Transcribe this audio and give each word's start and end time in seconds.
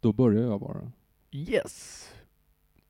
Då 0.00 0.12
börjar 0.12 0.42
jag 0.42 0.60
bara. 0.60 0.92
Yes! 1.30 2.04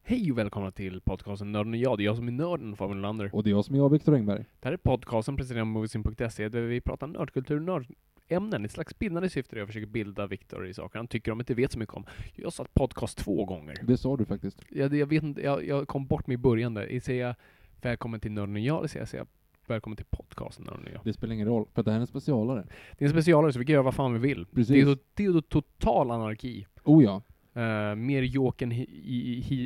Hej 0.02 0.32
och 0.32 0.38
välkomna 0.38 0.70
till 0.70 1.00
podcasten 1.00 1.52
Nörden 1.52 1.72
och 1.72 1.78
jag. 1.78 1.98
Det 1.98 2.02
är 2.02 2.04
jag 2.04 2.16
som 2.16 2.28
är 2.28 2.32
nörden, 2.32 2.76
Fabian 2.76 3.00
Lander. 3.00 3.30
Och 3.34 3.42
det 3.42 3.50
är 3.50 3.52
jag 3.52 3.64
som 3.64 3.74
är 3.74 3.78
jag, 3.78 3.88
Viktor 3.88 4.14
Engberg. 4.14 4.44
Det 4.60 4.68
här 4.68 4.72
är 4.72 4.76
podcasten 4.76 5.36
presenterad 5.36 5.60
av 5.60 5.66
Moviesin.se 5.66 6.48
där 6.48 6.60
vi 6.60 6.80
pratar 6.80 7.06
nördkultur 7.06 7.60
nördämnen 7.60 8.64
ett 8.64 8.70
slags 8.70 8.98
bildande 8.98 9.30
syfte 9.30 9.56
där 9.56 9.60
jag 9.60 9.68
försöker 9.68 9.86
bilda 9.86 10.26
Viktor 10.26 10.66
i 10.66 10.74
saker 10.74 10.98
han 10.98 11.08
tycker 11.08 11.32
om 11.32 11.40
inte 11.40 11.54
vet 11.54 11.72
så 11.72 11.78
mycket 11.78 11.94
om. 11.94 12.04
Jag 12.34 12.52
satt 12.52 12.74
podcast 12.74 13.18
två 13.18 13.44
gånger. 13.44 13.76
Det 13.82 13.96
sa 13.96 14.16
du 14.16 14.24
faktiskt. 14.24 14.62
Jag, 14.68 14.94
jag 14.94 15.06
vet 15.06 15.22
inte, 15.22 15.42
jag, 15.42 15.66
jag 15.66 15.88
kom 15.88 16.06
bort 16.06 16.26
mig 16.26 16.34
i 16.34 16.38
början 16.38 16.74
där. 16.74 17.00
Säger 17.00 17.26
jag 17.26 17.34
välkommen 17.82 18.20
till 18.20 18.32
Nörden 18.32 18.54
och 18.54 18.60
jag, 18.60 18.78
eller 18.78 18.88
säger 18.88 19.16
jag, 19.16 19.26
välkommen 19.66 19.96
till 19.96 20.06
podcasten 20.10 20.64
Nörden 20.64 20.84
och 20.84 20.92
jag? 20.94 21.00
Det 21.04 21.12
spelar 21.12 21.34
ingen 21.34 21.48
roll, 21.48 21.66
för 21.74 21.82
det 21.82 21.90
här 21.90 21.98
är 21.98 22.00
en 22.00 22.06
specialare. 22.06 22.66
Det 22.98 23.04
är 23.04 23.06
en 23.06 23.12
specialare 23.12 23.52
så 23.52 23.58
vi 23.58 23.64
kan 23.64 23.72
göra 23.72 23.82
vad 23.82 23.94
fan 23.94 24.12
vi 24.12 24.18
vill. 24.18 24.46
Precis. 24.46 24.68
Det 24.68 24.80
är, 24.80 24.98
det 25.14 25.24
är 25.24 25.40
total 25.40 26.10
anarki. 26.10 26.66
Oh 26.88 27.04
ja, 27.04 27.22
Uh, 27.56 27.94
mer 27.94 28.22
i, 28.22 28.28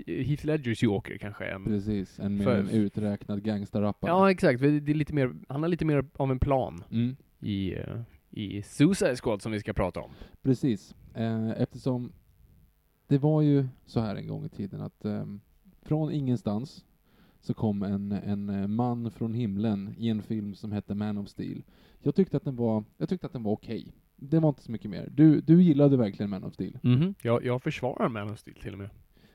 i 0.07 0.23
Heath 0.23 0.47
Ledgers 0.47 0.83
Joker 0.83 1.19
kanske 1.19 1.45
än... 1.45 1.65
precis. 1.65 2.19
En 2.21 2.37
mer 2.37 2.45
För- 2.45 2.59
en 2.59 2.69
uträknad 2.69 3.43
gangsterrappare. 3.43 4.11
Ja, 4.11 4.31
exakt. 4.31 4.61
Det 4.61 4.69
är 4.69 4.95
lite 4.95 5.15
mer, 5.15 5.35
han 5.49 5.63
har 5.63 5.69
lite 5.69 5.85
mer 5.85 6.05
av 6.17 6.31
en 6.31 6.39
plan 6.39 6.85
Mm, 6.91 7.17
i, 7.41 7.75
eh, 7.75 8.01
i 8.31 8.63
Suicide 8.63 9.17
Squad 9.17 9.43
som 9.43 9.53
vi 9.53 9.61
ska 9.61 9.73
prata 9.73 10.01
om. 10.01 10.11
precis. 10.43 10.95
Eh, 11.15 11.51
eftersom 11.51 12.13
det 13.07 13.19
var 13.19 13.43
ju 13.43 13.67
så 13.87 14.01
här 14.01 14.17
en 14.17 14.27
gång 14.29 14.45
i 14.45 14.49
tiden 14.49 14.81
att 14.81 15.05
ehm, 15.05 15.41
från 15.83 16.13
ingenstans 16.13 16.85
så 17.41 17.55
kom 17.55 17.83
en, 17.83 18.13
en 18.13 18.75
man 18.75 19.11
från 19.11 19.35
himlen 19.35 19.95
i 19.99 20.09
en 20.09 20.23
film 20.23 20.55
som 20.55 20.73
hette 20.73 20.95
Man 20.95 21.19
of 21.19 21.29
Steel. 21.29 21.63
Jag 21.99 22.15
tyckte 22.15 22.37
att 22.37 22.45
den 22.45 22.57
var, 22.57 22.85
jag 22.99 23.09
tyckte 23.09 23.27
att 23.27 23.33
den 23.33 23.43
var 23.43 23.53
okej. 23.53 23.93
Det 24.31 24.41
var 24.41 24.49
inte 24.49 24.63
så 24.63 24.73
mycket 24.73 24.91
mer. 24.91 25.09
Du, 25.13 25.41
du 25.41 25.63
gillade 25.63 25.97
verkligen 25.97 26.31
Man 26.31 26.45
of 26.45 26.55
Steel. 26.55 26.79
Mhm. 26.83 27.15
Jag, 27.23 27.45
jag 27.45 27.63
försvarar 27.63 28.09
Man 28.09 28.31
of 28.31 28.39
Steel 28.39 28.57
till 28.57 28.73
och 28.73 28.79
med. 28.79 28.91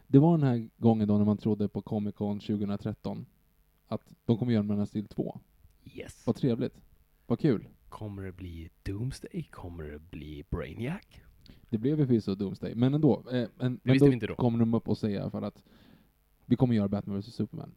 Det 0.08 0.20
var 0.20 0.38
den 0.38 0.48
här 0.48 0.70
gången 0.78 1.08
då 1.08 1.18
när 1.18 1.26
man 1.26 1.38
trodde 1.38 1.68
på 1.68 1.82
Comic 1.82 2.16
Con 2.16 2.40
2013 2.40 3.26
att 3.88 4.16
de 4.26 4.38
kommer 4.38 4.54
göra 4.54 4.64
Man 4.64 4.82
of 4.82 4.90
Steel 4.90 5.08
2. 5.08 5.40
Yes. 5.86 6.28
Vad 6.28 6.36
trevligt. 6.36 6.82
Vad 7.28 7.40
kul. 7.40 7.68
Kommer 7.90 8.24
det 8.24 8.32
bli 8.32 8.70
Doomsday? 8.84 9.44
Kommer 9.52 9.84
det 9.84 10.00
bli 10.00 10.44
Brainiac? 10.50 11.02
Det 11.70 11.78
blev 11.78 12.00
ju 12.00 12.06
förvisso 12.08 12.36
Doomsday, 12.36 12.76
men 12.76 12.94
ändå. 12.94 13.24
Eh, 13.32 13.38
en, 13.38 13.50
men 13.58 13.80
visste 13.84 14.06
då 14.06 14.10
vi 14.10 14.14
inte 14.14 14.28
då. 14.28 14.36
kommer 14.36 14.60
de 14.60 14.74
upp 14.74 14.90
och 14.90 14.98
alla 15.04 15.30
fall 15.30 15.44
att 15.44 15.64
vi 16.46 16.56
kommer 16.56 16.76
göra 16.76 16.88
Batman 16.88 17.20
vs 17.20 17.36
Superman. 17.36 17.72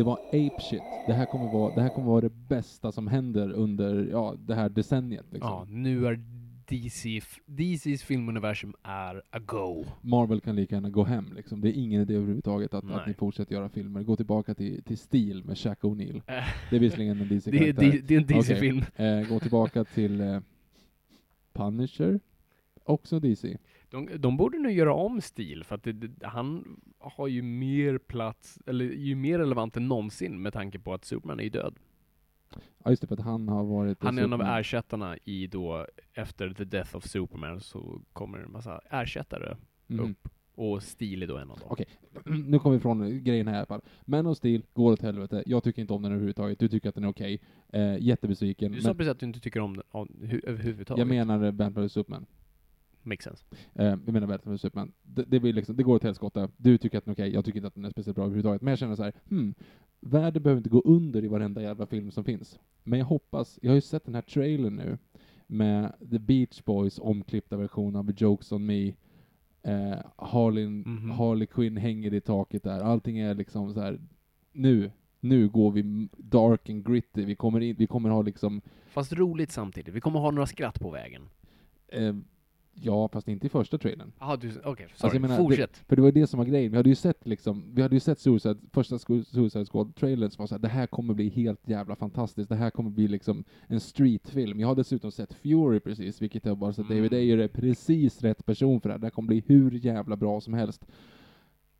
Det 0.00 0.04
var 0.04 0.18
ape 0.28 0.60
shit. 0.60 0.82
Det 1.06 1.12
här 1.12 1.26
kommer 1.26 1.52
vara, 1.52 1.74
det 1.74 1.80
här 1.82 1.88
kommer 1.88 2.08
vara 2.08 2.20
det 2.20 2.32
bästa 2.48 2.92
som 2.92 3.06
händer 3.06 3.52
under, 3.52 4.08
ja, 4.10 4.34
det 4.46 4.54
här 4.54 4.68
decenniet 4.68 5.26
liksom. 5.30 5.50
Ja, 5.50 5.66
nu 5.68 6.06
är 6.06 6.20
DC, 6.66 7.20
DCs 7.46 8.02
filmuniversum 8.02 8.74
är 8.82 9.22
a 9.30 9.38
go. 9.38 9.84
Marvel 10.00 10.40
kan 10.40 10.56
lika 10.56 10.74
gärna 10.74 10.90
gå 10.90 11.04
hem 11.04 11.32
liksom. 11.36 11.60
Det 11.60 11.68
är 11.68 11.72
ingen 11.72 12.02
idé 12.02 12.14
överhuvudtaget 12.14 12.74
att, 12.74 12.90
att 12.90 13.06
ni 13.06 13.14
fortsätter 13.14 13.54
göra 13.54 13.68
filmer. 13.68 14.02
Gå 14.02 14.16
tillbaka 14.16 14.54
till, 14.54 14.82
till 14.82 14.98
Steel 14.98 15.44
med 15.44 15.58
Shaq 15.58 15.80
O'Neal. 15.80 16.22
Eh, 16.26 16.44
Det 16.70 16.76
är 16.76 16.80
visserligen 16.80 17.20
en 17.20 17.28
det, 17.28 17.34
är, 17.34 17.36
DC-karaktär. 17.36 17.92
det, 17.92 18.00
det 18.00 18.14
är 18.14 18.20
en 18.20 18.26
DC-film. 18.26 18.82
Eh, 18.96 19.28
gå 19.28 19.40
tillbaka 19.40 19.84
till 19.84 20.20
eh, 20.20 20.40
Punisher. 21.52 22.20
Också 22.84 23.20
DC. 23.20 23.58
De, 23.90 24.08
de 24.18 24.36
borde 24.36 24.58
nu 24.58 24.72
göra 24.72 24.94
om 24.94 25.20
stil 25.20 25.64
för 25.64 25.74
att 25.74 25.82
det, 25.82 25.92
det, 25.92 26.26
han 26.26 26.80
har 26.98 27.26
ju 27.28 27.42
mer 27.42 27.98
plats, 27.98 28.58
eller 28.66 28.84
ju 28.84 29.14
mer 29.14 29.38
relevant 29.38 29.76
än 29.76 29.88
någonsin 29.88 30.42
med 30.42 30.52
tanke 30.52 30.78
på 30.78 30.94
att 30.94 31.04
Superman 31.04 31.40
är 31.40 31.44
ju 31.44 31.50
död. 31.50 31.74
Ja 32.84 32.90
just 32.90 33.00
det, 33.02 33.06
för 33.08 33.14
att 33.14 33.20
han 33.24 33.48
har 33.48 33.64
varit... 33.64 34.02
Han 34.02 34.18
är 34.18 34.22
en 34.22 34.32
av 34.32 34.42
ersättarna 34.42 35.16
i 35.24 35.46
då, 35.46 35.86
efter 36.14 36.50
The 36.54 36.64
Death 36.64 36.96
of 36.96 37.04
Superman 37.06 37.60
så 37.60 38.00
kommer 38.12 38.38
en 38.38 38.52
massa 38.52 38.80
ersättare 38.90 39.56
Mhm. 39.86 40.00
upp. 40.10 40.28
Och 40.54 40.82
Steel 40.82 41.22
är 41.22 41.26
då 41.26 41.36
en 41.36 41.50
av 41.50 41.58
dem. 41.58 41.68
Okej, 41.70 41.86
nu 42.24 42.58
kommer 42.58 42.76
vi 42.76 42.78
ifrån 42.78 43.24
grejen 43.24 43.46
här 43.48 43.54
i 43.54 43.56
alla 43.56 43.66
fall. 43.66 43.80
Man 44.04 44.26
of 44.26 44.36
Steel 44.36 44.62
går 44.72 44.92
åt 44.92 45.02
helvete. 45.02 45.42
Jag 45.46 45.62
tycker 45.64 45.82
inte 45.82 45.92
om 45.92 46.02
den 46.02 46.12
överhuvudtaget. 46.12 46.58
Du 46.58 46.68
tycker 46.68 46.88
att 46.88 46.94
den 46.94 47.04
är 47.04 47.08
okej. 47.08 47.40
Eh, 47.72 47.96
jättebesviken. 47.98 48.72
Du 48.72 48.80
sa 48.80 48.88
Men 48.88 48.96
precis 48.96 49.10
att 49.10 49.18
du 49.20 49.26
inte 49.26 49.40
tycker 49.40 49.60
om 49.60 49.76
den 49.76 49.84
om, 49.90 50.08
hu, 50.22 50.40
överhuvudtaget. 50.44 50.98
jag 50.98 51.08
menar 51.08 51.52
Batman 51.52 51.86
vs 51.86 51.92
Superman. 51.92 52.26
Makes 53.02 53.24
sense. 53.24 53.44
Eh, 53.74 53.86
jag 53.86 54.12
menar 54.12 54.26
Batman 54.26 54.54
vs 54.54 54.60
Superman. 54.60 54.92
Det, 55.02 55.24
det, 55.28 55.40
blir 55.40 55.52
liksom, 55.52 55.76
det 55.76 55.82
går 55.82 55.94
åt 55.96 56.02
helskotta. 56.02 56.48
Du 56.56 56.78
tycker 56.78 56.98
att 56.98 57.04
den 57.04 57.12
är 57.12 57.14
okej. 57.14 57.34
Jag 57.34 57.44
tycker 57.44 57.58
inte 57.58 57.68
att 57.68 57.74
den 57.74 57.84
är 57.84 57.90
speciellt 57.90 58.16
bra 58.16 58.24
överhuvudtaget. 58.24 58.62
Men 58.62 58.72
jag 58.72 58.78
känner 58.78 58.96
så 58.96 59.02
här, 59.02 59.12
hmm, 59.28 59.54
världen 60.00 60.42
behöver 60.42 60.58
inte 60.58 60.70
gå 60.70 60.80
under 60.84 61.24
i 61.24 61.28
varenda 61.28 61.62
jävla 61.62 61.86
film 61.86 62.10
som 62.10 62.24
finns. 62.24 62.58
Men 62.82 62.98
jag 62.98 63.06
hoppas, 63.06 63.58
jag 63.62 63.70
har 63.70 63.74
ju 63.74 63.80
sett 63.80 64.04
den 64.04 64.14
här 64.14 64.22
trailern 64.22 64.76
nu 64.76 64.98
med 65.46 65.92
The 66.10 66.18
Beach 66.18 66.64
Boys 66.64 66.98
omklippta 66.98 67.56
version 67.56 67.96
av 67.96 68.12
Jokes 68.16 68.52
on 68.52 68.66
Me. 68.66 68.92
Eh, 69.62 69.98
Harley, 70.16 70.66
Mhm. 70.68 71.10
Harley 71.10 71.46
Quinn 71.46 71.76
hänger 71.76 72.14
i 72.14 72.20
taket 72.20 72.62
där. 72.62 72.80
Allting 72.80 73.18
är 73.18 73.34
liksom 73.34 73.74
så 73.74 73.80
här. 73.80 74.00
nu, 74.52 74.90
nu 75.20 75.48
går 75.48 75.70
vi 75.70 76.08
dark 76.16 76.70
and 76.70 76.86
gritty. 76.86 77.24
Vi 77.24 77.34
kommer, 77.34 77.60
in, 77.60 77.76
vi 77.78 77.86
kommer 77.86 78.10
ha 78.10 78.22
liksom, 78.22 78.60
Fast 78.86 79.12
roligt 79.12 79.50
samtidigt. 79.52 79.94
Vi 79.94 80.00
kommer 80.00 80.20
ha 80.20 80.30
några 80.30 80.46
skratt 80.46 80.80
på 80.80 80.90
vägen. 80.90 81.22
eh, 81.88 82.14
ja, 82.74 83.08
fast 83.08 83.28
inte 83.28 83.46
i 83.46 83.50
första 83.50 83.78
trailern. 83.78 84.12
Jaha, 84.18 84.34
okej, 84.34 84.52
sorry. 84.52 84.84
Alltså, 85.00 85.20
menar, 85.20 85.36
Fortsätt. 85.36 85.76
För 85.76 85.96
det 85.96 86.02
var 86.02 86.12
det 86.12 86.26
som 86.26 86.38
var 86.38 86.44
grejen. 86.44 86.70
Vi 86.70 86.76
hade 86.76 86.88
ju 86.88 86.94
sett 86.94 87.26
liksom, 87.26 87.64
vi 87.74 87.82
hade 87.82 87.96
ju 87.96 88.00
sett 88.00 88.18
Suicide, 88.18 88.56
första 88.72 88.98
Suicide 88.98 89.64
Squad-trailern 89.64 90.30
som 90.30 90.42
var 90.42 90.46
såhär, 90.46 90.62
det 90.62 90.68
här 90.68 90.86
kommer 90.86 91.14
bli 91.14 91.28
helt 91.28 91.68
jävla 91.68 91.96
fantastiskt. 91.96 92.48
Det 92.48 92.56
här 92.56 92.70
kommer 92.70 92.90
bli 92.90 93.08
liksom 93.08 93.44
en 93.66 93.80
streetfilm. 93.80 94.60
Jag 94.60 94.68
har 94.68 94.74
dessutom 94.74 95.12
sett 95.12 95.34
Fury 95.34 95.80
precis, 95.80 96.22
vilket 96.22 96.44
jag 96.44 96.58
bara 96.58 96.72
så 96.72 96.80
Mm. 96.80 96.96
David 96.96 97.14
Ayer 97.14 97.38
är 97.38 97.48
precis 97.48 98.22
rätt 98.22 98.46
person 98.46 98.80
för 98.80 98.88
det 98.88 98.92
här. 98.92 98.98
Det 98.98 99.06
här 99.06 99.10
kommer 99.10 99.26
bli 99.26 99.42
hur 99.46 99.70
jävla 99.70 100.16
bra 100.16 100.40
som 100.40 100.54
helst. 100.54 100.86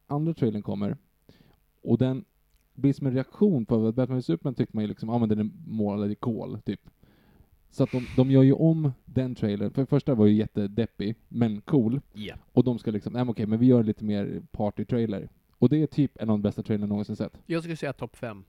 Andra 0.06 0.34
trailern 0.34 0.62
kommer, 0.62 0.96
och 1.82 1.98
den 1.98 2.24
blir 2.74 2.92
som 2.92 3.06
en 3.06 3.12
reaktion 3.12 3.66
på 3.66 3.86
att 3.86 3.94
Batman 3.94 4.22
Superman 4.22 4.54
tyckte 4.54 4.76
man 4.76 4.84
ju 4.84 4.88
liksom, 4.88 5.08
ja 5.08 5.18
men 5.18 5.28
den 5.28 5.38
är 5.38 5.50
målad 5.66 6.12
i 6.12 6.14
kol, 6.14 6.60
typ. 6.60 6.80
Så 7.70 7.82
att 7.82 7.90
de, 7.92 8.06
de 8.16 8.30
gör 8.30 8.42
ju 8.42 8.52
om 8.52 8.92
den 9.04 9.34
trailern, 9.34 9.70
för 9.70 9.82
det 9.82 9.86
första 9.86 10.14
var 10.14 10.26
ju 10.26 10.34
jättedeppig, 10.34 11.16
men 11.28 11.60
cool. 11.60 12.00
Ja. 12.12 12.34
Och 12.52 12.64
de 12.64 12.78
ska 12.78 12.90
liksom, 12.90 13.12
nej 13.12 13.24
men 13.24 13.30
okej, 13.30 13.46
men 13.46 13.58
vi 13.58 13.66
gör 13.66 13.82
lite 13.82 14.04
mer 14.04 14.42
party-trailer. 14.52 15.28
Och 15.52 15.68
det 15.68 15.82
är 15.82 15.86
typ 15.86 16.12
en 16.14 16.30
av 16.30 16.38
de 16.38 16.42
bästa 16.42 16.62
trailern 16.62 16.88
någonsin 16.88 17.16
sett. 17.16 17.32
Jag 17.46 17.62
skulle 17.62 17.76
säga 17.76 17.92
topp 17.92 18.16
fem. 18.16 18.44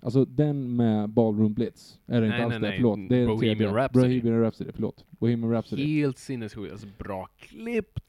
Alltså 0.00 0.24
den 0.24 0.76
med 0.76 1.10
Ballroom 1.10 1.54
Blitz, 1.54 2.00
är 2.06 2.20
det 2.20 2.26
inte 2.26 2.36
Nej, 2.36 2.44
alls 2.44 2.60
nej, 2.60 2.70
det? 2.70 2.76
Förlåt. 2.76 3.08
Det 3.08 3.16
är 3.16 3.26
Bohemian 3.26 3.58
tredje. 3.58 3.74
Rhapsody. 3.74 4.20
Bohemian 4.20 4.42
Rhapsody, 4.42 4.72
förlåt. 4.72 5.04
Bohemian 5.10 5.52
Rhapsody. 5.52 5.86
Helt 5.86 6.18
sinnessjukt, 6.18 6.72
alltså 6.72 6.88
bra 6.98 7.28
klippt. 7.36 8.00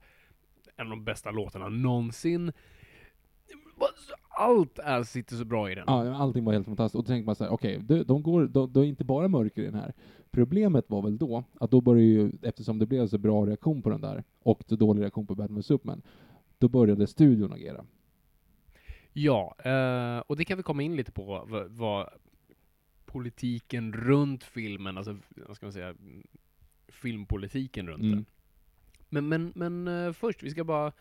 En 0.75 0.85
av 0.85 0.89
de 0.89 1.03
bästa 1.03 1.31
låtarna 1.31 1.69
någonsin. 1.69 2.51
Allt 4.37 4.79
är, 4.79 5.03
sitter 5.03 5.35
så 5.35 5.45
bra 5.45 5.71
i 5.71 5.75
den. 5.75 5.83
Ja, 5.87 6.15
allting 6.15 6.43
var 6.45 6.53
helt 6.53 6.65
fantastiskt. 6.65 6.95
Och 6.95 7.03
då 7.03 7.07
tänkte 7.07 7.25
man 7.25 7.35
så 7.35 7.43
här, 7.43 7.51
okej, 7.51 7.79
de, 7.83 8.03
de 8.03 8.23
går, 8.23 8.47
de, 8.47 8.73
de 8.73 8.79
är 8.79 8.87
inte 8.87 9.03
bara 9.03 9.27
mörker 9.27 9.61
i 9.61 9.65
den 9.65 9.75
här. 9.75 9.93
Problemet 10.31 10.89
var 10.89 11.01
väl 11.01 11.17
då, 11.17 11.43
att 11.59 11.71
då 11.71 11.81
började 11.81 12.05
ju, 12.05 12.31
eftersom 12.41 12.79
det 12.79 12.85
blev 12.85 13.07
så 13.07 13.17
bra 13.17 13.45
reaktion 13.45 13.81
på 13.81 13.89
den 13.89 14.01
där, 14.01 14.23
och 14.39 14.63
så 14.67 14.75
dålig 14.75 15.01
reaktion 15.01 15.27
på 15.27 15.35
Batman 15.35 15.59
vs 15.59 15.65
Superman, 15.65 16.01
då 16.57 16.67
började 16.67 17.07
studion 17.07 17.53
agera. 17.53 17.85
Ja, 19.13 19.55
eh, 19.59 20.19
och 20.19 20.35
det 20.37 20.45
kan 20.45 20.57
vi 20.57 20.63
komma 20.63 20.83
in 20.83 20.95
lite 20.95 21.11
på, 21.11 21.45
vad, 21.47 21.71
vad 21.71 22.09
politiken 23.05 23.93
runt 23.93 24.43
filmen, 24.43 24.97
alltså 24.97 25.17
vad 25.47 25.55
ska 25.55 25.65
man 25.65 25.73
säga, 25.73 25.95
filmpolitiken 26.87 27.87
runt 27.87 28.03
Mm. 28.03 28.15
den. 28.15 28.25
Men, 29.09 29.27
men, 29.29 29.53
men 29.55 30.05
eh, 30.07 30.13
först, 30.13 30.43
vi 30.43 30.49
ska 30.49 30.63
bara, 30.63 30.91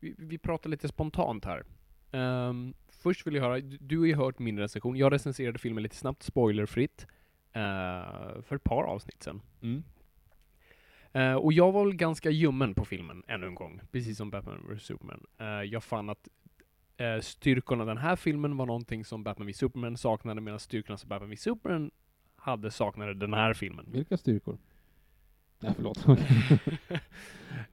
vi, 0.00 0.14
vi 0.18 0.38
pratar 0.38 0.70
lite 0.70 0.88
spontant 0.88 1.44
här. 1.44 1.64
Ehm, 2.12 2.74
först 2.88 3.26
vill 3.26 3.34
jag 3.34 3.42
höra, 3.42 3.60
du, 3.60 3.98
har 3.98 4.06
ju 4.06 4.14
hört 4.14 4.38
min 4.38 4.58
recension, 4.58 4.96
jag 4.96 5.12
recenserade 5.12 5.58
filmen 5.58 5.82
lite 5.82 5.96
snabbt, 5.96 6.22
spoilerfritt, 6.22 7.06
eh, 7.52 8.42
för 8.42 8.56
ett 8.56 8.64
par 8.64 8.84
avsnitt 8.84 9.22
sedan. 9.22 9.42
Mm. 9.62 9.82
Eh, 11.12 11.34
och 11.34 11.52
jag 11.52 11.72
var 11.72 11.84
väl 11.84 11.94
ganska 11.94 12.30
ljummen 12.30 12.74
på 12.74 12.84
filmen, 12.84 13.22
ännu 13.28 13.46
en 13.46 13.54
gång. 13.54 13.80
Precis 13.92 14.16
som 14.16 14.30
Batman 14.30 14.66
vs 14.68 14.82
Superman. 14.82 15.26
Eh, 15.38 15.46
jag 15.46 15.84
fann 15.84 16.10
att 16.10 16.28
uh, 17.00 17.20
styrkorna 17.20 17.84
i 17.84 17.86
den 17.86 17.98
här 17.98 18.16
filmen 18.16 18.56
var 18.56 18.66
någonting 18.66 19.04
som 19.04 19.22
Batman 19.22 19.48
vs 19.48 19.56
Superman 19.56 19.96
saknade, 19.96 20.40
medan 20.40 20.60
styrkorna 20.60 20.96
som 20.96 21.08
Batman 21.08 21.30
vs 21.30 21.40
Superman 21.40 21.90
hade 22.36 22.70
saknade 22.70 23.14
den 23.14 23.34
här 23.34 23.54
filmen. 23.54 23.86
Vilka 23.92 24.16
styrkor? 24.16 24.58
Nej, 25.60 25.72
förlåt. 25.76 26.06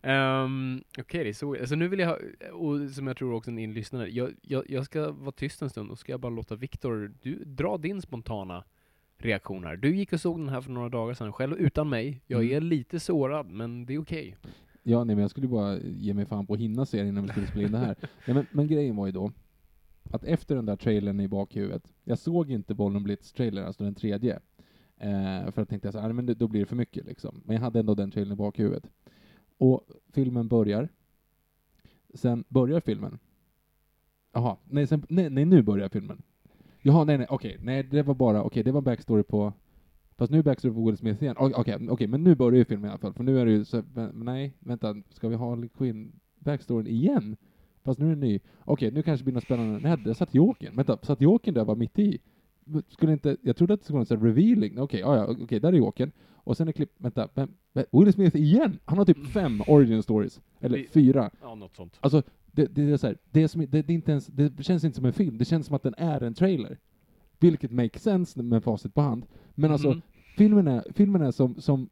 Um, 0.02 0.84
Okej, 1.00 1.24
det 1.24 1.30
är 1.30 1.34
så. 1.34 1.56
Alltså 1.60 1.76
nu 1.76 1.88
vill 1.88 2.00
jag, 2.00 2.08
ha, 2.08 2.18
och 2.54 2.90
som 2.90 3.08
jag 3.08 3.18
tror 3.18 3.34
också 3.34 3.52
ni 3.52 3.68
lyssnare, 3.68 4.10
jag, 4.10 4.34
jag, 4.42 4.70
jag 4.70 4.86
ska 4.86 5.12
vara 5.12 5.32
tyst 5.32 5.62
en 5.62 5.70
stund 5.70 5.92
och 5.92 6.00
ska 6.00 6.12
jag 6.14 6.20
bara 6.20 6.30
låta 6.30 6.56
Viktor, 6.56 7.14
du 7.22 7.44
dra 7.46 7.78
din 7.78 8.02
spontana 8.02 8.64
reaktion 9.18 9.64
här. 9.64 9.76
Du 9.78 9.96
gick 9.96 10.14
och 10.14 10.22
såg 10.22 10.40
den 10.40 10.50
här 10.50 10.62
för 10.62 10.72
några 10.72 10.90
dagar 10.90 11.14
sedan 11.14 11.34
själv 11.34 11.58
utan 11.58 11.90
mig. 11.90 12.22
Jag 12.28 12.42
Mm. 12.44 12.56
är 12.58 12.62
lite 12.62 13.00
sårad, 13.00 13.50
men 13.50 13.86
det 13.86 13.94
är 13.94 14.02
okej. 14.02 14.38
Ja, 14.84 15.04
nej 15.04 15.16
men 15.16 15.22
jag 15.22 15.32
skulle 15.32 15.48
bara 15.48 15.78
ge 15.80 16.14
mig 16.14 16.26
fan 16.26 16.48
på 16.48 16.54
att 16.54 16.60
hinna 16.60 16.86
serien 16.86 17.08
innan 17.08 17.24
vi 17.24 17.30
skulle 17.30 17.48
spela 17.48 17.66
in 17.66 17.72
det 17.72 17.78
här. 17.78 17.96
Nej, 18.26 18.36
men, 18.36 18.46
men 18.52 18.68
grejen 18.68 18.96
var 18.96 19.06
ju 19.06 19.12
då, 19.12 19.32
att 20.12 20.24
efter 20.24 20.56
den 20.56 20.66
där 20.66 20.76
trailern 20.76 21.20
i 21.20 21.28
bakhuvudet, 21.28 21.94
jag 22.04 22.18
såg 22.20 22.52
inte 22.52 22.74
Bollen 22.74 23.04
Blitz-trailern, 23.04 23.66
alltså 23.66 23.84
den 23.84 23.96
tredje, 23.96 24.40
eh, 24.98 25.52
för 25.52 25.62
att 25.62 25.70
tänkte 25.70 25.88
jag 25.88 25.94
så 25.94 26.00
här, 26.00 26.14
men 26.14 26.26
då 26.26 26.48
blir 26.48 26.60
det 26.60 26.66
för 26.66 26.76
mycket 26.76 27.06
liksom. 27.06 27.42
Men 27.46 27.56
jag 27.56 27.64
hade 27.64 27.80
ändå 27.80 27.96
den 27.96 28.12
trailern 28.12 28.34
i 28.34 28.36
bakhuvudet. 28.36 28.90
Och 29.58 29.90
filmen 30.14 30.48
börjar, 30.48 30.90
sen 32.14 32.44
börjar 32.48 32.80
filmen. 32.80 33.20
Jaha, 34.34 34.58
nej, 34.70 34.88
sen, 34.88 35.06
nej, 35.10 35.30
nej 35.30 35.46
nu 35.46 35.62
börjar 35.62 35.90
filmen. 35.90 36.22
Jaha, 36.82 37.04
nej, 37.04 37.18
nej, 37.18 37.28
okej, 37.30 37.58
nej, 37.62 37.84
det 37.84 38.04
var 38.04 38.16
bara, 38.16 38.44
okej, 38.44 38.64
det 38.64 38.72
var 38.72 38.82
backstory 38.82 39.24
på 39.24 39.54
Fast 40.18 40.32
nu 40.32 40.40
är 40.40 40.44
backstory 40.44 40.74
på 40.74 40.86
Will 40.86 40.98
Smith 40.98 41.24
igen. 41.24 41.36
Okej, 41.40 41.88
okej, 41.90 42.08
men 42.08 42.24
nu 42.24 42.36
börjar 42.36 42.58
ju 42.58 42.66
filmen 42.66 42.86
i 42.86 42.90
alla 42.90 43.00
fall, 43.00 43.14
för 43.14 43.24
nu 43.24 43.40
är 43.40 43.46
det 43.46 43.52
ju 43.52 43.66
så, 43.66 43.84
men, 43.94 44.12
nej, 44.16 44.54
vänta, 44.60 44.96
ska 45.10 45.28
vi 45.28 45.36
ha 45.36 45.50
Harley 45.50 45.70
Quinn 45.70 46.12
backstoryn 46.40 46.88
igen? 46.88 47.36
Fast 47.84 48.00
nu 48.00 48.06
är 48.06 48.10
den 48.10 48.20
ny. 48.20 48.40
Okej, 48.66 48.92
nu 48.92 49.04
kanske 49.04 49.22
det 49.22 49.26
blir 49.26 49.34
något 49.34 49.44
spännande. 49.44 49.80
Nej, 49.80 49.98
där 49.98 50.14
satt 50.14 50.34
Jokern. 50.34 50.76
Vänta, 50.76 50.98
satt 51.02 51.22
Jokern 51.22 51.54
där 51.54 51.66
var 51.66 51.76
mitt 51.76 52.00
i? 52.00 52.20
Skulle 52.88 53.12
inte, 53.14 53.38
jag 53.42 53.56
trodde 53.58 53.74
att 53.74 53.80
det 53.80 53.84
skulle 53.84 54.00
vara 54.00 54.08
en 54.10 54.24
revealing. 54.36 54.80
Okej, 54.80 55.00
ja, 55.00 55.26
okej, 55.44 55.60
där 55.60 55.74
är 55.74 55.78
Jokern. 55.78 56.12
Och 56.34 56.58
sen 56.58 56.68
är 56.68 56.72
klipp, 56.72 56.92
vänta, 56.98 57.30
vem, 57.34 57.50
Will 57.92 58.14
Smith 58.14 58.36
igen? 58.36 58.80
Han 58.86 58.98
har 58.98 59.06
typ 59.06 59.28
fem 59.28 59.62
origin 59.68 60.04
stories. 60.04 60.42
Eller 60.60 60.78
Det- 60.78 60.88
fyra. 60.92 61.30
Ja, 61.42 61.56
något 61.56 61.76
sånt. 61.76 61.98
Alltså, 62.00 62.22
det, 62.52 62.66
det 62.76 62.82
är 62.92 62.98
så 62.98 63.08
här, 63.08 63.18
det, 63.32 63.48
som, 63.48 63.62
det, 63.70 63.82
det, 63.82 63.94
inte 63.94 64.12
ens, 64.12 64.28
det 64.28 64.64
känns 64.64 64.84
inte 64.84 64.96
som 64.96 65.06
en 65.06 65.14
film, 65.14 65.38
det 65.38 65.46
känns 65.46 65.66
som 65.66 65.76
att 65.76 65.84
den 65.84 65.94
är 65.98 66.24
en 66.24 66.34
trailer. 66.34 66.78
Vilket 67.40 67.72
makes 67.72 68.04
sense 68.04 68.44
med 68.44 68.64
facit 68.64 68.94
på 68.94 69.02
hand. 69.02 69.26
Men 69.56 69.72
alltså, 69.72 69.88
Mm. 69.88 70.02
filmen 70.38 70.68
är, 70.68 70.84
filmen 70.94 71.22
är 71.22 71.32
som, 71.32 71.62
som 71.62 71.90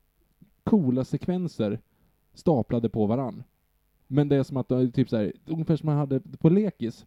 coola 0.63 1.03
sekvenser 1.03 1.79
staplade 2.33 2.89
på 2.89 3.05
varann. 3.05 3.43
Men 4.07 4.29
det 4.29 4.35
är 4.35 4.43
som 4.43 4.57
att, 4.57 4.71
är 4.71 4.87
typ 4.87 5.09
så 5.09 5.17
här, 5.17 5.33
ungefär 5.45 5.75
som 5.75 5.85
man 5.87 5.97
hade 5.97 6.19
på 6.19 6.49
lekis. 6.49 7.05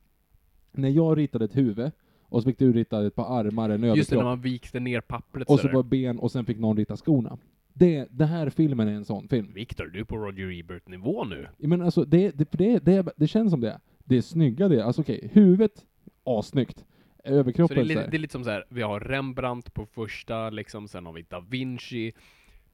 När 0.73 0.89
jag 0.89 1.19
ritade 1.19 1.45
ett 1.45 1.57
huvud, 1.57 1.91
och 2.29 2.43
så 2.43 2.49
fick 2.49 2.59
du 2.59 2.73
rita 2.73 3.07
ett 3.07 3.15
par 3.15 3.39
armar, 3.41 3.71
en 3.71 3.83
Just 3.83 3.83
det, 3.83 3.89
överkropp, 3.91 4.19
när 4.19 4.25
man 4.25 4.41
vikte 4.41 4.81
ner 4.81 5.01
pappret 5.01 5.49
och 5.49 5.61
så 5.61 5.69
var 5.69 5.83
ben, 5.83 6.19
och 6.19 6.33
sen 6.33 6.45
fick 6.45 6.59
någon 6.59 6.77
rita 6.77 6.97
skorna. 6.97 7.39
Det, 7.73 8.07
det 8.11 8.27
här 8.27 8.51
filmen 8.51 8.89
är 8.89 8.93
en 8.93 9.05
sån 9.05 9.29
film. 9.29 9.53
Viktor, 9.55 9.87
du 9.87 10.01
är 10.01 10.05
på 10.05 10.17
Roger 10.17 10.61
Ebert-nivå 10.61 11.25
nu. 11.25 11.49
Men 11.59 11.83
alltså, 11.83 12.05
det, 12.05 12.31
det, 12.31 12.79
det, 12.85 13.09
det, 13.17 13.27
känns 13.27 13.51
som 13.51 13.61
det. 13.61 13.81
Det 14.05 14.17
är 14.17 14.23
snygga 14.23 14.69
det. 14.69 14.85
Alltså 14.85 15.03
okej, 15.03 15.31
huvudet, 15.33 15.85
assnyggt. 16.25 16.79
Så 16.79 16.85
det 17.25 17.31
Överkroppen 17.31 17.79
är, 17.79 17.85
lite, 17.85 18.07
det 18.07 18.17
är 18.17 18.19
lite 18.19 18.33
som 18.33 18.45
så 18.45 18.51
här, 18.51 18.65
vi 18.69 18.83
har 18.83 19.01
Rembrandt 19.01 19.75
på 19.75 19.87
första, 19.87 20.51
liksom, 20.51 20.89
sen 20.89 21.07
har 21.07 21.13
vi 21.13 21.23
Da 21.23 21.41
Vinci, 21.41 22.13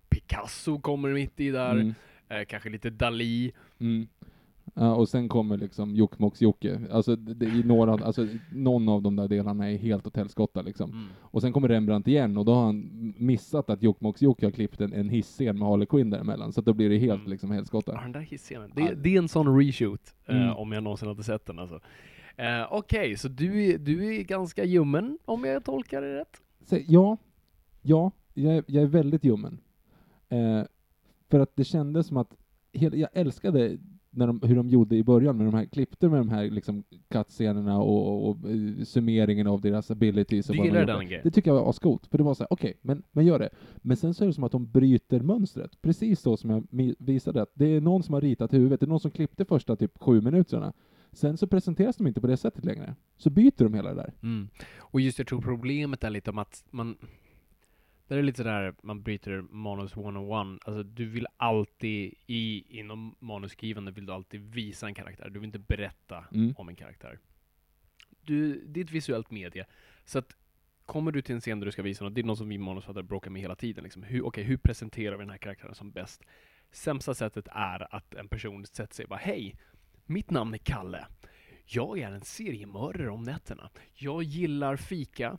Picasso 0.08 0.80
kommer 0.80 1.12
mitt 1.12 1.40
i 1.40 1.50
där, 1.50 1.72
Mm, 1.72 1.94
eh, 2.28 2.44
kanske 2.44 2.68
lite 2.70 2.90
Dali. 2.90 3.52
Ja, 4.74 4.94
och 4.94 5.08
sen 5.08 5.28
kommer 5.28 5.56
liksom 5.56 5.94
Jokkmokks-Jocke. 5.96 6.90
Alltså, 6.92 7.16
det, 7.16 7.34
det, 7.34 7.46
i 7.46 7.62
några, 7.64 7.92
alltså, 8.06 8.26
någon 8.52 8.88
av 8.88 9.02
de 9.02 9.16
där 9.16 9.28
delarna 9.28 9.70
är 9.70 9.76
helt 9.76 10.06
åt 10.06 10.16
helskotta 10.16 10.62
liksom. 10.62 10.90
Mm. 10.90 11.04
Och 11.20 11.40
sen 11.42 11.52
kommer 11.52 11.68
Rembrandt 11.68 12.08
igen, 12.08 12.36
och 12.38 12.44
då 12.44 12.54
har 12.54 12.64
han 12.64 13.14
missat 13.18 13.70
att 13.70 13.82
Jokkmokks-Jocke 13.82 14.44
har 14.46 14.50
klippt 14.50 14.80
en, 14.80 14.92
en 14.92 15.08
hisscen 15.08 15.58
med 15.58 15.68
Harley 15.68 15.86
Quinn 15.86 16.10
däremellan, 16.10 16.52
så 16.52 16.60
då 16.60 16.72
blir 16.72 16.90
det 16.90 16.98
helt 16.98 17.20
Mm. 17.20 17.30
liksom 17.30 17.50
Ja, 17.50 17.54
helskotta. 17.54 18.00
den 18.02 18.12
där 18.12 18.20
hisscenen. 18.20 18.72
Ja. 18.76 18.84
Det, 18.88 18.94
det 18.94 19.14
är 19.14 19.18
en 19.18 19.28
sån 19.28 19.58
reshoot, 19.58 20.14
eh, 20.26 20.36
Mm. 20.42 20.56
om 20.56 20.72
jag 20.72 20.82
någonsin 20.82 21.08
hade 21.08 21.22
sett 21.22 21.46
den 21.46 21.58
alltså. 21.58 21.80
Eh, 22.36 22.66
Okej, 22.72 23.16
så 23.16 23.28
du 23.28 23.64
är, 23.64 23.78
du 23.78 24.16
är 24.16 24.22
ganska 24.22 24.64
ljummen, 24.64 25.18
om 25.24 25.44
jag 25.44 25.64
tolkar 25.64 26.02
det 26.02 26.14
rätt? 26.20 26.40
Så, 26.64 26.78
ja, 26.88 27.16
ja, 27.82 28.10
jag, 28.34 28.56
är- 28.56 28.64
jag 28.66 28.82
är 28.82 28.86
väldigt 28.88 29.24
ljummen. 29.24 29.58
Eh, 30.28 30.62
för 31.30 31.40
att 31.40 31.56
det 31.56 31.64
kändes 31.64 32.06
som 32.06 32.16
att, 32.16 32.36
jag 32.72 33.08
älskade 33.12 33.78
när 34.16 34.26
de, 34.26 34.40
hur 34.42 34.56
de 34.56 34.68
gjorde 34.68 34.96
i 34.96 35.02
början 35.02 35.36
med 35.36 35.46
de 35.46 35.54
här, 35.54 35.64
klippte 35.64 36.08
med 36.08 36.20
de 36.20 36.28
här 36.28 36.50
liksom 36.50 36.84
cut-scenerna 37.08 37.78
och, 37.78 38.06
och, 38.06 38.30
och 38.30 38.50
eh, 38.50 38.84
summeringen 38.84 39.46
av 39.46 39.60
deras 39.60 39.90
abilities. 39.90 40.48
och 40.48 40.56
Du 40.56 40.64
gillar 40.64 40.86
den 40.86 41.06
grejen? 41.06 41.20
Det 41.24 41.30
tycker 41.30 41.50
jag 41.50 41.60
var 41.60 41.70
ascoolt, 41.70 42.06
för 42.06 42.18
det 42.18 42.24
var 42.24 42.34
så 42.34 42.42
här: 42.42 42.52
okej, 42.52 42.78
men, 42.82 43.02
men 43.12 43.26
gör 43.26 43.38
det. 43.38 43.50
Men 43.76 43.96
sen 43.96 44.14
så 44.14 44.24
är 44.24 44.26
det 44.26 44.34
som 44.34 44.44
att 44.44 44.52
de 44.52 44.70
bryter 44.70 45.20
mönstret, 45.20 45.82
precis 45.82 46.20
så 46.20 46.36
som 46.36 46.50
jag 46.50 46.66
visade, 46.98 47.42
att 47.42 47.50
det 47.54 47.66
är 47.66 47.80
någon 47.80 48.02
som 48.02 48.14
har 48.14 48.20
ritat 48.20 48.52
huvudet, 48.52 48.80
det 48.80 48.86
är 48.86 48.88
någon 48.88 49.00
som 49.00 49.10
klippte 49.10 49.44
första 49.44 49.76
typ 49.76 49.92
sju 50.00 50.20
minuterna. 50.20 50.72
Sen 51.12 51.36
så 51.36 51.46
presenteras 51.46 51.96
de 51.96 52.06
inte 52.06 52.20
på 52.20 52.26
det 52.26 52.36
sättet 52.36 52.64
längre. 52.64 52.94
Så 53.16 53.30
byter 53.30 53.64
de 53.64 53.74
hela 53.74 53.88
det 53.88 53.96
där. 53.96 54.14
Mm. 54.22 54.48
Och 54.78 55.00
just 55.00 55.18
jag 55.18 55.26
tror 55.26 55.40
problemet 55.40 56.04
är 56.04 56.10
lite 56.10 56.30
om 56.30 56.38
att 56.38 56.64
man 56.70 56.96
det 58.08 58.14
är 58.14 58.22
lite 58.22 58.36
sådär, 58.36 58.74
man 58.82 59.02
bryter 59.02 59.40
manus 59.42 59.96
one-on-one. 59.96 60.58
Alltså 60.64 60.82
du 60.82 61.04
vill 61.06 61.26
alltid, 61.36 62.14
i, 62.26 62.64
inom 62.78 63.16
manusskrivande 63.18 63.90
vill 63.92 64.06
du 64.06 64.12
alltid 64.12 64.40
visa 64.54 64.86
en 64.86 64.94
karaktär. 64.94 65.30
Du 65.30 65.38
vill 65.40 65.46
inte 65.46 65.58
berätta 65.58 66.24
Mm. 66.34 66.54
om 66.58 66.68
en 66.68 66.76
karaktär. 66.76 67.18
Du, 68.20 68.66
det 68.66 68.80
är 68.80 68.84
ett 68.84 68.90
visuellt 68.90 69.30
medie. 69.30 69.66
Så 70.04 70.18
att 70.18 70.36
kommer 70.86 71.12
du 71.12 71.22
till 71.22 71.34
en 71.34 71.40
scen 71.40 71.60
där 71.60 71.66
du 71.66 71.72
ska 71.72 71.82
visa 71.82 72.04
något, 72.04 72.14
det 72.14 72.20
är 72.20 72.24
något 72.24 72.38
som 72.38 72.48
vi 72.48 72.58
manusförfattare 72.58 73.02
bråkar 73.02 73.30
med 73.30 73.42
hela 73.42 73.56
tiden. 73.56 73.84
Liksom. 73.84 74.02
Hur, 74.02 74.26
okej, 74.26 74.44
hur 74.44 74.56
presenterar 74.56 75.16
vi 75.16 75.22
den 75.22 75.30
här 75.30 75.38
karaktären 75.38 75.74
som 75.74 75.90
bäst? 75.90 76.22
Sämsta 76.70 77.14
sättet 77.14 77.48
är 77.50 77.94
att 77.94 78.14
en 78.14 78.28
person 78.28 78.66
sätter 78.66 78.94
sig 78.94 79.02
och 79.04 79.08
bara 79.08 79.18
Hej, 79.20 79.56
mitt 80.06 80.30
namn 80.30 80.54
är 80.54 80.58
Kalle. 80.58 81.06
Jag 81.66 81.98
är 81.98 82.10
en 82.12 82.20
seriemördare 82.20 83.10
om 83.10 83.22
nätterna. 83.22 83.70
Jag 83.94 84.22
gillar 84.22 84.76
fika 84.76 85.38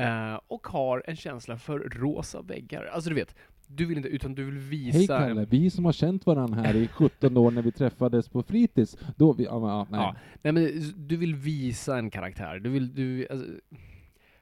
eh, 0.00 0.40
och 0.46 0.66
har 0.66 1.02
en 1.06 1.16
känsla 1.16 1.58
för 1.58 1.78
rosa 1.78 2.42
väggar. 2.42 2.84
Alltså 2.84 3.10
du 3.10 3.16
vet, 3.16 3.34
du 3.66 3.86
vill 3.86 3.96
inte, 3.96 4.08
utan 4.08 4.34
du 4.34 4.44
vill 4.44 4.58
visa... 4.58 4.98
Hej 4.98 5.06
Kalle, 5.06 5.44
vi 5.44 5.70
som 5.70 5.84
har 5.84 5.92
känt 5.92 6.26
varandra 6.26 6.62
här 6.62 6.74
i 6.74 6.88
17 6.88 7.36
år 7.36 7.50
när 7.50 7.62
vi 7.62 7.72
träffades 7.72 8.28
på 8.28 8.42
fritids, 8.42 8.96
då 9.16 9.32
vi, 9.32 9.44
ja, 9.44 9.50
ja, 9.68 9.86
nej. 9.90 10.00
Ja, 10.00 10.16
nej 10.42 10.52
men 10.52 10.92
du 10.96 11.16
vill 11.16 11.34
visa 11.34 11.98
en 11.98 12.10
karaktär. 12.10 12.58
Du 12.58 12.70
vill, 12.70 12.94
du, 12.94 13.26
alltså, 13.30 13.46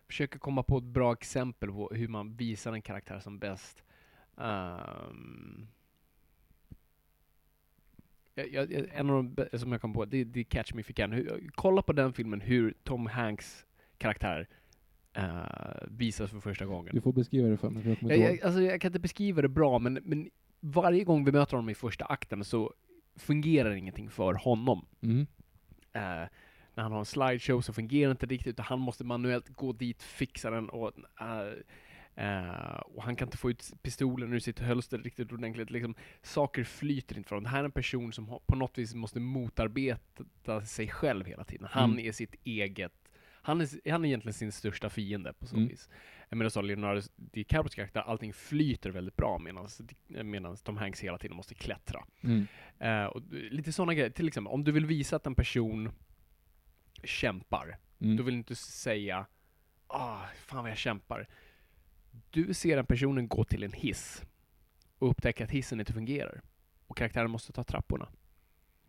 försöker 0.06 0.38
komma 0.38 0.62
på 0.62 0.78
ett 0.78 0.84
bra 0.84 1.12
exempel 1.12 1.68
på 1.70 1.90
hur 1.94 2.08
man 2.08 2.36
visar 2.36 2.72
en 2.72 2.82
karaktär 2.82 3.18
som 3.18 3.38
bäst. 3.38 3.84
Ehm, 4.40 5.68
jag, 8.34 8.52
jag, 8.52 8.88
en 8.92 9.10
av 9.10 9.24
de 9.24 9.58
som 9.58 9.72
jag 9.72 9.80
kom 9.80 9.92
på, 9.92 10.04
det, 10.04 10.24
det 10.24 10.40
är 10.40 10.44
Catch 10.44 10.74
Me 10.74 10.80
If 10.80 10.90
You 10.90 10.94
Can. 10.94 11.12
Hur, 11.12 11.50
kolla 11.54 11.82
på 11.82 11.92
den 11.92 12.12
filmen, 12.12 12.40
hur 12.40 12.74
Tom 12.84 13.06
Hanks 13.06 13.66
karaktär 13.98 14.48
uh, 15.18 15.88
visas 15.88 16.30
för 16.30 16.40
första 16.40 16.66
gången. 16.66 16.94
Du 16.94 17.00
får 17.00 17.12
beskriva 17.12 17.48
det 17.48 17.56
för 17.56 17.70
mig, 17.70 17.82
för 17.82 18.08
jag 18.08 18.18
Jag, 18.18 18.18
jag, 18.18 18.42
alltså, 18.42 18.62
jag 18.62 18.80
kan 18.80 18.88
inte 18.88 19.00
beskriva 19.00 19.42
det 19.42 19.48
bra, 19.48 19.78
men, 19.78 19.94
men 20.04 20.30
varje 20.60 21.04
gång 21.04 21.24
vi 21.24 21.32
möter 21.32 21.56
honom 21.56 21.70
i 21.70 21.74
första 21.74 22.04
akten 22.04 22.44
så 22.44 22.74
fungerar 23.16 23.70
ingenting 23.74 24.10
för 24.10 24.34
honom. 24.34 24.86
Mm. 25.00 25.26
Eh, 25.92 26.28
när 26.74 26.82
han 26.82 26.92
har 26.92 26.98
en 26.98 27.04
slideshow 27.04 27.60
så 27.60 27.72
fungerar 27.72 28.08
det 28.08 28.10
inte 28.10 28.26
riktigt, 28.26 28.50
utan 28.50 28.64
han 28.64 28.78
måste 28.78 29.04
manuellt 29.04 29.48
gå 29.48 29.72
dit, 29.72 30.02
fixa 30.02 30.50
den 30.50 30.68
och 30.68 30.92
eh, 31.20 31.52
eh, 32.26 32.78
och 32.78 33.02
han 33.02 33.16
kan 33.16 33.26
inte 33.28 33.36
få 33.36 33.50
ut 33.50 33.72
pistolen 33.82 34.32
ur 34.32 34.38
sitt 34.38 34.60
hölster 34.60 34.98
riktigt 34.98 35.32
ordentligt. 35.32 35.70
Liksom, 35.70 35.94
saker 36.22 36.64
flyter 36.64 37.18
inte 37.18 37.34
honom. 37.34 37.44
Det 37.44 37.50
här 37.50 37.60
är 37.60 37.64
en 37.64 37.70
person 37.70 38.12
som 38.12 38.38
på 38.46 38.56
något 38.56 38.78
vis 38.78 38.94
måste 38.94 39.20
motarbeta 39.20 40.62
sig 40.66 40.88
själv 40.88 41.26
hela 41.26 41.44
tiden. 41.44 41.68
Han 41.70 41.90
Mm. 41.90 42.06
är 42.06 42.12
sitt 42.12 42.34
eget 42.44 43.07
han 43.48 43.60
är, 43.60 43.90
han 43.90 44.04
är 44.04 44.08
egentligen 44.08 44.34
sin 44.34 44.52
största 44.52 44.90
fiende 44.90 45.32
på 45.32 45.46
så 45.46 45.56
Mm. 45.56 45.68
vis. 45.68 45.88
Medan 46.30 46.50
så 46.50 46.60
Leonardo 46.62 47.00
DiCaprios 47.16 47.74
karaktär, 47.74 48.00
allting 48.00 48.32
flyter 48.32 48.90
väldigt 48.90 49.16
bra 49.16 49.38
medan 50.24 50.56
Tom 50.56 50.76
Hanks 50.76 51.00
hela 51.00 51.18
tiden 51.18 51.36
måste 51.36 51.54
klättra. 51.54 52.04
Mm. 52.20 52.46
Eh, 52.78 53.04
och 53.04 53.22
lite 53.32 53.72
sådana 53.72 53.94
grejer, 53.94 54.10
till 54.10 54.28
exempel 54.28 54.52
om 54.52 54.64
du 54.64 54.72
vill 54.72 54.86
visa 54.86 55.16
att 55.16 55.26
en 55.26 55.34
person 55.34 55.90
kämpar, 57.04 57.78
Mm. 58.00 58.16
du 58.16 58.22
vill 58.22 58.34
inte 58.34 58.54
säga 58.54 59.26
ah, 59.86 60.20
fan 60.36 60.62
vad 60.62 60.70
jag 60.70 60.78
kämpar. 60.78 61.28
Du 62.30 62.54
ser 62.54 62.76
den 62.76 62.86
personen 62.86 63.28
gå 63.28 63.44
till 63.44 63.62
en 63.62 63.72
hiss 63.72 64.22
och 64.98 65.10
upptäcka 65.10 65.44
att 65.44 65.50
hissen 65.50 65.80
inte 65.80 65.92
fungerar. 65.92 66.40
Och 66.86 66.96
karaktären 66.96 67.30
måste 67.30 67.52
ta 67.52 67.64
trapporna. 67.64 68.08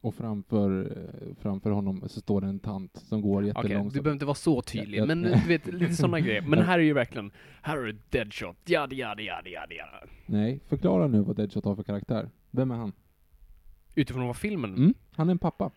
Och 0.02 0.16
framför, 0.16 0.82
eh, 0.98 1.36
framför 1.42 1.72
honom 1.72 2.04
så 2.10 2.22
står 2.22 2.42
det 2.42 2.48
en 2.48 2.60
tant 2.60 2.98
som 2.98 3.22
går 3.22 3.46
jättelångsamt. 3.46 3.94
du 3.94 4.02
behöver 4.02 4.14
inte 4.16 4.26
vara 4.26 4.36
så 4.36 4.62
tydlig, 4.62 5.08
men 5.08 5.22
du 5.22 5.48
vet, 5.48 5.68
lite 5.74 5.96
sådana 5.96 6.20
grejer. 6.26 6.42
Men 6.42 6.60
här 6.62 6.80
är 6.80 6.84
ju 6.84 6.94
verkligen, 6.94 7.32
här 7.62 7.78
är 7.78 7.96
deadshot, 8.10 8.58
jada 8.66 8.96
jada 8.96 9.22
jada 9.22 9.50
jada 9.50 9.74
jada. 9.76 10.04
Nej, 10.26 10.60
förklara 10.68 11.08
nu 11.08 11.22
vad 11.22 11.36
Deadshot 11.36 11.66
har 11.66 11.76
för 11.76 11.84
karaktär. 11.84 12.30
Vem 12.52 12.72
är 12.72 12.76
han? 12.76 12.92
Utifrån 13.96 14.28
vad 14.28 14.36
filmen, 14.38 14.76
Mm, 14.76 14.94
han 15.12 15.28
är 15.30 15.32
en 15.32 15.38
pappa. 15.38 15.72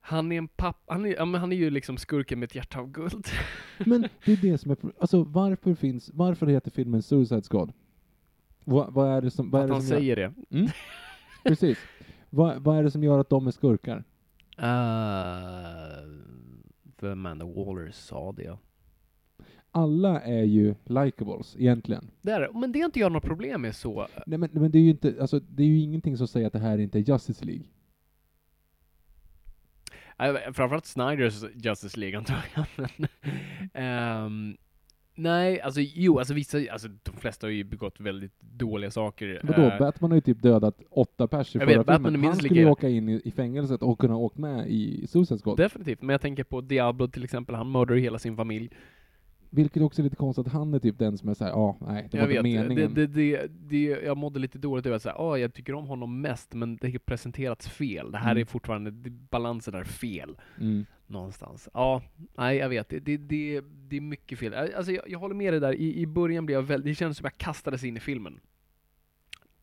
han 0.00 0.32
är 0.32 0.38
en 0.38 0.48
pappa, 0.48 0.92
han 0.92 1.06
är, 1.06 1.14
ja, 1.14 1.24
men 1.24 1.40
han 1.40 1.52
är 1.52 1.56
ju 1.56 1.70
liksom 1.70 1.96
skurken 1.96 2.38
med 2.38 2.46
ett 2.46 2.54
hjärta 2.54 2.80
av 2.80 2.90
guld. 2.90 3.26
Men 3.86 4.08
det 4.24 4.32
är 4.32 4.36
det 4.36 4.58
som 4.58 4.70
är 4.70 4.76
Alltså 5.00 5.22
varför 5.22 5.74
finns, 5.74 6.10
varför 6.14 6.46
heter 6.46 6.70
filmen 6.70 7.02
Suicide 7.02 7.42
Squad? 7.42 7.72
Vad, 8.64 8.92
vad 8.92 9.08
är 9.16 9.22
det 9.22 9.30
som, 9.30 9.50
vad 9.50 9.60
är 9.60 9.64
att 9.64 9.68
det 9.68 9.74
han 9.74 9.82
som 9.82 9.88
säger 9.98 10.16
det. 10.16 10.32
Gör, 10.48 10.72
precis. 11.44 11.78
Vad, 12.34 12.62
vad 12.62 12.78
är 12.78 12.82
det 12.82 12.90
som 12.90 13.04
gör 13.04 13.18
att 13.18 13.30
de 13.30 13.46
är 13.46 13.50
skurkar? 13.50 13.96
Uh, 14.58 14.64
för 16.96 17.12
Amanda 17.12 17.44
Waller 17.44 17.90
sa 17.90 18.32
det. 18.32 18.58
Alla 19.70 20.20
är 20.20 20.42
ju 20.42 20.74
likables, 20.84 21.56
egentligen. 21.58 22.10
Det 22.22 22.32
är 22.32 22.40
det, 22.40 22.50
men 22.54 22.72
det 22.72 22.80
har 22.80 22.86
inte 22.86 23.00
jag 23.00 23.12
några 23.12 23.28
problem 23.28 23.62
med 23.62 23.76
så. 23.76 24.08
Nej 24.26 24.38
men, 24.38 24.50
men 24.52 24.70
det 24.70 24.78
är 24.78 24.82
ju 24.82 24.90
inte, 24.90 25.16
alltså 25.20 25.40
det 25.40 25.62
är 25.62 25.66
ju 25.66 25.80
ingenting 25.80 26.16
som 26.16 26.28
säger 26.28 26.46
att 26.46 26.52
det 26.52 26.58
här 26.58 26.78
inte 26.78 26.98
är 26.98 27.00
Justice 27.00 27.44
League. 27.44 27.64
Äh, 30.18 30.52
framförallt 30.52 30.86
Snyders 30.86 31.44
Justice 31.54 32.00
League 32.00 32.18
antar 32.18 32.44
jag. 32.54 32.66
Nej, 35.14 35.60
alltså 35.60 35.80
jo, 35.80 36.18
alltså 36.18 36.34
vissa, 36.34 36.58
alltså 36.72 36.88
de 37.02 37.12
flesta 37.16 37.46
har 37.46 37.52
ju 37.52 37.64
begått 37.64 38.00
väldigt 38.00 38.40
dåliga 38.40 38.90
saker. 38.90 39.40
Vadå? 39.42 39.62
Eh, 39.62 39.78
Batman 39.78 40.10
har 40.10 40.16
ju 40.16 40.20
typ 40.20 40.42
dödat 40.42 40.80
åtta 40.90 41.28
pers 41.28 41.56
i 41.56 41.58
Jag 41.58 41.68
förra 41.68 41.78
vet, 41.78 41.86
Batman 41.86 42.12
filmen. 42.12 42.28
Han 42.30 42.36
skulle 42.38 42.60
ju 42.60 42.66
åka 42.70 42.88
in 42.88 43.08
i, 43.08 43.20
i 43.24 43.30
fängelset 43.30 43.82
och 43.82 43.98
kunna 43.98 44.16
åka 44.16 44.40
med 44.40 44.68
i 44.68 45.06
Suicide 45.06 45.40
Squad. 45.40 45.56
Definitivt, 45.56 46.02
men 46.02 46.08
jag 46.14 46.20
tänker 46.20 46.44
på 46.44 46.60
Diablo 46.60 47.08
till 47.08 47.24
exempel, 47.24 47.54
han 47.54 47.70
mördar 47.70 47.94
ju 47.94 48.00
hela 48.00 48.18
sin 48.18 48.36
familj. 48.36 48.70
Vilket 49.54 49.82
också 49.82 50.02
är 50.02 50.04
lite 50.04 50.16
konstigt 50.16 50.46
att 50.46 50.52
han 50.52 50.74
är 50.74 50.78
typ 50.78 50.98
den 50.98 51.18
som 51.18 51.28
är 51.28 51.34
såhär, 51.34 51.50
ja, 51.50 51.56
ah, 51.56 51.86
nej, 51.92 52.08
det 52.10 52.20
var 52.20 52.28
jag 52.28 52.46
inte 52.46 52.58
vet, 52.58 52.68
det, 52.68 52.74
meningen. 52.74 52.94
det, 52.94 53.06
det, 53.06 53.46
det, 53.68 54.04
jag 54.04 54.16
mådde 54.16 54.40
lite 54.40 54.58
dåligt 54.58 54.86
över 54.86 54.96
att 54.96 55.02
säga, 55.02 55.14
ah, 55.14 55.36
jag 55.36 55.54
tycker 55.54 55.74
om 55.74 55.86
honom 55.86 56.20
mest, 56.20 56.54
men 56.54 56.76
det 56.76 56.90
har 56.90 56.98
presenterats 56.98 57.68
fel. 57.68 58.12
Det 58.12 58.18
här 58.18 58.30
Mm. 58.30 58.40
är 58.40 58.44
fortfarande, 58.44 58.90
det, 58.90 59.10
balansen 59.10 59.74
är 59.74 59.84
fel. 59.84 60.36
Mm. 60.60 60.86
Någonstans. 61.12 61.68
Ja, 61.74 62.02
nej 62.34 62.56
jag 62.56 62.68
vet. 62.68 62.88
Det, 62.88 63.00
det, 63.00 63.16
det, 63.16 63.60
det 63.88 63.96
är 63.96 64.00
mycket 64.00 64.38
fel. 64.38 64.54
Alltså 64.54 64.92
jag, 64.92 65.10
jag 65.10 65.18
håller 65.18 65.34
med 65.34 65.52
dig 65.52 65.60
där. 65.60 65.72
I, 65.72 66.00
I 66.00 66.06
början 66.06 66.46
blev 66.46 66.58
jag 66.58 66.62
väldigt, 66.62 66.90
det 66.90 66.94
kändes 66.94 67.18
som 67.18 67.24
jag 67.24 67.38
kastades 67.38 67.84
in 67.84 67.96
i 67.96 68.00
filmen. 68.00 68.40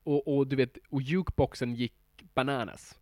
Och, 0.04 0.38
och 0.38 0.48
du 0.48 0.56
vet, 0.56 0.78
och 0.90 1.02
jukeboxen 1.02 1.76
gick 1.76 1.94
bananas. 2.34 3.00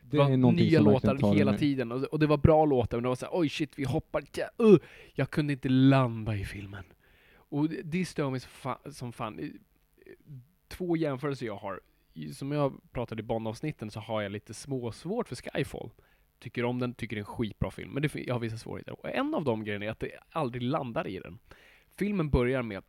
Det 0.00 0.18
var 0.18 0.52
nya 0.52 0.80
låtar 0.80 1.34
hela 1.34 1.58
tiden. 1.58 1.92
Och, 1.92 2.02
och 2.04 2.18
det 2.18 2.26
var 2.26 2.36
bra 2.36 2.64
låtar, 2.64 2.96
men 2.96 3.02
det 3.02 3.08
var 3.08 3.16
såhär, 3.16 3.38
oj 3.38 3.48
shit, 3.48 3.78
vi 3.78 3.84
hoppar, 3.84 4.22
ja, 4.36 4.64
uh, 4.64 4.78
Jag 5.14 5.30
kunde 5.30 5.52
inte 5.52 5.68
landa 5.68 6.36
i 6.36 6.44
filmen. 6.44 6.84
Och 7.34 7.68
det, 7.68 7.82
det 7.82 8.04
stör 8.04 8.30
mig 8.30 8.40
fa- 8.40 8.90
som 8.90 9.12
fan. 9.12 9.58
Två 10.68 10.96
jämförelser 10.96 11.46
jag 11.46 11.56
har. 11.56 11.80
Som 12.32 12.52
jag 12.52 12.92
pratade 12.92 13.20
i 13.20 13.22
Bond-avsnitten 13.22 13.90
så 13.90 14.00
har 14.00 14.22
jag 14.22 14.32
lite 14.32 14.54
små 14.54 14.92
svårt 14.92 15.28
för 15.28 15.36
Skyfall. 15.36 15.90
Tycker 16.40 16.64
om 16.64 16.78
den, 16.78 16.94
tycker 16.94 17.16
det 17.16 17.20
är 17.20 17.22
en 17.22 17.36
skitbra 17.36 17.70
film. 17.70 17.90
Men 17.90 18.02
det, 18.02 18.14
jag 18.14 18.34
har 18.34 18.40
vissa 18.40 18.56
svårigheter. 18.58 18.92
Och 19.00 19.10
en 19.14 19.34
av 19.34 19.44
de 19.44 19.64
grejerna 19.64 19.84
är 19.84 19.90
att 19.90 20.00
det 20.00 20.10
aldrig 20.30 20.62
landar 20.62 21.06
i 21.06 21.18
den. 21.18 21.38
Filmen 21.96 22.30
börjar 22.30 22.62
med 22.62 22.82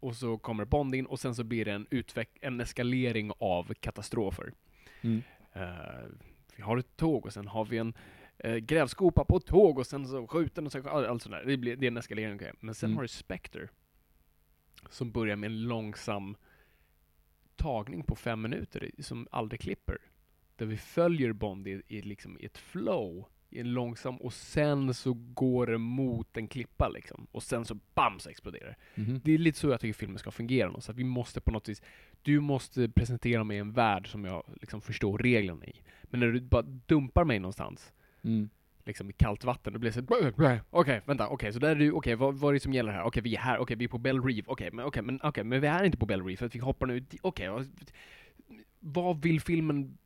och 0.00 0.16
så 0.16 0.38
kommer 0.38 0.64
Bond 0.64 0.94
in 0.94 1.06
och 1.06 1.20
sen 1.20 1.34
så 1.34 1.44
blir 1.44 1.64
det 1.64 1.72
en, 1.72 1.86
utveck- 1.86 2.38
en 2.40 2.60
eskalering 2.60 3.32
av 3.38 3.74
katastrofer. 3.74 4.52
Mm. 5.00 5.22
Eh, 5.52 6.06
vi 6.56 6.62
har 6.62 6.76
ett 6.76 6.96
tåg 6.96 7.26
och 7.26 7.32
sen 7.32 7.48
har 7.48 7.64
vi 7.64 7.78
en 7.78 7.94
uh, 8.44 8.56
grävskopa 8.56 9.24
på 9.24 9.36
ett 9.36 9.46
tåg 9.46 9.78
och 9.78 9.86
sen 9.86 10.06
så 10.06 10.26
skjuter 10.26 10.64
och 10.64 10.72
så, 10.72 10.88
all, 10.88 11.04
allt 11.06 11.22
sånt 11.22 11.32
där. 11.34 11.44
Det, 11.44 11.56
blir, 11.56 11.76
det 11.76 11.86
är 11.86 11.90
en 11.90 11.96
eskalering. 11.96 12.40
Men 12.60 12.74
sen 12.74 12.86
Mm. 12.88 12.96
har 12.96 13.02
du 13.02 13.08
Spectre. 13.08 13.68
Som 14.90 15.10
börjar 15.10 15.36
med 15.36 15.50
en 15.50 15.62
långsam 15.62 16.36
tagning 17.56 18.02
på 18.02 18.16
fem 18.16 18.42
minuter 18.42 18.90
som 18.98 19.28
aldrig 19.30 19.60
klipper. 19.60 19.98
Där 20.58 20.66
vi 20.66 20.76
följer 20.76 21.32
Bond 21.32 21.68
i, 21.68 21.82
i, 21.88 22.02
liksom, 22.02 22.38
i 22.38 22.44
ett 22.44 22.58
flow. 22.58 23.24
I 23.50 23.60
en 23.60 23.72
långsam 23.72 24.16
och 24.16 24.32
sen 24.32 24.94
så 24.94 25.12
går 25.14 25.66
det 25.66 25.78
mot 25.78 26.36
en 26.36 26.48
klippa 26.48 26.88
liksom. 26.88 27.26
Och 27.32 27.42
sen 27.42 27.64
så 27.64 27.78
BAM 27.94 28.20
så 28.20 28.30
exploderar 28.30 28.66
det. 28.94 29.02
Mhm. 29.02 29.20
Det 29.24 29.32
är 29.34 29.38
lite 29.38 29.58
så 29.58 29.68
jag 29.68 29.80
tycker 29.80 29.92
filmen 29.98 30.18
ska 30.18 30.30
fungera. 30.30 30.80
Så 30.80 30.90
att 30.90 30.96
vi 30.96 31.04
måste 31.04 31.40
på 31.40 31.50
något 31.50 31.68
vis, 31.68 31.82
du 32.22 32.40
måste 32.40 32.88
presentera 32.88 33.44
mig 33.44 33.58
en 33.58 33.72
värld 33.72 34.10
som 34.12 34.24
jag 34.24 34.44
liksom 34.60 34.80
förstår 34.80 35.18
reglerna 35.18 35.66
i. 35.66 35.82
Men 36.02 36.20
när 36.20 36.26
du 36.26 36.40
bara 36.40 36.62
dumpar 36.62 37.24
mig 37.24 37.38
någonstans, 37.38 37.92
Mm. 38.22 38.48
liksom 38.84 39.10
i 39.10 39.12
kallt 39.12 39.44
vatten, 39.44 39.72
då 39.72 39.78
blir 39.78 39.90
det 39.90 39.94
så 39.94 40.02
okej, 40.70 41.00
vänta, 41.04 41.28
okej, 41.28 41.52
så 41.52 41.58
där 41.58 41.68
är 41.70 41.74
du, 41.74 41.92
okej, 41.92 42.14
vad, 42.14 42.34
vad 42.34 42.50
är 42.50 42.54
det 42.54 42.60
som 42.60 42.72
gäller 42.72 42.92
här? 42.92 43.02
Okej, 43.02 43.22
vi 43.22 43.34
är 43.36 43.40
här, 43.40 43.58
okej, 43.58 43.76
vi 43.76 43.84
är 43.84 43.88
på 43.88 43.98
Bell 43.98 44.22
Reef, 44.22 44.44
okej, 44.48 44.70
men 44.72 44.84
okej, 44.84 45.02
men 45.02 45.20
okej, 45.22 45.44
men 45.44 45.60
vi 45.60 45.66
är 45.66 45.84
inte 45.84 45.98
på 45.98 46.06
Bell 46.06 46.24
Reef, 46.24 46.38
för 46.38 46.46
att 46.46 46.54
vi 46.54 46.58
hoppar 46.58 46.86
nu, 46.86 47.04
okej, 47.22 47.48
vad 48.80 49.22
vill 49.22 49.40
filmen 49.40 49.98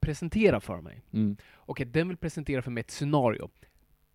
presentera 0.00 0.60
för 0.60 0.80
mig? 0.80 1.02
Mm. 1.12 1.36
Okej, 1.56 1.86
den 1.86 2.08
vill 2.08 2.16
presentera 2.16 2.62
för 2.62 2.70
mig 2.70 2.80
ett 2.80 2.90
scenario. 2.90 3.50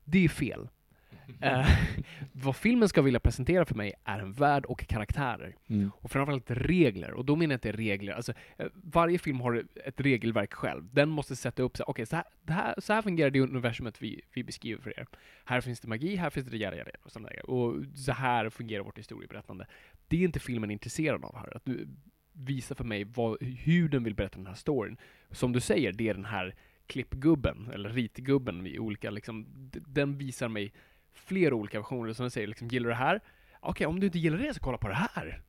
Det 0.04 0.26
är 0.26 0.30
fel. 0.30 0.68
Eh, 1.42 1.68
vad 2.32 2.56
filmen 2.56 2.90
ska 2.90 3.02
vilja 3.02 3.20
presentera 3.20 3.66
för 3.66 3.76
mig 3.76 3.94
är 4.04 4.20
en 4.20 4.34
värld 4.34 4.66
och 4.66 4.88
karaktärer. 4.88 5.56
Mm. 5.68 5.92
Och 5.96 6.12
framförallt 6.12 6.52
regler. 6.52 7.14
Och 7.14 7.26
då 7.26 7.36
menar 7.36 7.54
jag 7.54 7.58
inte 7.58 7.72
regler, 7.72 8.14
alltså 8.14 8.34
eh, 8.58 8.68
varje 8.74 9.18
film 9.18 9.40
har 9.40 9.64
ett 9.86 10.02
regelverk 10.02 10.54
själv. 10.54 10.90
Den 10.92 11.10
måste 11.10 11.36
sätta 11.36 11.64
upp 11.64 11.78
okej, 11.88 12.06
så, 12.06 12.16
här, 12.16 12.26
det 12.42 12.54
här, 12.54 12.76
så 12.78 12.94
här 12.94 13.02
fungerar 13.02 13.30
det 13.30 13.42
universumet 13.42 14.02
vi, 14.02 14.22
vi 14.34 14.44
beskriver 14.44 14.82
för 14.82 15.00
er. 15.00 15.08
Här 15.46 15.62
finns 15.62 15.80
det 15.80 15.88
magi, 15.88 16.16
här 16.16 16.30
finns 16.30 16.48
det 16.48 16.58
jada, 16.58 16.78
jada, 16.78 16.92
och 17.04 17.12
sådana 17.12 17.30
där. 17.30 17.50
Och 17.50 17.86
så 17.96 18.12
här 18.12 18.50
fungerar 18.50 18.84
vårt 18.84 18.98
historieberättande. 18.98 19.68
Det 20.08 20.18
är 20.18 20.24
inte 20.24 20.40
filmen 20.40 20.72
intresserad 20.72 21.26
av 21.26 21.38
här. 21.38 21.58
Att 21.58 21.66
du 21.66 21.88
visar 22.36 22.76
för 22.76 22.84
mig 22.84 23.04
vad, 23.04 23.44
hur 23.44 23.90
den 23.90 24.04
vill 24.04 24.16
berätta 24.16 24.38
den 24.38 24.48
här 24.48 24.54
storyn. 24.54 24.98
Som 25.32 25.52
du 25.52 25.60
säger, 25.60 25.94
det 25.94 26.10
är 26.10 26.14
den 26.14 26.26
här 26.26 26.56
klippgubben, 26.88 27.70
eller 27.74 27.90
ritgubben 27.90 28.68
i 28.68 28.80
olika, 28.80 29.10
liksom, 29.10 29.46
den 29.72 30.18
visar 30.18 30.48
mig 30.48 30.74
flera 31.14 31.56
olika 31.56 31.80
versioner. 31.80 32.14
Som 32.14 32.24
jag 32.24 32.32
säger, 32.32 32.48
liksom, 32.48 32.68
gillar 32.68 32.84
du 32.84 32.90
det 32.90 32.96
här? 32.96 33.22
Okej, 33.60 33.88
om 33.88 34.00
du 34.00 34.06
inte 34.06 34.20
gillar 34.20 34.38
det 34.38 34.54
så 34.54 34.60
kolla 34.60 34.78
på 34.78 34.88
det 34.88 34.94
här. 34.94 35.42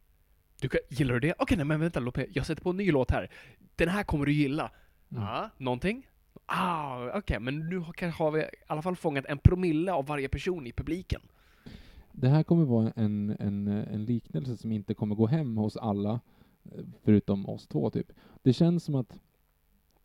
Du 0.60 0.68
kan, 0.68 0.80
gillar 0.88 1.14
du 1.14 1.20
det? 1.20 1.34
Okej, 1.38 1.56
nej 1.56 1.66
men 1.66 1.80
vänta, 1.80 2.00
låt 2.00 2.16
mig, 2.16 2.30
jag 2.32 2.46
sätter 2.46 2.62
på 2.62 2.70
en 2.70 2.76
ny 2.76 2.92
låt 2.92 3.10
här. 3.10 3.30
Den 3.76 3.88
här 3.88 4.02
kommer 4.02 4.26
du 4.26 4.32
gilla. 4.32 4.70
Mm. 5.10 5.22
Ja, 5.22 5.50
någonting? 5.56 6.06
Ah, 6.46 7.18
okej, 7.18 7.40
men 7.40 7.68
nu 7.68 7.78
har, 7.78 8.10
har 8.10 8.30
vi 8.30 8.40
i 8.40 8.46
alla 8.66 8.82
fall 8.82 8.96
fångat 8.96 9.24
en 9.26 9.38
promille 9.38 9.92
av 9.92 10.06
varje 10.06 10.28
person 10.28 10.66
i 10.66 10.72
publiken. 10.72 11.20
Det 12.12 12.28
här 12.28 12.42
kommer 12.42 12.64
vara 12.64 12.92
en, 12.96 13.36
en, 13.40 13.68
en 13.68 14.04
liknelse 14.04 14.56
som 14.56 14.72
inte 14.72 14.94
kommer 14.94 15.14
gå 15.14 15.26
hem 15.26 15.56
hos 15.56 15.76
alla, 15.76 16.20
förutom 17.04 17.48
oss 17.48 17.66
två 17.66 17.90
typ. 17.90 18.12
Det 18.42 18.52
känns 18.52 18.84
som 18.84 18.94
att, 18.94 19.20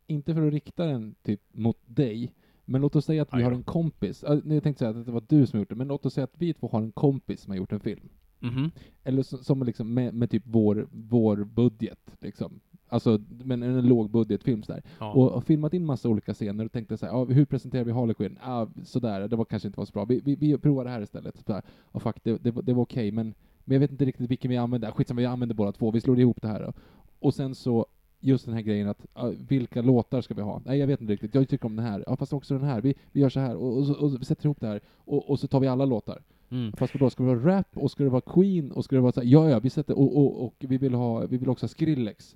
inte 0.07 0.33
för 0.33 0.47
att 0.47 0.53
rikta 0.53 0.85
den 0.85 1.15
typ 1.23 1.41
mot 1.51 1.77
dig, 1.85 2.33
men 2.65 2.81
låt 2.81 2.95
oss 2.95 3.05
säga 3.05 3.21
att 3.21 3.33
vi 3.33 3.43
har 3.43 3.51
en 3.51 3.63
kompis, 3.63 4.23
äh, 4.23 4.39
jag 4.45 4.63
tänkte 4.63 4.79
säga 4.79 4.99
att 4.99 5.05
det 5.05 5.11
var 5.11 5.23
du 5.27 5.45
som 5.47 5.59
gjort 5.59 5.69
det, 5.69 5.75
men 5.75 5.87
låt 5.87 6.05
oss 6.05 6.13
säga 6.13 6.23
att 6.25 6.35
vi 6.37 6.53
två 6.53 6.67
har 6.71 6.81
en 6.81 6.91
kompis 6.91 7.41
som 7.41 7.51
har 7.51 7.57
gjort 7.57 7.71
en 7.71 7.79
film. 7.79 8.09
Mhm. 8.39 8.71
Eller 9.03 9.23
som, 9.23 9.39
som 9.43 9.63
liksom 9.63 9.93
med, 9.93 10.13
med 10.13 10.29
typ 10.31 10.43
vår, 10.45 10.87
vår 10.91 11.43
budget, 11.43 11.99
liksom. 12.19 12.59
Alltså, 12.87 13.19
men 13.43 13.63
en 13.63 13.87
lågbudgetfilm 13.87 14.63
sådär. 14.63 14.83
Ja. 14.99 15.11
Och, 15.13 15.31
och 15.31 15.43
filmat 15.43 15.73
in 15.73 15.85
massa 15.85 16.09
olika 16.09 16.33
scener 16.33 16.65
och 16.65 16.71
tänkte 16.71 16.97
så 16.97 17.05
här, 17.05 17.13
ah, 17.13 17.25
hur 17.25 17.45
presenterar 17.45 17.83
vi 17.83 17.91
Harley 17.91 18.13
Quinn? 18.13 18.37
Ah, 18.41 18.67
sådär, 18.83 19.27
det 19.27 19.35
var 19.35 19.45
kanske 19.45 19.67
inte 19.67 19.79
var 19.79 19.85
så 19.85 19.91
bra. 19.91 20.05
Vi, 20.05 20.19
vi, 20.25 20.35
vi 20.35 20.57
provar 20.57 20.83
det 20.83 20.89
här 20.89 21.01
istället. 21.01 21.49
Ah, 21.49 21.99
fuck, 21.99 22.15
det, 22.23 22.37
det, 22.43 22.51
var- 22.51 22.61
det 22.63 22.73
var 22.73 22.81
okej, 22.83 23.11
men, 23.11 23.33
men 23.65 23.75
jag 23.75 23.79
vet 23.79 23.91
inte 23.91 24.05
riktigt 24.05 24.31
vilken 24.31 24.51
vi 24.51 24.57
använder. 24.57 24.91
Skitsamma, 24.91 25.21
vi 25.21 25.25
använder 25.25 25.55
båda 25.55 25.71
två. 25.71 25.91
Vi 25.91 26.01
slår 26.01 26.19
ihop 26.19 26.41
det 26.41 26.47
här. 26.47 26.63
Då. 26.63 26.73
Och 27.19 27.33
sen 27.33 27.55
så 27.55 27.85
just 28.19 28.45
den 28.45 28.53
här 28.53 28.61
grejen 28.61 28.89
att, 28.89 29.05
ja, 29.13 29.33
vilka 29.47 29.81
låtar 29.81 30.21
ska 30.21 30.33
vi 30.33 30.41
ha? 30.41 30.61
Nej, 30.65 30.79
jag 30.79 30.87
vet 30.87 31.01
inte 31.01 31.13
riktigt. 31.13 31.35
Jag 31.35 31.49
tycker 31.49 31.65
om 31.65 31.75
den 31.75 31.85
här. 31.85 32.03
Ja, 32.07 32.15
fast 32.15 32.33
också 32.33 32.53
den 32.53 32.63
här. 32.63 32.81
Vi, 32.81 32.95
vi 33.11 33.21
gör 33.21 33.29
så 33.29 33.39
här, 33.39 33.55
och, 33.55 33.77
och, 33.77 33.89
och 33.89 34.21
vi 34.21 34.25
sätter 34.25 34.45
ihop 34.45 34.59
det 34.59 34.67
här, 34.67 34.81
och, 34.97 35.29
och 35.29 35.39
så 35.39 35.47
tar 35.47 35.59
vi 35.59 35.67
alla 35.67 35.85
låtar. 35.85 36.21
Mm. 36.49 36.73
Fast 36.73 36.93
då 36.93 37.09
ska 37.09 37.23
det 37.23 37.35
vara 37.35 37.57
rap, 37.57 37.67
och 37.73 37.91
ska 37.91 38.03
det 38.03 38.09
vara 38.09 38.21
Queen, 38.21 38.71
och 38.71 38.85
ska 38.85 38.95
det 38.95 39.01
vara 39.01 39.11
så 39.11 39.21
här, 39.21 39.27
ja, 39.27 39.49
ja, 39.49 39.59
vi 39.59 39.69
sätter, 39.69 39.97
och, 39.97 40.17
och, 40.17 40.45
och 40.45 40.55
vi 40.59 40.77
vill 40.77 40.93
ha, 40.93 41.25
vi 41.25 41.37
vill 41.37 41.49
också 41.49 41.63
ha 41.63 41.69
Skrillex. 41.69 42.35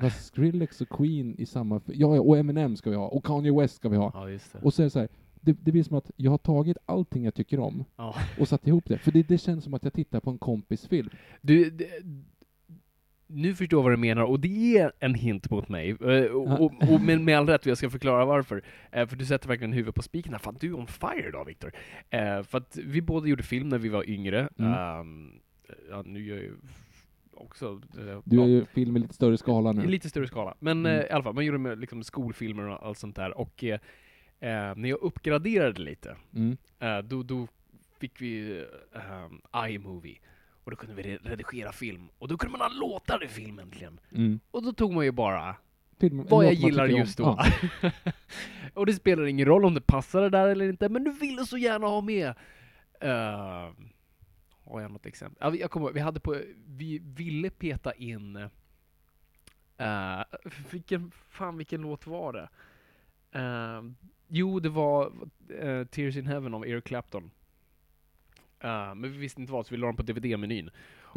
Fast 0.00 0.26
Skrillex 0.26 0.80
och 0.80 0.88
Queen 0.88 1.34
i 1.38 1.46
samma, 1.46 1.80
ja, 1.86 2.14
ja, 2.16 2.20
och 2.20 2.38
Eminem 2.38 2.76
ska 2.76 2.90
vi 2.90 2.96
ha, 2.96 3.08
och 3.08 3.24
Kanye 3.24 3.52
West 3.52 3.76
ska 3.76 3.88
vi 3.88 3.96
ha. 3.96 4.12
Ja. 4.14 4.38
Och 4.62 4.74
så 4.74 4.82
är 4.82 4.84
det 4.84 4.90
så 4.90 4.98
här, 4.98 5.08
det, 5.44 5.56
det 5.60 5.72
blir 5.72 5.82
som 5.82 5.96
att 5.96 6.10
jag 6.16 6.30
har 6.30 6.38
tagit 6.38 6.76
allting 6.86 7.24
jag 7.24 7.34
tycker 7.34 7.58
om 7.60 7.84
Ja. 7.96 8.14
och 8.40 8.48
satt 8.48 8.66
ihop 8.66 8.84
det. 8.88 8.98
För 8.98 9.12
det, 9.12 9.28
det 9.28 9.38
känns 9.38 9.64
som 9.64 9.74
att 9.74 9.84
jag 9.84 9.92
tittar 9.92 10.20
på 10.20 10.30
en 10.30 10.38
kompis 10.38 10.86
film. 10.88 11.10
Du, 11.40 11.70
det, 11.70 11.88
nu 13.26 13.54
förstår 13.54 13.78
jag 13.78 13.82
vad 13.82 13.92
du 13.92 13.96
menar, 13.96 14.22
och 14.22 14.40
det 14.40 14.78
är 14.78 14.92
en 15.00 15.14
hint 15.14 15.50
mot 15.50 15.68
mig. 15.68 15.90
Eh, 15.90 16.24
Och, 16.24 16.60
och, 16.60 16.72
och 16.92 17.00
med, 17.00 17.20
med 17.20 17.38
all 17.38 17.46
rätt, 17.46 17.66
jag 17.66 17.78
ska 17.78 17.90
förklara 17.90 18.24
varför. 18.24 18.62
Eh, 18.92 19.06
För 19.06 19.16
du 19.16 19.26
sätter 19.26 19.48
verkligen 19.48 19.72
huvudet 19.72 19.94
på 19.94 20.02
spiken. 20.02 20.38
Fan, 20.38 20.56
du 20.60 20.66
är 20.68 20.78
on 20.78 20.86
fire 20.86 21.28
idag, 21.28 21.44
Viktor. 21.44 21.72
Eh, 22.10 22.42
För 22.42 22.58
att 22.58 22.78
vi 22.84 23.02
båda 23.02 23.26
gjorde 23.28 23.42
film 23.42 23.68
när 23.68 23.78
vi 23.78 23.88
var 23.88 24.10
yngre. 24.10 24.48
Mm. 24.58 24.72
Ehm, 24.72 25.30
ja, 25.90 26.02
nu 26.06 26.24
gör 26.26 26.36
jag 26.36 26.52
också... 27.32 27.80
Du 28.24 28.42
är 28.42 28.46
ju 28.46 28.64
film 28.66 28.96
i 28.96 29.00
lite 29.00 29.14
större 29.14 29.36
skala 29.38 29.70
i 29.70 29.74
nu. 29.74 29.86
lite 29.86 30.08
större 30.08 30.26
skala. 30.26 30.54
Men 30.58 30.86
Mm. 30.86 31.06
i 31.06 31.10
alla 31.10 31.22
fall, 31.24 31.34
man 31.34 31.44
gjorde 31.44 31.58
med 31.58 31.78
liksom 31.78 32.02
skolfilmer 32.02 32.68
och 32.68 32.86
allt 32.86 32.98
sånt 32.98 33.16
där. 33.16 33.38
Och 33.38 33.64
eh, 34.40 34.50
eh, 34.50 34.76
när 34.76 34.88
jag 34.88 35.02
uppgraderade 35.02 35.80
lite, 35.80 36.16
Mm. 36.32 36.56
Eh, 36.78 36.98
då, 36.98 37.22
då 37.22 37.48
fick 37.98 38.20
vi 38.20 38.64
uh, 39.54 39.70
iMovie. 39.70 40.18
Och 40.64 40.70
då 40.70 40.76
kunde 40.76 40.94
vi 40.94 41.02
re- 41.02 41.18
redigera 41.22 41.72
film. 41.72 42.08
Och 42.18 42.28
då 42.28 42.38
kunde 42.38 42.58
man 42.58 42.70
ha 42.70 42.78
låtar 42.78 43.24
i 43.24 43.28
film 43.28 43.58
äntligen. 43.58 44.00
Mm. 44.12 44.40
Och 44.50 44.62
då 44.62 44.72
tog 44.72 44.92
man 44.92 45.04
ju 45.04 45.12
bara 45.12 45.56
Film, 46.00 46.26
vad 46.30 46.44
jag 46.44 46.52
gillar 46.52 46.86
just 46.86 47.18
då. 47.18 47.38
Ja. 47.82 47.90
och 48.74 48.86
det 48.86 48.92
spelar 48.92 49.24
ingen 49.24 49.46
roll 49.46 49.64
om 49.64 49.74
det 49.74 49.80
passade 49.80 50.30
där 50.30 50.48
eller 50.48 50.68
inte, 50.68 50.88
men 50.88 51.04
du 51.04 51.12
ville 51.12 51.46
så 51.46 51.58
gärna 51.58 51.86
ha 51.86 52.00
med. 52.00 52.28
Uh, 53.04 53.72
har 54.64 54.80
jag 54.80 54.90
något 54.90 55.06
exempel? 55.06 55.58
Jag 55.58 55.70
kommer 55.70 55.92
vi 55.92 56.00
hade 56.00 56.20
på, 56.20 56.40
vi 56.66 56.98
ville 56.98 57.50
peta 57.50 57.92
in, 57.92 58.36
uh, 58.36 60.22
vilken, 60.70 61.10
fan 61.28 61.56
vilken 61.56 61.80
låt 61.80 62.06
var 62.06 62.32
det? 62.32 62.48
Eh, 63.34 63.82
jo, 64.34 64.60
det 64.60 64.68
var 64.68 65.12
eh, 65.60 65.84
Tears 65.86 66.16
in 66.16 66.26
Heaven 66.26 66.54
av 66.54 66.66
Eric 66.66 66.84
Clapton. 66.84 67.30
Eh, 68.60 68.94
men 68.94 69.02
vi 69.02 69.18
visste 69.18 69.40
inte 69.40 69.52
vad, 69.52 69.66
så 69.66 69.74
vi 69.74 69.80
la 69.80 69.86
den 69.86 69.96
på 69.96 70.02
DVD-menyn. 70.02 70.70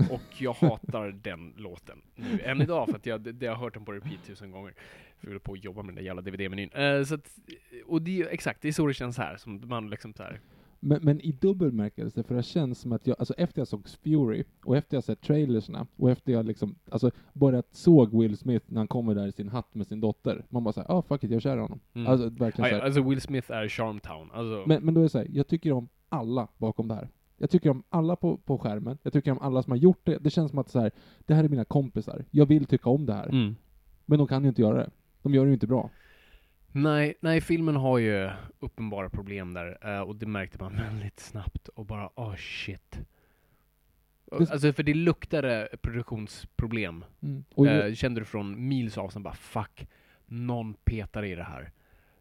Och 0.10 0.42
jag 0.42 0.54
hatar 0.62 1.12
den 1.12 1.54
låten 1.58 2.02
nu, 2.16 2.40
än 2.44 2.62
idag, 2.62 2.88
för 2.90 2.96
att 2.96 3.06
jag, 3.06 3.22
det, 3.22 3.46
jag 3.46 3.52
har 3.56 3.64
hört 3.64 3.74
den 3.74 3.86
på 3.86 3.92
repeat 3.92 4.24
tusen 4.24 4.52
gånger. 4.52 4.74
För 5.20 5.32
jag 5.32 5.44
på 5.44 5.54
att 5.54 5.64
jobba 5.64 5.82
med 5.82 5.90
den 5.90 5.96
där 5.96 6.04
jävla 6.04 6.22
DVD-menyn. 6.22 6.70
Eh, 6.74 7.04
så 7.04 7.16
att, 7.16 7.38
och 7.86 8.02
det 8.02 8.22
är 8.22 8.28
exakt, 8.28 8.62
det 8.62 8.68
är 8.68 8.72
så 8.72 8.88
det 8.88 8.94
känns 8.94 9.18
här, 9.18 9.38
som 9.38 9.62
man 9.66 9.90
liksom 9.90 10.14
så 10.14 10.24
här. 10.24 10.40
Men, 10.80 11.00
men 11.04 11.22
i 11.22 11.32
dubbel 11.32 11.72
märkelse, 11.72 12.24
för 12.24 12.36
det 12.36 12.44
känns 12.44 12.80
som 12.80 12.92
att 12.92 13.08
jag, 13.08 13.16
alltså 13.20 13.34
efter 13.34 13.62
jag 13.62 13.68
såg 13.68 13.88
Fury, 13.90 14.44
och 14.66 14.78
efter 14.78 14.98
jag 14.98 15.04
sett 15.04 15.22
trailersna, 15.22 15.88
och 15.96 16.12
efter 16.12 16.32
jag 16.34 16.46
liksom, 16.46 16.76
alltså 16.90 17.12
bara 17.34 17.64
såg 17.72 18.22
Will 18.22 18.38
Smith 18.38 18.66
när 18.70 18.78
han 18.78 18.88
kommer 18.88 19.16
där 19.16 19.28
i 19.28 19.32
sin 19.32 19.50
hatt 19.50 19.76
med 19.76 19.88
sin 19.88 20.00
dotter, 20.00 20.46
man 20.50 20.64
bara 20.64 20.74
såhär, 20.74 20.92
ah 20.92 21.02
fuck 21.02 21.24
it, 21.24 21.32
jag 21.32 21.46
i 21.46 21.60
honom. 21.60 21.80
Mm. 21.94 22.08
Alltså 22.08 22.30
verkligen 22.30 22.50
Ja, 22.50 22.70
så 22.70 22.76
ja, 22.76 22.80
här. 22.80 22.86
alltså 22.86 23.02
Will 23.10 23.22
Smith 23.22 23.52
är 23.52 23.68
Charmtown. 23.68 24.32
Alltså, 24.34 24.64
Men, 24.68 24.86
men 24.86 24.94
då 24.94 25.02
är 25.02 25.04
det 25.04 25.10
så 25.10 25.18
här, 25.18 25.28
jag 25.32 25.48
tycker 25.48 25.72
om 25.72 25.90
alla 26.10 26.48
bakom 26.58 26.88
det 26.88 26.96
här. 26.96 27.10
Jag 27.38 27.50
tycker 27.50 27.70
om 27.70 27.84
alla 27.90 28.16
på, 28.16 28.38
på 28.38 28.58
skärmen, 28.58 28.98
jag 29.04 29.14
tycker 29.14 29.32
om 29.32 29.40
alla 29.40 29.64
som 29.64 29.72
har 29.72 29.78
gjort 29.78 30.06
det. 30.06 30.18
Det 30.18 30.30
känns 30.30 30.50
som 30.50 30.60
att 30.60 30.70
så 30.70 30.80
här, 30.80 30.92
det 31.26 31.34
här 31.34 31.44
är 31.44 31.50
mina 31.50 31.66
kompisar. 31.66 32.26
Jag 32.32 32.46
vill 32.46 32.66
tycka 32.66 32.90
om 32.90 33.06
det 33.06 33.14
här. 33.14 33.30
mm. 33.30 33.56
Men 34.06 34.18
de 34.20 34.28
kan 34.28 34.44
ju 34.44 34.50
inte 34.50 34.62
göra 34.62 34.78
det. 34.78 34.90
De 35.22 35.34
gör 35.34 35.44
det 35.44 35.48
ju 35.48 35.54
inte 35.54 35.68
bra. 35.68 35.90
Nej, 36.72 37.14
nej, 37.20 37.42
filmen 37.42 37.76
har 37.76 37.98
ju 37.98 38.30
uppenbara 38.60 39.10
problem 39.10 39.54
där, 39.54 39.78
eh, 39.82 40.02
och 40.02 40.16
det 40.16 40.26
märkte 40.26 40.58
man 40.64 40.76
väldigt 40.90 41.20
snabbt, 41.20 41.68
och 41.68 41.86
bara 41.86 42.10
oh 42.16 42.36
shit. 42.36 43.00
Alltså 44.32 44.74
för 44.74 44.84
det 44.84 44.94
luktade 44.94 45.70
produktionsproblem. 45.82 47.06
Och 47.56 47.68
eh, 47.68 47.94
kände 47.94 48.22
du 48.22 48.26
från 48.26 48.68
mils 48.68 48.98
avstånd 48.98 49.24
bara 49.24 49.34
fuck, 49.34 49.88
någon 50.26 50.74
petar 50.74 51.26
i 51.26 51.36
det 51.36 51.44
här. 51.44 51.72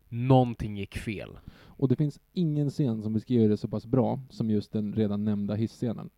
Någonting 0.09 0.77
gick 0.77 0.99
fel. 0.99 1.39
Och 1.57 1.89
det 1.89 1.97
finns 1.97 2.21
ingen 2.33 2.71
scen 2.71 3.03
som 3.03 3.13
beskriver 3.13 3.49
det 3.49 3.57
så 3.57 3.69
pass 3.69 3.87
bra 3.87 4.21
som 4.31 4.51
just 4.51 4.73
den 4.73 4.93
redan 4.93 5.25
nämnda 5.25 5.55
hisscenen. 5.55 6.11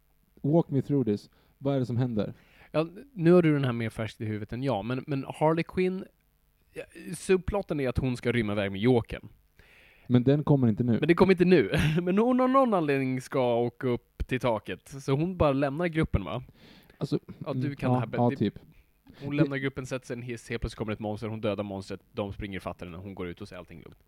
Walk 0.42 0.70
me 0.70 0.82
through 0.82 1.04
this. 1.04 1.30
Vad 1.58 1.74
är 1.74 1.78
det 1.78 1.86
som 1.86 1.96
händer? 1.96 2.34
Ja, 2.70 2.88
nu 3.12 3.32
har 3.32 3.42
du 3.42 3.52
den 3.52 3.64
här 3.64 3.72
mer 3.72 3.90
färskt 3.90 4.20
i 4.20 4.24
huvudet 4.24 4.52
än 4.52 4.62
jag, 4.62 4.84
men, 4.84 5.04
men 5.06 5.24
Harley 5.28 5.64
Quinn, 5.64 6.04
subplotten 7.16 7.80
är 7.80 7.88
att 7.88 7.98
hon 7.98 8.16
ska 8.16 8.32
rymma 8.32 8.52
iväg 8.52 8.72
med 8.72 8.80
Jokern. 8.80 9.28
Men 10.06 10.24
den 10.24 10.44
kommer 10.44 10.68
inte 10.68 10.84
nu. 10.84 10.98
Men 10.98 11.08
det 11.08 11.14
kommer 11.14 11.32
inte 11.32 11.44
nu. 11.44 11.70
Men 12.02 12.18
hon 12.18 12.40
av 12.40 12.50
någon 12.50 12.74
anledning 12.74 13.20
ska 13.20 13.54
åka 13.54 13.88
upp 13.88 14.28
till 14.28 14.40
taket, 14.40 14.88
så 14.88 15.12
hon 15.12 15.36
bara 15.36 15.52
lämnar 15.52 15.86
gruppen 15.86 16.24
va? 16.24 16.42
Alltså, 16.98 17.18
Ja, 17.46 17.52
du 17.52 17.60
mm, 17.60 17.76
kan 17.76 17.92
ja, 17.92 18.06
det 18.06 18.22
här 18.22 18.30
Ja, 18.30 18.36
typ. 18.36 18.58
Hon 19.24 19.36
lämnar 19.36 19.56
gruppen, 19.56 19.86
sätter 19.86 20.06
sig 20.06 20.16
i 20.16 20.18
en 20.18 20.22
hiss, 20.22 20.48
helt 20.48 20.60
plötsligt 20.60 20.78
kommer 20.78 20.92
ett 20.92 21.00
monster, 21.00 21.28
hon 21.28 21.40
dödar 21.40 21.64
monstret, 21.64 22.00
de 22.12 22.32
springer 22.32 22.56
ifatt 22.56 22.80
henne, 22.80 22.96
hon 22.96 23.14
går 23.14 23.28
ut 23.28 23.40
och 23.40 23.48
säger 23.48 23.58
allting 23.60 23.82
lugnt. 23.82 24.04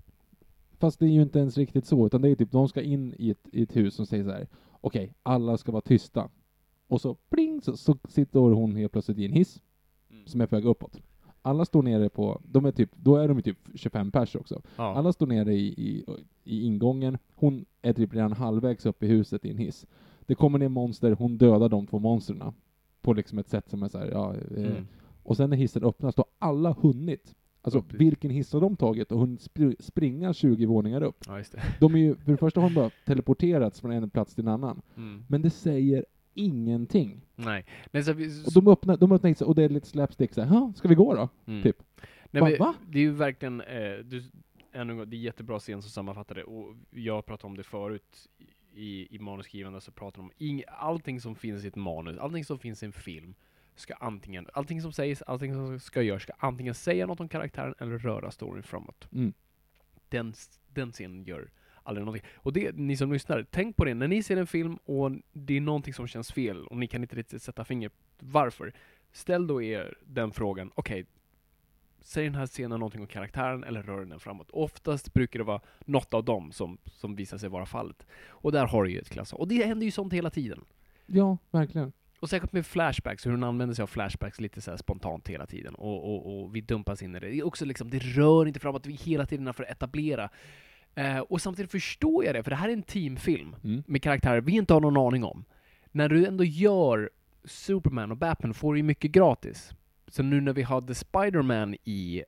Fast 0.79 0.99
det 0.99 1.07
är 1.07 1.11
ju 1.11 1.23
inte 1.23 1.39
ens 1.39 1.57
riktigt 1.57 1.87
så, 1.87 2.07
utan 2.07 2.23
det 2.23 2.29
är 2.29 2.35
typ, 2.35 2.51
de 2.51 2.69
ska 2.69 2.83
in 2.83 3.15
i 3.19 3.31
ett, 3.31 3.49
i 3.53 3.63
ett 3.63 3.77
hus 3.77 3.95
som 3.95 4.07
säger 4.07 4.25
så 4.25 4.31
här: 4.31 4.49
okej, 4.71 5.15
alla 5.23 5.57
ska 5.57 5.73
vara 5.73 5.83
tysta. 5.83 6.31
Och 6.87 7.01
så 7.01 7.15
pling, 7.15 7.63
så, 7.63 7.77
så 7.77 7.99
sitter 8.09 8.41
hon 8.41 8.77
helt 8.77 8.93
plötsligt 8.93 9.19
i 9.19 9.25
en 9.25 9.33
hiss, 9.33 9.61
som 10.27 10.41
är 10.41 10.47
på 10.47 10.57
väg 10.57 10.65
uppåt. 10.65 11.01
Alla 11.43 11.65
står 11.65 11.83
nere 11.83 12.09
på, 12.09 12.41
de 12.45 12.65
är 12.65 12.73
typ, 12.73 12.91
då 12.97 13.17
är 13.17 13.29
de 13.29 13.43
typ 13.43 13.59
25 13.75 14.11
pers 14.11 14.37
också. 14.37 14.63
Ja. 14.77 14.95
Alla 14.97 15.13
står 15.13 15.27
nere 15.27 15.55
i, 15.55 15.67
i, 15.67 16.05
i 16.45 16.63
ingången, 16.67 17.19
hon 17.35 17.65
är 17.83 17.93
typ 17.93 18.15
redan 18.15 18.33
halvvägs 18.33 18.87
upp 18.87 19.03
i 19.03 19.07
huset 19.07 19.45
i 19.45 19.51
en 19.51 19.59
hiss. 19.59 19.87
Det 20.27 20.35
kommer 20.35 20.59
ner 20.59 20.69
monster, 20.69 21.13
hon 21.13 21.39
dödar 21.39 21.69
de 21.69 21.87
två 21.87 21.99
monstren 21.99 22.43
på 23.03 23.13
liksom 23.13 23.39
ett 23.39 23.49
sätt 23.49 23.69
som 23.71 23.83
är 23.83 23.89
så 23.89 23.99
här, 23.99 24.07
ja, 24.07 24.35
eh, 24.57 24.65
Mm. 24.71 24.87
och 25.23 25.37
sen 25.37 25.51
när 25.51 25.57
hissen 25.57 25.85
öppnas, 25.85 26.15
då 26.15 26.25
har 26.39 26.49
alla 26.49 26.77
hunnit. 26.81 27.35
Alltså 27.63 27.79
Upp. 27.79 27.93
vilken 27.93 28.31
hiss 28.31 28.53
har 28.53 28.61
de 28.61 28.77
tagit 28.77 29.13
och 29.13 29.21
hunnit 29.21 29.41
spr- 29.41 29.83
springa 29.83 30.33
20 30.33 30.67
våningar 30.67 31.03
upp? 31.03 31.17
Ja. 31.27 31.43
De 31.81 31.95
är 31.95 31.99
ju, 31.99 32.15
för 32.17 32.31
det 32.33 32.37
första 32.37 32.61
har 32.61 32.69
de 32.69 32.75
bara 32.75 32.91
teleporterats 33.07 33.81
från 33.81 33.91
en 33.93 34.11
plats 34.11 34.35
till 34.35 34.45
en 34.45 34.49
annan. 34.53 34.83
Mm. 34.97 35.25
Men 35.29 35.43
det 35.43 35.51
säger 35.51 36.05
ingenting. 36.45 37.21
Nej. 37.37 37.65
Nej, 37.91 38.05
så 38.05 38.11
Och 38.47 38.53
de 38.53 38.69
öppnar, 38.69 38.97
de 38.97 39.13
öppnar 39.13 39.29
inte, 39.29 39.45
och 39.45 39.55
det 39.55 39.63
är 39.63 39.69
lite 39.69 39.87
slapstick 39.87 40.35
såhär, 40.35 40.49
"Hå, 40.49 40.73
ska 40.77 40.89
vi 40.89 40.95
gå 40.95 41.15
då? 41.15 41.29
mm. 41.47 41.63
typ. 41.63 41.83
Nej, 42.31 42.41
Va- 42.43 42.49
men, 42.49 42.59
va? 42.59 42.75
Det 42.89 42.99
är 42.99 43.03
ju 43.03 43.13
verkligen, 43.13 43.61
eh, 43.61 43.99
du, 44.05 44.23
ännu 44.73 44.93
en 44.93 44.99
gång, 44.99 45.11
det 45.11 45.17
är 45.17 45.19
jättebra 45.19 45.59
scen 45.59 45.83
som 45.83 45.91
sammanfattar 45.91 46.35
det, 46.35 46.45
och 46.45 46.75
jag 46.91 47.27
pratade 47.27 47.47
om 47.47 47.57
det 47.57 47.63
förut 47.63 48.29
i, 48.75 49.17
i 49.17 49.19
manuskrivande, 49.19 49.81
så 49.81 49.93
pratar 49.93 50.17
de 50.17 50.25
om 50.25 50.33
ing, 50.39 50.63
allting 50.79 51.21
som 51.21 51.35
finns 51.35 51.65
i 51.65 51.69
ett 51.69 51.77
manus, 51.77 52.19
allting 52.19 52.45
som 52.45 52.59
finns 52.59 52.83
i 52.83 52.87
en 52.87 52.93
film, 52.93 53.35
ska 53.75 53.95
antingen, 53.95 54.47
allting 54.53 54.83
som 54.83 54.93
sägs, 54.93 55.23
allting 55.23 55.55
som 55.55 55.81
ska 55.81 56.03
göras, 56.03 56.23
ska 56.23 56.33
antingen 56.39 56.75
säga 56.75 57.07
något 57.07 57.21
om 57.21 57.29
karaktären 57.29 57.75
eller 57.79 57.99
röra 57.99 58.31
storyn 58.31 58.63
framåt. 58.63 59.09
Mm. 59.13 59.33
Den, 60.09 60.35
den 60.69 60.93
scenen 60.93 61.25
gör 61.25 61.51
aldrig 61.83 62.05
någonting. 62.05 62.31
Och 62.37 62.53
det, 62.53 62.77
ni 62.77 62.97
som 62.97 63.13
lyssnar, 63.13 63.47
tänk 63.51 63.77
på 63.77 63.85
det, 63.85 63.95
när 63.95 64.09
ni 64.09 64.23
ser 64.23 64.37
en 64.37 64.47
film 64.47 64.77
och 64.77 65.13
det 65.33 65.57
är 65.57 65.61
någonting 65.61 65.95
som 65.95 66.07
känns 66.07 66.33
fel, 66.33 66.67
och 66.67 66.77
ni 66.77 66.87
kan 66.87 67.03
inte 67.03 67.17
riktigt 67.17 67.43
sätta 67.43 67.65
fingret 67.65 67.93
varför, 68.19 68.73
ställ 69.13 69.47
då 69.47 69.63
er 69.63 69.99
den 70.07 70.33
frågan, 70.33 70.71
okej, 70.75 71.07
Säger 72.03 72.31
den 72.31 72.39
här 72.39 72.47
scenen 72.47 72.81
någonting 72.81 73.01
om 73.01 73.07
karaktären 73.07 73.65
eller 73.65 73.83
rör 73.83 74.05
den 74.05 74.21
framåt? 74.21 74.51
Oftast 74.51 75.13
brukar 75.13 75.39
det 75.39 75.45
vara 75.45 75.61
något 75.85 76.15
av 76.15 76.25
dem 76.25 76.53
som, 76.53 76.79
som 76.87 77.17
visar 77.17 77.39
sig 77.39 77.49
vara 77.49 77.67
fallet. 77.67 78.07
Och 78.29 78.53
där 78.53 78.67
har 78.67 78.85
du 78.85 78.91
ju 78.91 78.99
ett 78.99 79.11
klass 79.11 79.33
Och 79.33 79.49
det 79.49 79.67
händer 79.67 79.85
ju 79.85 79.91
sånt 79.91 80.13
hela 80.13 80.31
tiden. 80.31 80.65
Ja, 81.07 81.39
verkligen. 81.51 81.93
Och 82.21 82.31
säkert 82.31 82.53
med 82.53 82.67
flashbacks, 82.67 83.27
hur 83.27 83.31
hon 83.31 83.45
använder 83.45 83.75
sig 83.75 83.83
av 83.83 83.87
flashbacks 83.87 84.41
lite 84.41 84.61
så 84.61 84.77
spontant 84.77 85.29
hela 85.29 85.47
tiden. 85.47 85.75
Och, 85.75 86.15
och, 86.15 86.43
och 86.43 86.57
vi 86.57 86.61
dumpas 86.61 87.03
in 87.03 87.15
i 87.15 87.21
det. 87.21 87.29
Det 87.29 87.39
är 87.39 87.47
också 87.47 87.65
liksom, 87.65 87.91
det 87.91 87.99
rör 87.99 88.47
inte 88.47 88.61
framåt, 88.61 88.87
vi 88.87 88.93
hela 88.93 89.27
tiden 89.27 89.49
är 89.49 89.53
för 89.53 89.63
att 89.63 89.71
etablera. 89.71 90.31
Eh, 90.95 91.19
och 91.19 91.41
samtidigt 91.41 91.71
förstår 91.71 92.25
jag 92.25 92.35
det, 92.35 92.43
för 92.43 92.51
det 92.51 92.57
här 92.57 92.69
är 92.69 92.73
en 92.73 92.83
teamfilm 92.83 93.57
Mm. 93.65 93.83
med 93.87 94.03
karaktärer 94.03 94.41
vi 94.41 94.53
inte 94.53 94.73
har 94.75 94.81
någon 94.81 94.97
aning 94.97 95.25
om. 95.25 95.45
När 95.93 96.09
du 96.09 96.27
ändå 96.27 96.45
gör 96.45 97.11
Superman 97.45 98.11
och 98.11 98.17
Batman 98.17 98.55
får 98.55 98.73
du 98.73 98.79
ju 98.79 98.83
mycket 98.83 99.11
gratis. 99.11 99.73
Så 100.09 100.23
nu 100.23 100.41
när 100.41 100.53
vi 100.53 100.63
hade 100.63 100.95
Spider-Man 100.95 101.75
i 101.85 102.23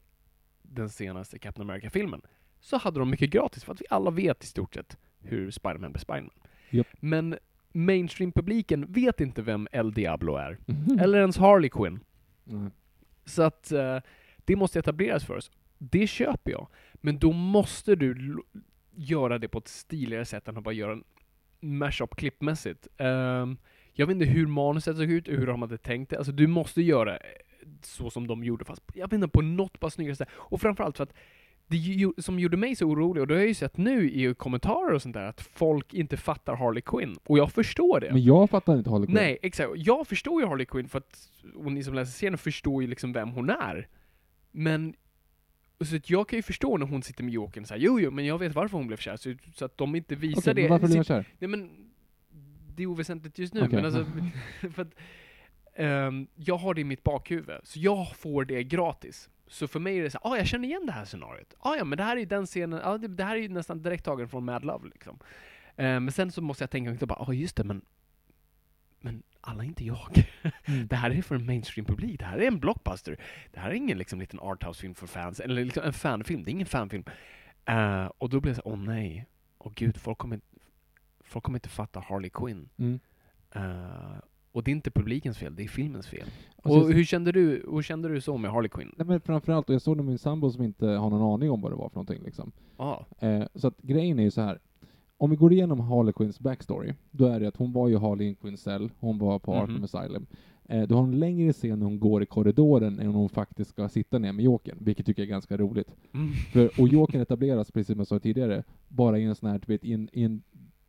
den 0.63 0.89
senaste 0.91 1.39
Captain 1.39 1.71
America-filmen, 1.71 2.23
så 2.61 2.77
hade 2.77 2.99
de 2.99 3.11
mycket 3.11 3.31
gratis, 3.31 3.65
för 3.65 3.73
att 3.73 3.81
vi 3.81 3.85
alla 3.91 4.11
vet 4.11 4.45
i 4.45 4.47
stort 4.47 4.75
sett 4.75 4.97
hur 5.21 5.51
Spider-Man 5.51 5.93
blir 5.93 6.01
Spider-Man. 6.01 6.31
Japp. 6.71 6.87
Men 7.01 7.39
mainstream-publiken 7.73 8.93
vet 8.93 9.21
inte 9.21 9.43
vem 9.43 9.69
El 9.73 9.93
Diablo 9.93 10.37
är, 10.37 10.59
Mhm. 10.67 10.99
eller 10.99 11.19
ens 11.21 11.37
Harley 11.39 11.71
Quinn. 11.71 12.01
Nej. 12.45 12.71
Så 13.25 13.43
att 13.43 13.73
eh, 13.73 13.99
det 14.45 14.57
måste 14.57 14.79
etableras 14.79 15.25
för 15.25 15.37
oss. 15.37 15.51
Det 15.91 16.07
köper 16.07 16.51
jag. 16.51 16.69
Men 16.95 17.19
då 17.19 17.33
måste 17.33 17.95
du 17.95 18.43
göra 18.95 19.39
det 19.39 19.49
på 19.49 19.59
ett 19.59 19.69
stiligare 19.69 20.25
sätt 20.25 20.49
än 20.49 20.57
att 20.57 20.65
bara 20.65 20.75
göra 20.75 20.93
en 20.93 21.05
mashup 21.61 22.17
klippmässigt. 22.17 22.89
Ehm, 22.99 23.57
jag 23.93 24.07
vet 24.07 24.15
inte 24.15 24.27
hur 24.27 24.47
manuset 24.47 24.97
såg 24.97 25.11
ut, 25.11 25.29
hur 25.29 25.47
de 25.47 25.63
hade 25.63 25.79
tänkt 25.79 26.11
det. 26.11 26.17
Alltså 26.17 26.33
du 26.33 26.47
måste 26.47 26.83
göra, 26.83 27.19
så 27.83 28.11
som 28.11 28.27
de 28.27 28.45
gjorde, 28.45 28.65
fast 28.65 28.83
jag 28.95 29.07
vet 29.07 29.13
inte, 29.13 29.29
på 29.29 29.43
något 29.43 29.81
bara 29.81 29.91
snyggare 29.91 30.17
sätt. 30.17 30.29
Och 30.33 30.61
framförallt 30.61 30.97
för 30.97 31.05
att 31.05 31.15
det 31.67 32.13
som 32.19 32.39
gjorde 32.39 32.57
mig 32.57 32.77
så 32.77 32.87
orolig, 32.87 33.21
och 33.21 33.27
det 33.27 33.35
har 33.35 33.39
jag 33.39 33.49
ju 33.49 33.55
sett 33.55 33.77
nu 33.77 34.11
i 34.11 34.35
kommentarer 34.35 34.93
och 34.93 35.03
sånt 35.03 35.15
där, 35.15 35.25
att 35.25 35.41
folk 35.41 35.95
inte 35.95 36.17
fattar 36.17 36.57
Harley 36.57 36.83
Quinn. 36.83 37.17
Och 37.25 37.39
jag 37.39 37.53
förstår 37.53 38.01
det. 38.01 38.13
Men 38.13 38.23
jag 38.23 38.51
fattar 38.51 38.77
inte 38.79 38.91
Harley 38.91 39.07
Quinn. 39.07 39.15
Nej, 39.15 39.39
exakt. 39.43 39.71
Jag 39.77 40.07
förstår 40.07 40.43
ju 40.43 40.49
Harley 40.49 40.67
Quinn 40.67 40.89
för 40.89 40.99
att, 40.99 41.31
och 41.55 41.73
ni 41.73 41.85
som 41.85 41.95
läser 41.95 42.13
serien 42.13 42.39
förstår 42.39 42.83
ju 42.83 42.89
liksom 42.89 43.13
vem 43.13 43.29
hon 43.31 43.51
är. 43.51 43.89
Men, 44.51 44.95
så 45.87 45.97
att 45.97 46.11
jag 46.11 46.29
kan 46.29 46.37
ju 46.39 46.43
förstå 46.43 46.77
när 46.77 46.87
hon 46.87 47.03
sitter 47.03 47.25
med 47.25 47.35
Jokern 47.35 47.65
såhär, 47.67 47.81
jo 47.81 48.01
jo, 48.01 48.11
men 48.11 48.27
jag 48.27 48.39
vet 48.39 48.55
varför 48.55 48.79
hon 48.79 48.87
blev 48.87 48.97
kär, 48.97 49.17
så, 49.17 49.35
så 49.55 49.65
att 49.65 49.79
de 49.79 49.95
inte 49.95 50.15
visar 50.15 50.41
Okej, 50.53 50.55
det. 50.55 50.63
men 50.63 50.71
varför 50.71 50.87
man 50.87 51.05
Sitt- 51.05 51.07
kär? 51.07 51.25
Nej 51.39 51.49
men, 51.49 51.91
det 52.77 52.83
är 52.83 52.87
oväsentligt 52.87 53.39
just 53.39 53.55
nu, 53.55 53.61
Okej. 53.61 53.73
men 53.73 53.85
alltså, 53.85 54.07
för 54.75 54.83
att, 54.83 54.95
ehm, 55.77 56.27
jag 56.35 56.57
har 56.57 56.75
det 56.75 56.81
i 56.81 56.85
mitt 56.85 57.03
bakhuvud, 57.03 57.61
så 57.63 57.79
jag 57.81 58.17
får 58.17 58.45
det 58.45 58.65
gratis. 58.65 59.31
Så 59.47 59.69
för 59.69 59.81
mig 59.81 59.99
är 59.99 60.03
det 60.03 60.11
så 60.11 60.19
ah, 60.23 60.37
jag 60.37 60.47
känner 60.47 60.69
igen 60.69 60.87
det 60.87 60.93
här 60.93 61.05
scenariot. 61.05 61.55
Ah, 61.59 61.75
ja, 61.77 61.85
men 61.85 61.99
det 61.99 62.05
här 62.05 62.17
är 62.17 62.21
ju 62.21 62.27
den 62.27 62.47
scenen, 62.47 62.81
ah, 62.85 62.99
det, 62.99 63.09
det 63.09 63.25
här 63.25 63.37
är 63.37 63.41
ju 63.41 63.49
nästan 63.49 63.83
direkt 63.83 64.05
tagen 64.05 64.29
från 64.29 64.45
Mad 64.45 64.65
Love 64.65 64.89
liksom. 64.89 65.19
Eh, 65.77 66.01
men 66.01 66.13
sen 66.13 66.33
så 66.33 66.43
måste 66.43 66.63
jag 66.63 66.71
tänka 66.71 67.07
bara, 67.07 67.17
ja 67.19 67.27
ah, 67.29 67.33
just 67.33 67.57
det, 67.57 67.65
men 67.65 67.83
men 69.01 69.23
alla 69.45 69.63
är 69.63 69.67
inte 69.69 69.85
jag. 69.85 70.25
Mm. 70.65 70.87
Det 70.87 70.97
här 70.97 71.11
är 71.11 71.23
för 71.23 71.35
en 71.35 71.47
mainstream-publik, 71.47 72.19
det 72.19 72.25
här 72.25 72.39
är 72.39 72.47
en 72.47 72.59
blockbuster. 72.59 73.17
Det 73.53 73.61
här 73.61 73.71
är 73.71 73.75
ingen 73.75 73.99
liksom 73.99 74.21
liten 74.21 74.41
arthouse-film 74.41 74.95
för 74.95 75.07
fans, 75.07 75.41
eller 75.41 75.65
liksom 75.65 75.83
en 75.85 75.93
fanfilm, 75.93 76.45
det 76.45 76.51
är 76.51 76.53
ingen 76.53 76.67
fanfilm. 76.67 77.05
Eh, 77.65 78.07
och 78.19 78.29
då 78.29 78.41
blev 78.41 78.55
jag 78.55 78.65
så 78.65 78.71
åh 78.71 78.79
nej, 78.79 79.27
åh 79.59 79.73
gud, 79.75 79.97
folk 79.97 80.19
kommer, 80.19 80.41
folk 81.21 81.45
kommer 81.45 81.57
inte 81.57 81.69
fatta 81.69 82.01
Harley 82.01 82.31
Quinn. 82.31 82.69
Mm. 82.77 83.01
Eh, 83.55 84.19
och 84.53 84.65
det 84.65 84.71
är 84.71 84.73
inte 84.73 84.91
publikens 84.91 85.39
fel, 85.39 85.57
det 85.57 85.63
är 85.63 85.69
filmens 85.69 86.07
fel. 86.07 86.29
Och 86.57 86.77
Och 86.77 86.93
hur 86.93 87.05
kände 87.05 87.33
du, 87.33 87.67
hur 87.71 87.83
kände 87.83 88.09
du 88.09 88.21
så 88.21 88.37
med 88.37 88.51
Harley 88.51 88.69
Quinn? 88.69 88.95
Nej 88.97 89.07
men 89.07 89.21
framförallt, 89.21 89.69
och 89.69 89.75
jag 89.75 89.83
såg 89.83 89.97
det 89.97 90.03
med 90.03 90.09
min 90.09 90.19
sambo 90.19 90.51
som 90.51 90.63
inte 90.63 90.87
har 90.87 91.11
någon 91.11 91.35
aning 91.35 91.51
om 91.51 91.61
vad 91.61 91.73
det 91.73 91.77
var 91.77 91.89
för 91.89 91.97
någonting 91.97 92.23
liksom. 92.25 92.53
Ja. 92.77 93.07
Eh, 93.19 93.45
så 93.55 93.69
att 93.69 93.79
grejen 93.83 94.19
är 94.19 94.23
ju 94.23 94.31
så 94.31 94.41
här. 94.41 94.59
Om 95.23 95.31
vi 95.31 95.37
går 95.37 95.53
igenom 95.53 95.81
Harley 95.81 96.13
Quinns 96.13 96.41
backstory, 96.41 96.93
då 97.11 97.27
är 97.27 97.41
det 97.41 97.49
att 97.49 97.57
hon 97.57 97.73
var 97.73 97.89
ju 97.89 97.97
Harley 97.99 98.29
in 98.29 98.35
Quinns 98.35 98.61
cell, 98.63 98.91
hon 98.99 99.19
var 99.19 99.39
på 99.39 99.55
Arkham 99.55 99.75
Mhm. 99.75 99.85
Asylum. 99.85 100.27
Eh, 100.65 100.83
du 100.89 100.95
har 100.95 101.03
en 101.03 101.19
längre 101.19 101.53
scen 101.53 101.79
när 101.79 101.87
hon 101.87 102.01
går 102.01 102.23
i 102.23 102.27
korridoren 102.27 102.99
än 102.99 103.07
hon 103.07 103.29
faktiskt 103.29 103.71
ska 103.71 103.89
sitta 103.89 104.19
ner 104.19 104.33
med 104.33 104.45
Jokern, 104.45 104.77
vilket 104.81 105.07
tycker 105.07 105.23
jag 105.23 105.27
är 105.27 105.31
ganska 105.31 105.57
roligt. 105.57 105.95
Mm. 106.15 106.33
För, 106.33 106.81
och 106.81 106.89
Jokern 106.89 107.21
etableras, 107.21 107.71
precis 107.71 107.87
som 107.87 107.99
jag 107.99 108.07
sa 108.07 108.19
tidigare, 108.19 108.63
bara 108.89 109.19
i 109.19 109.25
en 109.25 109.35
sån 109.35 109.51
här, 109.51 109.59
du 109.67 109.73
vet, 109.73 109.85
i 109.85 109.93
en, 109.93 110.09
i 110.13 110.23
en 110.23 110.43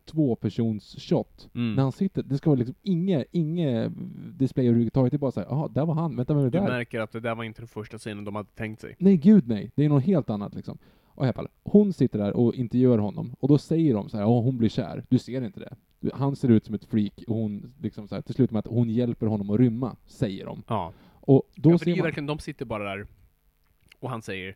tvåpersons 0.05 0.95
shot. 0.99 1.49
Mm. 1.55 1.75
När 1.75 1.83
han 1.83 1.91
sitter, 1.91 2.23
det 2.23 2.37
ska 2.37 2.49
vara 2.49 2.57
liksom 2.59 2.75
inget, 2.81 3.27
inget 3.31 3.91
display 4.39 4.67
överhuvudtaget, 4.67 5.11
det 5.11 5.15
är 5.15 5.19
bara 5.19 5.31
såhär, 5.31 5.47
jaha, 5.49 5.67
där 5.67 5.85
var 5.85 5.93
han, 5.93 6.15
vänta, 6.15 6.33
vem 6.33 6.39
är 6.45 6.49
det 6.49 6.57
Du 6.59 6.65
där? 6.65 6.67
märker 6.69 6.99
att 6.99 7.11
det 7.11 7.19
där 7.19 7.35
var 7.35 7.43
inte 7.43 7.61
den 7.61 7.67
första 7.67 7.97
scenen 7.97 8.23
de 8.25 8.35
hade 8.35 8.49
tänkt 8.49 8.81
sig. 8.81 8.95
Nej, 8.99 9.17
gud 9.17 9.47
nej. 9.47 9.71
Det 9.75 9.85
är 9.85 9.89
något 9.89 10.03
helt 10.03 10.29
annat 10.29 10.55
liksom. 10.55 10.77
Och 11.15 11.23
i 11.23 11.27
alla 11.27 11.33
fall, 11.33 11.47
hon 11.63 11.93
sitter 11.93 12.19
där 12.19 12.35
och 12.35 12.55
intervjuar 12.55 12.97
honom, 12.97 13.35
och 13.39 13.47
då 13.47 13.57
säger 13.57 13.93
de 13.93 14.09
så 14.09 14.17
här, 14.17 14.25
hon 14.25 14.57
blir 14.57 14.69
kär. 14.69 15.03
Du 15.09 15.19
ser 15.19 15.41
inte 15.41 15.59
det. 15.59 15.75
Han 16.13 16.35
ser 16.35 16.49
ut 16.49 16.65
som 16.65 16.75
ett 16.75 16.85
freak, 16.85 17.23
och 17.27 17.35
hon 17.35 17.73
liksom 17.81 18.07
så 18.07 18.15
här, 18.15 18.21
till 18.21 18.35
slut 18.35 18.51
med 18.51 18.59
att 18.59 18.67
hon 18.67 18.89
hjälper 18.89 19.27
honom 19.27 19.49
att 19.49 19.59
rymma, 19.59 19.95
säger 20.05 20.45
de. 20.45 20.63
Ja. 20.67 20.93
Och 21.11 21.43
då 21.55 21.71
ja, 21.71 21.77
för 21.77 21.85
det 21.85 21.91
ser 21.91 21.91
är 21.91 21.95
man... 21.97 22.03
verkligen, 22.05 22.27
de 22.27 22.39
sitter 22.39 22.65
bara 22.65 22.83
där 22.83 23.07
och 23.99 24.09
han 24.09 24.21
säger, 24.21 24.55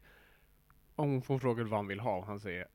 om 0.95 1.21
hon 1.27 1.39
frågar 1.39 1.63
vad 1.63 1.79
han 1.79 1.87
vill 1.87 1.99
ha, 1.99 2.17
och 2.17 2.25
han 2.25 2.39
säger 2.39 2.65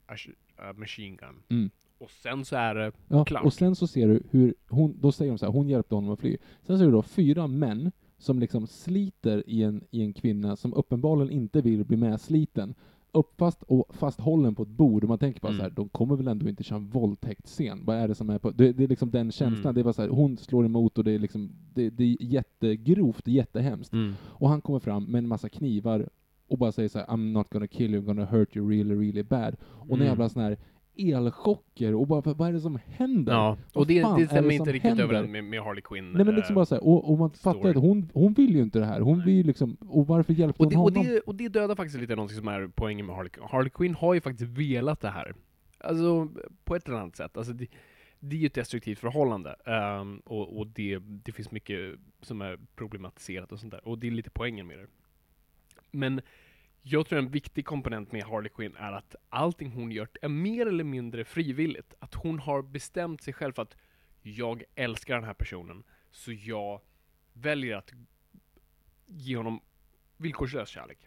a 0.57 0.73
machine 0.77 1.17
gun. 1.17 1.43
Mm. 1.49 1.71
Och 1.99 2.11
sen 2.11 2.45
så 2.45 2.57
är 2.57 2.75
det 2.75 2.93
Ja, 3.09 3.25
klart. 3.25 3.45
och 3.45 3.53
sen 3.53 3.77
så 3.77 3.87
ser 3.87 4.09
du 4.09 4.23
hur 4.31 4.55
hon, 4.69 5.01
då 5.01 5.13
säger 5.13 5.33
de 5.33 5.39
så 5.39 5.47
här, 5.47 5.53
hon 5.53 5.69
hjälpte 5.69 5.95
honom 5.95 6.11
att 6.11 6.21
fly. 6.21 6.37
Sen 6.63 6.79
ser 6.79 6.85
du 6.85 6.91
då 6.91 7.03
fyra 7.03 7.47
män 7.47 7.93
som 8.19 8.39
liksom 8.39 8.67
sliter 8.67 9.43
i 9.47 9.63
en, 9.63 9.85
i 9.91 10.03
en 10.03 10.13
kvinna 10.13 10.57
som 10.57 10.75
uppenbarligen 10.75 11.31
inte 11.33 11.61
vill 11.61 11.85
bli 11.85 11.97
medsliten. 11.97 12.75
Uppfast 13.15 13.63
och 13.63 13.95
fasthållen 13.95 14.55
på 14.55 14.63
ett 14.63 14.69
bord, 14.69 15.03
och 15.05 15.09
man 15.09 15.19
tänker 15.19 15.41
bara 15.41 15.49
Mm. 15.49 15.59
så 15.59 15.63
här, 15.63 15.71
de 15.71 15.89
kommer 15.89 16.17
väl 16.17 16.29
ändå 16.29 16.49
inte 16.49 16.63
köra 16.65 16.77
en 16.79 16.89
våldtäktsscen? 16.89 17.85
Vad 17.85 17.97
är 17.97 18.09
det 18.09 18.15
som 18.15 18.31
är 18.31 18.39
på... 18.39 18.51
Det, 18.51 18.73
det 18.73 18.85
är 18.85 18.89
liksom 18.89 19.11
den 19.11 19.33
känslan, 19.33 19.63
Mm. 19.63 19.75
det 19.75 19.81
är 19.81 19.85
bara 19.85 19.93
så 19.93 20.03
här, 20.03 20.09
hon 20.09 20.37
slår 20.39 20.65
emot 20.65 20.99
och 20.99 21.05
det 21.05 21.13
är 21.13 21.19
liksom, 21.19 21.51
det, 21.75 21.91
det 21.91 22.05
är 22.05 22.17
jättegrovt, 22.21 23.29
jättehemskt. 23.29 23.93
Mm. 23.93 24.13
Och 24.23 24.49
han 24.49 24.61
kommer 24.61 24.79
fram 24.79 25.05
med 25.05 25.19
en 25.19 25.29
massa 25.29 25.49
knivar 25.49 26.09
och 26.49 26.59
bara 26.59 26.73
säger 26.73 26.89
så 26.89 26.99
här, 26.99 27.07
I'm 27.07 27.33
not 27.33 27.51
gonna 27.51 27.67
kill 27.67 27.95
you, 27.95 28.03
I'm 28.03 28.07
gonna 28.07 28.25
hurt 28.25 28.57
you 28.57 28.71
really, 28.71 28.95
really 28.95 29.23
bad. 29.23 29.57
Och 29.63 29.87
en 29.89 29.95
Mm. 29.95 30.07
jävla 30.07 30.29
sån 30.29 30.43
här 30.43 30.57
elchocker 30.97 31.95
och 31.95 32.07
bara, 32.07 32.35
vad 32.35 32.49
är 32.49 32.53
det 32.53 32.61
som 32.61 32.79
händer? 32.87 33.33
Ja, 33.33 33.57
och 33.73 33.87
det, 33.87 33.95
det 33.95 34.01
är 34.01 34.27
stämmer 34.27 34.49
det 34.49 34.55
inte 34.55 34.73
riktigt 34.73 34.89
händer? 34.89 35.05
överens 35.05 35.29
med, 35.29 35.45
med 35.45 35.63
Harley 35.63 35.83
Quinn. 35.83 36.13
Nej 36.13 36.25
men 36.25 36.35
liksom 36.35 36.53
eh, 36.53 36.55
bara 36.55 36.67
så 36.67 36.75
här, 36.75 36.85
och, 36.85 37.11
och 37.11 37.19
man 37.19 37.31
fattar 37.31 37.59
story. 37.59 37.71
att 37.71 37.77
hon, 37.77 38.11
hon 38.15 38.33
vill 38.33 38.55
ju 38.57 38.63
inte 38.63 38.79
det 38.79 38.87
här. 38.87 39.01
Hon 39.01 39.19
Nej. 39.19 39.35
ju 39.35 39.43
liksom, 39.43 39.77
och 39.89 40.07
varför 40.07 40.33
hjälpte 40.33 40.63
och, 40.63 40.73
hon 40.73 40.93
det, 40.93 41.01
och, 41.01 41.05
honom? 41.05 41.15
det, 41.15 41.21
och 41.21 41.35
det 41.35 41.49
dödar 41.49 41.75
faktiskt 41.75 42.01
lite 42.01 42.17
någonting 42.17 42.39
som 42.39 42.49
är 42.49 42.71
poängen 42.75 43.07
med 43.07 43.17
Harley 43.17 43.31
Quinn. 43.31 43.47
Harley 43.51 43.71
Quinn 43.71 43.95
har 43.95 44.15
ju 44.15 44.21
faktiskt 44.21 44.51
velat 44.51 45.01
det 45.01 45.11
här. 45.11 45.35
Alltså, 45.79 46.29
på 46.65 46.77
ett 46.77 46.89
eller 46.89 46.99
annat 46.99 47.17
sätt. 47.17 47.37
Alltså, 47.37 47.53
det, 47.53 47.67
det 48.21 48.37
är 48.37 48.41
ju 48.41 48.47
ett 48.47 48.55
destruktivt 48.55 48.99
förhållande. 48.99 49.57
ehm, 49.67 50.19
och 50.19 50.59
och 50.59 50.67
det, 50.67 50.99
det 50.99 51.33
finns 51.33 51.51
mycket 51.51 51.95
som 52.21 52.43
är 52.43 52.59
problematiserat 52.77 53.53
och 53.53 53.61
sånt 53.61 53.73
där. 53.73 53.89
Och 53.89 53.99
det 53.99 54.07
är 54.07 54.11
lite 54.11 54.31
poängen 54.31 54.67
med 54.67 54.79
det. 54.79 54.87
Men 55.91 56.21
jag 56.83 57.07
tror 57.07 57.19
en 57.19 57.31
viktig 57.31 57.65
komponent 57.65 58.13
med 58.13 58.25
Harley 58.25 58.49
Quinn 58.49 58.77
är 58.77 58.93
att 58.93 59.17
allting 59.29 59.71
hon 59.71 59.93
gör 59.93 60.09
är 60.23 60.29
mer 60.29 60.67
eller 60.67 60.85
mindre 60.85 61.25
frivilligt. 61.25 61.95
Att 61.99 62.15
hon 62.15 62.39
har 62.39 62.63
bestämt 62.63 63.23
sig 63.23 63.35
själv 63.35 63.53
för 63.53 63.63
att 63.63 63.77
jag 64.23 64.63
älskar 64.75 65.15
den 65.15 65.25
här 65.25 65.35
personen, 65.35 65.83
så 66.11 66.33
jag 66.33 66.81
väljer 67.33 67.77
att 67.77 67.93
ge 69.07 69.37
honom 69.37 69.61
villkorslös 70.17 70.69
kärlek. 70.69 70.99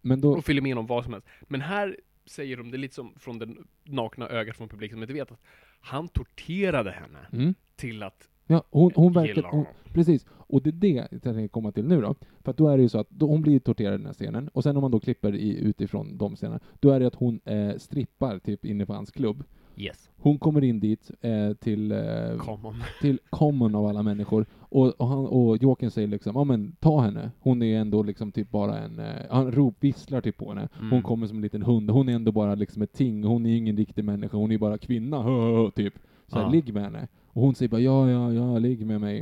Men 0.00 0.20
då, 0.20 0.32
Och 0.32 0.44
följer 0.44 0.62
med 0.62 0.72
honom 0.72 0.86
vad 0.86 1.04
som 1.04 1.12
helst. 1.12 1.28
Men 1.40 1.60
här 1.60 2.00
säger 2.26 2.56
de 2.56 2.70
det 2.70 2.78
lite 2.78 2.94
som 2.94 3.18
från 3.18 3.38
det 3.38 3.54
nakna 3.82 4.28
ögat 4.28 4.56
från 4.56 4.68
publiken 4.68 4.96
som 4.96 5.02
inte 5.02 5.14
vet 5.14 5.32
att 5.32 5.40
han 5.80 6.08
torterade 6.08 6.90
henne 6.90 7.26
mm, 7.32 7.54
till 7.76 8.02
att 8.02 8.28
ja, 8.46 8.62
hon, 8.70 8.90
hon 8.94 9.12
verkar, 9.12 9.42
hon, 9.50 9.64
precis. 9.92 10.26
Och 10.30 10.62
det 10.62 10.70
är 10.70 10.72
det 10.72 11.08
jag 11.10 11.22
tänker 11.22 11.48
komma 11.48 11.72
till 11.72 11.84
nu 11.84 12.00
då. 12.00 12.14
För 12.42 12.50
att 12.50 12.56
då 12.56 12.68
är 12.68 12.76
det 12.76 12.82
ju 12.82 12.88
så 12.88 12.98
att 12.98 13.10
då, 13.10 13.26
hon 13.26 13.42
blir 13.42 13.58
torterad 13.58 13.94
i 13.94 13.96
den 13.96 14.06
här 14.06 14.12
scenen, 14.12 14.48
och 14.48 14.62
sen 14.62 14.76
om 14.76 14.80
man 14.80 14.90
då 14.90 15.00
klipper 15.00 15.34
i, 15.34 15.58
utifrån 15.58 16.18
de 16.18 16.36
scenerna, 16.36 16.60
då 16.80 16.90
är 16.90 17.00
det 17.00 17.06
att 17.06 17.14
hon 17.14 17.40
eh, 17.44 17.76
strippar 17.76 18.38
typ 18.38 18.64
inne 18.64 18.86
på 18.86 18.92
hans 18.92 19.10
klubb. 19.10 19.44
Yes. 19.76 20.10
Hon 20.16 20.38
kommer 20.38 20.64
in 20.64 20.80
dit 20.80 21.10
eh, 21.20 21.52
till 21.52 21.92
eh, 21.92 21.98
Common. 22.38 22.74
till 23.00 23.18
common 23.30 23.74
av 23.74 23.86
alla 23.86 24.02
människor. 24.02 24.46
Och, 24.58 25.00
och, 25.00 25.08
han, 25.08 25.26
och 25.26 25.56
Jokern 25.62 25.90
säger 25.90 26.08
liksom, 26.08 26.36
ja 26.36 26.44
men 26.44 26.72
ta 26.80 27.00
henne. 27.00 27.30
Hon 27.40 27.62
är 27.62 27.78
ändå 27.80 28.02
liksom 28.02 28.32
typ 28.32 28.50
bara 28.50 28.78
en, 28.78 28.98
eh, 28.98 29.06
han 29.30 29.52
rop, 29.52 29.74
visslar 29.80 30.20
typ 30.20 30.36
på 30.36 30.48
henne. 30.48 30.68
Hon 30.78 30.88
Mm. 30.88 31.02
kommer 31.02 31.26
som 31.26 31.36
en 31.36 31.42
liten 31.42 31.62
hund. 31.62 31.90
Hon 31.90 32.08
är 32.08 32.12
ändå 32.14 32.32
bara 32.32 32.54
liksom 32.54 32.82
ett 32.82 32.92
ting. 32.92 33.24
Hon 33.24 33.46
är 33.46 33.56
ingen 33.56 33.76
riktig 33.76 34.04
människa. 34.04 34.36
Hon 34.36 34.52
är 34.52 34.58
bara 34.58 34.78
kvinna, 34.78 35.22
hö, 35.22 35.30
hö, 35.30 35.56
hö, 35.56 35.70
typ. 35.70 35.94
Så 36.26 36.38
här, 36.38 36.50
ligg 36.50 36.74
med 36.74 36.82
henne. 36.82 37.08
Och 37.34 37.42
hon 37.42 37.54
säger 37.54 37.68
bara, 37.68 37.80
ja, 37.80 38.10
ja, 38.10 38.32
ja, 38.32 38.58
ligg 38.58 38.86
med 38.86 39.00
mig. 39.00 39.18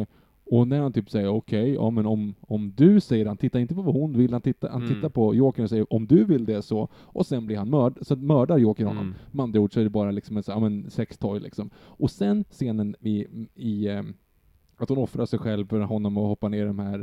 Eh. 0.00 0.06
Och 0.50 0.68
när 0.68 0.80
han 0.80 0.92
typ 0.92 1.10
säger 1.10 1.28
okej, 1.28 1.72
ja 1.74 1.90
men 1.90 2.06
om, 2.06 2.34
om 2.40 2.72
du 2.76 3.00
säger, 3.00 3.26
han 3.26 3.36
tittar 3.36 3.58
inte 3.60 3.74
på 3.74 3.82
vad 3.82 3.94
hon 3.94 4.18
vill, 4.18 4.32
han 4.32 4.42
tittar, 4.42 4.68
han 4.68 4.82
Mm. 4.82 4.94
tittar 4.94 5.08
på 5.08 5.34
Jokern 5.34 5.62
och 5.64 5.70
säger 5.70 5.92
om 5.92 6.06
du 6.06 6.24
vill 6.24 6.44
det 6.44 6.62
så, 6.62 6.88
och 6.94 7.26
sen 7.26 7.46
blir 7.46 7.56
han 7.56 7.70
mörd, 7.70 7.98
så 8.02 8.16
mördar 8.16 8.58
Jokern 8.58 8.86
honom. 8.86 9.04
Mm. 9.06 9.18
Med 9.32 9.42
andra 9.42 9.60
ord 9.60 9.72
så 9.74 9.80
är 9.80 9.84
det 9.84 9.90
bara 9.90 10.10
liksom 10.10 10.36
en 10.36 10.42
så, 10.42 10.50
ja, 10.52 10.58
men 10.60 10.90
sextoy 10.90 11.40
liksom. 11.40 11.70
Och 11.76 12.10
sen 12.10 12.44
scenen 12.50 12.96
i, 13.00 13.26
i 13.54 13.88
eh, 13.88 14.02
att 14.76 14.88
hon 14.88 14.98
offrar 14.98 15.26
sig 15.26 15.38
själv 15.38 15.66
för 15.68 15.80
honom 15.80 16.18
och 16.18 16.28
hoppar 16.28 16.48
ner 16.48 16.62
i 16.62 16.66
de 16.66 16.78
här 16.78 16.98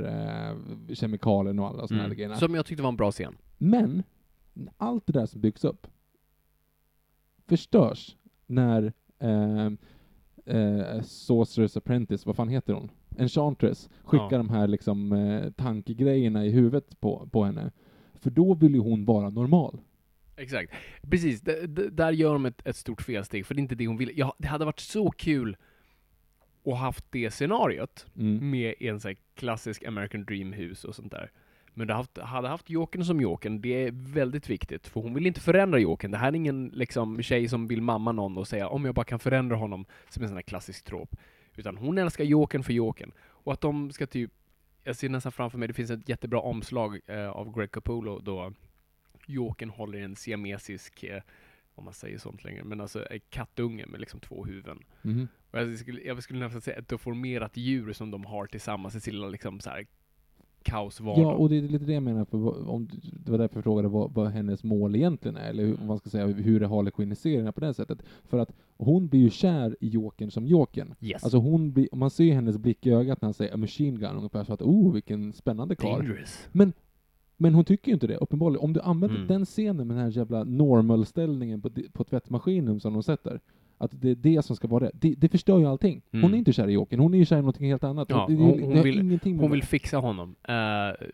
eh, 0.90 0.94
kemikalierna 0.94 1.62
och 1.62 1.68
alla 1.68 1.88
här 1.90 2.00
Mm. 2.06 2.12
grejerna. 2.18 2.36
Som 2.36 2.56
jag 2.56 2.66
tyckte 2.66 2.84
var 2.84 2.90
en 2.90 2.96
bra 2.98 3.12
scen. 3.12 3.36
Men, 3.58 4.04
allt 4.78 5.06
det 5.08 5.14
där 5.14 5.26
som 5.26 5.42
byggs 5.42 5.64
upp 5.66 5.88
förstörs 7.48 8.16
när 8.48 8.94
eh, 9.20 9.70
eh, 10.46 11.00
Sorcerer's 11.02 11.78
Apprentice, 11.78 12.26
vad 12.26 12.36
fan 12.36 12.50
heter 12.50 12.74
hon? 12.74 12.92
Enchantress, 13.18 13.90
skickar 14.04 14.32
Ja. 14.32 14.38
de 14.38 14.50
här 14.50 14.68
liksom 14.68 15.12
eh, 15.12 15.52
tankegrejerna 15.52 16.46
i 16.46 16.50
huvudet 16.50 17.00
på, 17.00 17.30
på 17.32 17.44
henne. 17.44 17.72
För 18.16 18.30
då 18.30 18.54
vill 18.54 18.74
ju 18.74 18.80
hon 18.80 19.06
vara 19.06 19.30
normal. 19.30 19.80
Exakt. 20.36 20.74
Precis, 21.10 21.42
d- 21.42 21.68
d- 21.68 21.90
där 21.92 22.12
gör 22.12 22.34
de 22.34 22.46
ett, 22.46 22.68
ett 22.68 22.76
stort 22.76 23.02
felsteg, 23.02 23.46
för 23.46 23.56
det 23.56 23.60
är 23.60 23.62
inte 23.62 23.76
det 23.76 23.88
hon 23.88 23.98
vill. 23.98 24.12
Ja, 24.16 24.36
det 24.38 24.48
hade 24.48 24.66
varit 24.66 24.80
så 24.80 25.12
kul 25.12 25.58
att 26.66 26.78
haft 26.78 27.06
det 27.12 27.32
scenariot 27.32 28.06
Mm. 28.16 28.50
med 28.50 28.74
en 28.80 29.00
sån 29.00 29.16
klassisk 29.36 29.84
American 29.86 30.26
Dream-hus 30.26 30.84
och 30.86 30.96
sånt 30.96 31.12
där. 31.12 31.32
Men 31.74 31.88
du 31.88 31.94
haft, 31.94 32.18
hade 32.18 32.48
haft 32.48 32.70
Jokern 32.70 33.06
som 33.06 33.22
Jokern, 33.22 33.62
det 33.62 33.88
är 33.88 33.92
väldigt 33.94 34.50
viktigt, 34.50 34.88
för 34.88 35.02
hon 35.02 35.14
vill 35.14 35.28
inte 35.28 35.40
förändra 35.40 35.80
Jokern. 35.80 36.12
Det 36.12 36.18
här 36.18 36.28
är 36.28 36.36
ingen 36.36 36.68
liksom, 36.74 37.22
tjej 37.22 37.48
som 37.48 37.68
vill 37.68 37.82
mamma 37.82 38.12
någon 38.12 38.38
och 38.38 38.48
säga 38.48 38.68
om 38.68 38.86
jag 38.86 38.96
bara 38.96 39.06
kan 39.06 39.20
förändra 39.20 39.56
honom, 39.56 39.86
som 40.10 40.24
en 40.24 40.30
sån 40.30 40.38
här 40.38 40.42
klassisk 40.42 40.86
trop. 40.86 41.16
Utan 41.56 41.78
hon 41.78 41.98
älskar 41.98 42.24
Jokern 42.24 42.64
för 42.64 42.74
Jokern. 42.74 43.12
Och 43.20 43.54
att 43.54 43.62
de 43.62 43.92
ska 43.92 44.08
typ, 44.08 44.32
jag 44.84 44.96
ser 44.96 45.10
nästan 45.10 45.32
framför 45.32 45.58
mig, 45.58 45.68
det 45.68 45.74
finns 45.74 45.92
ett 45.92 46.10
jättebra 46.10 46.40
omslag 46.40 47.00
eh, 47.06 47.30
av 47.30 47.58
Greg 47.58 47.72
Capullo 47.72 48.20
då 48.20 48.54
Jokern 49.26 49.70
håller 49.70 50.00
en 50.00 50.16
siamesisk, 50.16 51.04
eh, 51.04 51.22
om 51.76 51.86
man 51.86 51.94
säger 51.94 52.18
sånt 52.18 52.44
längre, 52.44 52.64
men 52.64 52.82
alltså 52.82 53.08
en 53.12 53.20
kattunge 53.30 53.86
med 53.86 54.00
liksom 54.00 54.20
två 54.20 54.46
huvuden. 54.46 54.84
Mhm. 55.02 55.28
Och 55.52 55.60
jag 55.60 55.80
skulle, 55.80 56.02
jag 56.02 56.24
skulle 56.24 56.40
nästan 56.40 56.62
säga 56.62 56.78
ett 56.78 56.90
deformerat 56.90 57.58
djur 57.58 57.94
som 57.94 58.12
de 58.12 58.26
har 58.26 58.48
tillsammans 58.48 58.96
i 58.96 59.00
sin 59.00 59.14
lilla 59.14 59.28
liksom 59.28 59.60
så 59.60 59.70
här 59.70 59.86
kaosvardag. 60.64 61.24
Ja, 61.24 61.34
och 61.34 61.50
det 61.50 61.58
är 61.58 61.62
lite 61.62 61.86
det 61.86 61.94
jag 61.94 62.04
menar, 62.04 62.26
för 62.26 62.70
om, 62.70 62.90
det 63.26 63.32
var 63.32 63.38
därför 63.38 63.58
jag 63.58 63.64
frågade 63.64 63.88
vad, 63.88 64.14
vad 64.14 64.28
hennes 64.28 64.64
mål 64.64 64.96
egentligen 64.96 65.38
är, 65.38 65.50
eller 65.50 65.66
hur, 65.66 65.82
om 65.82 65.88
man 65.88 65.98
ska 65.98 66.10
säga 66.10 66.26
hur 66.26 66.64
är 66.64 66.68
Harley 66.68 66.92
Quinn 66.92 67.12
i 67.12 67.16
serien 67.16 67.54
på 67.54 67.60
det 67.60 67.74
sättet. 67.74 68.04
För 68.24 68.38
att 68.38 68.52
hon 68.78 69.08
blir 69.08 69.20
ju 69.20 69.30
kär 69.30 69.78
i 69.80 69.88
Jokern 69.88 70.32
som 70.32 70.48
Jokern. 70.48 70.94
yes. 71.02 71.24
Alltså 71.24 71.38
hon 71.38 71.72
blir, 71.74 71.88
man 71.92 72.10
ser 72.10 72.24
ju 72.24 72.32
hennes 72.32 72.58
blick 72.58 72.86
i 72.86 72.92
ögat 72.92 73.22
när 73.22 73.28
han 73.28 73.34
säger 73.34 73.54
a 73.54 73.58
machine 73.58 74.00
gun, 74.00 74.16
ungefär 74.18 74.44
så 74.44 74.54
att 74.54 74.62
oh, 74.62 74.94
vilken 74.94 75.34
spännande 75.34 75.76
karl. 75.76 76.06
Men, 76.52 76.74
men 77.38 77.56
hon 77.56 77.66
tycker 77.66 77.88
ju 77.88 77.94
inte 77.94 78.08
det, 78.08 78.18
uppenbarligen. 78.18 78.64
Om 78.64 78.74
du 78.74 78.80
använder 78.82 79.16
Mm. 79.18 79.28
den 79.28 79.46
scenen 79.46 79.88
med 79.88 79.98
den 79.98 80.04
här 80.04 80.12
jävla 80.12 80.44
normal-ställningen 80.44 81.62
på, 81.62 81.70
på 81.94 82.04
tvättmaskinen 82.04 82.80
som 82.80 82.94
de 82.94 83.04
sätter, 83.04 83.40
att 83.78 83.92
det 84.02 84.10
är 84.10 84.16
det 84.16 84.46
som 84.46 84.56
ska 84.56 84.68
vara 84.68 84.84
det, 84.86 84.92
det, 84.94 85.16
det 85.18 85.30
förstör 85.30 85.60
ju 85.60 85.66
allting. 85.66 86.02
Hon 86.12 86.20
Mm. 86.20 86.34
är 86.34 86.38
inte 86.38 86.54
kär 86.54 86.68
i 86.68 86.72
Jokern, 86.72 87.00
hon 87.00 87.14
är 87.14 87.18
ju 87.18 87.26
kär 87.26 87.38
i 87.38 87.40
någonting 87.42 87.68
helt 87.70 87.84
annat. 87.84 88.10
Ja, 88.10 88.26
det, 88.30 88.36
det, 88.36 88.42
hon- 88.44 88.64
hon 88.64 88.84
vill- 88.84 89.20
Hon 89.40 89.52
vill 89.52 89.64
fixa 89.64 89.98
honom. 89.98 90.36
Eh, 90.48 91.08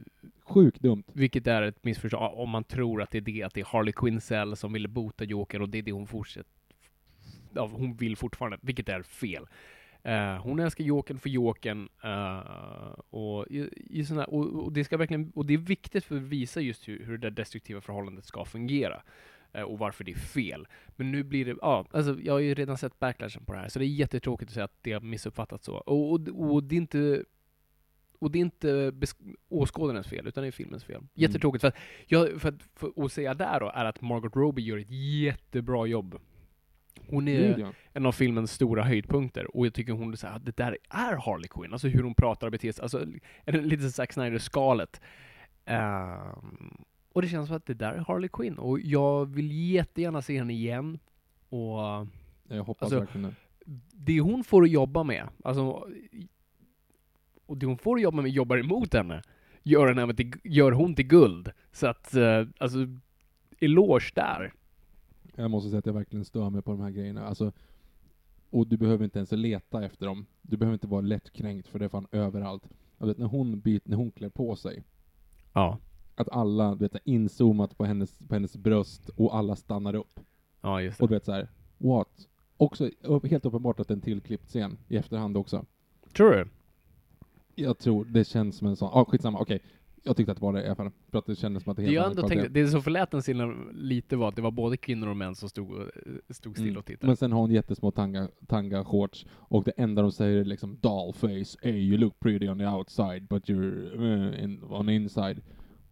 Sjukt 0.43 0.81
dumt. 0.81 1.03
vilket 1.13 1.47
är 1.47 1.61
ett 1.61 1.83
missförstånd 1.83 2.33
om 2.35 2.49
man 2.49 2.63
tror 2.63 3.01
att 3.01 3.11
det 3.11 3.17
är 3.17 3.21
det, 3.21 3.43
att 3.43 3.53
det 3.53 3.61
är 3.61 3.65
Harley 3.65 3.93
Quinzel 3.93 4.55
som 4.55 4.73
ville 4.73 4.87
bota 4.87 5.23
Joker 5.23 5.61
och 5.61 5.69
det 5.69 5.77
är 5.77 5.81
det 5.81 5.91
hon 5.91 6.07
fortsätter... 6.07 6.51
Ja, 7.53 7.69
hon 7.73 7.95
vill 7.95 8.17
fortfarande, 8.17 8.57
vilket 8.61 8.89
är 8.89 9.01
fel. 9.01 9.45
Eh, 10.03 10.35
hon 10.41 10.59
älskar 10.59 10.83
Jokern 10.83 11.17
för 11.19 11.29
Jokern 11.29 11.89
eh, 12.03 12.39
och, 13.09 13.47
i, 13.49 13.69
i 13.89 14.05
såna, 14.05 14.25
och, 14.25 14.45
och 14.65 14.71
det 14.73 14.83
ska 14.83 14.97
verkligen, 14.97 15.31
och 15.35 15.45
det 15.45 15.53
är 15.53 15.57
viktigt 15.57 16.03
för 16.05 16.15
att 16.15 16.21
visa 16.21 16.61
just 16.61 16.87
hur, 16.87 17.05
hur 17.05 17.17
det 17.17 17.29
destruktiva 17.29 17.81
förhållandet 17.81 18.25
ska 18.25 18.45
fungera. 18.45 19.01
Eh, 19.53 19.61
och 19.61 19.79
varför 19.79 20.03
det 20.03 20.11
är 20.11 20.15
fel. 20.15 20.67
Men 20.95 21.11
nu 21.11 21.23
blir 21.23 21.45
det, 21.45 21.55
ja, 21.61 21.85
alltså 21.91 22.17
jag 22.21 22.33
har 22.33 22.39
ju 22.39 22.53
redan 22.53 22.77
sett 22.77 22.99
backlashen 22.99 23.45
på 23.45 23.53
det 23.53 23.59
här, 23.59 23.69
så 23.69 23.79
det 23.79 23.85
är 23.85 23.87
jättetråkigt 23.87 24.49
att 24.49 24.53
säga 24.53 24.63
att 24.63 24.77
det 24.81 24.91
har 24.93 25.01
missuppfattats 25.01 25.65
så. 25.65 25.73
Och, 25.75 26.11
och, 26.11 26.51
och 26.53 26.63
det 26.63 26.75
är 26.75 26.77
inte 26.77 27.23
och 28.19 28.31
det 28.31 28.39
är 28.39 28.41
inte 28.41 28.93
åskådarens 29.49 30.07
fel, 30.07 30.27
utan 30.27 30.41
det 30.41 30.47
är 30.47 30.51
filmens 30.51 30.83
fel. 30.83 31.01
Jättetråkigt. 31.13 31.61
För 31.61 31.67
att, 31.67 31.77
jag, 32.05 32.41
för 32.41 32.49
att, 32.49 32.63
för 32.75 33.05
att 33.05 33.11
säga 33.11 33.33
där 33.33 33.59
då, 33.59 33.71
är 33.75 33.85
att 33.85 34.01
Margot 34.01 34.35
Robbie 34.35 34.61
gör 34.61 34.77
ett 34.77 34.91
jättebra 34.91 35.85
jobb. 35.85 36.19
Hon 37.07 37.27
är 37.27 37.47
Gud, 37.47 37.59
ja. 37.59 37.73
en 37.93 38.05
av 38.05 38.11
filmens 38.11 38.51
stora 38.51 38.83
höjdpunkter, 38.83 39.55
och 39.55 39.65
jag 39.65 39.73
tycker 39.73 39.93
hon 39.93 40.17
så 40.17 40.27
här, 40.27 40.39
det 40.39 40.57
där 40.57 40.77
är 40.89 41.15
Harley 41.15 41.47
Quinn, 41.47 41.73
alltså 41.73 41.87
hur 41.87 42.03
hon 42.03 42.15
pratar 42.15 42.47
och 42.47 42.51
beter 42.51 42.71
sig, 42.71 42.81
alltså 42.81 43.05
lite 43.45 43.91
Zack 43.91 44.13
Snyder-skalet. 44.13 45.01
Ehm, 45.65 46.85
och 47.13 47.21
det 47.21 47.27
känns 47.27 47.47
som 47.47 47.55
att 47.57 47.65
det 47.65 47.73
där 47.73 47.93
är 47.93 47.97
Harley 48.07 48.29
Quinn, 48.33 48.57
och 48.57 48.79
jag 48.79 49.25
vill 49.25 49.71
jättegärna 49.71 50.21
se 50.21 50.37
henne 50.37 50.53
igen. 50.53 50.99
Och 51.49 51.79
Jag 52.47 52.63
hoppas 52.63 52.81
Alltså, 52.83 52.99
verkligen 52.99 53.35
det. 53.65 53.73
det 53.93 54.19
hon 54.19 54.43
får 54.43 54.63
att 54.63 54.69
jobba 54.71 55.03
med, 55.03 55.27
alltså, 55.43 55.87
och 57.45 57.57
det 57.57 57.65
hon 57.65 57.77
får 57.77 57.95
att 57.95 58.01
jobba 58.01 58.21
med 58.21 58.31
jobbar 58.31 58.57
emot 58.57 58.93
henne, 58.93 59.21
gör, 59.63 59.93
henne 59.95 60.13
till, 60.13 60.33
gör 60.43 60.71
hon 60.71 60.95
till 60.95 61.07
guld. 61.07 61.51
Så 61.71 61.87
att, 61.87 62.15
eh, 62.15 62.47
alltså, 62.57 62.77
eloge 63.59 64.11
där. 64.15 64.53
Jag 65.35 65.51
måste 65.51 65.69
säga 65.69 65.79
att 65.79 65.85
jag 65.85 65.93
verkligen 65.93 66.25
stör 66.25 66.49
mig 66.49 66.61
på 66.61 66.71
de 66.71 66.81
här 66.81 66.89
grejerna. 66.89 67.27
Alltså, 67.27 67.51
och 68.49 68.67
du 68.67 68.77
behöver 68.77 69.03
inte 69.03 69.19
ens 69.19 69.31
leta 69.31 69.85
efter 69.85 70.05
dem. 70.05 70.25
Du 70.41 70.57
behöver 70.57 70.73
inte 70.73 70.87
vara 70.87 71.01
lättkränkt, 71.01 71.67
för 71.67 71.79
det 71.79 71.85
är 71.85 71.89
fan 71.89 72.07
överallt. 72.11 72.63
Jag 72.97 73.07
vet, 73.07 73.17
när 73.17 73.25
hon 73.25 73.59
byt, 73.59 73.87
när 73.87 73.97
hon 73.97 74.11
klär 74.11 74.29
på 74.29 74.55
sig, 74.55 74.83
Ja. 75.53 75.77
Att 76.19 76.29
alla, 76.31 76.75
du 76.75 76.79
vet, 76.87 76.95
inzoomat 77.03 77.77
på 77.77 77.85
hennes, 77.85 78.19
på 78.27 78.33
hennes 78.35 78.57
bröst 78.57 79.09
och 79.09 79.35
alla 79.37 79.55
stannar 79.55 79.95
upp. 79.95 80.19
Ja, 80.61 80.81
just 80.81 81.01
Och 81.01 81.07
det. 81.07 81.13
du 81.13 81.15
vet 81.15 81.25
så 81.25 81.31
här, 81.31 81.49
what? 81.77 82.27
Också 82.57 82.89
helt 83.29 83.45
uppenbart 83.45 83.79
att 83.79 83.87
det 83.87 83.91
är 83.91 83.95
en 83.95 84.01
tillklippt 84.01 84.45
scen 84.47 84.77
i 84.87 84.97
efterhand 84.97 85.37
också. 85.37 85.65
Tror 86.13 86.29
du? 86.31 86.47
Jag 87.55 87.77
tror, 87.77 88.05
det 88.05 88.27
känns 88.27 88.57
som 88.57 88.67
en 88.67 88.75
sån, 88.75 88.89
ah, 88.93 89.05
skitsamma, 89.05 89.39
okej. 89.39 89.59
Jag 90.03 90.17
tyckte 90.17 90.31
att 90.31 90.37
det 90.37 90.41
var 90.45 90.53
det 90.53 90.61
i 90.63 90.65
alla 90.65 90.75
fall. 90.75 90.91
För 91.11 91.17
att 91.17 91.25
det 91.25 91.35
kändes 91.35 91.63
som 91.63 91.71
att 91.71 91.77
det 91.77 91.83
helt 91.83 91.95
jag 91.95 92.09
ändå 92.09 92.27
tänkte, 92.27 92.47
det 92.47 92.67
som 92.67 92.81
förlät 92.83 93.11
den 93.11 93.21
scenen 93.21 93.69
lite 93.73 94.15
var 94.15 94.27
att 94.29 94.35
det 94.35 94.41
var 94.41 94.51
både 94.51 94.77
kvinnor 94.77 95.07
och 95.07 95.17
män 95.17 95.35
som 95.35 95.49
stod, 95.49 95.71
och- 95.71 95.87
stod 96.29 96.53
still 96.55 96.67
Mm. 96.67 96.77
och 96.77 96.85
tittade. 96.85 97.07
Men 97.07 97.17
sen 97.17 97.31
har 97.31 97.39
hon 97.41 97.51
jättesmå 97.51 97.91
tanga, 97.91 98.27
tanga 98.47 98.83
shorts 98.83 99.25
och 99.31 99.63
det 99.63 99.71
enda 99.77 100.01
de 100.01 100.11
säger 100.11 100.37
är 100.37 100.45
liksom 100.45 100.77
doll 100.81 101.13
face, 101.13 101.57
hey 101.61 101.71
you 101.89 101.97
look 101.97 102.19
pretty 102.19 102.47
on 102.49 102.57
the 102.57 102.65
outside 102.67 103.27
but 103.27 103.49
you're 103.49 103.95
uh, 103.99 104.43
in, 104.43 104.63
on 104.63 104.85
the 104.87 104.93
inside. 104.95 105.41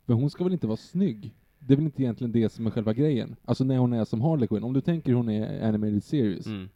Men 0.08 0.18
hon 0.18 0.30
ska 0.30 0.44
väl 0.44 0.54
inte 0.54 0.68
vara 0.68 0.78
snygg? 0.78 1.34
Det 1.60 1.74
är 1.74 1.76
väl 1.76 1.86
inte 1.86 2.02
egentligen 2.02 2.32
det 2.32 2.50
som 2.50 2.66
är 2.68 2.72
själva 2.72 2.94
grejen? 2.94 3.36
Alltså 3.46 3.64
när 3.64 3.78
hon 3.78 3.94
är 3.94 4.06
som 4.06 4.22
Harley 4.22 4.48
Quinn, 4.48 4.64
om 4.64 4.74
du 4.74 4.82
tänker 4.82 5.14
hon 5.14 5.30
är 5.30 5.68
animated 5.68 6.04
series. 6.04 6.46
Mm. 6.46 6.70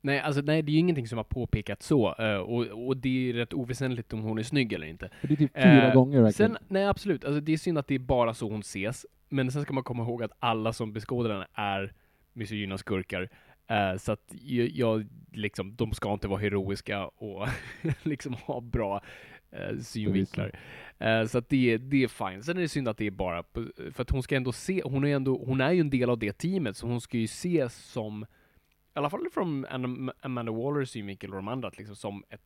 Nej, 0.00 0.20
alltså 0.20 0.40
nej, 0.40 0.62
det 0.62 0.70
är 0.70 0.72
ju 0.72 0.78
ingenting 0.78 1.08
som 1.08 1.16
har 1.16 1.24
påpekats 1.24 1.86
så, 1.86 2.14
eh, 2.18 2.36
och, 2.36 2.86
och 2.86 2.96
det 2.96 3.30
är 3.30 3.32
rätt 3.32 3.52
oväsentligt 3.54 4.12
om 4.12 4.20
hon 4.22 4.38
är 4.38 4.42
snygg 4.42 4.72
eller 4.72 4.86
inte. 4.86 5.10
Det 5.22 5.32
är 5.32 5.36
typ 5.36 5.52
fyra 5.54 5.88
Eh, 5.88 5.94
gånger 5.94 6.22
verkligen. 6.22 6.52
Sen, 6.52 6.58
nej 6.68 6.86
absolut, 6.86 7.24
alltså 7.24 7.40
det 7.40 7.52
är 7.52 7.56
synd 7.56 7.78
att 7.78 7.88
det 7.88 7.94
är 7.94 7.98
bara 7.98 8.34
så 8.34 8.48
hon 8.50 8.60
ses, 8.60 9.06
men 9.28 9.50
sen 9.50 9.62
ska 9.62 9.72
man 9.74 9.84
komma 9.84 10.02
ihåg 10.02 10.22
att 10.22 10.32
alla 10.38 10.72
som 10.72 10.92
beskådar 10.92 11.30
henne 11.30 11.46
är 11.54 11.92
misogyna 12.32 12.78
skurkar. 12.78 13.28
Eh, 13.66 13.96
så 13.98 14.12
att 14.12 14.34
jag, 14.42 14.68
jag, 14.68 15.06
liksom, 15.32 15.76
de 15.76 15.92
ska 15.92 16.12
inte 16.12 16.28
vara 16.28 16.40
heroiska 16.40 17.06
och 17.06 17.48
liksom 18.02 18.34
ha 18.34 18.60
bra 18.60 19.02
eh, 19.50 19.78
synvinklar. 19.78 20.58
Eh, 20.98 21.26
så 21.26 21.38
att 21.38 21.48
det, 21.48 21.78
det 21.78 22.04
är 22.04 22.08
fine. 22.08 22.42
Sen 22.42 22.56
är 22.56 22.60
det 22.60 22.68
synd 22.68 22.88
att 22.88 22.98
det 22.98 23.06
är 23.06 23.10
bara, 23.10 23.42
för 23.92 24.02
att 24.02 24.10
hon 24.10 24.22
ska 24.22 24.36
ändå 24.36 24.52
se, 24.52 24.82
hon 24.84 25.04
är, 25.04 25.16
ändå, 25.16 25.44
hon 25.44 25.60
är 25.60 25.72
ju 25.72 25.80
en 25.80 25.90
del 25.90 26.10
av 26.10 26.18
det 26.18 26.32
teamet, 26.32 26.76
så 26.76 26.86
hon 26.86 27.00
ska 27.00 27.18
ju 27.18 27.24
ses 27.24 27.74
som, 27.76 28.22
i 28.22 28.98
alla 28.98 29.10
fall 29.10 29.26
från 29.32 29.66
Amanda 30.20 30.52
Wallers 30.52 30.90
synvinkel 30.90 31.30
och 31.30 31.36
de 31.36 31.48
andra, 31.48 31.70
liksom, 31.76 31.96
som 31.96 32.24
ett 32.30 32.42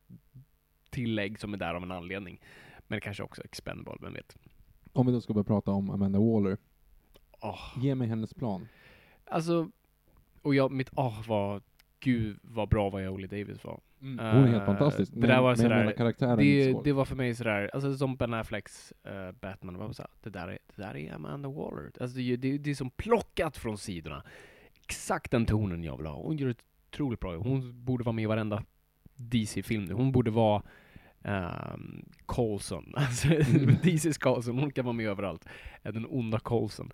tillägg 0.89 1.39
som 1.39 1.53
är 1.53 1.57
där 1.57 1.73
av 1.73 1.83
en 1.83 1.91
anledning. 1.91 2.41
Men 2.87 3.01
kanske 3.01 3.23
också 3.23 3.43
expendable, 3.43 3.97
vem 4.01 4.13
vet. 4.13 4.37
Om 4.93 5.05
vi 5.05 5.11
då 5.11 5.21
ska 5.21 5.33
börja 5.33 5.43
prata 5.43 5.71
om 5.71 5.89
Amanda 5.89 6.19
Waller. 6.19 6.57
Åh, 7.41 7.77
Ge 7.77 7.95
mig 7.95 8.07
hennes 8.07 8.33
plan. 8.33 8.67
Alltså, 9.25 9.71
och 10.41 10.55
jag, 10.55 10.71
mitt 10.71 10.89
åh 10.95 11.27
vad, 11.27 11.63
gud 12.01 12.39
vad 12.41 12.69
bra 12.69 12.89
vad 12.89 13.01
Viola 13.01 13.27
Davis 13.27 13.63
var. 13.63 13.79
Hon 13.99 14.19
är 14.19 14.47
helt 14.47 14.55
Eh, 14.61 14.65
fantastisk. 14.65 15.11
det 15.13 15.19
men, 15.19 15.29
där 15.29 15.41
var 15.41 15.49
men 15.49 15.57
sådär- 15.57 16.37
Det, 16.37 16.83
det 16.83 16.91
var 16.93 17.05
för 17.05 17.15
mig 17.15 17.35
sådär, 17.35 17.69
alltså 17.73 17.97
som 17.97 18.15
Ben 18.15 18.33
Afflecks 18.33 18.93
eh, 19.03 19.31
Batman, 19.41 19.77
var 19.77 19.91
så 19.93 20.01
här, 20.01 20.09
det, 20.23 20.29
där 20.29 20.47
är, 20.47 20.59
det 20.75 20.81
där 20.81 20.97
är 20.97 21.13
Amanda 21.13 21.49
Waller. 21.49 21.91
Alltså 22.01 22.17
det, 22.17 22.33
är- 22.33 22.37
det, 22.37 22.57
det 22.57 22.69
är 22.69 22.75
som 22.75 22.89
plockat 22.89 23.57
från 23.57 23.77
sidorna. 23.77 24.23
Exakt 24.83 25.31
den 25.31 25.45
tonen 25.45 25.83
jag 25.83 25.97
vill 25.97 26.05
ha. 26.05 26.15
Hon 26.15 26.37
gör 26.37 26.49
ett 26.49 26.63
otroligt 26.91 27.19
bra. 27.19 27.37
Hon 27.37 27.85
borde 27.85 28.03
vara 28.03 28.13
med 28.13 28.23
i 28.23 28.25
varenda 28.25 28.63
DC-film 29.15 29.83
nu. 29.85 29.93
Hon 29.93 30.11
borde 30.11 30.31
vara 30.31 30.63
um, 31.23 32.05
Coulson. 32.25 32.93
Alltså, 32.97 33.27
Mm. 33.27 33.75
DC's 33.83 34.19
Coulson. 34.19 34.59
Hon 34.59 34.71
kan 34.71 34.85
vara 34.85 34.93
med 34.93 35.07
överallt. 35.07 35.45
Eh, 35.83 35.93
Den 35.93 36.05
onda 36.09 36.39
Coulson. 36.39 36.91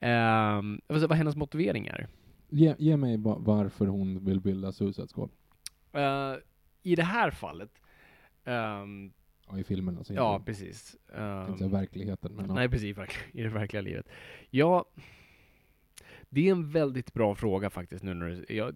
Um, 0.00 0.80
säga 0.88 1.06
vad 1.06 1.12
hennes 1.18 1.36
motivering 1.36 1.86
är. 1.86 2.06
Ge, 2.48 2.74
ge 2.78 2.96
mig 2.96 3.16
va- 3.16 3.38
varför 3.40 3.86
hon 3.86 4.24
vill 4.24 4.40
bilda 4.40 4.72
Suicide 4.72 5.08
Squad. 5.08 5.30
Eh, 5.92 6.34
I 6.82 6.94
det 6.96 7.02
här 7.02 7.30
fallet, 7.30 7.70
ehm, 8.44 9.12
Ja, 9.50 9.58
i 9.58 9.64
filmen 9.64 9.98
alltså. 9.98 10.14
ja 10.14 10.42
precis. 10.46 10.96
Ehm, 11.14 11.46
inte 11.46 11.58
säga 11.58 11.70
verkligheten, 11.70 12.32
men 12.36 12.46
ja. 12.48 12.54
Nej, 12.54 12.68
precis. 12.68 12.96
verk- 12.96 13.18
I 13.32 13.42
det 13.42 13.48
verkliga 13.48 13.80
livet. 13.82 14.06
Ja, 14.50 14.84
det 16.30 16.48
är 16.48 16.52
en 16.52 16.70
väldigt 16.70 17.12
bra 17.14 17.34
fråga 17.34 17.70
faktiskt 17.70 18.04
nu 18.04 18.14
när 18.14 18.26
du, 18.26 18.54
jag, 18.54 18.74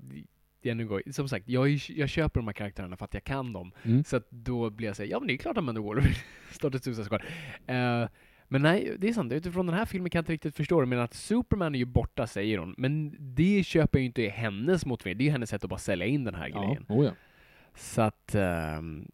jag 0.63 1.15
som 1.15 1.29
sagt, 1.29 1.49
jag, 1.49 1.69
jag 1.89 2.09
köper 2.09 2.41
de 2.41 2.47
här 2.47 2.53
karaktärerna 2.55 2.97
för 2.97 3.05
att 3.05 3.15
jag 3.15 3.25
kan 3.25 3.53
dem. 3.53 3.73
Mm. 3.83 4.05
Så 4.05 4.17
att 4.17 4.27
då 4.31 4.71
blir 4.71 4.87
jag 4.87 4.97
såhär, 4.97 5.11
ja 5.11 5.19
men 5.21 5.27
det 5.29 5.35
är 5.35 5.37
klart 5.39 5.53
att 5.57 5.59
Amanda 5.59 5.81
Waller 5.81 6.03
vill 6.03 6.15
starta 6.53 6.77
ett 6.77 6.85
Suicide 6.85 7.05
Squad. 7.09 7.23
Eh, 7.67 8.09
men 8.53 8.63
nej, 8.63 8.97
det 8.99 9.09
är 9.09 9.13
sant. 9.13 9.33
Utifrån 9.33 9.67
den 9.67 9.75
här 9.75 9.85
filmen 9.85 10.11
kan 10.11 10.19
jag 10.19 10.23
inte 10.23 10.33
riktigt 10.33 10.57
förstå 10.57 10.81
det. 10.81 10.87
Men 10.87 10.99
att 10.99 11.15
Superman 11.15 11.75
är 11.75 11.79
ju 11.79 11.85
borta, 11.85 12.27
säger 12.27 12.59
hon. 12.59 12.75
Men 12.79 13.17
det 13.19 13.65
köper 13.65 13.99
jag 13.99 14.03
ju 14.03 14.07
inte 14.07 14.23
är 14.23 14.31
hennes 14.31 14.87
motivering. 14.87 15.19
Det 15.19 15.25
är 15.25 15.27
ju 15.27 15.31
hennes 15.31 15.51
sätt 15.51 15.65
att 15.65 15.71
bara 15.71 15.79
sälja 15.79 16.07
in 16.07 16.25
den 16.25 16.35
här 16.35 16.49
Ja, 16.49 16.63
grejen. 16.63 16.87
oh 16.89 17.05
ja. 17.05 17.13
Så 17.75 18.03
att, 18.03 18.35
ehm, 18.35 19.09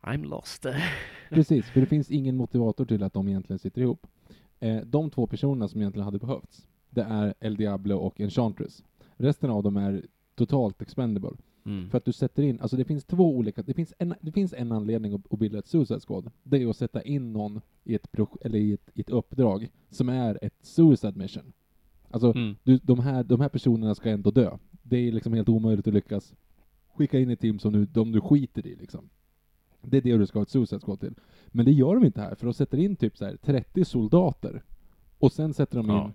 I'm 0.00 0.24
lost. 0.24 0.66
Precis, 1.30 1.66
för 1.70 1.80
det 1.80 1.86
finns 1.86 2.10
ingen 2.10 2.36
motivator 2.36 2.84
till 2.84 3.02
att 3.02 3.12
de 3.12 3.28
egentligen 3.28 3.58
sitter 3.58 3.80
ihop. 3.80 4.06
Eh, 4.60 4.76
de 4.76 5.10
två 5.10 5.26
personerna 5.26 5.68
som 5.68 5.80
egentligen 5.80 6.04
hade 6.04 6.18
behövts, 6.18 6.66
det 6.90 7.02
är 7.02 7.34
El 7.40 7.56
Diablo 7.56 7.96
och 7.96 8.20
Enchantress. 8.20 8.84
Resten 9.16 9.50
av 9.50 9.62
dem 9.62 9.76
är 9.76 10.02
totalt 10.34 10.82
expendable. 10.82 11.30
Mm. 11.64 11.90
För 11.90 11.98
att 11.98 12.04
du 12.04 12.12
sätter 12.12 12.42
in, 12.42 12.60
alltså 12.60 12.76
det 12.76 12.84
finns 12.84 13.04
två 13.04 13.36
olika, 13.36 13.62
det 13.62 13.74
finns 13.74 13.94
en, 13.98 14.14
det 14.20 14.32
finns 14.32 14.52
en 14.52 14.72
anledning 14.72 15.12
att, 15.14 15.32
att 15.32 15.38
bilda 15.38 15.58
ett 15.58 15.66
Suicide 15.66 16.00
Squad. 16.00 16.30
Det 16.42 16.62
är 16.62 16.66
att 16.70 16.76
sätta 16.76 17.02
in 17.02 17.32
någon 17.32 17.60
i 17.84 17.94
ett, 17.94 18.08
eller 18.40 18.58
i 18.58 18.72
ett, 18.72 18.90
i 18.94 19.00
ett 19.00 19.10
uppdrag 19.10 19.68
som 19.90 20.08
är 20.08 20.38
ett 20.42 20.54
Suicide 20.62 21.18
Mission. 21.18 21.52
Alltså, 22.10 22.32
Mm. 22.34 22.56
du, 22.62 22.78
de, 22.78 22.98
här, 22.98 23.24
de 23.24 23.40
här 23.40 23.48
personerna 23.48 23.94
ska 23.94 24.10
ändå 24.10 24.30
dö. 24.30 24.56
Det 24.82 24.96
är 24.96 25.12
liksom 25.12 25.32
helt 25.32 25.48
omöjligt 25.48 25.86
att 25.88 25.94
lyckas 25.94 26.34
skicka 26.94 27.18
in 27.18 27.30
ett 27.30 27.40
team 27.40 27.58
som 27.58 27.72
du, 27.72 27.86
de 27.86 28.12
du 28.12 28.20
skiter 28.20 28.66
i 28.66 28.74
liksom. 28.76 29.08
Det 29.82 29.96
är 29.96 30.00
det 30.00 30.16
du 30.16 30.26
ska 30.26 30.38
ha 30.38 30.42
ett 30.42 30.50
Suicide 30.50 30.80
Squad 30.80 31.00
till. 31.00 31.14
Men 31.46 31.64
det 31.64 31.72
gör 31.72 31.94
de 31.94 32.04
inte 32.04 32.20
här, 32.20 32.34
för 32.34 32.46
de 32.46 32.54
sätter 32.54 32.78
in 32.78 32.96
typ 32.96 33.16
så 33.16 33.24
här 33.24 33.36
30 33.36 33.84
soldater. 33.84 34.62
Och 35.18 35.32
sen 35.32 35.54
sätter 35.54 35.76
de 35.76 35.86
in 35.86 35.92
Ja. 35.96 36.12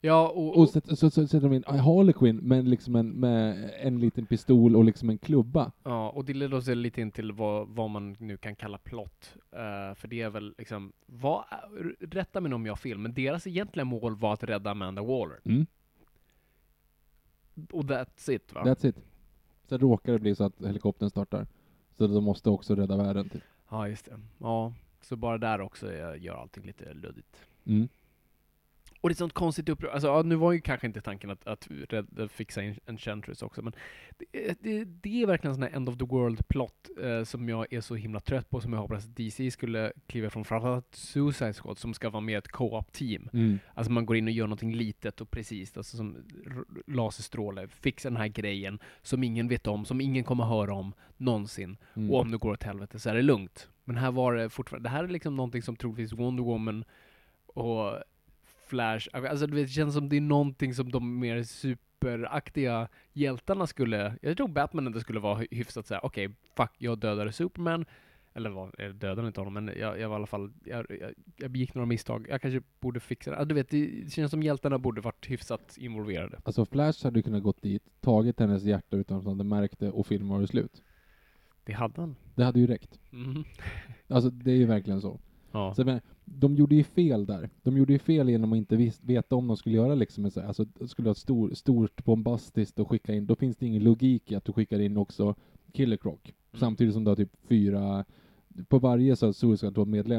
Ja, 0.00 0.28
och, 0.28 0.58
Och 0.58 0.68
så, 0.68 0.80
så, 0.80 0.96
så 0.96 1.26
sätter 1.26 1.40
de 1.40 1.52
in 1.52 1.64
Harley 1.66 2.12
Quinn 2.12 2.36
med, 2.36 2.68
liksom 2.68 2.96
en, 2.96 3.10
med 3.10 3.70
en 3.80 4.00
liten 4.00 4.26
pistol 4.26 4.76
och 4.76 4.84
liksom 4.84 5.10
en 5.10 5.18
klubba. 5.18 5.72
Ja, 5.82 6.10
och 6.10 6.24
det 6.24 6.34
leder 6.34 6.56
oss 6.56 6.66
lite 6.66 7.00
in 7.00 7.10
till 7.10 7.32
vad, 7.32 7.68
vad 7.68 7.90
man 7.90 8.16
nu 8.18 8.36
kan 8.36 8.56
kalla 8.56 8.78
plott. 8.78 9.36
Eh, 9.52 9.94
för 9.94 10.08
det 10.08 10.22
är 10.22 10.30
väl 10.30 10.54
liksom, 10.58 10.92
vad, 11.06 11.44
rätta 12.00 12.40
mig 12.40 12.54
om 12.54 12.66
jag 12.66 12.72
har 12.72 12.76
fel, 12.76 12.98
men 12.98 13.14
deras 13.14 13.46
egentliga 13.46 13.84
mål 13.84 14.16
var 14.16 14.32
att 14.32 14.44
rädda 14.44 14.70
Amanda 14.70 15.02
Waller. 15.02 15.40
Mm. 15.44 15.66
Och 17.70 17.84
that's 17.84 18.30
it 18.30 18.52
va? 18.52 18.64
That's 18.64 18.86
it. 18.86 18.96
Sen 19.68 19.78
råkar 19.78 20.12
det 20.12 20.18
bli 20.18 20.34
så 20.34 20.44
att 20.44 20.64
helikoptern 20.64 21.10
startar. 21.10 21.46
Så 21.96 22.06
de 22.06 22.24
måste 22.24 22.50
också 22.50 22.74
rädda 22.74 22.96
världen 22.96 23.28
typ. 23.28 23.42
Ja, 23.70 23.88
just 23.88 24.04
det. 24.04 24.20
Ja, 24.38 24.72
så 25.00 25.16
bara 25.16 25.38
där 25.38 25.60
också 25.60 25.92
eh, 25.92 26.22
gör 26.22 26.34
allting 26.34 26.64
lite 26.64 26.94
luddigt. 26.94 27.36
Mm. 27.64 27.88
Och 29.06 29.10
det 29.10 29.14
är 29.14 29.16
sånt 29.16 29.32
konstigt 29.32 29.68
uppror. 29.68 29.90
Alltså, 29.90 30.08
ja, 30.08 30.22
nu 30.22 30.34
var 30.34 30.52
ju 30.52 30.60
kanske 30.60 30.86
inte 30.86 31.00
tanken 31.00 31.30
att, 31.30 31.46
att 31.46 31.68
rädda, 31.70 32.28
fixa 32.28 32.62
en 32.62 32.74
Enchantress 32.86 33.42
också, 33.42 33.62
men 33.62 33.72
det, 34.18 34.54
det, 34.60 34.84
det 34.84 35.22
är 35.22 35.26
verkligen 35.26 35.50
en 35.50 35.54
sån 35.54 35.62
här 35.62 35.76
end 35.76 35.88
of 35.88 35.98
the 35.98 36.04
world-plott 36.04 36.88
eh, 37.02 37.24
som 37.24 37.48
jag 37.48 37.72
är 37.72 37.80
så 37.80 37.94
himla 37.94 38.20
trött 38.20 38.50
på, 38.50 38.60
som 38.60 38.72
jag 38.72 38.80
hoppas 38.80 39.04
att 39.04 39.16
DC 39.16 39.50
skulle 39.50 39.92
kliva 40.06 40.30
från 40.30 40.44
framförallt 40.44 40.94
Suicide 40.94 41.52
Squad, 41.52 41.78
som 41.78 41.94
ska 41.94 42.10
vara 42.10 42.20
mer 42.20 42.38
ett 42.38 42.48
co-op-team. 42.48 43.28
Mm. 43.32 43.58
Alltså 43.74 43.92
man 43.92 44.06
går 44.06 44.16
in 44.16 44.26
och 44.26 44.32
gör 44.32 44.46
någonting 44.46 44.74
litet 44.74 45.20
och 45.20 45.30
precis, 45.30 45.76
alltså 45.76 45.96
som 45.96 46.16
laserstråle, 46.86 47.68
fixar 47.68 48.10
den 48.10 48.16
här 48.16 48.28
grejen 48.28 48.78
som 49.02 49.24
ingen 49.24 49.48
vet 49.48 49.66
om, 49.66 49.84
som 49.84 50.00
ingen 50.00 50.24
kommer 50.24 50.44
höra 50.44 50.74
om 50.74 50.92
någonsin. 51.16 51.76
Mm. 51.94 52.10
Och 52.10 52.20
om 52.20 52.30
det 52.30 52.38
går 52.38 52.52
åt 52.52 52.62
helvete 52.62 52.98
så 52.98 53.10
är 53.10 53.14
det 53.14 53.22
lugnt. 53.22 53.68
Men 53.84 53.96
här 53.96 54.12
var 54.12 54.34
det 54.34 54.48
fortfarande, 54.48 54.88
det 54.88 54.92
här 54.92 55.04
är 55.04 55.08
liksom 55.08 55.36
någonting 55.36 55.62
som 55.62 55.76
troligtvis 55.76 56.12
Wonder 56.12 56.42
Woman 56.42 56.84
och 57.46 58.02
Flash, 58.66 59.08
alltså 59.12 59.46
du 59.46 59.54
vet, 59.56 59.66
det 59.66 59.72
känns 59.72 59.94
som 59.94 60.08
det 60.08 60.16
är 60.16 60.20
någonting 60.20 60.74
som 60.74 60.90
de 60.90 61.18
mer 61.18 61.42
superaktiga 61.42 62.88
hjältarna 63.12 63.66
skulle, 63.66 64.16
jag 64.22 64.36
tror 64.36 64.48
Batman 64.48 64.86
inte 64.86 65.00
skulle 65.00 65.20
vara 65.20 65.38
hy- 65.40 65.46
hyfsat 65.50 65.86
såhär, 65.86 66.04
okej, 66.04 66.30
fuck, 66.56 66.70
jag 66.78 66.98
dödade 66.98 67.32
Superman, 67.32 67.84
eller 68.34 68.50
vad, 68.50 68.74
jag 68.78 68.94
dödade 68.94 69.26
inte 69.28 69.40
honom, 69.40 69.54
men 69.54 69.66
jag, 69.78 70.00
jag 70.00 70.08
var 70.08 70.16
i 70.16 70.18
alla 70.18 70.26
fall, 70.26 70.52
jag, 70.64 70.86
jag, 71.00 71.12
jag 71.36 71.50
begick 71.50 71.74
några 71.74 71.86
misstag, 71.86 72.26
jag 72.30 72.42
kanske 72.42 72.60
borde 72.80 73.00
fixa 73.00 73.30
det. 73.30 73.36
Alltså, 73.36 73.48
du 73.48 73.54
vet, 73.54 73.70
det 73.70 74.12
känns 74.12 74.30
som 74.30 74.42
hjältarna 74.42 74.78
borde 74.78 75.00
varit 75.00 75.30
hyfsat 75.30 75.76
involverade. 75.78 76.40
Alltså 76.44 76.64
Flash 76.64 77.04
hade 77.04 77.18
ju 77.18 77.22
kunnat 77.22 77.42
gått 77.42 77.62
dit, 77.62 77.82
tagit 78.00 78.40
hennes 78.40 78.64
hjärta 78.64 78.96
utan 78.96 79.18
att 79.18 79.24
hon 79.24 79.32
hade 79.38 79.48
märkt 79.48 79.78
det 79.78 79.90
och 79.90 80.06
filmen 80.06 80.28
var 80.40 80.46
slut. 80.46 80.82
Det 81.64 81.72
hade 81.72 82.00
han. 82.00 82.16
Det 82.34 82.44
hade 82.44 82.60
ju 82.60 82.66
räckt. 82.66 83.00
Mhm. 83.10 83.44
Alltså 84.08 84.30
det 84.30 84.50
är 84.50 84.56
ju 84.56 84.66
verkligen 84.66 85.00
så. 85.00 85.20
Ja. 85.52 85.74
så 85.74 85.84
men, 85.84 86.00
de 86.28 86.56
gjorde 86.56 86.74
ju 86.74 86.84
fel 86.84 87.26
där. 87.26 87.50
De 87.62 87.76
gjorde 87.76 87.92
ju 87.92 87.98
fel 87.98 88.28
genom 88.28 88.52
att 88.52 88.56
inte 88.56 88.76
vis- 88.76 89.00
veta 89.02 89.36
om 89.36 89.46
de 89.46 89.56
skulle 89.56 89.76
göra 89.76 89.94
liksom 89.94 90.24
en 90.24 90.30
så 90.30 90.40
här, 90.40 90.46
alltså 90.48 90.66
skulle 90.86 91.08
ha 91.08 91.12
ett 91.12 91.18
stor, 91.18 91.54
stort 91.54 92.04
bombastiskt 92.04 92.78
och 92.78 92.90
skicka 92.90 93.14
in, 93.14 93.26
då 93.26 93.36
finns 93.36 93.56
det 93.56 93.66
ingen 93.66 93.84
logik 93.84 94.32
i 94.32 94.34
att 94.34 94.44
du 94.44 94.52
skickar 94.52 94.78
in 94.80 94.96
också 94.96 95.34
Killer 95.72 95.96
Croc. 95.96 96.18
Samtidigt 96.54 96.94
som 96.94 97.04
du 97.04 97.10
har 97.10 97.16
typ 97.16 97.36
fyra, 97.48 98.04
på 98.68 98.78
varje 98.78 99.16
så 99.16 99.32
Suicide 99.32 99.74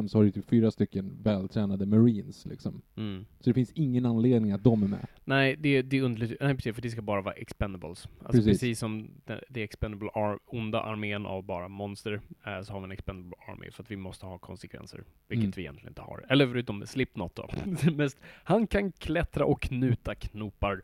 så 0.09 0.17
har 0.17 0.23
du 0.23 0.31
typ 0.31 0.45
fyra 0.45 0.71
stycken 0.71 1.17
vältränade 1.23 1.85
marines 1.85 2.45
liksom. 2.45 2.81
Mm. 2.95 3.25
Så 3.39 3.49
det 3.49 3.53
finns 3.53 3.71
ingen 3.71 4.05
anledning 4.05 4.51
att 4.51 4.63
de 4.63 4.83
är 4.83 4.87
med. 4.87 5.07
Nej, 5.25 5.55
det, 5.59 5.81
det 5.81 5.97
är 5.97 6.01
underligt. 6.01 6.41
Nej, 6.41 6.55
precis, 6.55 6.75
för 6.75 6.81
det 6.81 6.89
ska 6.89 7.01
bara 7.01 7.21
vara 7.21 7.33
expendables. 7.33 8.07
Alltså 8.19 8.31
Precis. 8.31 8.45
precis, 8.45 8.79
som 8.79 9.09
det, 9.49 9.63
expendable 9.63 10.09
ar, 10.13 10.39
onda 10.45 10.81
armén 10.81 11.25
av 11.25 11.43
bara 11.43 11.67
monster, 11.67 12.21
eh, 12.45 12.61
så 12.61 12.73
har 12.73 12.79
vi 12.79 12.83
en 12.85 12.91
expendable 12.91 13.35
army 13.47 13.71
för 13.71 13.83
att 13.83 13.91
vi 13.91 13.95
måste 13.95 14.25
ha 14.25 14.37
konsekvenser. 14.37 15.03
Vilket 15.27 15.43
Mm. 15.43 15.53
vi 15.55 15.61
egentligen 15.61 15.91
inte 15.91 16.01
har. 16.01 16.25
Eller 16.29 16.47
förutom 16.47 16.85
Slipknot 16.85 17.35
då. 17.35 17.49
Mest, 17.91 18.17
han 18.43 18.67
kan 18.67 18.91
klättra 18.91 19.45
och 19.45 19.61
knuta 19.61 20.15
knopar. 20.15 20.81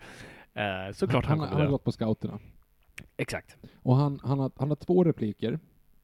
Eh, 0.53 0.93
såklart 0.93 1.25
han, 1.25 1.39
han, 1.39 1.39
han 1.39 1.49
kommer 1.49 1.65
har 1.65 1.71
gått 1.71 1.83
på 1.83 1.91
scouterna. 1.91 2.39
Exakt. 3.17 3.57
Och 3.75 3.95
han, 3.95 4.19
han, 4.23 4.39
har, 4.39 4.51
han 4.55 4.69
har 4.69 4.75
två 4.75 5.03
repliker. 5.03 5.59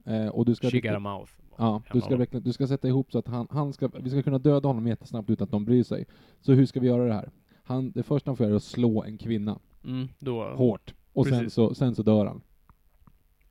Eh, 0.10 0.28
och 0.28 0.46
du 0.46 0.56
ska 0.56 0.70
She 0.70 0.80
got 0.80 0.92
a 0.92 1.00
mouth. 1.00 1.32
Ja, 1.58 1.82
du 1.94 2.02
ska, 2.02 2.16
verkligen, 2.18 2.44
du 2.44 2.54
ska 2.54 2.68
sätta 2.68 2.88
ihop 2.88 3.12
så 3.12 3.20
att 3.20 3.28
han, 3.28 3.48
han 3.52 3.74
ska, 3.74 3.88
vi 3.88 4.10
ska 4.10 4.22
kunna 4.24 4.38
döda 4.40 4.68
honom 4.70 4.88
jättesnabbt 4.88 5.30
utan 5.30 5.46
att 5.46 5.52
de 5.52 5.66
bryr 5.66 5.84
sig. 5.84 6.06
Så 6.42 6.54
hur 6.54 6.66
ska 6.66 6.80
vi 6.80 6.88
göra 6.88 7.06
det 7.06 7.14
här? 7.14 7.30
Han, 7.64 7.92
det 7.92 8.04
första 8.04 8.30
han 8.32 8.38
får 8.38 8.44
göra 8.46 8.54
är 8.54 8.58
att 8.58 8.64
slå 8.64 9.04
en 9.04 9.18
kvinna. 9.18 9.60
Mm, 9.84 10.08
då, 10.20 10.44
Hårt. 10.44 10.94
Och 11.14 11.28
sen 11.28 11.50
så, 11.50 11.76
sen 11.76 11.96
så 11.96 12.04
dör 12.04 12.26
han. 12.26 12.42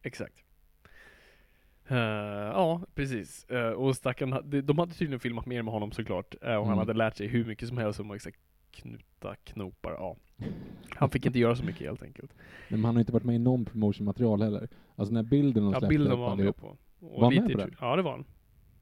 Exakt. 0.02 0.44
Eh, 1.88 1.96
ja, 1.96 2.82
precis. 2.94 3.46
Uh, 3.52 3.58
och 3.60 3.96
stackarn, 3.96 4.32
ha- 4.32 4.42
de, 4.42 4.60
de 4.60 4.78
hade 4.78 4.92
tydligen 4.92 5.20
filmat 5.20 5.46
mer 5.46 5.62
med 5.62 5.72
honom 5.74 5.92
såklart. 5.92 6.34
eh, 6.42 6.48
och 6.48 6.52
han 6.54 6.64
Mm. 6.66 6.78
hade 6.78 6.92
lärt 6.94 7.16
sig 7.16 7.26
hur 7.26 7.44
mycket 7.44 7.68
som 7.68 7.78
helst 7.78 8.00
om 8.00 8.10
att 8.10 8.20
knuta 8.70 9.34
knopar. 9.44 9.92
Ja. 9.92 10.16
Han 10.90 11.10
fick 11.10 11.26
inte 11.26 11.38
göra 11.38 11.56
så 11.56 11.64
mycket 11.64 11.86
helt 11.86 12.02
enkelt. 12.02 12.34
Men 12.68 12.84
han 12.84 12.94
har 12.94 13.00
inte 13.00 13.12
varit 13.12 13.24
med 13.24 13.34
i 13.36 13.38
någon 13.38 13.64
promotion-material 13.64 14.42
heller. 14.42 14.68
Alltså 14.98 15.14
den 15.14 15.24
här 15.24 15.30
bilden 15.30 15.62
de 15.64 15.72
Ja, 15.72 15.78
släppte 15.78 15.88
bilden 15.94 16.12
upp 16.12 16.18
var 16.18 16.28
han 16.28 16.38
allihop. 16.38 16.56
med 16.62 16.70
på. 16.70 16.76
Och 17.06 17.20
Var 17.20 17.32
han 17.32 17.34
med 17.34 17.44
på 17.44 17.50
i 17.50 17.54
den? 17.54 17.70
tra- 17.70 17.76
Ja, 17.80 17.96
det 17.96 18.02
var 18.02 18.10
han. 18.10 18.24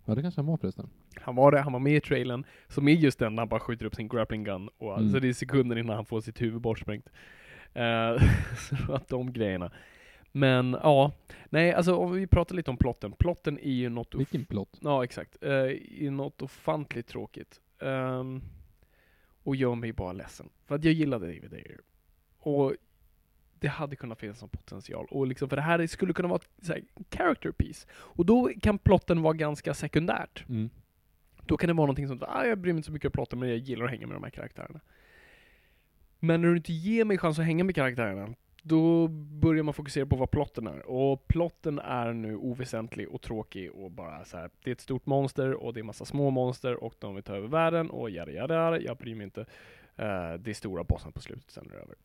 Ja, 0.05 0.15
det 0.15 0.23
kanske 0.23 0.39
han 0.41 0.47
var 0.47 0.57
förresten. 0.57 0.91
Han 1.21 1.35
var 1.37 1.53
det, 1.53 1.61
han 1.61 1.73
var 1.73 1.81
med 1.81 1.97
i 1.97 2.01
trailern, 2.01 2.45
som 2.69 2.89
är 2.89 2.93
just 2.93 3.19
den 3.19 3.35
när 3.35 3.41
han 3.43 3.49
bara 3.49 3.61
skjuter 3.61 3.87
upp 3.87 3.95
sin 3.95 4.09
grappling 4.09 4.45
gun. 4.45 4.69
Och 4.79 4.93
Mm. 4.93 5.05
alltså 5.05 5.21
det 5.21 5.29
är 5.29 5.33
sekunder 5.33 5.79
innan 5.79 5.97
han 5.97 6.05
får 6.05 6.21
sitt 6.21 6.43
huvud 6.43 6.61
bortsprängt. 6.61 7.09
Uh, 7.77 8.23
så 8.87 8.93
att 8.93 9.09
de 9.09 9.33
grejerna. 9.33 9.73
Men 10.33 10.77
ja, 10.83 11.13
nej 11.51 11.73
alltså 11.73 11.95
om 11.97 12.13
vi 12.13 12.27
pratar 12.27 12.55
lite 12.57 12.71
om 12.71 12.77
plotten. 12.77 13.13
Plotten 13.13 13.59
är 13.59 13.71
ju 13.73 13.89
något 13.89 14.15
Vilken 14.15 14.45
plott. 14.45 14.79
Ja, 14.83 15.05
exakt. 15.05 15.37
Uh, 15.43 15.51
är 15.51 16.11
något 16.11 16.43
ofantligt 16.43 17.09
tråkigt. 17.09 17.61
Ehm, 17.83 18.43
och 19.43 19.57
gör 19.57 19.75
mig 19.75 19.93
bara 19.93 20.13
ledsen. 20.13 20.49
För 20.67 20.75
att 20.75 20.85
jag 20.85 20.93
gillade 20.95 21.27
David 21.27 21.53
Ayer. 21.55 21.81
Och 22.39 22.73
det 23.61 23.69
hade 23.69 23.97
kunnat 23.97 24.21
finnas 24.21 24.43
en 24.43 24.49
potential. 24.49 25.07
Och 25.11 25.27
liksom, 25.27 25.49
för 25.49 25.57
det 25.57 25.63
här 25.63 25.87
skulle 25.87 26.13
kunna 26.13 26.29
vara 26.29 26.41
ett 26.41 26.69
här, 26.69 26.83
character 27.11 27.53
piece. 27.53 27.87
Och 27.93 28.27
då 28.27 28.51
kan 28.63 28.79
plotten 28.79 29.23
vara 29.23 29.35
ganska 29.35 29.75
sekundärt. 29.75 30.45
Mm. 30.49 30.71
Då 31.47 31.57
kan 31.57 31.69
det 31.69 31.75
vara 31.75 31.87
någonting 31.87 32.09
som, 32.09 32.23
ah, 32.23 32.45
jag 32.45 32.59
bryr 32.59 32.73
mig 32.73 32.79
inte 32.79 32.87
så 32.87 32.93
mycket 32.93 33.07
om 33.07 33.13
plotten, 33.13 33.39
men 33.39 33.49
jag 33.49 33.59
gillar 33.59 33.85
att 33.85 33.91
hänga 33.91 34.07
med 34.07 34.17
de 34.17 34.23
här 34.23 34.31
karaktärerna. 34.31 34.81
Men 36.19 36.43
när 36.43 36.49
du 36.49 36.57
inte 36.57 36.73
ger 36.73 37.05
mig 37.05 37.19
chans 37.19 37.39
att 37.39 37.45
hänga 37.45 37.65
med 37.65 37.75
karaktärerna, 37.75 38.35
då 38.63 39.09
börjar 39.09 39.63
man 39.63 39.75
fokusera 39.75 40.07
på 40.07 40.17
vad 40.17 40.31
plotten 40.31 40.67
är. 40.67 40.87
Och 40.87 41.29
plotten 41.29 41.79
är 41.79 42.13
nu 42.13 42.37
oväsentlig 42.37 43.09
och 43.09 43.23
tråkig 43.23 43.73
och 43.73 43.91
bara 43.91 44.25
så 44.25 44.37
här. 44.37 44.51
det 44.65 44.71
är 44.71 44.73
ett 44.73 44.81
stort 44.81 45.07
monster 45.07 45.55
och 45.55 45.75
det 45.75 45.81
är 45.81 45.85
massa 45.85 46.05
små 46.05 46.31
monster 46.31 46.85
och 46.85 46.95
de 46.99 47.15
vill 47.15 47.25
ta 47.25 47.37
över 47.37 47.49
världen 47.49 47.91
och 47.91 48.11
jada 48.11 48.33
jada 48.33 48.81
jag 48.81 48.97
bryr 48.97 49.15
mig 49.15 49.25
inte. 49.25 49.41
Eh, 49.97 50.35
det 50.39 50.51
är 50.51 50.55
stora 50.55 50.85
bossen 50.85 51.13
på 51.13 51.21
slutet, 51.21 51.51
sen 51.51 51.67
är 51.67 51.71
det 51.71 51.83
över. 51.83 51.97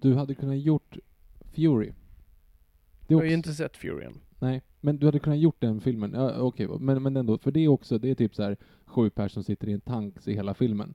Du 0.00 0.14
hade 0.14 0.34
kunnat 0.34 0.58
gjort 0.58 0.96
Fury. 1.54 1.86
Det 3.06 3.14
Jag 3.14 3.18
har 3.18 3.24
ju 3.24 3.32
inte 3.34 3.54
sett 3.54 3.76
Fury 3.76 4.04
än. 4.04 4.20
Nej, 4.38 4.62
men 4.80 4.98
du 4.98 5.06
hade 5.06 5.18
kunnat 5.18 5.38
gjort 5.38 5.60
den 5.60 5.80
filmen. 5.80 6.12
Ja, 6.14 6.38
okej, 6.40 6.68
men, 6.80 7.02
men 7.02 7.16
ändå, 7.16 7.38
för 7.38 7.50
det 7.50 7.60
är 7.60 7.68
också, 7.68 7.98
det 7.98 8.10
är 8.10 8.14
typ 8.14 8.34
så 8.34 8.42
här 8.42 8.56
sju 8.84 9.10
personer 9.10 9.28
som 9.28 9.44
sitter 9.44 9.68
i 9.68 9.72
en 9.72 9.80
tank 9.80 10.26
i 10.26 10.32
hela 10.34 10.54
filmen. 10.54 10.94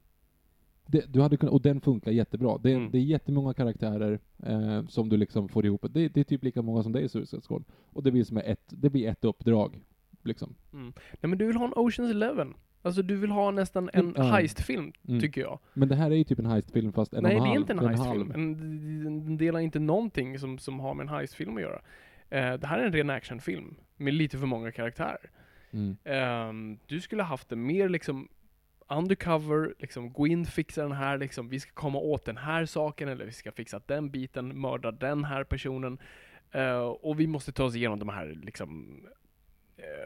Det, 0.88 1.14
du 1.14 1.22
hade 1.22 1.38
kunnat, 1.38 1.54
och 1.54 1.62
den 1.62 1.82
funkar 1.82 2.12
jättebra. 2.12 2.58
Det, 2.58 2.74
Mm. 2.74 2.92
det 2.92 2.98
är 2.98 3.02
jättemånga 3.02 3.54
karaktärer 3.54 4.20
eh, 4.44 4.86
som 4.88 5.10
du 5.10 5.18
liksom 5.18 5.50
får 5.50 5.66
ihop. 5.66 5.86
Det, 5.90 6.08
det 6.10 6.20
är 6.20 6.24
typ 6.24 6.44
lika 6.44 6.62
många 6.62 6.84
som 6.84 6.92
det 6.92 7.00
är 7.00 7.04
i 7.04 7.10
Suicide 7.10 7.42
Squad. 7.42 7.64
Och 7.86 8.04
det 8.04 8.12
blir 8.12 8.24
som 8.24 8.38
ett, 8.38 8.64
det 8.68 8.90
blir 8.90 9.08
ett 9.08 9.26
uppdrag. 9.26 9.84
Liksom. 10.24 10.56
Mm. 10.74 10.94
Nej 10.96 11.30
men 11.30 11.38
du 11.38 11.46
vill 11.48 11.56
ha 11.56 11.66
en 11.66 11.74
Oceans 11.76 12.12
Eleven. 12.12 12.54
Alltså 12.86 13.02
du 13.02 13.16
vill 13.16 13.32
ha 13.32 13.52
nästan 13.52 13.90
en 13.94 14.16
Mm, 14.16 14.32
heistfilm, 14.32 14.94
Mm. 15.08 15.20
tycker 15.22 15.42
jag. 15.42 15.60
Men 15.74 15.88
det 15.90 15.96
här 15.96 16.12
är 16.12 16.16
ju 16.16 16.24
typ 16.24 16.40
en 16.40 16.46
heistfilm 16.46 16.94
fast 16.94 17.14
en 17.14 17.24
Nej, 17.24 17.36
och 17.36 17.42
det 17.42 17.42
en 17.42 17.44
är 17.46 17.50
halv. 17.50 17.62
inte 17.62 17.74
en 17.74 17.80
en 17.80 17.88
heistfilm. 17.88 18.32
En- 18.32 19.26
Den 19.26 19.38
delar 19.38 19.60
inte 19.60 19.80
någonting 19.80 20.40
som, 20.40 20.58
som 20.60 20.80
har 20.80 20.94
med 20.94 21.04
en 21.04 21.10
heistfilm 21.10 21.56
att 21.58 21.62
göra. 21.64 21.82
Eh, 22.30 22.54
det 22.54 22.68
här 22.68 22.80
är 22.80 22.86
en 22.86 22.94
ren 22.94 23.10
actionfilm 23.10 23.76
med 23.98 24.14
lite 24.14 24.38
för 24.38 24.46
många 24.46 24.72
karaktärer. 24.72 25.30
Mm. 25.72 25.98
Ehm, 26.04 26.78
du 26.88 27.02
skulle 27.02 27.24
ha 27.24 27.28
haft 27.30 27.50
det 27.50 27.56
mer 27.56 27.90
liksom 27.90 28.28
undercover, 28.90 29.74
liksom 29.80 30.14
gå 30.14 30.28
in, 30.28 30.46
fixa 30.46 30.82
den 30.82 30.92
här, 30.92 31.18
liksom, 31.18 31.50
vi 31.50 31.60
ska 31.60 31.72
komma 31.74 32.00
åt 32.00 32.26
den 32.26 32.38
här 32.38 32.66
saken, 32.66 33.10
eller 33.10 33.26
vi 33.26 33.32
ska 33.32 33.52
fixa 33.52 33.82
den 33.86 34.10
biten, 34.10 34.60
mörda 34.60 34.92
den 34.92 35.24
här 35.24 35.44
personen. 35.44 35.98
Eh, 36.52 36.78
och 36.80 37.20
vi 37.20 37.28
måste 37.28 37.52
ta 37.52 37.64
oss 37.64 37.76
igenom 37.76 38.00
de 38.00 38.10
här 38.10 38.40
liksom, 38.44 39.02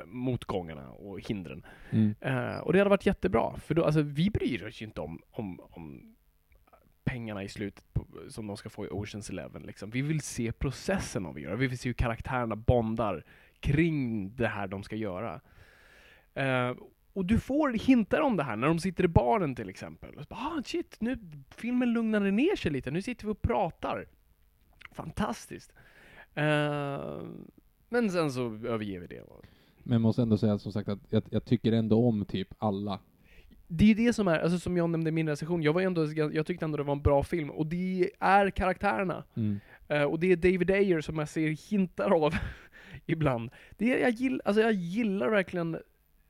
motgångarna 0.06 0.90
och 0.90 1.20
hindren. 1.20 1.66
Mm. 1.90 2.16
Eh, 2.22 2.58
och 2.58 2.74
det 2.74 2.80
hade 2.80 2.90
varit 2.90 3.06
jättebra, 3.06 3.58
för 3.58 3.76
då, 3.76 3.86
alltså, 3.86 4.02
vi 4.02 4.30
bryr 4.30 4.68
oss 4.68 4.82
ju 4.82 4.86
inte 4.86 5.02
om, 5.02 5.22
om, 5.32 5.60
om 5.64 6.16
pengarna 7.04 7.44
i 7.44 7.50
slutet 7.50 7.94
på, 7.94 8.08
som 8.30 8.48
de 8.48 8.58
ska 8.58 8.70
få 8.70 8.86
i 8.86 8.90
Oceans 8.90 9.30
Eleven. 9.30 9.62
Liksom. 9.62 9.90
Vi 9.90 10.02
vill 10.02 10.22
se 10.22 10.52
processen 10.52 11.24
de 11.24 11.36
vill 11.36 11.44
göra. 11.44 11.56
Vi 11.56 11.68
vill 11.68 11.78
se 11.78 11.90
hur 11.90 11.94
karaktärerna 11.94 12.56
bondar 12.56 13.24
kring 13.60 14.30
det 14.36 14.48
här 14.48 14.68
de 14.68 14.84
ska 14.84 14.96
göra. 14.96 15.42
Eh, 16.34 16.76
och 17.14 17.26
du 17.26 17.40
får 17.40 17.70
hintar 17.70 18.22
om 18.22 18.38
det 18.38 18.44
här 18.44 18.56
när 18.56 18.68
de 18.68 18.80
sitter 18.80 19.04
i 19.04 19.08
baren 19.08 19.56
till 19.56 19.70
exempel. 19.70 20.16
Och 20.16 20.24
så 20.24 20.28
bara, 20.30 20.40
ah, 20.40 20.64
shit, 20.66 20.98
nu 21.00 21.18
filmen 21.50 21.94
lugnade 21.94 22.32
ner 22.32 22.56
sig 22.56 22.72
lite. 22.72 22.92
Nu 22.92 23.02
sitter 23.02 23.26
vi 23.26 23.32
och 23.32 23.42
pratar. 23.42 24.06
Fantastiskt. 24.92 25.74
Eh, 26.36 27.22
men 27.90 28.12
sen 28.12 28.32
så 28.32 28.46
överger 28.46 29.00
vi 29.00 29.08
det. 29.08 29.24
Men 29.88 29.94
jag 29.94 30.02
måste 30.02 30.22
ändå 30.22 30.38
säga 30.38 30.60
som 30.60 30.72
sagt 30.72 30.90
att 30.90 31.00
jag, 31.10 31.24
jag 31.30 31.46
tycker 31.46 31.72
ändå 31.72 32.08
om 32.08 32.26
typ 32.26 32.48
alla. 32.58 33.00
det 33.68 33.92
är 33.92 33.96
det 33.96 34.14
som 34.14 34.28
är, 34.28 34.40
alltså 34.40 34.60
som 34.60 34.78
jag 34.78 34.90
nämnde 34.90 35.10
i 35.10 35.12
min 35.12 35.30
recension, 35.30 35.64
jag 35.64 35.74
var 35.74 35.82
ändå, 35.82 36.06
jag 36.14 36.46
tyckte 36.46 36.66
ändå 36.66 36.78
det 36.78 36.84
var 36.84 36.94
en 36.96 37.02
bra 37.02 37.24
film, 37.24 37.50
och 37.50 37.66
det 37.68 38.12
är 38.20 38.50
karaktärerna. 38.50 39.24
Mm. 39.36 39.60
Eh, 39.88 40.04
och 40.04 40.20
det 40.20 40.32
är 40.32 40.36
David 40.36 40.72
Ayer 40.72 41.02
som 41.02 41.18
jag 41.18 41.30
ser 41.30 41.72
hintar 41.72 42.26
av 42.26 42.34
ibland. 43.06 43.50
Det 43.78 43.94
är, 43.94 44.00
jag, 44.00 44.12
gill, 44.12 44.42
alltså 44.46 44.62
jag 44.62 44.74
gillar 44.74 45.30
verkligen 45.30 45.76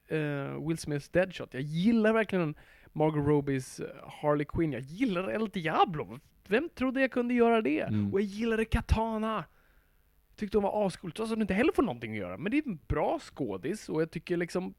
eh, 0.07 0.67
Will 0.67 0.77
Smiths 0.77 1.09
Deadshot, 1.09 1.53
jag 1.53 1.63
gillar 1.63 2.13
verkligen 2.13 2.55
Margot 2.93 3.27
Robbies 3.27 3.79
eh, 3.79 3.87
Harley 4.21 4.45
Quinn, 4.45 4.71
jag 4.71 4.81
gillar 4.81 5.31
El 5.31 5.49
Diablo. 5.49 6.19
Vem 6.47 6.69
trodde 6.75 7.01
jag 7.01 7.11
kunde 7.11 7.33
göra 7.33 7.61
det? 7.61 7.81
Mm. 7.81 8.13
Och 8.13 8.21
jag 8.21 8.27
gillade 8.27 8.65
Katana. 8.65 9.45
Tyckte 10.37 10.57
hon 10.57 10.63
var 10.63 10.87
ascool, 10.87 11.11
trots 11.11 11.31
att 11.31 11.35
hon 11.37 11.41
inte 11.41 11.53
heller 11.53 11.71
får 11.71 11.83
någonting 11.83 12.11
att 12.11 12.17
göra. 12.17 12.37
Men 12.37 12.51
det 12.51 12.57
är 12.57 12.67
en 12.67 12.79
bra 12.87 13.19
skådis, 13.19 13.89
och 13.89 14.01
jag 14.01 14.11
tycker 14.11 14.37
liksom 14.37 14.73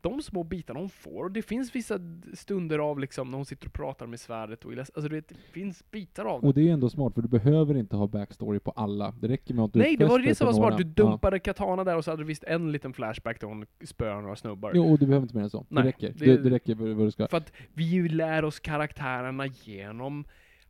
de 0.00 0.22
små 0.22 0.44
bitarna 0.44 0.80
hon 0.80 0.88
får, 0.88 1.24
och 1.24 1.30
det 1.32 1.42
finns 1.42 1.74
vissa 1.74 1.98
stunder 2.34 2.78
av 2.78 2.98
liksom 2.98 3.30
när 3.30 3.36
hon 3.36 3.44
sitter 3.46 3.66
och 3.66 3.72
pratar 3.72 4.06
med 4.06 4.20
svärdet 4.20 4.64
och 4.64 4.72
alltså 4.72 5.08
det 5.08 5.32
finns 5.52 5.90
bitar 5.90 6.24
av 6.24 6.40
det. 6.40 6.46
Och 6.48 6.54
det 6.54 6.68
är 6.68 6.72
ändå 6.72 6.90
smart, 6.90 7.14
för 7.14 7.22
du 7.22 7.28
behöver 7.28 7.76
inte 7.76 7.96
ha 7.96 8.06
backstory 8.06 8.58
på 8.58 8.70
alla. 8.70 9.14
Det 9.20 9.28
räcker 9.28 9.54
med 9.54 9.64
att 9.64 9.72
du 9.72 9.78
Nej, 9.78 9.96
det 9.96 10.06
var 10.06 10.18
det 10.18 10.34
som 10.34 10.46
var 10.46 10.52
smart. 10.54 10.76
Du 10.78 10.84
dumpade 10.84 11.38
Katana 11.38 11.84
där 11.84 11.96
och 11.96 12.04
så 12.04 12.10
hade 12.10 12.22
du 12.22 12.26
visst 12.26 12.44
en 12.44 12.72
liten 12.72 12.92
flashback 12.92 13.40
där 13.40 13.48
hon 13.48 13.66
spöar 13.84 14.20
några 14.22 14.36
snubbar. 14.36 14.70
Ja. 14.70 14.76
Jo, 14.76 14.92
och 14.92 14.98
du 14.98 15.06
behöver 15.06 15.22
inte 15.24 15.36
mer 15.36 15.42
än 15.44 15.50
så. 15.50 15.66
Nej, 15.68 15.82
det 15.82 15.88
räcker. 15.88 16.12
det- 16.18 16.36
Det, 16.36 16.42
det 16.42 16.50
räcker 16.50 16.74
vad 16.94 17.06
du 17.06 17.10
ska. 17.10 17.28
För 17.28 17.36
att 17.36 17.52
vi 17.72 18.08
lär 18.08 18.44
oss 18.44 18.60
karaktärerna 18.60 19.46
genom 19.46 20.24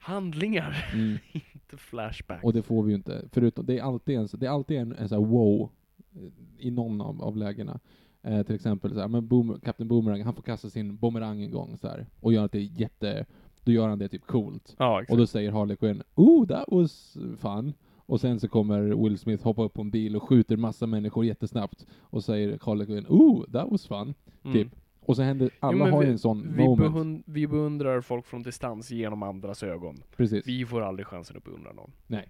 handlingar, 0.06 0.86
Mm. 0.92 1.18
inte 1.52 1.76
flashbacks. 1.76 2.44
Och 2.44 2.52
det 2.52 2.62
får 2.62 2.82
vi 2.82 2.90
ju 2.90 2.96
inte. 2.96 3.24
Förutom, 3.32 3.66
det 3.66 3.78
är 3.78 3.82
alltid 3.82 4.16
en, 4.18 4.28
det 4.32 4.46
är 4.46 4.50
alltid 4.50 4.78
en, 4.78 4.92
en 4.92 5.08
här 5.10 5.18
wow 5.18 5.70
eh, 6.14 6.66
i 6.66 6.70
någon 6.70 7.00
av, 7.00 7.22
av 7.22 7.36
lägena. 7.36 7.80
Eh, 8.22 8.42
till 8.42 8.54
exempel 8.54 8.92
så 8.94 9.00
här, 9.00 9.08
men 9.08 9.28
boom, 9.28 9.60
Captain 9.64 9.88
Boomerang, 9.88 10.22
han 10.22 10.34
får 10.34 10.42
kasta 10.42 10.70
sin 10.70 10.96
bumerang 10.96 11.42
en 11.42 11.50
gång 11.50 11.76
så 11.76 11.88
här, 11.88 12.06
och 12.20 12.32
gör 12.32 12.48
det 12.52 12.62
jätte, 12.62 13.26
då 13.64 13.72
gör 13.72 13.88
han 13.88 13.98
det 13.98 14.08
typ 14.08 14.26
coolt. 14.26 14.74
ja. 14.78 15.04
Och 15.08 15.16
då 15.16 15.26
säger 15.26 15.50
Harley 15.52 15.76
Quinn, 15.76 16.02
oh 16.14 16.46
that 16.46 16.64
was 16.68 17.16
fun. 17.38 17.72
Och 18.08 18.20
sen 18.20 18.40
så 18.40 18.48
kommer 18.48 18.82
Will 19.02 19.18
Smith 19.18 19.44
hoppa 19.44 19.62
upp 19.62 19.74
på 19.74 19.82
en 19.82 19.90
bil 19.90 20.16
och 20.16 20.22
skjuter 20.22 20.56
massa 20.56 20.86
människor 20.86 21.24
jättesnabbt. 21.24 21.86
Och 22.00 22.24
säger 22.24 22.58
Harley 22.62 22.86
Quinn, 22.86 23.06
oh 23.08 23.44
that 23.52 23.70
was 23.70 23.86
fun. 23.86 24.14
Mm. 24.44 24.52
Typ. 24.54 24.68
Och 25.06 25.16
så 25.16 25.22
händer, 25.22 25.50
alla 25.60 25.88
Jo, 25.88 25.94
har 25.94 26.02
vi- 26.02 26.10
en 26.10 26.18
sån 26.18 26.52
vi, 26.56 26.64
moment. 26.64 26.78
behund, 26.92 27.22
vi 27.26 27.46
beundrar 27.46 28.00
folk 28.00 28.26
från 28.26 28.42
distans 28.42 28.90
genom 28.90 29.22
andras 29.22 29.62
ögon. 29.62 29.96
Precis. 30.16 30.46
Vi 30.46 30.66
får 30.66 30.82
aldrig 30.82 31.06
chansen 31.06 31.36
att 31.36 31.44
beundra 31.44 31.72
någon. 31.72 31.90
Nej. 32.06 32.28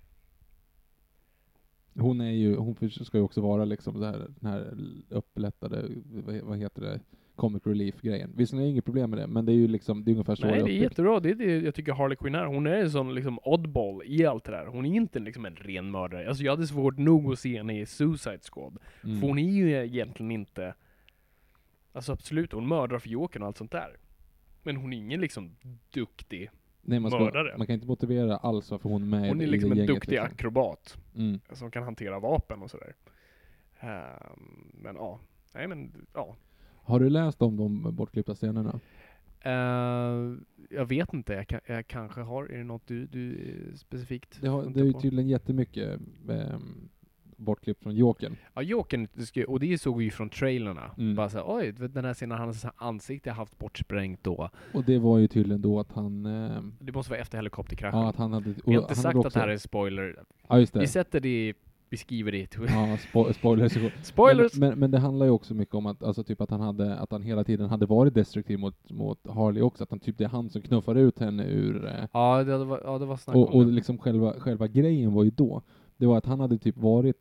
Hon 1.98 2.20
är 2.20 2.30
ju, 2.30 2.56
hon 2.56 2.76
ska 2.90 3.18
ju 3.18 3.24
också 3.24 3.40
vara 3.40 3.64
liksom 3.64 4.00
det 4.00 4.06
här, 4.06 4.26
den 4.40 4.50
här 4.50 4.76
upplättade, 5.08 5.88
vad, 6.42 6.58
heter 6.58 6.82
det, 6.82 7.00
comic 7.36 7.66
relief-grejen. 7.66 8.32
Visserligen 8.36 8.62
är 8.62 8.66
det 8.66 8.70
inget 8.70 8.84
problem 8.84 9.10
med 9.10 9.18
det, 9.18 9.26
men 9.26 9.46
det 9.46 9.52
är 9.52 9.56
ju 9.56 9.68
liksom, 9.68 10.04
det 10.04 10.10
är 10.10 10.12
ungefär 10.12 10.34
så 10.34 10.46
Nej, 10.46 10.62
det 10.62 10.72
är 10.72 10.82
jättebra. 10.82 11.20
Det 11.20 11.30
är 11.30 11.34
det 11.34 11.58
jag 11.58 11.74
tycker 11.74 11.92
Harley 11.92 12.16
Quinn 12.16 12.34
är. 12.34 12.44
Hon 12.46 12.66
är 12.66 12.76
en 12.76 12.90
sån 12.90 13.14
liksom 13.14 13.38
oddball 13.42 14.02
i 14.06 14.26
allt 14.26 14.44
det 14.44 14.52
där. 14.52 14.66
Hon 14.66 14.86
är 14.86 14.94
inte 14.96 15.18
liksom 15.18 15.44
en 15.46 15.56
ren 15.56 15.90
mördare. 15.90 16.28
Alltså 16.28 16.44
jag 16.44 16.52
hade 16.52 16.66
svårt 16.66 16.98
nog 16.98 17.32
att 17.32 17.38
se 17.38 17.56
henne 17.56 17.80
i 17.80 17.86
Suicide 17.86 18.38
Squad. 18.52 18.78
Mm. 19.04 19.20
För 19.20 19.26
hon 19.28 19.38
är 19.38 19.52
ju 19.52 19.84
egentligen 19.84 20.30
inte... 20.30 20.74
Alltså 21.96 22.12
absolut, 22.12 22.52
hon 22.52 22.68
mördar 22.68 22.98
för 22.98 23.08
Jokern 23.08 23.42
och 23.42 23.48
allt 23.48 23.56
sånt 23.56 23.72
där. 23.72 23.96
Men 24.62 24.76
hon 24.76 24.92
är 24.92 24.96
ingen 24.96 25.20
liksom 25.20 25.56
duktig. 25.90 26.50
Nej, 26.82 27.00
man, 27.00 27.10
ska, 27.10 27.20
mördare. 27.20 27.54
man 27.58 27.66
kan 27.66 27.74
inte 27.74 27.86
motivera 27.86 28.36
alls 28.36 28.70
varför 28.70 28.88
hon 28.88 29.02
är 29.02 29.06
med 29.06 29.28
Hon 29.28 29.40
är 29.40 29.46
liksom 29.46 29.72
en 29.72 29.86
duktig 29.86 30.10
liksom. 30.10 30.26
akrobat. 30.26 30.96
Mm. 31.14 31.40
Som 31.52 31.70
kan 31.70 31.82
hantera 31.82 32.18
vapen 32.18 32.62
och 32.62 32.70
sådär. 32.70 32.94
Ehm, 33.80 34.72
men 34.74 34.96
ja. 34.96 35.20
Nej 35.54 35.68
men, 35.68 36.06
ja. 36.14 36.36
Har 36.74 37.00
du 37.00 37.10
läst 37.10 37.42
om 37.42 37.56
de 37.56 37.96
bortklippta 37.96 38.34
scenerna? 38.34 38.80
Eh, 39.40 40.36
jag 40.70 40.86
vet 40.86 41.12
inte, 41.12 41.32
jag, 41.32 41.48
kan, 41.48 41.60
jag 41.66 41.86
kanske 41.86 42.20
har, 42.20 42.44
är 42.44 42.58
det 42.58 42.64
något 42.64 42.86
du, 42.86 43.06
du 43.06 43.52
specifikt 43.76 44.38
Det, 44.40 44.48
har, 44.48 44.70
det 44.70 44.80
är 44.80 44.84
ju 44.84 44.92
tydligen 44.92 45.28
jättemycket 45.28 46.00
ehm, 46.28 46.88
bortklippt 47.36 47.82
från 47.82 47.96
Jokern. 47.96 48.36
Ja, 48.54 48.62
Jokern, 48.62 49.08
och 49.48 49.60
det 49.60 49.78
såg 49.78 49.98
vi 49.98 50.04
ju 50.04 50.10
från 50.10 50.28
trailerna. 50.30 50.90
Mm. 50.98 51.14
Bara 51.14 51.28
såhär, 51.28 51.44
oj, 51.48 51.72
den 51.72 52.04
här 52.04 52.14
scenen, 52.14 52.38
hans 52.38 52.66
ansikte 52.76 53.30
haft 53.30 53.58
bortsprängt 53.58 54.24
då. 54.24 54.50
Och 54.74 54.84
det 54.84 54.98
var 54.98 55.18
ju 55.18 55.28
tydligen 55.28 55.62
då 55.62 55.80
att 55.80 55.92
han, 55.92 56.26
ehm, 56.26 56.74
Det 56.80 56.92
måste 56.92 57.10
vara 57.10 57.20
efter 57.20 57.38
helikopterkraschen. 57.38 57.98
ja 58.00 58.08
att 58.08 58.16
han 58.16 58.32
hade... 58.32 58.50
vi 58.66 58.74
har 58.74 58.82
och 58.82 58.82
inte 58.90 58.94
sagt 58.94 59.16
hade 59.16 59.26
att 59.26 59.34
det 59.34 59.40
här 59.40 59.48
är 59.48 59.58
spoiler. 59.58 60.16
Ja 60.48 60.58
just 60.58 60.72
det. 60.72 60.80
Vi 60.80 60.86
sätter 60.86 61.20
det 61.20 61.48
i, 61.48 61.54
vi 61.88 61.96
skriver 61.96 62.32
det. 62.32 62.56
Ja, 62.68 62.96
spo 62.96 63.32
spoilers. 63.32 63.72
Spoilers! 64.02 64.54
Men, 64.54 64.68
men, 64.68 64.78
men 64.78 64.90
det 64.90 64.98
handlar 64.98 65.26
ju 65.26 65.32
också 65.32 65.54
mycket 65.54 65.74
om 65.74 65.86
att, 65.86 66.02
alltså 66.02 66.24
typ 66.24 66.40
att 66.40 66.50
han 66.50 66.60
hade, 66.60 66.96
att 66.98 67.12
han 67.12 67.22
hela 67.22 67.44
tiden 67.44 67.68
hade 67.68 67.86
varit 67.86 68.14
destruktiv 68.14 68.58
mot, 68.58 68.90
mot 68.90 69.26
Harley 69.28 69.62
också, 69.62 69.84
att 69.84 69.90
han 69.90 70.00
typ 70.00 70.18
det 70.18 70.24
är 70.24 70.28
han 70.28 70.50
som 70.50 70.62
knuffar 70.62 70.94
ut 70.94 71.18
henne 71.18 71.44
ur, 71.44 71.86
eh, 71.86 71.92
Ja, 72.12 72.44
det 72.44 72.64
var, 72.64 72.80
ja, 72.84 72.98
det 72.98 73.06
var 73.06 73.16
snack 73.16 73.36
och, 73.36 73.54
om 73.54 73.60
och 73.60 73.66
det. 73.66 73.72
liksom 73.72 73.98
själva, 73.98 74.32
själva 74.38 74.66
grejen 74.66 75.12
var 75.12 75.24
ju 75.24 75.30
då, 75.30 75.62
det 75.96 76.06
var 76.06 76.18
att 76.18 76.26
han 76.26 76.40
hade 76.40 76.58
typ 76.58 76.76
varit 76.76 77.16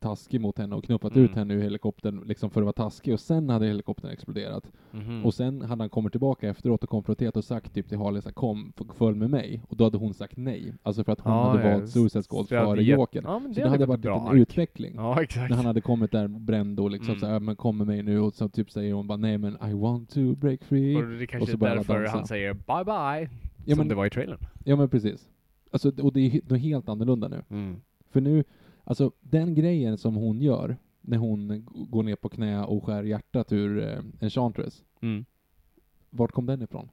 taskig 0.00 0.40
mot 0.40 0.58
henne 0.58 0.76
och 0.76 0.84
knuffat 0.84 1.12
Mm. 1.16 1.24
ut 1.24 1.34
henne 1.34 1.54
ur 1.54 1.62
helikoptern 1.62 2.22
liksom 2.26 2.50
för 2.50 2.60
att 2.60 2.64
vara 2.64 2.72
taskig 2.72 3.14
och 3.14 3.20
sen 3.20 3.48
hade 3.48 3.66
helikoptern 3.66 4.10
exploderat. 4.10 4.72
Mhm. 4.90 5.24
Och 5.24 5.34
sen 5.34 5.62
hade 5.62 5.82
han 5.82 5.90
kommit 5.90 6.12
tillbaka 6.12 6.48
efteråt 6.48 6.82
och 6.84 6.88
konfronterat 6.90 7.36
och 7.36 7.44
sagt 7.44 7.74
typ 7.74 7.88
till 7.88 7.98
Harley 7.98 8.22
så 8.22 8.28
här, 8.28 8.34
kom, 8.34 8.72
följ 8.94 9.16
med 9.18 9.30
mig. 9.30 9.62
Och 9.68 9.76
då 9.76 9.84
hade 9.84 9.98
hon 9.98 10.14
sagt 10.14 10.36
nej. 10.36 10.74
Alltså 10.82 11.04
för 11.04 11.12
att 11.12 11.20
hon 11.20 11.32
Ja, 11.32 11.48
hade 11.50 11.68
ja, 11.70 11.78
valt 11.78 11.90
Suicide 11.90 12.22
Squad 12.22 12.48
så 12.48 12.54
det 12.54 12.60
hade 12.60 12.70
före 12.72 12.82
Jokern. 12.84 13.24
Ja, 13.26 13.40
Så 13.40 13.48
det 13.48 13.54
det 13.62 13.68
hade 13.68 13.86
varit 13.86 14.04
en 14.04 14.12
ark. 14.12 14.34
utveckling. 14.34 14.92
Ja, 14.96 15.22
exakt. 15.22 15.50
När 15.50 15.56
han 15.56 15.66
hade 15.66 15.80
kommit 15.80 16.12
där 16.12 16.28
bränd 16.28 16.80
och 16.80 16.90
liksom 16.90 17.08
Mm. 17.10 17.20
såhär, 17.20 17.40
men 17.40 17.56
kom 17.56 17.78
med 17.78 17.86
mig 17.86 18.02
nu 18.02 18.20
och 18.20 18.34
så 18.34 18.48
typ 18.48 18.70
säger 18.70 18.94
hon 18.94 19.06
bara 19.06 19.18
nej 19.18 19.38
men 19.38 19.56
I 19.70 19.72
want 19.74 20.10
to 20.10 20.34
break 20.34 20.64
free. 20.64 20.96
Och 20.96 21.02
det 21.18 21.26
kanske 21.26 21.56
så 21.58 21.64
är 21.64 21.76
därför 21.76 21.94
dansa. 22.02 22.16
han 22.16 22.26
säger 22.26 22.52
bye 22.54 22.84
bye, 22.84 23.30
Ja 23.64 23.74
som 23.74 23.78
men, 23.78 23.88
det 23.88 23.94
var 23.94 24.06
i 24.06 24.10
trailern. 24.10 24.38
ja 24.64 24.76
men 24.76 24.88
precis. 24.88 25.28
Alltså, 25.70 25.88
och 26.02 26.12
det 26.12 26.20
är 26.20 26.30
he- 26.30 26.42
något 26.52 26.60
helt 26.60 26.88
annorlunda 26.88 27.28
nu. 27.28 27.42
Mm. 27.50 27.76
För 28.16 28.20
nu, 28.20 28.44
alltså 28.84 29.12
den 29.20 29.54
grejen 29.54 29.98
som 29.98 30.14
hon 30.14 30.40
gör, 30.40 30.76
när 31.00 31.16
hon 31.16 31.66
går 31.90 32.02
ner 32.02 32.16
på 32.16 32.28
knä 32.28 32.64
och 32.64 32.84
skär 32.84 33.02
hjärtat 33.02 33.52
ur 33.52 33.88
eh, 33.88 33.98
Enchantress, 34.20 34.84
Mm. 35.00 35.24
vart 36.10 36.32
kom 36.32 36.46
den 36.46 36.62
ifrån? 36.62 36.88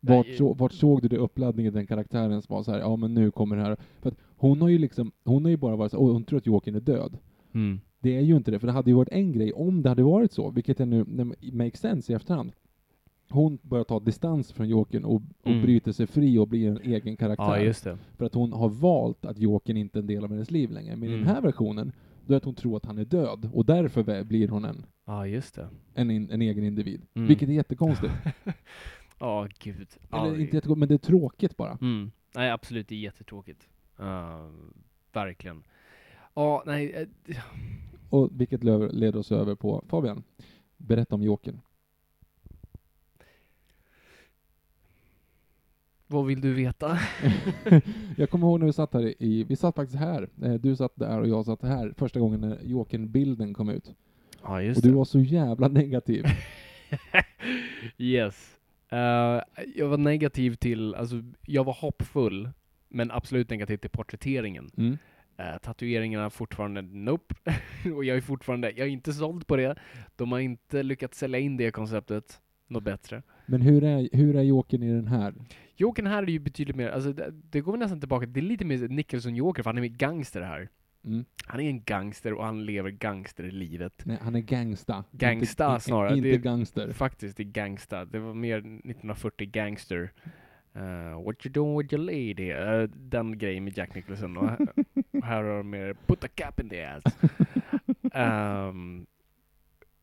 Vart, 0.00 0.26
Nej, 0.26 0.36
så, 0.36 0.54
vart 0.54 0.72
såg 0.72 1.02
du 1.02 1.08
det 1.08 1.16
uppladdningen 1.16 1.72
i 1.72 1.76
den 1.76 1.86
karaktären 1.86 2.42
som 2.42 2.54
var 2.54 2.62
så 2.62 2.72
här, 2.72 2.78
ja 2.78 2.96
men 2.96 3.14
nu 3.14 3.30
kommer 3.30 3.56
det 3.56 3.62
här. 3.62 3.76
För 4.00 4.10
att 4.10 4.16
hon 4.36 4.60
har 4.60 4.68
ju 4.68 4.78
liksom, 4.78 5.12
hon 5.24 5.44
har 5.44 5.50
ju 5.50 5.56
bara 5.56 5.76
varit 5.76 5.92
så 5.92 5.98
oh, 5.98 6.12
hon 6.12 6.24
tror 6.24 6.38
att 6.38 6.46
Jokern 6.46 6.74
är 6.74 6.80
död. 6.80 7.18
Mm. 7.52 7.80
Det 7.98 8.16
är 8.16 8.20
ju 8.20 8.36
inte 8.36 8.50
det, 8.50 8.58
för 8.58 8.66
det 8.66 8.72
hade 8.72 8.90
ju 8.90 8.96
varit 8.96 9.12
en 9.12 9.32
grej 9.32 9.52
om 9.52 9.82
det 9.82 9.88
hade 9.88 10.02
varit 10.02 10.32
så, 10.32 10.50
vilket 10.50 10.78
nu, 10.78 11.04
nu 11.08 11.34
makes 11.52 11.80
sense 11.80 12.12
i 12.12 12.16
efterhand. 12.16 12.52
Hon 13.30 13.58
börjar 13.62 13.84
ta 13.84 14.00
distans 14.00 14.52
från 14.52 14.68
Jokern 14.68 15.04
och, 15.04 15.14
och 15.42 15.46
Mm. 15.50 15.62
bryter 15.62 15.92
sig 15.92 16.06
fri 16.06 16.38
och 16.38 16.48
blir 16.48 16.68
en 16.68 16.80
egen 16.82 17.16
karaktär. 17.16 17.74
Ja. 17.84 17.96
För 18.16 18.24
att 18.24 18.34
hon 18.34 18.52
har 18.52 18.68
valt 18.68 19.24
att 19.24 19.38
Jokern 19.38 19.76
inte 19.76 19.98
är 19.98 20.00
en 20.00 20.06
del 20.06 20.24
av 20.24 20.30
hennes 20.30 20.50
liv 20.50 20.70
längre. 20.70 20.96
Men 20.96 21.08
i 21.08 21.12
Mm. 21.12 21.24
den 21.26 21.34
här 21.34 21.42
versionen, 21.42 21.92
då 22.26 22.32
är 22.34 22.36
att 22.36 22.44
hon 22.44 22.54
tror 22.54 22.76
att 22.76 22.84
han 22.84 22.98
är 22.98 23.04
död, 23.04 23.50
och 23.52 23.66
därför 23.66 24.24
blir 24.24 24.48
hon 24.48 24.64
en, 24.64 24.84
Ja, 25.04 25.26
en, 25.94 26.10
in, 26.10 26.30
en 26.30 26.42
egen 26.42 26.64
individ. 26.64 27.02
Mm. 27.14 27.28
Vilket 27.28 27.48
är 27.48 27.52
jättekonstigt. 27.52 28.12
Ja, 29.22 29.48
gud. 29.58 29.88
Ja, 30.10 30.26
Eller 30.26 30.36
det- 30.36 30.42
inte 30.42 30.56
jättekonstigt, 30.56 30.78
men 30.78 30.88
det 30.88 30.94
är 30.94 30.98
tråkigt 30.98 31.56
bara. 31.56 31.78
Mm. 31.80 32.10
Nej, 32.34 32.50
absolut, 32.50 32.88
det 32.88 32.94
är 32.94 32.98
jättetråkigt. 32.98 33.68
Uh, 34.00 34.50
verkligen. 35.12 35.62
Ja, 36.34 36.62
nej. 36.66 37.08
eh, 37.26 37.36
Och 38.10 38.28
vilket 38.32 38.64
leder 38.64 39.16
oss 39.16 39.32
över 39.32 39.54
på, 39.54 39.84
Fabian, 39.88 40.22
berätta 40.76 41.14
om 41.14 41.22
Jokern. 41.22 41.60
Vad 46.10 46.26
vill 46.26 46.40
du 46.40 46.54
veta? 46.54 46.98
jag 48.16 48.30
kommer 48.30 48.46
ihåg 48.46 48.58
när 48.58 48.66
vi 48.66 48.72
satt 48.72 48.94
här 48.94 49.22
i, 49.22 49.44
vi 49.44 49.56
satt 49.56 49.74
faktiskt 49.74 49.98
här, 49.98 50.28
Eh, 50.42 50.54
du 50.54 50.76
satt 50.76 50.92
där 50.94 51.20
och 51.20 51.28
jag 51.28 51.44
satt 51.44 51.62
här, 51.62 51.94
första 51.96 52.20
gången 52.20 52.40
när 52.40 52.58
Jokern-bilden 52.62 53.54
kom 53.54 53.68
ut. 53.68 53.94
Ja, 54.42 54.62
just 54.62 54.78
Och 54.78 54.88
du 54.88 54.94
var 54.94 55.04
så 55.04 55.20
jävla 55.20 55.68
negativ. 55.68 56.24
yes. 57.98 58.58
Eh, 58.88 59.42
jag 59.76 59.88
var 59.88 59.96
negativ 59.96 60.54
till, 60.54 60.94
alltså 60.94 61.22
jag 61.46 61.64
var 61.64 61.74
hoppfull, 61.74 62.50
men 62.88 63.10
absolut 63.10 63.50
negativ 63.50 63.76
till 63.76 63.90
porträtteringen. 63.90 64.70
Mm. 64.76 64.98
Uh, 65.40 65.58
tatueringarna 65.58 66.30
fortfarande 66.30 66.82
nope. 66.82 67.34
och 67.96 68.04
jag 68.04 68.16
är 68.16 68.20
fortfarande, 68.20 68.70
jag 68.70 68.86
är 68.86 68.90
inte 68.90 69.12
såld 69.12 69.46
på 69.46 69.56
det. 69.56 69.76
De 70.16 70.32
har 70.32 70.38
inte 70.38 70.82
lyckats 70.82 71.18
sälja 71.18 71.38
in 71.38 71.56
det 71.56 71.70
konceptet 71.70 72.40
något 72.70 72.82
bättre. 72.84 73.22
Men 73.46 73.62
hur 73.62 73.84
är, 73.84 74.08
hur 74.12 74.36
är 74.36 74.42
Jokern 74.42 74.82
i 74.82 74.92
den 74.92 75.06
här? 75.08 75.34
Jokern 75.76 76.06
här 76.06 76.22
är 76.22 76.26
ju 76.26 76.38
betydligt 76.38 76.76
mer, 76.76 76.88
alltså 76.88 77.12
det, 77.12 77.30
det 77.50 77.60
går 77.60 77.76
nästan 77.76 78.00
tillbaka, 78.00 78.26
det 78.26 78.40
är 78.40 78.42
lite 78.42 78.64
mer 78.64 78.88
Nicholson-Joker, 78.88 79.62
för 79.62 79.70
han 79.70 79.76
är 79.78 79.82
mer 79.82 79.88
gangster 79.88 80.40
här. 80.40 80.68
Mm. 81.04 81.24
Han 81.46 81.60
är 81.60 81.68
en 81.68 81.82
gangster 81.84 82.32
och 82.32 82.44
han 82.44 82.64
lever 82.66 82.90
gangsterlivet. 82.90 84.02
Nej, 84.06 84.18
han 84.22 84.34
är 84.34 84.40
gangsta. 84.40 85.04
Gangsta 85.10 85.72
inte, 85.72 85.84
snarare. 85.84 86.16
Inte 86.16 86.28
Det- 86.28 86.38
gangster. 86.38 86.92
Faktiskt, 86.92 87.36
det 87.36 87.42
är 87.42 87.44
gangsta. 87.44 88.04
Det 88.04 88.18
var 88.18 88.34
mer 88.34 88.58
1940 88.58 89.46
gangster. 89.50 90.12
Uh, 90.76 91.24
what 91.24 91.46
you 91.46 91.52
doing 91.52 91.78
with 91.78 91.94
your 91.94 92.04
lady? 92.04 92.50
Eh, 92.50 92.82
den 92.96 93.38
grejen 93.38 93.64
med 93.64 93.78
Jack 93.78 93.94
Nicholson. 93.94 94.36
Och 94.36 94.48
här, 94.48 94.58
har 95.22 95.56
de 95.58 95.70
mer 95.70 95.94
put 96.06 96.24
a 96.24 96.28
cap 96.34 96.60
in 96.60 96.68
the 96.68 96.82
ass. 96.84 97.02
Ehm, 98.12 99.06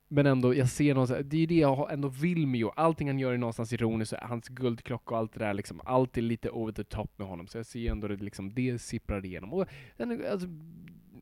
Men 0.09 0.25
ändå, 0.25 0.55
jag 0.55 0.69
ser 0.69 0.93
någonstans, 0.93 1.25
det 1.29 1.35
är 1.37 1.39
ju 1.39 1.45
det 1.45 1.55
jag 1.57 1.75
har- 1.75 1.89
ändå 1.89 2.07
vill 2.07 2.47
med 2.47 2.59
Joe. 2.59 2.71
Allting 2.75 3.07
han 3.07 3.19
gör 3.19 3.33
är 3.33 3.37
någonstans 3.37 3.73
ironiskt, 3.73 4.13
och 4.13 4.19
hans 4.19 4.47
guldklocka 4.47 5.11
och 5.13 5.17
allt 5.19 5.33
det 5.33 5.39
där 5.39 5.53
liksom, 5.53 5.81
allt 5.85 6.17
är 6.17 6.21
lite 6.21 6.49
over 6.49 6.71
the 6.71 6.83
top 6.83 7.11
med 7.19 7.27
honom. 7.27 7.47
Så 7.47 7.57
jag 7.57 7.65
ser 7.65 7.91
ändå 7.91 8.07
det 8.07 8.15
liksom, 8.15 8.53
det 8.53 8.79
sipprar 8.81 9.25
igenom. 9.25 9.53
Och 9.53 9.65
den, 9.97 10.11
är- 10.11 10.31
alltså, 10.31 10.47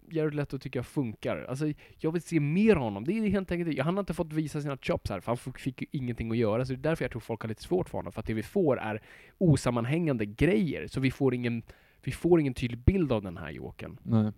Jared 0.09 0.36
Leto 0.36 0.59
tycker 0.59 0.79
jag 0.79 0.86
funkar. 0.86 1.45
Alltså, 1.49 1.65
jag 1.99 2.11
vill 2.11 2.21
se 2.21 2.39
mer 2.39 2.75
av 2.75 2.81
honom. 2.81 3.03
Det 3.03 3.11
är 3.17 3.29
helt 3.29 3.51
enkelt 3.51 3.75
det. 3.75 3.81
Han 3.83 3.93
har 3.95 3.99
inte 3.99 4.13
fått 4.13 4.33
visa 4.33 4.61
sina 4.61 4.77
chops 4.77 5.09
här, 5.09 5.19
för 5.19 5.27
han 5.31 5.38
fick- 5.38 5.57
fick 5.59 5.81
ju 5.81 5.88
ingenting 5.91 6.31
att 6.31 6.38
göra. 6.38 6.65
Så 6.65 6.73
det 6.73 6.79
är 6.79 6.81
därför 6.83 7.03
jag 7.03 7.11
tror 7.11 7.19
folk 7.21 7.41
har 7.41 7.49
lite 7.49 7.63
svårt 7.63 7.89
för 7.89 7.97
honom. 7.97 8.11
För 8.13 8.19
att 8.19 8.27
det 8.27 8.33
vi 8.33 8.43
får 8.43 8.79
är 8.79 9.01
osammanhängande 9.38 10.25
grejer. 10.25 10.88
Så 10.88 10.99
vi 10.99 11.11
får 11.11 11.33
ingen, 11.33 11.63
vi 12.03 12.11
får 12.11 12.39
ingen 12.39 12.53
tydlig 12.53 12.79
bild 12.79 13.11
av 13.11 13.23
den 13.23 13.38
här 13.38 13.51
Jokern. 13.51 13.97
Nej. 14.03 14.31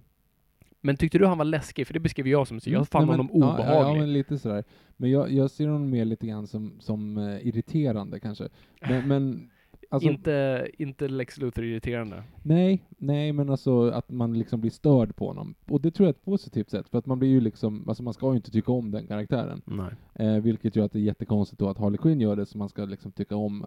Men 0.88 0.98
tyckte 0.98 1.18
du 1.18 1.26
han 1.26 1.38
var 1.38 1.46
läskig? 1.46 1.88
För 1.88 1.94
det 1.94 2.00
beskrev 2.00 2.28
jag 2.28 2.48
som 2.48 2.60
så. 2.60 2.70
Jag 2.70 2.88
fann 2.88 3.04
Mm. 3.04 3.18
Nej, 3.18 3.18
men- 3.18 3.42
honom 3.42 3.50
obehaglig. 3.50 3.76
Ja, 3.76 3.94
ja, 3.94 4.00
men 4.00 4.14
lite 4.14 4.38
sådär. 4.38 4.64
Men 4.98 5.10
jag, 5.12 5.32
jag 5.32 5.52
ser 5.52 5.68
honom 5.68 5.90
mer 5.90 6.06
lite 6.06 6.28
grann 6.28 6.48
som, 6.48 6.74
som 6.80 7.18
eh, 7.18 7.48
irriterande 7.48 8.20
kanske. 8.20 8.50
Men, 8.82 9.08
men 9.08 9.50
alltså, 9.90 10.10
inte, 10.10 10.68
inte 10.78 11.08
Lex 11.08 11.38
Luthor 11.38 11.66
irriterande. 11.66 12.24
nej, 12.44 12.84
nej, 12.98 13.34
men 13.34 13.50
alltså 13.50 13.90
att 13.90 14.12
man 14.12 14.34
liksom 14.40 14.62
blir 14.62 14.72
störd 14.72 15.16
på 15.16 15.28
honom. 15.28 15.56
Och 15.66 15.82
det 15.82 15.92
tror 15.92 16.06
jag 16.08 16.14
är 16.14 16.18
ett 16.18 16.26
positivt 16.26 16.70
sätt, 16.70 16.90
för 16.90 16.98
att 16.98 17.06
man 17.06 17.20
blir 17.20 17.30
ju 17.30 17.42
liksom, 17.42 17.90
alltså 17.90 18.04
man 18.04 18.14
ska 18.14 18.30
ju 18.30 18.36
inte 18.36 18.52
tycka 18.52 18.72
om 18.72 18.92
den 18.92 19.08
karaktären. 19.08 19.62
Nej. 19.66 19.94
Eh, 20.16 20.42
vilket 20.44 20.76
gör 20.76 20.86
att 20.86 20.92
det 20.92 21.00
är 21.00 21.04
jättekonstigt 21.04 21.60
då 21.60 21.70
att 21.70 21.78
Harley 21.78 21.98
Quinn 21.98 22.22
gör 22.22 22.36
det, 22.36 22.46
så 22.46 22.58
man 22.58 22.70
ska 22.70 22.86
liksom 22.86 23.12
tycka 23.12 23.36
om. 23.36 23.66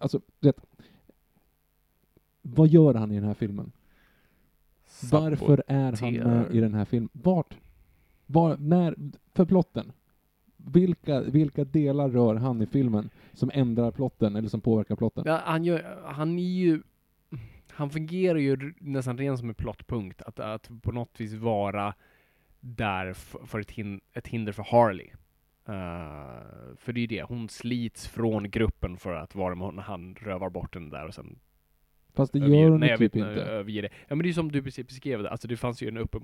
Alltså, 0.00 0.20
vet, 0.40 0.56
vad 2.42 2.68
gör 2.68 2.94
han 2.94 3.12
i 3.12 3.14
den 3.14 3.24
här 3.24 3.34
filmen? 3.34 3.72
Varför 5.02 5.62
är 5.66 6.00
han 6.00 6.14
med 6.14 6.54
i 6.54 6.60
den 6.60 6.74
här 6.74 6.84
filmen? 6.84 7.08
Vart? 7.12 7.56
Var, 8.26 8.56
när, 8.56 8.94
för 9.34 9.44
plotten? 9.44 9.92
Vilka, 10.56 11.20
vilka 11.20 11.64
delar 11.64 12.08
rör 12.08 12.34
han 12.34 12.62
i 12.62 12.66
filmen 12.66 13.10
som 13.32 13.50
ändrar 13.54 13.90
plotten, 13.90 14.36
eller 14.36 14.48
som 14.48 14.60
påverkar 14.60 14.96
plotten? 14.96 15.24
Ja, 15.26 15.40
han, 15.44 15.64
gör, 15.64 16.02
han 16.04 16.38
är 16.38 16.42
ju... 16.42 16.82
Han 17.70 17.90
fungerar 17.90 18.38
ju 18.38 18.74
nästan 18.78 19.18
ren 19.18 19.38
som 19.38 19.48
en 19.48 19.54
plottpunkt. 19.54 20.22
Att, 20.22 20.40
att 20.40 20.70
på 20.82 20.92
något 20.92 21.20
vis 21.20 21.32
vara 21.32 21.94
där 22.60 23.12
för 23.46 23.60
ett, 23.60 23.70
hin 23.70 24.00
ett 24.12 24.28
hinder 24.28 24.52
för 24.52 24.62
Harley. 24.62 25.06
Eh, 25.68 26.76
för 26.76 26.92
det 26.92 26.98
är 26.98 27.00
ju 27.00 27.06
det, 27.06 27.22
hon 27.22 27.48
slits 27.48 28.08
från 28.08 28.50
gruppen 28.50 28.96
för 28.96 29.14
att 29.14 29.34
vara 29.34 29.54
med 29.54 29.66
honom 29.66 29.84
han 29.84 30.14
rövar 30.14 30.50
bort 30.50 30.72
den 30.72 30.90
där 30.90 31.06
och 31.06 31.14
sen 31.14 31.38
Fast 32.18 32.32
det 32.32 32.38
gör 32.38 32.70
hon 32.70 32.82
ju 32.82 32.88
typ 32.88 33.00
vet, 33.00 33.14
inte. 33.14 33.28
överger 33.28 33.82
det. 33.82 33.88
Ja 34.08 34.16
men 34.16 34.22
det 34.22 34.28
är 34.28 34.32
som 34.32 34.52
du 34.52 34.62
precis 34.62 34.86
beskrev 34.86 35.22
det, 35.22 35.30
alltså 35.30 35.48
det 35.48 35.56
fanns 35.56 35.82
ju 35.82 35.88
en 35.88 35.96
uppen... 35.96 36.22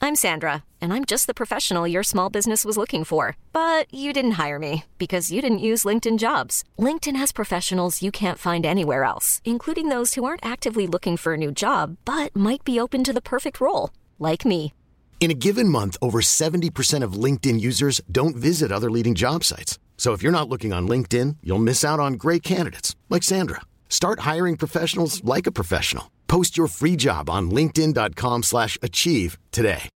I'm 0.00 0.16
Sandra, 0.16 0.52
and 0.82 0.92
I'm 0.92 1.04
just 1.10 1.26
the 1.26 1.34
professional 1.34 1.86
your 1.92 2.02
small 2.02 2.32
business 2.32 2.64
was 2.64 2.76
looking 2.76 3.04
for. 3.04 3.36
But 3.52 3.86
you 3.94 4.12
didn't 4.12 4.46
hire 4.46 4.58
me 4.58 4.82
because 4.98 5.34
you 5.34 5.42
didn't 5.42 5.70
use 5.72 5.88
LinkedIn 5.88 6.18
jobs. 6.18 6.64
LinkedIn 6.78 7.16
has 7.16 7.32
professionals 7.32 8.02
you 8.02 8.10
can't 8.12 8.52
find 8.52 8.66
anywhere 8.66 9.04
else, 9.04 9.40
including 9.44 9.88
those 9.88 10.14
who 10.14 10.24
aren't 10.24 10.52
actively 10.52 10.86
looking 10.86 11.16
for 11.16 11.32
a 11.32 11.36
new 11.36 11.52
job 11.52 11.96
but 12.04 12.36
might 12.36 12.64
be 12.64 12.80
open 12.80 13.04
to 13.04 13.12
the 13.12 13.22
perfect 13.22 13.60
role, 13.60 13.90
like 14.18 14.48
me. 14.48 14.72
In 15.20 15.30
a 15.30 15.40
given 15.46 15.68
month, 15.68 15.96
over 16.02 16.20
70% 16.20 17.04
of 17.04 17.24
LinkedIn 17.24 17.60
users 17.60 18.00
don't 18.10 18.36
visit 18.36 18.72
other 18.72 18.90
leading 18.90 19.14
job 19.14 19.44
sites. 19.44 19.78
So 19.96 20.12
if 20.12 20.22
you're 20.22 20.38
not 20.38 20.50
looking 20.50 20.74
on 20.74 20.86
LinkedIn, 20.86 21.38
you'll 21.42 21.58
miss 21.58 21.82
out 21.82 22.00
on 22.00 22.14
great 22.14 22.42
candidates 22.42 22.94
like 23.08 23.22
Sandra. 23.22 23.62
Start 23.88 24.20
hiring 24.20 24.58
professionals 24.58 25.24
like 25.24 25.46
a 25.46 25.52
professional. 25.52 26.10
Post 26.28 26.58
your 26.58 26.66
free 26.66 26.96
job 26.96 27.30
on 27.30 27.50
linkedin.com/achieve 27.50 29.38
today. 29.50 29.88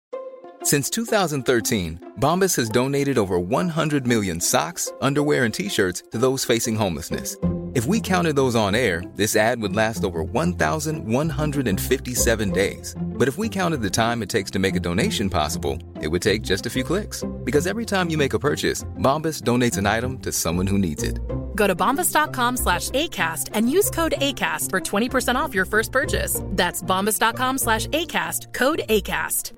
Since 0.64 0.90
2013, 0.90 2.00
Bombas 2.20 2.56
has 2.58 2.68
donated 2.70 3.18
over 3.18 3.40
100 3.40 4.06
million 4.06 4.42
socks, 4.42 4.92
underwear, 5.02 5.46
and 5.46 5.54
t 5.54 5.70
shirts 5.70 6.04
to 6.12 6.18
those 6.18 6.44
facing 6.44 6.76
homelessness. 6.76 7.38
If 7.74 7.86
we 7.86 8.02
counted 8.02 8.36
those 8.36 8.56
on 8.56 8.76
air, 8.76 9.04
this 9.16 9.36
ad 9.36 9.62
would 9.62 9.76
last 9.76 10.04
over 10.04 10.24
1,157 10.24 12.52
days. 12.52 12.96
But 13.18 13.28
if 13.28 13.38
we 13.38 13.50
counted 13.50 13.82
the 13.82 13.90
time 13.90 14.22
it 14.22 14.30
takes 14.30 14.52
to 14.52 14.60
make 14.60 14.76
a 14.76 14.80
donation 14.80 15.30
possible, 15.30 15.80
it 16.02 16.08
would 16.08 16.22
take 16.22 16.42
just 16.44 16.66
a 16.66 16.70
few 16.70 16.84
clicks. 16.84 17.24
Because 17.44 17.68
every 17.68 17.86
time 17.86 18.10
you 18.10 18.18
make 18.18 18.34
a 18.34 18.40
purchase, 18.40 18.84
Bombas 18.98 19.42
donates 19.42 19.78
an 19.78 19.86
item 19.86 20.20
to 20.20 20.32
someone 20.32 20.68
who 20.68 20.78
needs 20.78 21.04
it. 21.04 21.20
Go 21.56 21.68
to 21.68 21.76
bombas.com 21.76 22.58
slash 22.58 22.90
ACAST 22.92 23.50
and 23.54 23.70
use 23.70 23.90
code 23.90 24.14
ACAST 24.18 24.70
for 24.70 24.80
20% 24.80 25.36
off 25.36 25.54
your 25.54 25.66
first 25.66 25.92
purchase. 25.92 26.42
That's 26.44 26.82
bombas.com 26.82 27.58
slash 27.58 27.88
ACAST, 27.88 28.54
code 28.54 28.82
ACAST. 28.88 29.52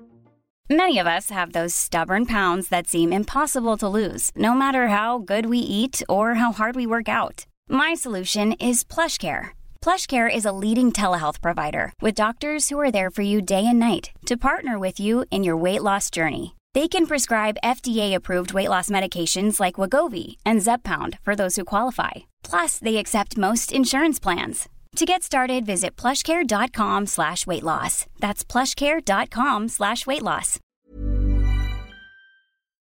Many 0.70 0.98
of 0.98 1.08
us 1.08 1.30
have 1.30 1.52
those 1.52 1.74
stubborn 1.74 2.26
pounds 2.26 2.68
that 2.68 2.86
seem 2.86 3.12
impossible 3.12 3.76
to 3.78 3.88
lose, 3.88 4.30
no 4.36 4.54
matter 4.54 4.86
how 4.86 5.18
good 5.18 5.46
we 5.46 5.58
eat 5.58 6.00
or 6.08 6.34
how 6.34 6.52
hard 6.52 6.76
we 6.76 6.86
work 6.86 7.08
out. 7.08 7.44
My 7.68 7.94
solution 7.94 8.52
is 8.52 8.84
PlushCare. 8.84 9.50
PlushCare 9.84 10.28
is 10.34 10.44
a 10.44 10.52
leading 10.52 10.92
telehealth 10.92 11.40
provider 11.40 11.92
with 12.02 12.14
doctors 12.14 12.68
who 12.68 12.78
are 12.78 12.90
there 12.90 13.10
for 13.10 13.22
you 13.22 13.40
day 13.42 13.66
and 13.66 13.78
night 13.78 14.10
to 14.26 14.36
partner 14.36 14.78
with 14.78 15.00
you 15.00 15.24
in 15.30 15.42
your 15.44 15.56
weight 15.56 15.82
loss 15.82 16.10
journey. 16.10 16.54
They 16.74 16.86
can 16.88 17.06
prescribe 17.06 17.56
FDA-approved 17.64 18.52
weight 18.52 18.68
loss 18.68 18.90
medications 18.90 19.58
like 19.58 19.76
Wagovi 19.80 20.36
and 20.44 20.60
Zepbound 20.60 21.18
for 21.24 21.34
those 21.34 21.56
who 21.56 21.64
qualify. 21.64 22.10
Plus, 22.44 22.78
they 22.78 22.98
accept 22.98 23.36
most 23.38 23.72
insurance 23.72 24.20
plans. 24.20 24.68
To 24.96 25.04
get 25.06 25.22
started, 25.22 25.66
visit 25.66 25.96
plushcare.com 25.96 27.06
slash 27.06 27.46
weight 27.46 27.62
loss. 27.64 28.06
That's 28.20 28.44
plushcare.com 28.44 29.68
slash 29.68 30.06
weight 30.06 30.22
loss. 30.22 30.58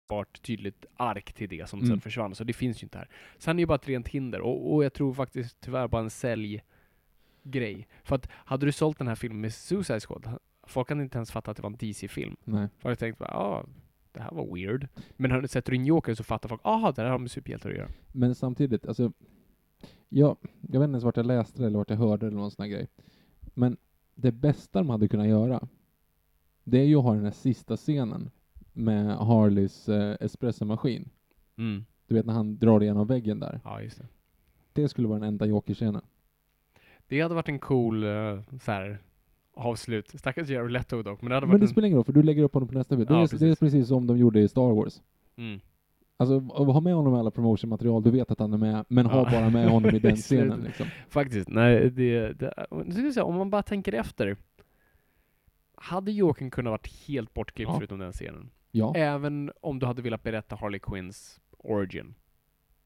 vart 0.10 0.42
tydligt 0.42 0.86
ark 0.98 1.34
till 1.34 1.50
det 1.50 1.70
som 1.70 1.80
Mm. 1.80 1.90
sen 1.90 2.02
försvann, 2.02 2.36
så 2.36 2.44
det 2.44 2.54
finns 2.54 2.84
ju 2.84 2.86
inte 2.86 2.98
här. 2.98 3.08
Sen 3.40 3.52
är 3.52 3.54
det 3.56 3.60
ju 3.62 3.66
bara 3.66 3.76
ett 3.76 3.88
rent 3.88 4.08
hinder, 4.08 4.42
och, 4.42 4.74
och 4.74 4.84
jag 4.84 4.94
tror 4.94 5.14
faktiskt 5.14 5.58
tyvärr 5.62 5.88
bara 5.88 6.02
en 6.02 6.10
säljgrej. 7.44 7.88
För 8.04 8.16
att 8.16 8.30
hade 8.32 8.66
du 8.66 8.72
sålt 8.72 8.98
den 8.98 9.08
här 9.08 9.16
filmen 9.16 9.42
med 9.42 9.54
Suicide 9.54 10.00
Squad, 10.00 10.38
folk 10.64 10.90
hade 10.90 11.04
inte 11.04 11.18
ens 11.18 11.32
fattat 11.32 11.48
att 11.50 11.58
det 11.58 11.64
var 11.64 11.70
en 11.70 11.78
DC-film. 11.78 12.36
Folk 12.46 12.84
hade 12.84 12.96
tänkt 12.96 13.20
bara, 13.20 13.30
ja, 13.32 13.66
det 14.12 14.22
här 14.22 14.32
var 14.32 14.56
weird. 14.56 14.88
Men 15.18 15.32
när 15.32 15.42
du 15.42 15.48
sätter 15.48 15.74
in 15.74 15.86
Joker 15.86 16.16
så 16.16 16.24
fattar 16.24 16.50
folk, 16.50 16.62
aha, 16.64 16.92
det 16.92 17.02
här 17.02 17.10
har 17.10 17.20
med 17.20 17.32
superhjältar 17.32 17.70
att 17.70 17.76
göra. 17.76 17.90
Men 18.12 18.36
samtidigt, 18.36 18.86
alltså, 18.86 19.12
jag, 20.10 20.38
jag 20.62 20.80
vet 20.80 20.88
inte 20.88 20.94
ens 20.94 21.04
vart 21.04 21.18
jag 21.18 21.26
läste 21.26 21.62
det 21.62 21.68
eller 21.68 21.78
vart 21.78 21.90
jag 21.90 21.98
hörde 21.98 22.26
det 22.26 22.28
eller 22.28 22.38
någon 22.38 22.52
sån 22.52 22.64
här 22.64 22.70
grej. 22.70 22.88
Men 23.54 23.78
det 24.16 24.32
bästa 24.32 24.80
de 24.80 24.90
hade 24.90 25.08
kunnat 25.08 25.28
göra, 25.28 25.68
det 26.64 26.78
är 26.80 26.86
ju 26.86 26.96
att 26.96 27.04
ha 27.04 27.14
den 27.14 27.24
här 27.24 27.32
sista 27.32 27.78
scenen 27.78 28.32
med 28.74 29.18
Harleys 29.18 29.90
eh, 29.90 30.18
espressomaskin. 30.20 31.10
Mm. 31.58 31.86
Du 32.08 32.16
vet 32.16 32.26
när 32.26 32.34
han 32.34 32.58
drar 32.58 32.84
igenom 32.84 33.08
väggen 33.08 33.40
där. 33.40 33.62
Ja, 33.64 33.82
just 33.82 33.98
det. 33.98 34.08
Det 34.74 34.90
skulle 34.90 35.08
vara 35.08 35.20
den 35.20 35.28
enda 35.28 35.46
Joker-scenen. 35.46 36.02
Det 37.08 37.22
hade 37.22 37.36
varit 37.36 37.50
en 37.50 37.60
cool, 37.60 38.04
uh, 38.04 38.42
så 38.62 38.72
här, 38.72 38.98
avslut. 39.54 40.20
Stackars 40.20 40.50
Jared 40.50 40.72
Leto 40.72 41.02
dock, 41.04 41.22
men 41.22 41.30
det 41.30 41.36
hade 41.36 41.46
Men 41.48 41.52
varit 41.52 41.62
det 41.62 41.66
en... 41.66 41.70
spelar 41.70 41.86
ingen 41.88 41.96
roll, 41.98 42.06
för 42.06 42.14
du 42.14 42.24
lägger 42.24 42.44
upp 42.44 42.54
honom 42.54 42.70
på 42.70 42.74
nästa 42.78 42.96
bild. 42.96 43.08
Det, 43.10 43.14
Ja, 43.14 43.24
är, 43.24 43.28
det 43.28 43.36
är 43.36 43.40
precis. 43.40 43.60
precis 43.60 43.88
som 43.88 44.08
de 44.08 44.18
gjorde 44.18 44.40
i 44.40 44.48
Star 44.48 44.74
Wars. 44.76 45.02
Mm. 45.36 45.60
Alltså, 46.18 46.40
ha 46.40 46.80
med 46.82 46.94
honom 46.96 47.16
i 47.16 47.18
alla 47.18 47.32
promotionmaterial, 47.32 48.04
du 48.04 48.12
vet 48.12 48.32
att 48.32 48.40
han 48.40 48.54
är 48.54 48.58
med, 48.58 48.86
men 48.88 49.06
ha 49.06 49.18
Ja. 49.18 49.32
bara 49.32 49.50
med 49.50 49.70
honom 49.70 49.96
i 49.96 50.00
den 50.00 50.16
scenen 50.16 50.60
liksom. 50.62 50.88
Faktiskt, 51.10 51.50
nej, 51.50 51.90
det, 51.92 52.34
det 52.34 53.14
se, 53.14 53.22
om 53.22 53.36
man 53.36 53.50
bara 53.50 53.64
tänker 53.64 53.94
efter. 53.94 54.38
Hade 55.76 56.12
Jokern 56.12 56.52
kunnat 56.52 56.72
varit 56.72 57.08
helt 57.08 57.34
bortklippt 57.34 57.70
Ja. 57.72 57.76
förutom 57.78 58.00
den 58.00 58.12
scenen? 58.12 58.50
Ja. 58.72 58.94
Även 58.96 59.52
om 59.62 59.80
du 59.80 59.86
hade 59.86 60.02
velat 60.02 60.24
berätta 60.24 60.56
Harley 60.56 60.80
Quinns 60.80 61.40
origin. 61.58 62.14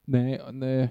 Nej, 0.06 0.42
nej. 0.52 0.90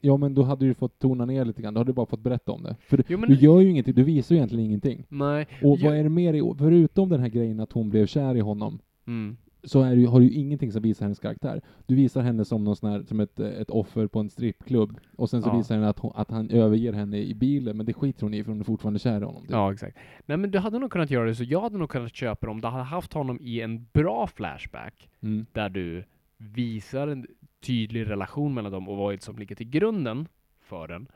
Ja, 0.00 0.16
men 0.16 0.34
då 0.34 0.42
hade 0.42 0.66
du 0.66 0.74
fått 0.74 0.98
tona 0.98 1.24
ner 1.24 1.44
lite 1.44 1.62
grann. 1.62 1.74
Då 1.74 1.80
hade 1.80 1.88
du 1.88 1.94
bara 1.94 2.06
fått 2.06 2.20
berätta 2.20 2.52
om 2.52 2.62
det. 2.62 2.76
För 2.80 2.96
du, 2.96 3.02
Jo, 3.08 3.18
men- 3.18 3.28
du 3.28 3.34
gör 3.36 3.60
ju 3.60 3.70
ingenting, 3.70 3.94
du 3.94 4.04
visar 4.04 4.34
ju 4.34 4.38
egentligen 4.38 4.64
ingenting. 4.64 5.04
Nej. 5.08 5.46
Och 5.62 5.78
jag- 5.78 5.88
vad 5.90 5.98
är 5.98 6.02
det 6.02 6.08
mer 6.08 6.34
i, 6.34 6.54
förutom 6.58 7.08
den 7.08 7.20
här 7.20 7.28
grejen 7.28 7.60
att 7.60 7.72
hon 7.72 7.90
blev 7.90 8.06
kär 8.06 8.34
i 8.36 8.40
honom, 8.40 8.78
Mm. 9.06 9.36
så 9.64 9.82
är 9.82 9.96
det 9.96 10.04
har 10.04 10.20
du 10.20 10.26
ju 10.26 10.32
ingenting 10.32 10.72
som 10.72 10.82
visar 10.82 11.04
hennes 11.06 11.18
karaktär. 11.18 11.60
Du 11.86 11.94
visar 11.94 12.22
henne 12.22 12.44
som 12.44 12.64
någon 12.64 12.76
sån 12.76 12.90
här, 12.90 13.02
som 13.02 13.20
ett, 13.20 13.40
ett 13.40 13.70
offer 13.70 14.06
på 14.06 14.20
en 14.20 14.30
strippklubb. 14.30 14.98
Och 15.16 15.30
sen 15.30 15.42
så 15.42 15.48
Ja. 15.48 15.56
visar 15.56 15.74
henne 15.74 15.88
att, 15.88 15.98
hon, 15.98 16.12
att 16.14 16.30
han 16.30 16.50
överger 16.50 16.92
henne 16.92 17.18
i 17.18 17.34
bilen, 17.34 17.76
men 17.76 17.86
det 17.86 17.92
skiter 17.92 18.22
hon 18.22 18.34
i 18.34 18.44
för 18.44 18.50
hon 18.52 18.60
är 18.60 18.64
fortfarande 18.64 18.98
kär 18.98 19.20
i 19.20 19.24
honom. 19.24 19.42
typ. 19.42 19.50
Ja, 19.50 19.72
exakt. 19.72 19.96
Nej, 20.26 20.36
men 20.38 20.50
du 20.50 20.58
hade 20.58 20.78
nog 20.78 20.90
kunnat 20.90 21.10
göra 21.10 21.24
det 21.26 21.34
så. 21.34 21.44
Jag 21.44 21.60
hade 21.60 21.78
nog 21.78 21.88
kunnat 21.90 22.14
köpa 22.14 22.46
det 22.46 22.50
om 22.50 22.60
du 22.60 22.68
hade 22.68 22.84
haft 22.84 23.12
honom 23.12 23.38
i 23.40 23.60
en 23.60 23.86
bra 23.92 24.26
flashback 24.26 25.08
Mm. 25.22 25.46
där 25.52 25.68
du 25.68 26.04
visar 26.38 27.08
en 27.08 27.26
tydlig 27.60 28.10
relation 28.10 28.54
mellan 28.54 28.72
dem 28.72 28.88
och 28.88 28.96
vad 28.96 29.22
som 29.22 29.38
ligger 29.38 29.56
till 29.56 29.70
grunden 29.70 30.28
för 30.60 30.88
den. 30.88 31.08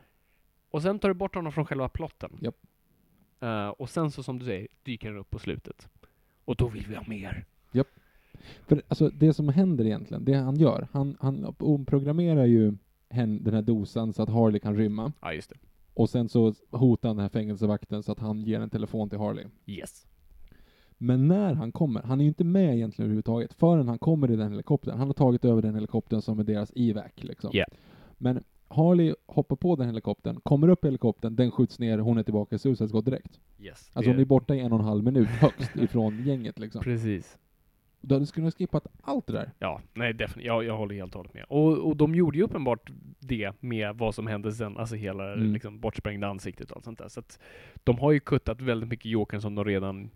Och 0.70 0.82
sen 0.82 0.98
tar 0.98 1.08
du 1.08 1.14
bort 1.14 1.34
honom 1.34 1.52
från 1.52 1.66
själva 1.66 1.88
plotten. 1.88 2.38
Japp. 2.40 2.56
Eh, 3.40 3.68
och 3.68 3.90
sen 3.90 4.10
så 4.10 4.22
som 4.22 4.38
du 4.38 4.44
säger, 4.44 4.68
dyker 4.82 5.08
den 5.08 5.18
upp 5.18 5.30
på 5.30 5.38
slutet. 5.38 5.88
Och 6.44 6.56
då 6.56 6.68
vill 6.68 6.86
vi 6.86 6.94
ha 6.94 7.04
mer. 7.06 7.46
För 8.66 8.82
alltså, 8.88 9.08
det 9.08 9.34
som 9.34 9.48
händer 9.48 9.84
egentligen, 9.84 10.24
det 10.24 10.34
han 10.34 10.56
gör, 10.56 10.88
han, 10.92 11.16
han 11.20 11.54
omprogrammerar 11.58 12.44
ju 12.44 12.72
hen, 13.10 13.44
den 13.44 13.54
här 13.54 13.62
dosan 13.62 14.12
så 14.12 14.22
att 14.22 14.28
Harley 14.28 14.60
kan 14.60 14.76
rymma. 14.76 15.12
Ja, 15.20 15.32
just 15.32 15.50
det. 15.50 15.56
Och 15.94 16.10
sen 16.10 16.28
så 16.28 16.54
hotar 16.70 17.08
han 17.08 17.16
den 17.16 17.22
här 17.22 17.28
fängelsevakten 17.28 18.02
så 18.02 18.12
att 18.12 18.18
han 18.18 18.42
ger 18.42 18.60
en 18.60 18.70
telefon 18.70 19.10
till 19.10 19.18
Harley. 19.18 19.46
Yes. 19.66 20.06
Men 20.98 21.28
när 21.28 21.54
han 21.54 21.72
kommer, 21.72 22.02
han 22.02 22.20
är 22.20 22.24
ju 22.24 22.28
inte 22.28 22.44
med 22.44 22.74
egentligen 22.74 23.06
överhuvudtaget, 23.06 23.54
förrän 23.54 23.88
han 23.88 23.98
kommer 23.98 24.30
i 24.30 24.36
den 24.36 24.50
helikoptern. 24.50 24.98
Han 24.98 25.06
har 25.06 25.14
tagit 25.14 25.44
över 25.44 25.62
den 25.62 25.74
helikoptern 25.74 26.22
som 26.22 26.38
är 26.38 26.44
deras 26.44 26.72
evac 26.76 27.12
liksom. 27.16 27.50
Ja. 27.52 27.64
Men 28.18 28.44
Harley 28.68 29.14
hoppar 29.26 29.56
på 29.56 29.76
den 29.76 29.86
helikoptern, 29.86 30.40
kommer 30.40 30.68
upp 30.68 30.84
i 30.84 30.86
helikoptern, 30.86 31.36
den 31.36 31.50
skjuts 31.50 31.78
ner, 31.78 31.98
hon 31.98 32.18
är 32.18 32.22
tillbaka 32.22 32.56
i 32.56 32.58
Suicide 32.58 32.88
Squad 32.88 33.04
direkt. 33.04 33.40
Yes. 33.60 33.90
Alltså 33.92 34.10
hon 34.10 34.20
är 34.20 34.24
borta 34.24 34.54
i 34.54 34.60
en 34.60 34.72
och 34.72 34.78
en 34.78 34.84
halv 34.84 35.04
minut 35.04 35.28
högst 35.28 35.76
ifrån 35.76 36.22
gänget 36.24 36.58
liksom. 36.58 36.82
Precis. 36.82 37.38
Du 38.00 38.14
hade 38.14 38.26
kunnat 38.26 38.54
skippat 38.54 38.86
allt 39.02 39.26
det 39.26 39.32
där. 39.32 39.52
Ja, 39.58 39.80
nej 39.94 40.12
definitivt. 40.12 40.46
Jag, 40.46 40.64
jag 40.64 40.76
håller 40.76 40.94
helt 40.94 41.14
och 41.14 41.18
hållet 41.18 41.34
med. 41.34 41.44
Och, 41.48 41.78
och 41.78 41.96
de 41.96 42.14
gjorde 42.14 42.38
ju 42.38 42.44
uppenbart 42.44 42.90
det 43.20 43.52
med 43.60 43.96
vad 43.96 44.14
som 44.14 44.26
hände 44.26 44.52
sen, 44.52 44.76
alltså 44.76 44.94
hela 44.94 45.32
Mm. 45.32 45.52
liksom, 45.52 45.80
bortsprängda 45.80 46.28
ansiktet 46.28 46.70
och 46.70 46.76
allt 46.76 46.84
sånt 46.84 46.98
där. 46.98 47.08
Så 47.08 47.20
att 47.20 47.38
de 47.84 47.98
har 47.98 48.12
ju 48.12 48.20
kuttat 48.20 48.60
väldigt 48.60 48.88
mycket 48.88 49.06
Jokern 49.06 49.40
som 49.40 49.54
de 49.54 49.64
redan... 49.64 50.10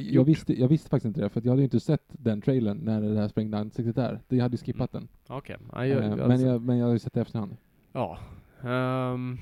Jag 0.00 0.24
visste, 0.24 0.60
jag 0.60 0.68
visste 0.68 0.90
faktiskt 0.90 1.06
inte 1.06 1.20
det, 1.20 1.28
för 1.28 1.40
att 1.40 1.44
jag 1.44 1.52
hade 1.52 1.62
ju 1.62 1.64
inte 1.64 1.80
sett 1.80 2.04
den 2.08 2.40
trailern 2.40 2.76
när 2.78 3.00
det 3.00 3.20
här 3.20 3.28
sprängda 3.28 3.58
ansiktet 3.58 3.98
är. 3.98 4.20
Det- 4.28 4.36
Jag 4.36 4.42
hade 4.42 4.56
ju 4.56 4.64
skippat 4.64 4.92
den. 4.92 5.08
Okej. 5.26 5.56
Ja, 5.72 5.86
jag, 5.86 6.04
Eh, 6.04 6.08
jag, 6.18 6.28
men, 6.28 6.40
jag, 6.40 6.62
men 6.62 6.78
jag 6.78 6.86
har 6.86 6.92
ju 6.92 6.98
sett 6.98 7.12
det 7.12 7.20
efterhand. 7.20 7.56
Ja. 7.92 8.18
Ehm, 8.62 9.38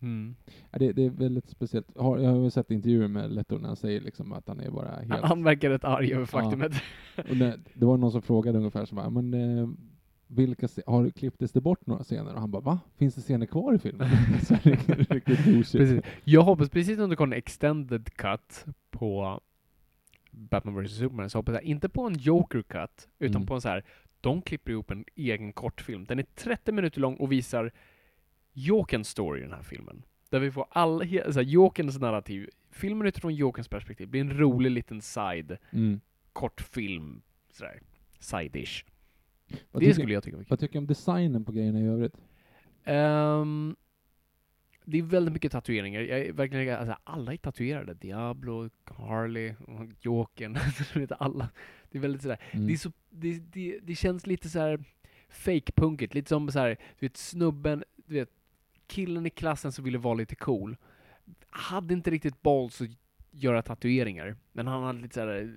mm. 0.00 0.34
Ja, 0.70 0.78
det, 0.78 0.92
det 0.92 1.04
är 1.04 1.10
väldigt 1.10 1.48
speciellt. 1.48 1.96
Har, 1.98 2.18
jag 2.18 2.30
har 2.30 2.38
ju 2.44 2.50
sett 2.50 2.70
intervjuer 2.70 3.08
med 3.08 3.32
Leto 3.32 3.58
när 3.58 3.66
han 3.66 3.76
säger 3.76 4.00
liksom 4.00 4.32
att 4.32 4.48
han 4.48 4.60
är 4.60 4.70
bara 4.70 4.90
helt... 4.90 5.24
Han, 5.24 5.44
verkar 5.44 5.70
rätt 5.70 5.84
arg 5.84 6.12
över 6.12 6.24
faktumet. 6.26 6.72
Och 7.30 7.36
när, 7.36 7.60
det 7.74 7.86
var 7.86 7.96
någon 7.96 8.12
som 8.12 8.22
frågade 8.22 8.58
ungefär 8.58 8.84
så 8.84 8.94
bara, 8.94 9.10
men 9.10 9.34
eh, 9.34 9.68
vilka 10.26 10.68
har 10.86 11.10
klipptes 11.10 11.52
det 11.52 11.60
bort 11.60 11.86
några 11.86 12.02
scener? 12.04 12.34
Och 12.34 12.40
han 12.40 12.50
bara, 12.50 12.62
va? 12.62 12.78
Finns 12.96 13.14
det 13.14 13.20
scener 13.20 13.46
kvar 13.46 13.74
i 13.74 13.78
filmen? 13.78 14.06
här 14.08 14.60
riktigt, 14.70 15.10
riktigt. 15.10 15.44
Precis. 15.72 16.04
Jag 16.24 16.42
hoppas, 16.42 16.70
precis 16.70 16.98
som 16.98 17.10
det 17.10 17.16
kom 17.16 17.32
en 17.32 17.38
extended 17.38 18.14
cut 18.14 18.64
på 18.90 19.40
Batman 20.30 20.84
vs 20.84 20.98
Superman, 20.98 21.30
så 21.30 21.38
hoppas 21.38 21.52
jag 21.52 21.62
inte 21.62 21.88
på 21.88 22.02
en 22.06 22.14
Joker 22.18 22.62
cut, 22.62 23.08
utan 23.18 23.36
Mm. 23.36 23.46
på 23.46 23.54
en 23.54 23.60
så 23.60 23.68
här. 23.68 23.84
de 24.20 24.42
klipper 24.42 24.72
ihop 24.72 24.90
en 24.90 25.04
egen 25.14 25.52
kortfilm. 25.52 26.04
Den 26.04 26.18
är 26.18 26.22
30 26.34 26.72
minuter 26.72 27.00
lång 27.00 27.16
och 27.16 27.32
visar 27.32 27.72
Jokerns 28.52 29.08
story 29.08 29.40
i 29.40 29.42
den 29.42 29.52
här 29.52 29.62
filmen. 29.62 30.02
Där 30.30 30.38
vi 30.40 30.50
får 30.52 30.66
alla, 30.70 31.04
he- 31.04 31.30
så 31.32 31.38
här, 31.38 31.46
Jokerns 31.46 31.98
narrativ. 31.98 32.48
Filmen 32.70 33.06
utifrån 33.06 33.34
Jokerns 33.34 33.68
perspektiv 33.68 34.08
blir 34.08 34.20
en 34.20 34.38
rolig 34.38 34.70
liten 34.70 35.00
side, 35.02 35.58
Mm. 35.70 36.00
kortfilm, 36.32 37.22
sådär, 37.52 37.80
side-ish. 38.20 38.84
Vad 39.48 39.82
Det 39.82 39.86
tycker- 39.86 39.92
skulle 39.92 40.14
jag 40.14 40.22
tycka 40.22 40.36
var 40.36 40.44
kul. 40.44 40.50
Vad 40.50 40.58
tycker 40.60 40.72
du 40.72 40.78
om 40.78 40.86
designen 40.86 41.44
på 41.44 41.52
grejerna 41.52 41.80
i 41.80 41.86
övrigt? 41.86 42.14
Ehm, 42.84 43.76
det 44.90 44.98
är 44.98 45.02
väldigt 45.02 45.32
mycket 45.32 45.52
tatueringar. 45.52 46.00
Jag 46.00 46.20
är 46.20 46.32
verkligen, 46.32 46.78
alltså, 46.78 46.96
alla 47.04 47.32
är 47.32 47.36
tatuerade. 47.36 47.94
Diablo, 47.94 48.70
Harley, 48.84 49.54
Jokern. 50.00 50.58
Vet, 50.94 51.12
alla. 51.12 51.48
Det 51.90 51.98
är 51.98 52.02
väldigt 52.02 52.22
sådär. 52.22 52.42
Mm. 52.50 52.66
Det, 52.66 52.72
är 52.72 52.76
så, 52.76 52.92
det, 53.10 53.38
det, 53.52 53.78
det 53.82 53.94
känns 53.94 54.26
lite 54.26 54.48
så 54.48 54.58
här 54.58 54.84
fake-punkigt. 55.28 56.14
Lite 56.14 56.28
som 56.28 56.52
så 56.52 56.58
här, 56.58 56.76
du 56.98 57.06
vet 57.06 57.16
snubben, 57.16 57.84
du 57.96 58.14
vet 58.14 58.30
killen 58.86 59.26
i 59.26 59.30
klassen 59.30 59.72
som 59.72 59.84
ville 59.84 59.98
vara 59.98 60.14
lite 60.14 60.34
cool. 60.34 60.76
Hade 61.50 61.94
inte 61.94 62.10
riktigt 62.10 62.42
balls 62.42 62.80
att 62.80 62.88
göra 63.30 63.62
tatueringar. 63.62 64.36
Men 64.52 64.66
han 64.66 64.82
hade 64.82 65.00
lite 65.00 65.14
såhär 65.14 65.56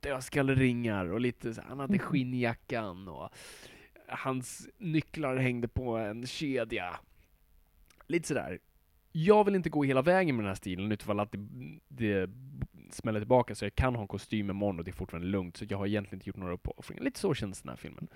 dödskalleringar 0.00 1.06
och 1.06 1.20
lite 1.20 1.54
så 1.54 1.60
här, 1.60 1.68
han 1.68 1.78
hade 1.78 1.98
skinnjackan 1.98 3.08
och 3.08 3.30
hans 4.08 4.68
nycklar 4.78 5.36
hängde 5.36 5.68
på 5.68 5.96
en 5.96 6.26
kedja. 6.26 7.00
Lite 8.08 8.28
sådär. 8.28 8.58
Jag 9.12 9.44
vill 9.44 9.54
inte 9.54 9.70
gå 9.70 9.84
hela 9.84 10.02
vägen 10.02 10.36
med 10.36 10.44
den 10.44 10.48
här 10.48 10.54
stilen 10.54 10.92
utifall 10.92 11.20
att 11.20 11.32
det, 11.32 11.38
det 11.88 12.30
smäller 12.90 13.20
tillbaka 13.20 13.54
så 13.54 13.64
jag 13.64 13.74
kan 13.74 13.94
ha 13.94 14.02
en 14.02 14.08
kostym 14.08 14.50
imorgon 14.50 14.78
och 14.78 14.84
det 14.84 14.90
är 14.90 14.92
fortfarande 14.92 15.28
lugnt 15.28 15.56
så 15.56 15.64
jag 15.68 15.78
har 15.78 15.86
egentligen 15.86 16.16
inte 16.16 16.28
gjort 16.28 16.36
några 16.36 16.54
uppoffringar. 16.54 17.02
Lite 17.02 17.20
så 17.20 17.34
känns 17.34 17.62
den 17.62 17.68
här 17.68 17.76
filmen. 17.76 18.08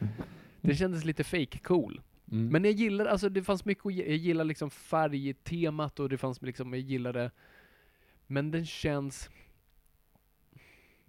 Den 0.61 0.77
kändes 0.77 1.05
lite 1.05 1.25
fake 1.25 1.59
cool. 1.59 2.01
Mm. 2.31 2.49
Men 2.49 2.65
jag 2.65 2.73
gillar, 2.73 3.07
alltså 3.07 3.29
det 3.29 3.43
fanns 3.43 3.65
mycket 3.65 3.85
jag 3.85 4.17
gillar 4.17 4.45
liksom 4.45 4.71
färgtemat 4.71 6.01
och 6.01 6.09
det 6.09 6.19
fanns 6.19 6.43
liksom, 6.43 6.73
jag 6.73 6.83
gillade 6.83 7.31
Men 8.27 8.51
den 8.51 8.67
känns 8.67 9.31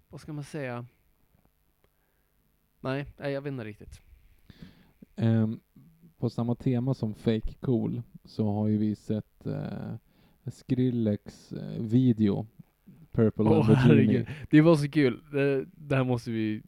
Vad 0.10 0.22
ska 0.22 0.34
man 0.34 0.44
säga? 0.44 0.86
Nej, 2.80 3.06
nej 3.18 3.32
jag 3.32 3.42
vet 3.42 3.52
inte 3.52 3.66
riktigt. 3.66 4.02
På 6.24 6.30
samma 6.30 6.56
tema 6.56 6.94
som 6.94 7.14
Fake 7.14 7.54
Cool 7.60 8.02
så 8.26 8.52
har 8.52 8.68
ju 8.68 8.78
vi 8.78 8.96
sett 8.96 9.48
uh, 9.48 9.96
Skrillex 10.46 11.52
eh, 11.52 11.82
video 11.82 12.48
Purple 13.12 13.44
Åh 13.44 13.70
Lamborghini. 13.70 14.26
det 14.50 14.62
var 14.62 14.76
så 14.76 14.90
kul. 14.90 15.24
Det, 15.32 15.66
det 15.66 15.96
här 15.96 16.04
måste 16.04 16.32
vi 16.32 16.62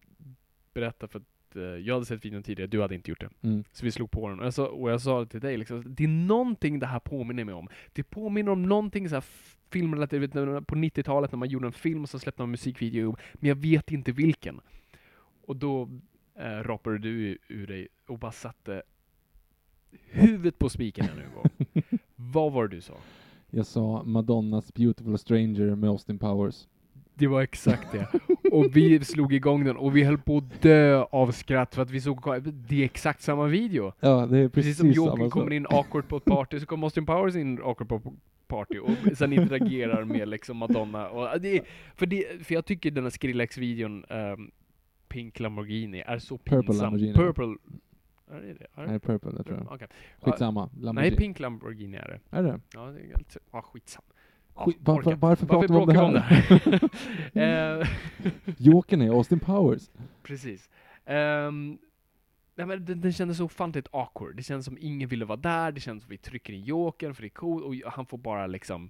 berätta 0.74 1.08
för 1.08 1.20
att 1.20 1.56
eh, 1.56 1.62
jag 1.62 1.94
hade 1.94 2.06
sett 2.06 2.26
videon 2.26 2.44
tidigare, 2.44 2.68
du 2.68 2.82
hade 2.82 2.96
inte 2.96 3.12
gjort 3.12 3.20
det. 3.20 3.30
Mm. 3.48 3.64
Så 3.72 3.86
vi 3.86 3.92
slog 3.92 4.12
på 4.12 4.30
den 4.30 4.40
och 4.40 4.46
jag 4.46 4.54
sa, 4.54 4.68
och 4.68 4.92
jag 4.92 5.02
sa 5.02 5.26
till 5.26 5.42
dig 5.42 5.58
liksom, 5.58 5.84
det 5.88 6.04
är 6.04 6.08
någonting 6.08 6.80
det 6.80 6.88
här 6.88 7.00
påminner 7.00 7.44
mig 7.44 7.56
om. 7.56 7.68
Det 7.94 8.04
påminner 8.04 8.52
om 8.52 8.64
någonting 8.64 9.10
så 9.10 9.16
här 9.16 9.26
filmrelaterat, 9.70 10.68
på 10.68 10.76
90-talet 10.76 11.32
när 11.32 11.38
man 11.38 11.50
gjorde 11.50 11.68
en 11.68 11.74
film 11.74 12.04
och 12.04 12.10
så 12.10 12.20
släppte 12.20 12.42
man 12.42 12.48
en 12.48 12.52
musikvideo, 12.52 13.16
men 13.34 13.50
jag 13.50 13.56
vet 13.56 13.92
inte 13.92 14.12
vilken. 14.12 14.62
Och 15.46 15.56
då 15.56 15.90
eh, 16.40 16.64
rapade 16.64 16.98
du 16.98 17.38
ur 17.48 17.68
dig 17.68 17.88
och 18.08 18.20
bara 18.20 18.32
satte 18.32 18.84
huvudet 20.10 20.60
på 20.60 20.70
spiken 20.70 21.06
ännu 21.14 21.24
en 21.24 21.34
gång. 21.34 21.84
Vad 22.16 22.52
var 22.52 22.68
det 22.68 22.76
du 22.76 22.82
sa? 22.82 22.94
Jag 23.50 23.66
sa 23.66 24.04
Madonnas 24.04 24.74
Beautiful 24.74 25.18
Stranger 25.18 25.76
med 25.76 25.90
Austin 25.90 26.20
Powers. 26.20 26.68
Det 27.14 27.28
var 27.28 27.42
exakt 27.42 27.92
det. 27.92 28.08
Och 28.52 28.76
vi 28.76 29.04
slog 29.04 29.34
igång 29.34 29.64
den 29.64 29.78
och 29.78 29.96
vi 29.96 30.04
höll 30.04 30.18
på 30.18 30.38
att 30.38 30.62
dö 30.62 31.04
av 31.04 31.32
skratt 31.32 31.76
för 31.76 31.82
att 31.82 31.92
vi 31.92 32.02
såg, 32.02 32.44
det 32.70 32.82
är 32.82 32.86
exakt 32.86 33.22
samma 33.22 33.46
video. 33.46 33.94
Ja, 34.00 34.26
det 34.26 34.38
är 34.38 34.50
Precis, 34.50 34.54
precis, 34.54 34.78
som 34.78 34.92
Joker 34.92 35.30
kommer 35.30 35.54
in 35.54 35.68
awkward 35.70 36.08
på 36.08 36.18
ett 36.18 36.26
party, 36.26 36.60
så 36.60 36.66
kommer 36.66 36.88
Austin 36.88 37.06
Powers 37.06 37.36
in 37.36 37.60
awkward 37.64 37.90
på 37.90 38.14
party 38.48 38.80
och 38.80 39.18
sen 39.18 39.34
interagerar 39.34 40.04
med 40.04 40.28
liksom 40.28 40.58
Madonna. 40.58 41.10
Och 41.10 41.42
det, 41.42 41.62
för, 41.96 42.06
det, 42.06 42.46
för 42.46 42.54
jag 42.54 42.66
tycker 42.66 42.92
den 42.92 43.04
här 43.04 43.12
Skrillex-videon, 43.12 44.06
ehm, 44.10 44.52
Pink 45.08 45.40
Lamborghini, 45.40 46.04
är 46.08 46.20
så 46.20 46.38
Purple 46.38 46.62
pinsam. 46.62 46.84
Lamborghini. 46.84 47.14
Purple. 47.14 47.56
Är 48.32 48.42
det 48.42 48.54
det? 48.54 48.68
Är 48.76 48.82
det? 48.82 48.88
Nej, 48.92 49.00
Purple, 49.00 49.32
det 49.32 49.44
tror 49.44 49.58
jag. 49.58 49.72
Okej. 49.72 49.88
Skitsamma. 50.22 50.70
Nej, 50.74 50.84
Lamborghini. 50.84 51.18
Pink 51.18 51.40
Lamborghini 51.40 51.98
är 51.98 52.08
det. 52.08 52.38
Är 52.38 52.44
det? 52.44 52.60
Ja, 52.74 52.86
det 52.86 53.00
är 53.00 53.08
helt, 53.08 53.38
ja, 53.52 53.62
skitsam. 53.62 54.04
Ja, 54.56 54.66
Skit, 54.66 54.78
var, 54.80 54.96
orkar. 55.00 55.12
var, 55.12 55.18
varför 55.30 55.46
Varför 55.46 55.68
pratar 55.68 55.74
vi 55.74 55.80
om 55.80 56.14
det 56.14 56.20
om 56.20 56.22
här? 56.22 56.60
det 56.64 56.90
här? 57.34 57.80
Eh, 57.82 57.88
Jokern 58.58 59.02
är 59.02 59.10
Austin 59.10 59.40
Powers. 59.40 59.90
Precis. 60.24 60.70
Ehm, 61.06 61.78
nej, 62.56 62.68
men 62.68 62.86
den, 62.86 63.02
den 63.02 63.14
kändes 63.14 63.38
så 63.38 63.46
ofantligt 63.46 63.88
awkward. 63.92 64.36
Det 64.36 64.44
kändes 64.44 64.66
som 64.66 64.78
ingen 64.82 65.10
ville 65.10 65.26
vara 65.26 65.38
där, 65.38 65.72
det 65.72 65.80
känns 65.82 66.04
som 66.04 66.10
vi 66.10 66.18
trycker 66.18 66.54
in 66.54 66.64
jokern 66.64 67.16
för 67.16 67.22
det 67.22 67.28
är 67.28 67.30
coolt, 67.30 67.64
och 67.86 67.92
han 67.92 68.06
får 68.06 68.18
bara 68.18 68.48
liksom 68.48 68.90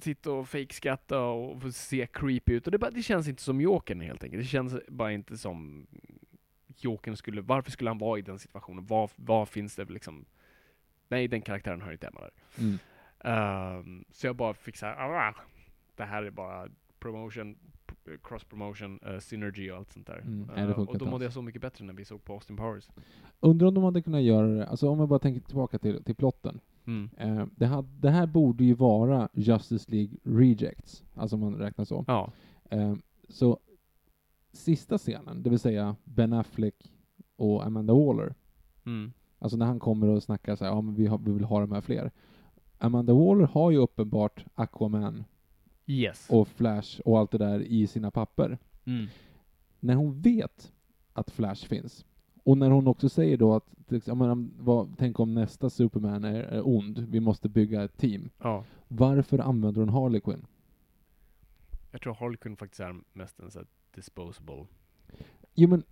sitta 0.00 0.30
och 0.32 0.48
fejkskratta 0.48 1.20
och 1.20 1.74
se 1.74 2.06
creepy 2.12 2.52
ut. 2.52 2.66
Och 2.66 2.72
det, 2.72 2.78
bara, 2.78 2.90
det 2.90 3.02
känns 3.02 3.28
inte 3.28 3.42
som 3.42 3.60
jokern 3.60 4.00
helt 4.00 4.24
enkelt. 4.24 4.42
Det 4.42 4.48
känns 4.48 4.74
bara 4.88 5.12
inte 5.12 5.36
som 5.36 5.86
jokern 6.76 7.16
skulle, 7.16 7.40
varför 7.40 7.70
skulle 7.70 7.90
han 7.90 7.98
vara 7.98 8.18
i 8.18 8.22
den 8.22 8.38
situationen? 8.38 8.86
Vad, 8.86 9.10
vad 9.16 9.48
finns 9.48 9.76
det 9.76 9.84
liksom? 9.84 10.24
Nej, 11.08 11.28
den 11.28 11.42
karaktären 11.42 11.82
hör 11.82 11.92
inte 11.92 12.06
hemma 12.06 12.20
där. 12.20 12.30
Mm. 12.58 12.78
Ehm, 13.20 14.04
så 14.10 14.26
jag 14.26 14.36
bara 14.36 14.54
fick 14.54 14.76
såhär, 14.76 14.94
ah, 14.94 15.34
det 15.96 16.04
här 16.04 16.22
är 16.22 16.30
bara 16.30 16.68
promotion, 16.98 17.56
cross 18.22 18.44
promotion, 18.44 19.00
uh, 19.06 19.18
synergy 19.18 19.70
och 19.70 19.76
allt 19.76 19.92
sånt 19.92 20.06
där. 20.06 20.18
Mm, 20.18 20.74
funkar 20.74 20.92
och 20.92 20.98
då 20.98 21.06
mådde 21.06 21.24
jag 21.24 21.32
så 21.32 21.42
mycket 21.42 21.62
bättre 21.62 21.84
när 21.84 21.94
vi 21.94 22.04
såg 22.04 22.24
på 22.24 22.32
Austin 22.32 22.56
Powers. 22.56 22.88
Undrar 23.40 23.68
om 23.68 23.74
de 23.74 23.84
hade 23.84 24.02
kunnat 24.02 24.22
göra 24.22 24.46
det, 24.46 24.66
alltså 24.66 24.88
om 24.88 24.98
jag 24.98 25.08
bara 25.08 25.18
tänker 25.18 25.40
tillbaka 25.40 25.78
till, 25.78 26.04
till 26.04 26.14
plotten. 26.14 26.60
Mm. 26.86 27.10
Eh, 27.18 27.46
det, 27.56 27.66
hade, 27.66 27.88
det 28.00 28.10
här 28.10 28.26
borde 28.26 28.64
ju 28.64 28.74
vara 28.74 29.28
Justice 29.32 29.90
League 29.90 30.16
Rejects, 30.22 31.04
alltså 31.14 31.36
om 31.36 31.40
man 31.40 31.54
räknar 31.54 31.84
så. 31.84 32.04
Ja. 32.06 32.32
Eh, 32.70 32.94
så 33.28 33.58
sista 34.56 34.98
scenen, 34.98 35.42
det 35.42 35.50
vill 35.50 35.58
säga 35.58 35.96
Ben 36.04 36.32
Affleck 36.32 36.92
och 37.36 37.66
Amanda 37.66 37.94
Waller, 37.94 38.34
Mm. 38.86 39.12
alltså 39.38 39.56
när 39.56 39.66
han 39.66 39.78
kommer 39.80 40.08
och 40.08 40.22
snackar 40.22 40.56
så 40.56 40.64
här, 40.64 40.72
ja 40.72 40.80
men 40.80 40.94
vi, 40.94 41.06
har, 41.06 41.18
vi 41.18 41.32
vill 41.32 41.44
ha 41.44 41.60
de 41.60 41.72
här 41.72 41.80
fler. 41.80 42.10
Amanda 42.78 43.12
Waller 43.14 43.46
har 43.46 43.70
ju 43.70 43.76
uppenbart 43.78 44.44
Aquaman 44.54 45.24
Yes. 45.86 46.26
och 46.30 46.48
Flash 46.48 47.00
och 47.04 47.18
allt 47.18 47.30
det 47.30 47.38
där 47.38 47.60
i 47.60 47.86
sina 47.86 48.10
papper. 48.10 48.58
Mm. 48.84 49.06
När 49.80 49.94
hon 49.94 50.20
vet 50.20 50.72
att 51.12 51.30
Flash 51.30 51.66
finns, 51.68 52.06
och 52.44 52.58
när 52.58 52.70
hon 52.70 52.86
också 52.86 53.08
säger 53.08 53.36
då 53.36 53.54
att, 53.54 53.66
till 53.88 53.96
exempel, 53.96 54.28
ja, 54.28 54.34
men, 54.34 54.54
vad, 54.58 54.94
tänk 54.98 55.20
om 55.20 55.34
nästa 55.34 55.70
Superman 55.70 56.24
är, 56.24 56.34
är 56.42 56.68
ond, 56.68 56.98
vi 56.98 57.20
måste 57.20 57.48
bygga 57.48 57.82
ett 57.84 57.96
team. 57.96 58.30
Ja. 58.38 58.64
Varför 58.88 59.38
använder 59.38 59.80
hon 59.80 59.88
Harley 59.88 60.20
Quinn? 60.20 60.46
Jag 61.90 62.00
tror 62.00 62.14
Harley 62.14 62.36
Quinn 62.36 62.56
faktiskt 62.56 62.80
är 62.80 63.00
mest 63.12 63.40
en 63.40 63.50
här 63.54 63.66
disposable. 63.96 64.66
Jo 65.54 65.68
men, 65.68 65.82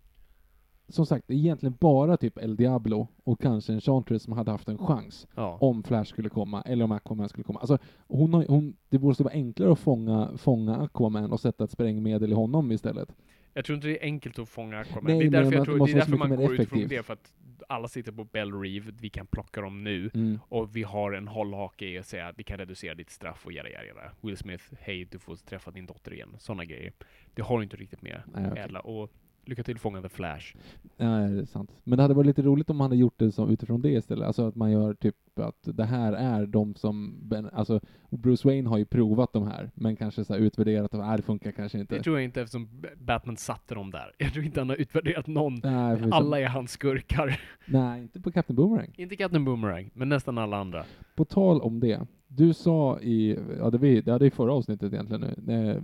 som 0.89 1.07
sagt, 1.07 1.25
det 1.29 1.35
är 1.35 1.39
egentligen 1.39 1.77
bara 1.81 2.17
typ 2.17 2.39
El 2.39 2.57
Diablo 2.57 3.09
och 3.25 3.41
kanske 3.41 3.73
en 3.73 3.81
Chantress 3.81 4.23
som 4.23 4.33
hade 4.33 4.51
haft 4.51 4.69
en 4.69 4.79
chans 4.79 5.27
Ja. 5.35 5.59
om 5.61 5.83
Flash 5.83 6.11
skulle 6.11 6.29
komma, 6.29 6.63
eller 6.63 6.85
om 6.85 6.93
Aquaman 6.93 7.29
skulle 7.29 7.45
komma. 7.45 7.61
Alltså, 7.61 7.79
hon 8.09 8.35
har, 8.35 8.45
hon, 8.49 8.77
det 8.89 8.99
borde 8.99 9.23
vara 9.25 9.35
enklare 9.35 9.73
att 9.73 9.79
fånga, 9.79 10.31
fånga 10.37 10.77
Aquaman 10.77 11.33
och 11.33 11.41
sätta 11.41 11.65
ett 11.65 11.71
sprängmedel 11.71 12.31
i 12.33 12.35
honom 12.35 12.73
istället. 12.73 13.09
Jag 13.55 13.65
tror 13.65 13.77
inte 13.77 13.89
det 13.89 13.99
är 14.03 14.05
enkelt 14.05 14.39
att 14.39 14.49
fånga 14.49 14.79
Aquaman. 14.81 15.05
Nej, 15.05 15.19
det 15.19 15.39
är 15.39 15.43
därför, 15.43 15.45
man- 15.51 15.57
jag 15.57 15.65
tror, 15.65 15.87
det 15.87 15.93
är 15.93 15.95
därför 15.95 16.17
man 16.17 16.31
går 16.31 16.41
ut 16.41 16.47
från 16.47 16.55
effektivt. 16.55 16.89
det, 16.89 17.03
för 17.03 17.13
att 17.13 17.33
alla 17.69 17.89
sitter 17.89 18.13
på 18.13 18.25
Bell 18.25 18.53
Reeve, 18.61 18.93
vi 19.01 19.11
kan 19.11 19.27
plocka 19.27 19.61
dem 19.61 19.85
nu, 19.85 20.11
Mm. 20.15 20.41
och 20.49 20.77
vi 20.77 20.83
har 20.83 21.13
en 21.13 21.29
hållhake 21.29 21.87
i 21.87 21.99
att 21.99 22.07
säga 22.07 22.29
att 22.29 22.39
vi 22.39 22.45
kan 22.45 22.59
reducera 22.59 22.95
ditt 22.95 23.11
straff 23.11 23.47
och 23.47 23.53
göra 23.53 23.69
göra. 23.71 24.11
Will 24.21 24.37
Smith, 24.37 24.65
hej 24.81 25.05
du 25.05 25.19
får 25.19 25.37
träffa 25.37 25.71
din 25.71 25.87
dotter 25.87 26.13
igen. 26.15 26.37
Sådana 26.39 26.65
grejer. 26.65 26.93
Det 27.35 27.43
har 27.43 27.59
du 27.59 27.65
inte 27.65 27.77
riktigt 27.77 28.03
med 28.03 28.23
Nej, 28.35 28.59
ädla. 28.59 28.81
Och 28.81 29.11
lycka 29.49 29.63
till 29.63 29.79
fånga 29.79 30.03
The 30.03 30.09
Flash. 30.09 30.57
Nej, 30.97 31.31
det 31.31 31.41
är 31.41 31.45
sant. 31.45 31.71
Men 31.85 31.97
det 31.97 32.03
hade 32.03 32.15
varit 32.15 32.27
lite 32.27 32.43
roligt 32.43 32.71
om 32.71 32.77
man 32.77 32.85
hade 32.85 32.97
gjort 32.97 33.19
det 33.19 33.33
som, 33.33 33.51
utifrån 33.51 33.83
det 33.83 33.91
istället. 33.91 34.27
Alltså 34.27 34.49
att 34.49 34.55
man 34.55 34.71
gör 34.71 34.95
typ 34.95 35.17
att 35.39 35.59
det 35.63 35.85
här 35.85 36.13
är 36.13 36.47
de 36.47 36.75
som, 36.75 37.15
ben, 37.23 37.51
alltså 37.53 37.81
Bruce 38.11 38.49
Wayne 38.49 38.69
har 38.69 38.79
ju 38.79 38.85
provat 38.85 39.33
de 39.33 39.47
här, 39.47 39.71
men 39.75 39.97
kanske 39.97 40.25
så 40.25 40.37
utvärderat 40.37 40.95
att 40.95 41.01
äh, 41.01 41.17
det 41.17 41.23
funkar 41.23 41.53
kanske 41.53 41.79
inte. 41.79 41.95
Det 41.95 42.03
tror 42.03 42.17
jag 42.17 42.25
inte 42.25 42.41
eftersom 42.41 42.69
Batman 42.99 43.37
satte 43.37 43.75
dem 43.75 43.91
där. 43.91 44.13
Jag 44.19 44.33
tror 44.33 44.45
inte 44.45 44.61
han 44.61 44.69
har 44.69 44.77
utvärderat 44.77 45.27
någon. 45.27 45.61
Nej, 45.63 45.99
för 45.99 46.11
Alla 46.11 46.41
är 46.41 46.47
hans 46.47 46.71
skurkar. 46.71 47.41
Nej, 47.67 48.03
inte 48.03 48.21
på 48.21 48.33
Captain 48.33 48.57
Boomerang. 48.57 48.95
inte 48.97 49.17
Captain 49.17 49.45
Boomerang, 49.45 49.91
men 49.95 50.09
nästan 50.09 50.39
alla 50.39 50.57
andra. 50.57 50.85
På 51.15 51.25
tal 51.25 51.61
om 51.61 51.81
det, 51.81 52.07
du 52.29 52.55
sa 52.55 53.01
i, 53.01 53.39
ja 53.59 53.71
det, 53.71 53.79
vi, 53.79 54.03
ja, 54.07 54.19
det 54.19 54.27
är 54.27 54.31
förra 54.31 54.53
avsnittet 54.53 54.93
egentligen 54.93 55.21
nu, 55.21 55.35
när, 55.37 55.83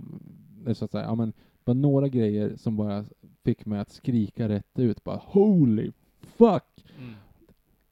när 0.63 0.73
så 0.73 0.85
att 0.85 0.91
säga, 0.91 1.03
ja 1.03 1.15
men, 1.15 1.33
var 1.63 1.73
några 1.73 2.07
grejer 2.07 2.55
som 2.55 2.77
bara 2.77 3.05
fick 3.43 3.65
mig 3.65 3.79
att 3.79 3.91
skrika 3.91 4.49
rätt 4.49 4.79
ut, 4.79 5.03
bara 5.03 5.21
holy 5.25 5.91
fuck! 6.21 6.85
Mm. 6.99 7.13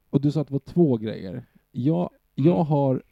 Och 0.09 0.21
du 0.21 0.31
sa 0.31 0.41
att 0.41 0.47
det 0.47 0.53
var 0.53 0.59
två 0.59 0.97
grejer. 0.97 1.45
Jag, 1.71 2.09
Mm. 2.35 2.49
jag 2.51 2.63
har, 2.63 3.03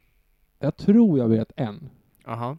jag 0.58 0.76
tror 0.76 1.18
jag 1.18 1.28
vet 1.28 1.52
en. 1.56 1.90
Aha, 2.24 2.58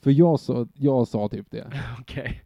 För 0.00 0.10
jag 0.10 0.40
sa, 0.40 0.66
jag 0.74 1.08
sa 1.08 1.28
typ 1.28 1.50
det. 1.50 1.72
okej. 2.00 2.42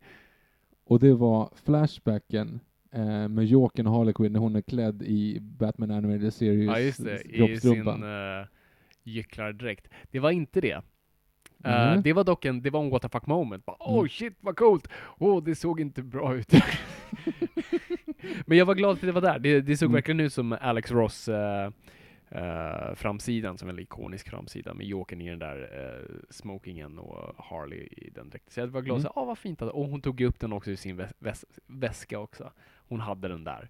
Och 0.84 0.99
det 1.01 1.14
var 1.14 1.51
Flashbacken 1.55 2.61
eh, 2.90 3.28
med 3.28 3.45
Jokern 3.45 3.86
och 3.86 3.93
Harley 3.93 4.12
Quinn 4.14 4.32
när 4.32 4.40
hon 4.40 4.57
är 4.57 4.61
klädd 4.62 5.03
i 5.03 5.38
Batman 5.40 5.90
Animated 5.90 6.34
Series 6.34 6.66
Ja 6.66 6.78
just 6.78 7.05
det, 7.05 7.22
i 7.22 7.61
sin 7.61 7.88
uh, 7.88 8.47
gycklardräkt. 9.03 9.88
Det 10.11 10.20
var 10.20 10.30
inte 10.30 10.61
det. 10.61 10.82
Uh, 11.67 11.93
Mhm. 11.95 12.03
Det 12.03 12.13
var 12.13 12.25
dock 12.25 12.45
en, 12.45 12.63
det 12.63 12.71
var 12.71 12.81
en 12.85 12.91
what 12.91 13.03
the 13.03 13.09
fuck 13.09 13.27
moment. 13.27 13.65
Bara, 13.67 13.77
oh 13.81 13.99
Mm. 13.99 14.09
shit 14.09 14.37
vad 14.41 14.57
coolt! 14.57 14.89
Åh, 15.19 15.43
det 15.45 15.55
såg 15.55 15.81
inte 15.81 16.03
bra 16.03 16.35
ut. 16.35 16.53
Men 18.47 18.59
jag 18.59 18.67
var 18.67 18.75
glad 18.75 18.99
för 18.99 19.07
det 19.07 19.13
var 19.13 19.21
där. 19.21 19.39
Det, 19.39 19.61
det 19.61 19.77
såg 19.77 19.87
Mm. 19.87 19.95
verkligen 19.95 20.21
ut 20.21 20.33
som 20.33 20.53
Alex 20.61 20.91
Ross 20.91 21.29
eh, 21.29 21.71
eh, 22.31 22.95
framsidan, 22.95 23.59
som 23.59 23.69
en 23.69 23.79
ikonisk 23.79 24.29
framsida 24.29 24.75
med 24.75 24.87
Jokern 24.87 25.21
i 25.21 25.29
den 25.29 25.39
där 25.39 25.59
eh, 25.73 26.15
smokingen 26.31 26.99
och 26.99 27.45
Harley 27.45 27.79
i 27.79 28.11
den 28.15 28.31
dräkten. 28.31 28.51
Så 28.53 28.61
jag 28.61 28.67
var 28.67 28.81
glad, 28.83 28.97
Mm. 28.99 29.03
så, 29.03 29.21
ah, 29.21 29.25
vad 29.25 29.39
fint. 29.39 29.63
att- 29.63 29.71
Och 29.71 29.85
hon 29.87 30.01
tog 30.01 30.21
upp 30.21 30.41
den 30.41 30.53
också 30.53 30.71
i 30.71 30.77
sin 30.77 30.97
väs 30.97 31.13
väs 31.19 31.45
väska 31.67 32.19
också. 32.19 32.53
Hon 32.89 33.01
hade 33.01 33.29
den 33.29 33.45
där. 33.45 33.69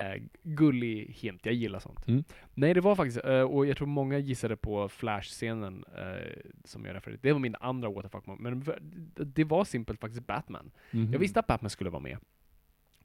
Eh, 0.00 0.22
gullig 0.42 1.06
hint, 1.10 1.40
jag 1.46 1.54
gillar 1.54 1.78
sånt. 1.78 2.08
Mm. 2.08 2.24
Nej, 2.54 2.74
det 2.74 2.80
var 2.80 2.94
faktiskt, 2.96 3.24
eh, 3.24 3.40
och 3.40 3.66
jag 3.66 3.76
tror 3.76 3.88
många 3.88 4.18
gissade 4.18 4.56
på 4.56 4.88
Flash-scenen 4.88 5.84
eh, 5.96 6.36
som 6.64 6.84
jag 6.84 6.94
refererade 6.94 7.18
Det 7.22 7.32
var 7.32 7.40
min 7.40 7.56
andra 7.60 7.90
what 7.90 8.02
the 8.04 8.08
fuck 8.08 8.26
moment. 8.26 8.66
Men 8.66 8.76
det- 9.14 9.44
var 9.44 9.64
simpelt 9.64 10.00
faktiskt 10.00 10.26
Batman. 10.26 10.70
Mhm. 10.90 11.12
Jag 11.12 11.18
visste 11.18 11.40
att 11.40 11.46
Batman 11.46 11.70
skulle 11.70 11.90
vara 11.90 12.02
med. 12.02 12.18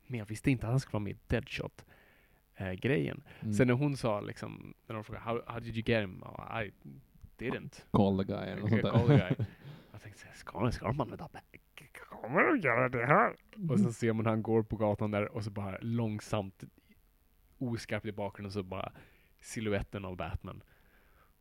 Men 0.07 0.19
jag 0.19 0.25
visste 0.25 0.51
inte 0.51 0.65
att 0.65 0.71
han 0.71 0.79
skulle 0.79 0.93
vara 0.93 1.03
med 1.03 1.11
i 1.13 1.17
Deadshot-grejen. 1.27 3.23
Mm. 3.39 3.53
Sen 3.53 3.67
när 3.67 3.73
hon 3.73 3.97
sa 3.97 4.21
liksom, 4.21 4.73
när 4.87 4.95
de 4.95 5.03
frågade 5.03 5.25
how, 5.25 5.41
how 5.47 5.59
did 5.59 5.75
you 5.77 5.83
get 5.85 6.01
him? 6.03 6.23
Oh, 6.23 6.63
I 6.63 6.71
didn't. 7.37 7.81
Call 7.91 8.17
the 8.17 8.23
guy 8.33 8.49
eller 8.49 8.67
sånt. 8.67 8.81
Call 8.81 9.07
the 9.07 9.17
guy. 9.17 9.45
Jag 9.91 10.01
tänkte, 10.01 10.19
ska, 10.35 10.71
ska 10.71 10.87
de 10.87 11.01
använda 11.01 11.29
Kommer 12.21 12.43
de 12.43 12.59
göra 12.59 12.89
det 12.89 13.05
här? 13.05 13.35
Och 13.69 13.79
sen 13.79 13.93
ser 13.93 14.13
man 14.13 14.25
han 14.25 14.41
går 14.43 14.63
på 14.63 14.75
gatan 14.75 15.11
där 15.11 15.35
och 15.35 15.43
så 15.43 15.51
bara 15.51 15.77
långsamt, 15.81 16.63
oskarpt 17.61 18.05
i 18.05 18.11
bakgrunden 18.11 18.51
så 18.51 18.63
bara 18.63 18.91
siluetten 19.41 20.05
av 20.05 20.15
Batman. 20.15 20.63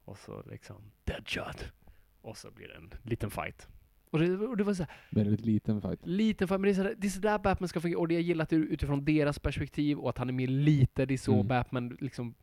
Och 0.05 0.19
så 0.19 0.43
liksom, 0.51 0.77
Deadshot. 1.05 1.73
Och 2.21 2.37
så 2.37 2.51
blir 2.51 2.69
det 2.69 2.75
en 2.75 2.91
liten 3.03 3.31
fight. 3.31 3.69
Och 4.11 4.19
det, 4.19 4.37
och 4.37 4.57
det 4.57 4.65
var 4.65 4.75
så 4.75 4.83
här, 4.83 4.93
Väldigt 5.11 5.41
liten 5.41 5.81
fight. 5.83 6.07
liten 6.07 6.49
fight, 6.49 6.61
men 6.61 6.69
det 6.69 6.71
är, 6.71 6.75
sådär, 6.75 6.95
det 6.99 7.07
är 7.07 7.11
sådär 7.11 7.39
Batman 7.39 7.69
ska 7.69 7.81
fungera. 7.81 7.99
Och 8.01 8.09
det 8.09 8.15
jag 8.15 8.23
gillar 8.23 8.43
att 8.43 8.49
det 8.51 8.57
är 8.57 8.61
utifrån 8.61 9.05
deras 9.05 9.39
perspektiv 9.39 9.99
och 9.99 10.11
att 10.11 10.19
han 10.19 10.29
är 10.29 10.33
med 10.33 10.51
lite, 10.51 11.07
det 11.07 11.15
är 11.15 11.19
så 11.19 11.35
Mm. 11.35 11.47
Batman 11.49 11.97
liksom 12.01 12.35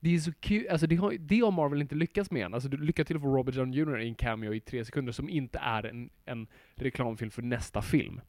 det 0.00 0.14
är 0.14 0.18
så 0.18 0.32
kul, 0.32 0.68
alltså 0.68 0.86
det 0.86 0.96
har, 0.96 1.12
det 1.12 1.40
har 1.40 1.50
Marvel 1.50 1.80
inte 1.80 1.94
lyckats 1.94 2.30
med 2.30 2.46
än. 2.46 2.54
Alltså 2.54 2.68
du 2.68 2.76
lyckas 2.76 3.06
till 3.06 3.16
att 3.16 3.22
få 3.22 3.36
Robert 3.36 3.54
Downey 3.54 3.80
Jr. 3.80 3.98
i 4.00 4.08
en 4.08 4.14
cameo 4.14 4.54
i 4.54 4.60
tre 4.60 4.84
sekunder 4.84 5.12
som 5.12 5.28
inte 5.28 5.58
är 5.58 5.86
en, 5.86 6.10
en 6.24 6.46
reklamfilm 6.74 7.30
för 7.30 7.42
nästa 7.42 7.82
film. 7.82 8.20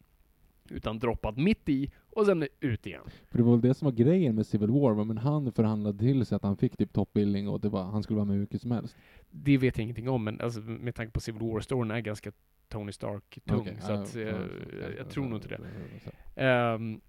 Utan 0.70 1.00
droppad 1.00 1.38
mitt 1.38 1.70
i 1.70 1.92
och 2.10 2.26
sen 2.26 2.48
ut 2.60 2.88
igen. 2.88 3.02
För 3.32 3.38
det 3.38 3.44
var 3.44 3.52
väl 3.52 3.62
det 3.62 3.74
som 3.74 3.86
var 3.86 3.92
grejen 3.92 4.36
med 4.36 4.46
Civil 4.46 4.72
War, 4.72 5.04
men 5.06 5.18
han 5.18 5.52
förhandlade 5.52 5.98
till 6.00 6.26
sig 6.26 6.36
att 6.36 6.44
han 6.44 6.58
fick 6.58 6.78
typ 6.78 6.94
toppbilling 6.94 7.48
och 7.48 7.60
det 7.62 7.70
var, 7.70 7.84
han 7.84 8.04
skulle 8.04 8.16
vara 8.16 8.26
med 8.26 8.34
hur 8.34 8.42
mycket 8.42 8.62
som 8.62 8.72
helst. 8.72 8.96
Det 9.32 9.58
vet 9.58 9.78
jag 9.78 9.84
ingenting 9.84 10.10
om, 10.10 10.24
men 10.24 10.42
alltså, 10.42 10.60
med 10.62 10.96
tanke 10.96 11.12
på 11.12 11.20
Civil 11.20 11.42
War-storyn 11.42 11.92
är 11.94 12.00
ganska 12.00 12.32
Tony 12.70 12.92
Stark-tung. 12.92 13.60
Okej, 13.60 13.78
så 13.80 13.92
att, 13.92 14.16
eh, 14.16 14.22
ja, 14.22 14.36
jag 14.98 15.10
tror 15.10 15.26
nog 15.26 15.38
inte 15.38 15.48
det. 15.48 15.60
Ehm, 16.36 17.02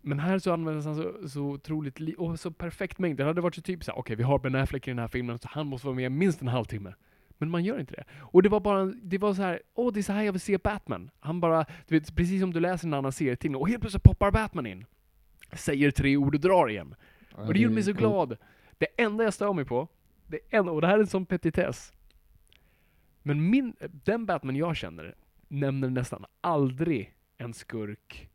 men 0.00 0.18
här 0.18 0.38
så 0.38 0.52
användes 0.52 0.84
han 0.84 0.96
så, 0.96 1.28
så 1.28 1.42
otroligt, 1.42 2.00
li- 2.00 2.14
och 2.18 2.40
så 2.40 2.50
perfekt 2.50 2.98
mängd. 2.98 3.16
Det 3.16 3.24
hade 3.24 3.40
varit 3.40 3.54
så 3.54 3.62
typ 3.62 3.84
såhär, 3.84 3.98
okej 3.98 4.16
vi 4.16 4.22
har 4.22 4.38
Ben 4.38 4.54
Affleck 4.54 4.88
i 4.88 4.90
den 4.90 4.98
här 4.98 5.08
filmen, 5.08 5.38
så 5.38 5.48
han 5.50 5.66
måste 5.66 5.86
vara 5.86 5.96
med 5.96 6.12
minst 6.12 6.42
en 6.42 6.48
halvtimme. 6.48 6.94
Men 7.42 7.50
man 7.50 7.64
gör 7.64 7.80
inte 7.80 7.94
det. 7.94 8.04
Och 8.20 8.42
det 8.42 8.48
var 8.48 8.60
bara, 8.60 8.84
det 8.84 9.18
var 9.18 9.34
så 9.34 9.42
här, 9.42 9.62
åh 9.74 9.92
det 9.92 10.00
är 10.00 10.02
så 10.02 10.12
här 10.12 10.22
jag 10.22 10.32
vill 10.32 10.40
se 10.40 10.58
Batman. 10.58 11.10
Han 11.20 11.40
bara, 11.40 11.66
du 11.88 11.98
vet, 11.98 12.14
precis 12.16 12.40
som 12.40 12.52
du 12.52 12.60
läser 12.60 12.86
en 12.86 12.94
annan 12.94 13.12
serietidning, 13.12 13.60
och 13.60 13.68
helt 13.68 13.80
plötsligt 13.80 14.02
poppar 14.02 14.30
Batman 14.30 14.66
in. 14.66 14.84
Säger 15.52 15.90
tre 15.90 16.16
ord 16.16 16.34
och 16.34 16.40
drar 16.40 16.68
igen. 16.68 16.94
Ja, 17.30 17.42
Och 17.42 17.54
det 17.54 17.60
gjorde 17.60 17.74
mig 17.74 17.82
så 17.82 17.92
glad. 17.92 18.36
Det 18.78 18.86
enda 19.02 19.24
jag 19.24 19.34
stör 19.34 19.52
mig 19.52 19.64
på, 19.64 19.88
det 20.26 20.38
enda, 20.50 20.72
och 20.72 20.80
det 20.80 20.86
här 20.86 20.94
är 20.94 21.00
en 21.00 21.06
sån 21.06 21.26
petitess. 21.26 21.92
Men 23.22 23.50
min, 23.50 23.76
den 24.04 24.26
Batman 24.26 24.56
jag 24.56 24.76
känner 24.76 25.14
nämner 25.48 25.90
nästan 25.90 26.24
aldrig 26.40 27.14
en 27.36 27.54
skurk 27.54 28.28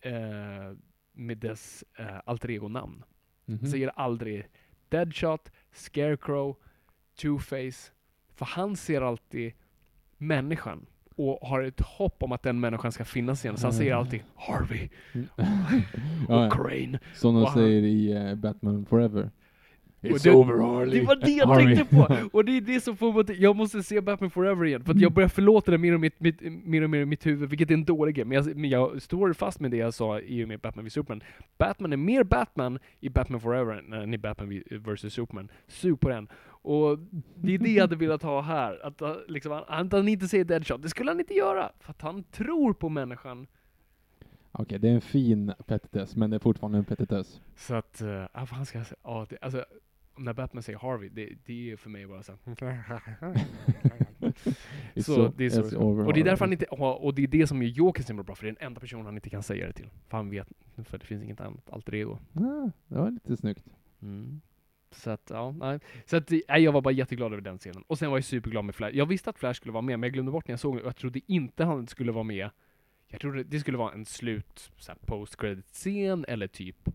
eh, 0.00 0.12
med 1.12 1.38
dess 1.38 1.84
eh, 1.98 2.20
alter 2.24 2.50
ego-namn. 2.50 3.04
Mhm. 3.44 3.66
Säger 3.66 3.88
aldrig 3.88 4.48
Deadshot, 4.88 5.52
Scarecrow, 5.72 6.56
Two-Face. 7.16 7.90
För 8.40 8.46
han 8.46 8.76
ser 8.76 9.02
alltid 9.02 9.52
människan 10.18 10.86
och 11.16 11.48
har 11.48 11.62
ett 11.62 11.80
hopp 11.80 12.22
om 12.22 12.32
att 12.32 12.42
den 12.42 12.60
människan 12.60 12.92
ska 12.92 13.04
finnas 13.04 13.44
igen. 13.44 13.56
Så 13.56 13.66
han 13.66 13.74
säger 13.74 13.94
alltid 13.94 14.20
Harvey 14.34 14.88
och 15.14 15.44
ja, 16.28 16.44
ja. 16.44 16.50
Crane. 16.50 16.98
Som 17.14 17.34
de 17.34 17.42
och 17.42 17.52
säger 17.52 17.82
i 17.82 18.12
eh, 18.12 18.34
Batman 18.34 18.86
Forever. 18.86 19.30
Och 20.02 20.08
det- 20.08 20.30
Det 21.00 21.04
var 21.06 21.16
det 21.26 21.30
jag 21.30 21.46
Harvey. 21.46 21.76
tänkte 21.76 21.96
på! 21.96 22.16
Och 22.32 22.44
det 22.44 22.56
är 22.56 22.60
det 22.60 22.80
som 22.80 22.96
får 22.96 23.12
mig 23.12 23.20
att, 23.20 23.38
jag 23.38 23.56
måste 23.56 23.82
se 23.82 24.00
Batman 24.00 24.30
Forever 24.30 24.64
igen, 24.64 24.84
för 24.84 24.94
jag 24.96 25.12
börjar 25.12 25.28
förlåta 25.28 25.70
det 25.70 25.78
mer 25.78 25.94
och, 25.94 26.00
mitt, 26.00 26.20
mitt, 26.20 26.40
mer 26.64 26.82
och 26.82 26.90
mer 26.90 27.00
i 27.00 27.04
mitt 27.06 27.26
huvud, 27.26 27.48
vilket 27.50 27.70
är 27.70 27.74
en 27.74 27.84
dålig 27.84 28.14
grej. 28.14 28.24
Men 28.24 28.36
jag, 28.44 28.56
men 28.56 28.70
jag 28.70 29.02
står 29.02 29.32
fast 29.32 29.60
med 29.60 29.70
det 29.70 29.76
jag 29.76 29.94
sa 29.94 30.20
i 30.20 30.44
och 30.44 30.48
med 30.48 30.60
Batman 30.60 30.84
vs 30.84 30.92
Superman. 30.92 31.22
Batman 31.58 31.92
är 31.92 31.96
mer 31.96 32.24
Batman 32.24 32.78
i 33.00 33.08
Batman 33.08 33.40
Forever 33.40 33.94
än 34.02 34.14
i 34.14 34.18
Batman 34.18 34.62
vs 34.70 35.12
Superman. 35.12 35.48
Sug 35.68 36.00
på 36.00 36.08
den. 36.08 36.28
Och 36.62 36.98
det 37.34 37.54
är 37.54 37.58
det 37.58 37.70
jag 37.70 37.80
hade 37.82 37.96
velat 37.96 38.22
ha 38.22 38.40
här. 38.40 38.86
Att 38.86 39.02
uh, 39.02 39.12
liksom, 39.28 39.52
han, 39.52 39.64
han, 39.68 39.88
han 39.92 40.08
inte 40.08 40.28
säger 40.28 40.44
Deadshot, 40.44 40.82
det 40.82 40.88
skulle 40.88 41.10
han 41.10 41.20
inte 41.20 41.34
göra. 41.34 41.72
För 41.80 41.90
att 41.90 42.02
han 42.02 42.22
tror 42.22 42.72
på 42.72 42.88
människan. 42.88 43.46
Okej, 44.52 44.78
det 44.78 44.88
är 44.88 44.92
en 44.94 45.00
fin 45.00 45.52
petitess, 45.66 46.16
men 46.16 46.30
det 46.30 46.36
är 46.36 46.38
fortfarande 46.38 46.78
en 46.78 46.84
petitess. 46.84 47.40
Så 47.56 47.74
att, 47.74 48.02
uh, 48.34 48.44
fan 48.46 48.66
ska? 48.66 48.82
Ja, 49.04 49.26
det, 49.30 49.36
alltså, 49.40 49.64
när 50.16 50.32
Batman 50.32 50.62
säger 50.62 50.78
Harvey, 50.78 51.08
det, 51.08 51.28
det 51.46 51.70
är 51.72 51.76
för 51.76 51.90
mig 51.90 52.06
bara 52.06 52.22
så 52.22 52.32
så, 52.44 52.50
so- 54.94 55.32
det 55.36 55.44
är 55.44 55.50
så. 55.50 55.78
och 55.80 56.12
det 56.14 56.20
är 56.20 56.24
därför 56.24 56.44
han 56.44 56.52
inte, 56.52 56.64
och 56.66 57.14
det 57.14 57.22
är 57.22 57.26
det 57.26 57.46
som 57.46 57.62
gör 57.62 57.70
Joker 57.70 58.02
så 58.02 58.14
bra, 58.14 58.34
för 58.34 58.44
det 58.44 58.50
är 58.50 58.54
den 58.54 58.66
enda 58.66 58.80
personen 58.80 59.04
han 59.06 59.14
inte 59.14 59.30
kan 59.30 59.42
säga 59.42 59.66
det 59.66 59.72
till. 59.72 59.90
För 60.08 60.16
han 60.16 60.30
vet, 60.30 60.48
för 60.84 60.98
det 60.98 61.06
finns 61.06 61.24
inget 61.24 61.40
annat 61.40 61.70
alter 61.70 61.94
ego. 61.94 62.18
Ah, 62.34 62.70
det 62.86 62.98
var 62.98 63.10
lite 63.10 63.36
snyggt. 63.36 63.64
Mm. 64.02 64.40
Så 64.90 65.10
att, 65.10 65.30
ja, 65.30 65.50
nej. 65.50 65.80
Så 66.06 66.16
att, 66.16 66.30
nej, 66.30 66.62
jag 66.62 66.72
var 66.72 66.80
bara 66.80 66.94
jätteglad 66.94 67.32
över 67.32 67.42
den 67.42 67.58
scenen. 67.58 67.82
Och 67.86 67.98
sen 67.98 68.10
var 68.10 68.16
jag 68.16 68.24
superglad 68.24 68.64
med 68.64 68.74
Flash. 68.74 68.96
Jag 68.96 69.06
visste 69.06 69.30
att 69.30 69.38
Flash 69.38 69.56
skulle 69.56 69.72
vara 69.72 69.82
med, 69.82 69.98
men 69.98 70.06
jag 70.08 70.12
glömde 70.12 70.32
bort 70.32 70.48
när 70.48 70.52
jag 70.52 70.60
såg 70.60 70.76
det. 70.76 70.82
och 70.82 70.88
Jag 70.88 70.96
trodde 70.96 71.20
inte 71.26 71.64
han 71.64 71.86
skulle 71.86 72.12
vara 72.12 72.24
med. 72.24 72.50
Jag 73.08 73.20
trodde 73.20 73.44
det 73.44 73.60
skulle 73.60 73.78
vara 73.78 73.92
en 73.92 74.04
slut, 74.04 74.72
så 74.78 74.92
här, 74.92 74.98
post-credit-scen, 75.06 76.24
eller 76.28 76.46
typ, 76.46 76.88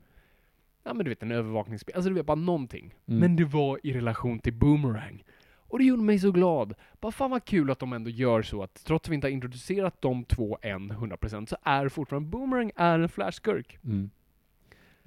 ja 0.85 0.93
men 0.93 1.03
du 1.05 1.09
vet 1.09 1.23
en 1.23 1.31
övervakningsspel, 1.31 1.95
alltså 1.95 2.09
du 2.09 2.15
vet 2.15 2.25
bara 2.25 2.35
någonting. 2.35 2.93
Mm. 3.07 3.19
Men 3.19 3.35
det 3.35 3.45
var 3.45 3.79
i 3.83 3.93
relation 3.93 4.39
till 4.39 4.53
Boomerang. 4.53 5.23
Och 5.67 5.79
det 5.79 5.85
gjorde 5.85 6.03
mig 6.03 6.19
så 6.19 6.31
glad. 6.31 6.73
Bara 6.99 7.11
fan 7.11 7.31
vad 7.31 7.45
kul 7.45 7.71
att 7.71 7.79
de 7.79 7.93
ändå 7.93 8.09
gör 8.09 8.41
så 8.41 8.63
att 8.63 8.73
trots 8.85 9.05
att 9.07 9.11
vi 9.11 9.15
inte 9.15 9.27
har 9.27 9.31
introducerat 9.31 10.01
de 10.01 10.23
två 10.25 10.57
än 10.61 10.91
100% 10.91 11.45
så 11.45 11.57
är 11.63 11.89
fortfarande 11.89 12.29
Boomerang 12.29 12.71
är 12.75 12.99
en 12.99 13.09
Flash-skurk. 13.09 13.77
Mm. 13.83 14.09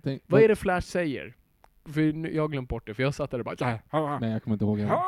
Tänk, 0.02 0.22
Vad 0.26 0.42
är 0.42 0.48
det 0.48 0.56
Flash 0.56 0.86
säger? 0.86 1.34
För 1.84 2.12
nu- 2.12 2.34
jag 2.34 2.42
har 2.42 2.48
glömt 2.48 2.68
bort 2.68 2.86
det, 2.86 2.94
för 2.94 3.02
jag 3.02 3.14
satt 3.14 3.30
där 3.30 3.38
och 3.38 3.44
bara 3.44 4.18
Nej, 4.20 4.30
jag 4.32 4.42
kommer 4.42 4.54
inte 4.54 4.64
ihåg. 4.64 4.78
heller. 4.78 5.02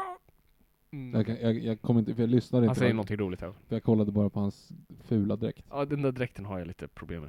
Mm. 0.92 1.20
Jag, 1.26 1.40
jag, 1.42 1.58
jag 1.64 1.80
kommer 1.82 2.00
inte, 2.00 2.14
för 2.14 2.22
jag 2.22 2.30
lyssnade 2.30 2.66
Han 2.66 2.70
inte. 2.70 2.78
säger 2.78 2.92
på- 2.92 2.96
någonting 2.96 3.16
roligt 3.16 3.40
här. 3.40 3.52
För 3.68 3.76
jag 3.76 3.82
kollade 3.82 4.12
bara 4.12 4.30
på 4.30 4.40
hans 4.40 4.72
fula 5.04 5.36
dräkt. 5.36 5.66
Ja, 5.70 5.84
den 5.84 6.02
där 6.02 6.12
dräkten 6.12 6.44
har 6.44 6.58
jag 6.58 6.68
lite 6.68 6.88
problem 6.88 7.28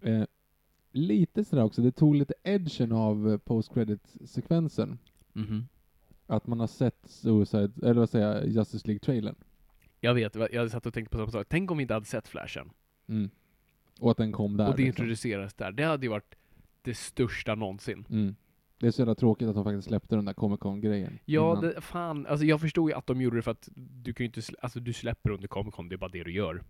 med. 0.00 0.20
Eh, 0.20 0.26
lite 0.92 1.44
sådär 1.44 1.64
också, 1.64 1.82
det 1.82 1.92
tog 1.92 2.14
lite 2.14 2.34
edgen 2.42 2.92
av 2.92 3.30
eh, 3.30 3.38
post 3.38 3.74
credit-sekvensen. 3.74 4.98
Mhm. 5.32 5.68
Att 6.26 6.46
man 6.46 6.60
har 6.60 6.66
sett 6.66 6.98
Suicide, 7.04 7.72
eller 7.82 7.94
vad 7.94 8.10
säger 8.10 8.34
jag, 8.34 8.48
Justice 8.48 8.88
League-trailern. 8.88 9.34
Jag 10.00 10.14
vet, 10.14 10.36
jag 10.52 10.70
satt 10.70 10.86
och 10.86 10.94
tänkte 10.94 11.10
på 11.10 11.18
samma 11.18 11.30
sak. 11.30 11.46
Tänk 11.50 11.70
om 11.70 11.76
vi 11.76 11.82
inte 11.82 11.94
hade 11.94 12.06
sett 12.06 12.28
Flashen. 12.28 12.70
Mm. 13.08 13.30
Och 14.00 14.10
att 14.10 14.16
den 14.16 14.32
kom 14.32 14.56
där. 14.56 14.68
och 14.68 14.76
det 14.76 14.98
liksom. 14.98 15.48
där. 15.56 15.72
Det 15.72 15.84
hade 15.84 16.06
ju 16.06 16.10
varit 16.10 16.34
det 16.82 16.94
största 16.94 17.54
någonsin. 17.54 18.06
Mm. 18.10 18.34
Det 18.78 18.86
är 18.86 18.90
så 18.90 19.00
jävla 19.00 19.14
tråkigt 19.14 19.48
att 19.48 19.54
de 19.54 19.64
faktiskt 19.64 19.88
släppte 19.88 20.16
den 20.16 20.24
där 20.24 20.32
Comic 20.32 20.60
Con-grejen. 20.60 21.18
Ja, 21.24 21.58
det, 21.62 21.80
fan. 21.80 22.26
Alltså 22.26 22.46
jag 22.46 22.60
förstod 22.60 22.90
ju 22.90 22.96
att 22.96 23.06
de 23.06 23.22
gjorde 23.22 23.36
det 23.36 23.42
för 23.42 23.50
att 23.50 23.68
du 23.74 24.12
kan 24.12 24.24
ju 24.24 24.26
inte, 24.26 24.40
alltså 24.62 24.80
du 24.80 24.92
släpper 24.92 25.30
under 25.30 25.48
Comic 25.48 25.74
Con, 25.74 25.88
det 25.88 25.94
är 25.94 25.98
bara 25.98 26.10
det 26.10 26.24
du 26.24 26.32
gör. 26.32 26.62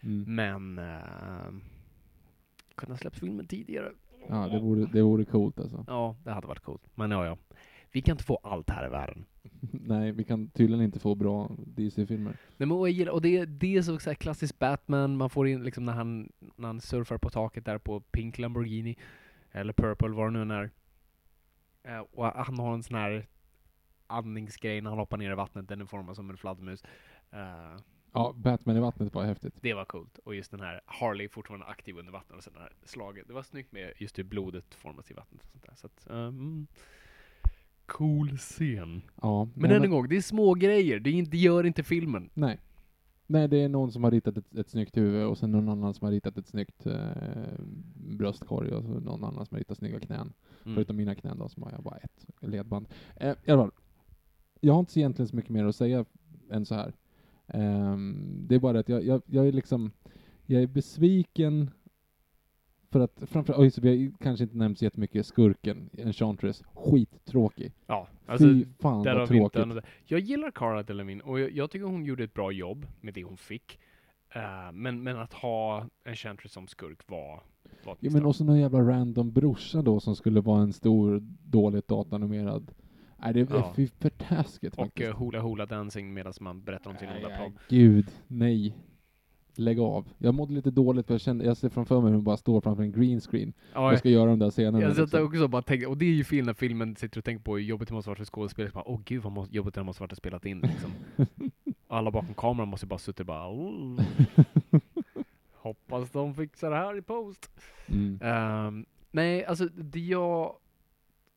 Mm. 0.00 0.34
Men... 0.34 0.78
Uh, 0.78 1.60
kunna 2.74 2.96
släppt 2.96 3.18
filmen 3.18 3.46
tidigare. 3.46 3.92
Ja, 4.28 4.48
det 4.48 4.60
vore, 4.60 4.86
det 4.92 5.02
vore 5.02 5.24
coolt 5.24 5.60
alltså. 5.60 5.84
Ja, 5.86 6.16
det 6.24 6.30
hade 6.30 6.46
varit 6.46 6.62
coolt. 6.62 6.82
Men 6.94 7.10
ja, 7.10 7.26
ja. 7.26 7.36
Vi 7.92 8.02
kan 8.02 8.12
inte 8.12 8.24
få 8.24 8.36
allt 8.42 8.70
här 8.70 8.86
i 8.86 8.90
världen. 8.90 9.24
Nej, 9.70 10.12
vi 10.12 10.24
kan 10.24 10.50
tydligen 10.50 10.84
inte 10.84 10.98
få 10.98 11.14
bra 11.14 11.50
DC-filmer. 11.66 12.30
Nej, 12.30 12.68
men 12.68 12.72
och, 12.72 12.90
gillar, 12.90 13.12
och 13.12 13.22
det, 13.22 13.44
det 13.44 13.76
är 13.76 13.82
så, 13.82 13.98
så 13.98 14.14
klassiskt 14.14 14.58
Batman, 14.58 15.16
man 15.16 15.30
får 15.30 15.48
in 15.48 15.62
liksom 15.62 15.84
när 15.84 15.92
han, 15.92 16.32
när 16.56 16.66
han 16.66 16.80
surfar 16.80 17.18
på 17.18 17.30
taket 17.30 17.64
där 17.64 17.78
på 17.78 18.00
Pink 18.00 18.38
Lamborghini, 18.38 18.96
eller 19.52 19.72
Purple, 19.72 20.08
vad 20.08 20.32
det 20.32 20.44
nu 20.44 20.54
är. 20.54 20.70
Eh, 21.82 21.98
och 21.98 22.26
han 22.26 22.58
har 22.58 22.74
en 22.74 22.82
sån 22.82 22.96
här 22.96 23.26
andningsgrej 24.06 24.80
när 24.80 24.90
han 24.90 24.98
hoppar 24.98 25.16
ner 25.16 25.32
i 25.32 25.34
vattnet, 25.34 25.68
den 25.68 25.80
är 25.80 25.84
formad 25.84 26.16
som 26.16 26.30
en 26.30 26.36
fladdermus. 26.36 26.84
Eh, 27.30 27.76
Ja, 28.14 28.34
Batman 28.36 28.76
i 28.76 28.80
vattnet 28.80 29.14
var 29.14 29.24
häftigt. 29.24 29.54
det 29.60 29.74
var 29.74 29.84
coolt. 29.84 30.18
Och 30.18 30.34
just 30.34 30.50
den 30.50 30.60
här 30.60 30.80
Harley 30.86 31.28
fortfarande 31.28 31.66
aktiv 31.66 31.98
under 31.98 32.12
vattnet 32.12 32.36
och 32.36 32.44
sen 32.44 32.52
det 32.52 32.60
här 32.60 32.72
slaget. 32.84 33.28
Det 33.28 33.34
var 33.34 33.42
snyggt 33.42 33.72
med 33.72 33.92
just 33.98 34.18
hur 34.18 34.24
blodet 34.24 34.74
formas 34.74 35.10
i 35.10 35.14
vattnet 35.14 35.44
och 35.44 35.50
sånt 35.50 35.64
där. 35.64 35.74
Så 35.74 35.86
att, 35.86 36.10
mm. 36.10 36.66
Cool 37.86 38.36
scen. 38.38 39.02
Ja, 39.22 39.48
Men 39.54 39.70
än 39.70 39.84
en 39.84 39.90
gång, 39.90 40.08
det 40.08 40.16
är 40.16 40.20
små 40.20 40.54
grejer. 40.54 41.00
Det, 41.00 41.10
inte, 41.10 41.30
det 41.30 41.36
gör 41.36 41.66
inte 41.66 41.82
filmen. 41.82 42.30
Nej. 42.34 42.60
Nej, 43.26 43.48
det 43.48 43.56
är 43.56 43.68
någon 43.68 43.92
som 43.92 44.04
har 44.04 44.10
ritat 44.10 44.36
ett, 44.36 44.54
ett 44.54 44.70
snyggt 44.70 44.96
huvud 44.96 45.26
och 45.26 45.38
sen 45.38 45.52
någon 45.52 45.68
annan 45.68 45.94
som 45.94 46.04
har 46.04 46.12
ritat 46.12 46.38
ett 46.38 46.46
snyggt 46.46 46.86
eh, 46.86 46.94
bröstkorg 47.94 48.72
och 48.72 48.84
någon 48.84 49.24
annan 49.24 49.46
som 49.46 49.54
har 49.54 49.58
ritat 49.58 49.78
snygga 49.78 50.00
knän. 50.00 50.32
Mm. 50.64 50.74
Förutom 50.74 50.96
mina 50.96 51.14
knän 51.14 51.38
då, 51.38 51.48
som 51.48 51.62
har 51.62 51.72
jag 51.72 51.82
bara 51.82 51.96
ett 51.96 52.26
ledband. 52.40 52.88
Eh, 53.16 53.34
I 53.44 53.50
alla 53.50 53.62
fall. 53.62 53.72
Jag 54.60 54.72
har 54.72 54.80
inte 54.80 55.00
egentligen 55.00 55.28
så 55.28 55.36
mycket 55.36 55.50
mer 55.50 55.64
att 55.64 55.76
säga 55.76 56.04
än 56.50 56.66
så 56.66 56.74
här. 56.74 56.94
Ehm, 57.46 58.36
det 58.48 58.54
är 58.54 58.58
bara 58.58 58.78
att 58.78 58.88
jag, 58.88 59.04
jag, 59.04 59.22
jag 59.26 59.48
är 59.48 59.52
liksom, 59.52 59.90
jag 60.46 60.62
är 60.62 60.66
besviken 60.66 61.70
för 62.90 63.00
att, 63.00 63.22
framförallt, 63.26 63.60
oj, 63.62 63.70
så 63.70 63.80
vi 63.80 63.88
har 63.88 64.18
kanske 64.18 64.44
inte 64.44 64.56
nämnt 64.56 64.78
så 64.78 64.84
jättemycket 64.84 65.26
skurken, 65.26 65.90
Enchantress, 65.92 66.62
skittråkig. 66.74 67.72
Ja, 67.86 68.08
alltså, 68.26 68.46
Fy 68.46 68.64
fan 68.80 69.04
vad 69.04 69.20
inte 69.20 69.34
tråkigt. 69.34 69.62
annat. 69.62 69.84
Jag 70.04 70.20
gillar 70.20 70.50
Cara 70.50 70.82
Delevingne 70.82 71.22
och 71.22 71.40
jag, 71.40 71.50
jag 71.50 71.70
tycker 71.70 71.86
hon 71.86 72.04
gjorde 72.04 72.24
ett 72.24 72.34
bra 72.34 72.52
jobb 72.52 72.86
med 73.00 73.14
det 73.14 73.22
hon 73.22 73.36
fick. 73.36 73.78
Eh, 74.34 74.72
men, 74.72 75.02
men 75.02 75.16
att 75.16 75.32
ha 75.32 75.86
Enchantress 76.04 76.52
som 76.52 76.66
skurk 76.66 77.10
var, 77.10 77.42
var 77.84 77.96
Ja, 78.00 78.10
men 78.10 78.24
också 78.26 78.44
någon 78.44 78.58
jävla 78.60 78.80
random 78.80 79.32
brorsa 79.32 79.82
då 79.82 80.00
som 80.00 80.16
skulle 80.16 80.40
vara 80.40 80.62
en 80.62 80.72
stor, 80.72 81.20
dåligt 81.44 81.88
datanimerad. 81.88 82.70
Nej, 83.18 83.34
det 83.34 83.40
är 83.40 83.46
Ja. 83.50 83.74
för 84.00 84.08
taskigt 84.10 84.74
Och 84.74 84.84
faktiskt. 84.86 85.08
uh, 85.08 85.14
Hoola 85.16 85.40
Hoola 85.40 85.66
Dancing 85.66 86.14
medan 86.14 86.32
man 86.40 86.62
berättar 86.62 86.90
om 86.90 86.96
sin 86.96 87.08
nej, 87.08 87.20
plan. 87.24 87.58
Gud, 87.68 88.06
nej. 88.26 88.76
Lägg 89.56 89.80
av. 89.80 90.08
Jag 90.18 90.34
mådde 90.34 90.52
lite 90.54 90.70
dåligt 90.70 91.06
för 91.06 91.14
jag 91.14 91.20
kände, 91.20 91.44
jag 91.44 91.56
ser 91.56 91.68
framför 91.68 92.00
mig 92.00 92.08
hur 92.10 92.14
hon 92.14 92.24
bara 92.24 92.36
står 92.36 92.60
framför 92.60 92.82
en 92.82 92.92
green 92.92 93.20
screen 93.20 93.52
Ja, 93.74 93.92
och 93.92 93.98
ska 93.98 94.08
göra 94.08 94.30
de 94.30 94.38
där 94.38 94.50
scenerna. 94.50 94.80
jag 94.80 94.90
satt 94.96 95.02
liksom. 95.02 95.24
också 95.26 95.42
och 95.42 95.50
bara 95.50 95.62
tänkte, 95.62 95.86
och 95.86 95.98
det 95.98 96.04
är 96.04 96.10
ju 96.14 96.24
fel 96.24 96.46
när 96.46 96.54
filmen 96.54 96.96
sitter 96.96 97.18
och 97.18 97.24
tänker 97.24 97.44
på 97.44 97.56
hur 97.56 97.64
jobbigt 97.64 97.88
det 97.88 97.94
måste 97.94 98.10
varit 98.10 98.18
för 98.18 98.24
skådespelare. 98.24 98.82
Åh 98.86 99.00
gud 99.04 99.22
vad 99.22 99.32
må- 99.32 99.46
jobbigt 99.50 99.74
det 99.74 99.82
måste 99.82 100.02
varit 100.02 100.12
att 100.12 100.18
spela 100.18 100.40
in 100.44 100.60
liksom. 100.60 100.90
Alla 101.88 102.10
bakom 102.10 102.34
kameran 102.34 102.68
måste 102.68 102.86
ju 102.86 102.88
bara 102.88 102.98
suttit 102.98 103.20
och 103.20 103.26
bara 103.26 103.48
"Oh." 103.52 104.00
Hoppas 105.52 106.10
de 106.10 106.34
fixar 106.34 106.70
det 106.70 106.76
här 106.76 106.98
i 106.98 107.02
post. 107.02 107.50
mm. 107.86 108.18
Ehm, 108.22 108.86
nej, 109.10 109.44
alltså 109.44 109.68
det 109.74 110.00
jag 110.00 110.56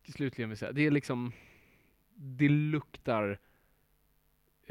slutligen 0.07 0.49
vill 0.49 0.57
säga, 0.57 0.71
det 0.71 0.85
är 0.85 0.91
liksom, 0.91 1.31
det 2.17 2.49
luktar 2.49 3.39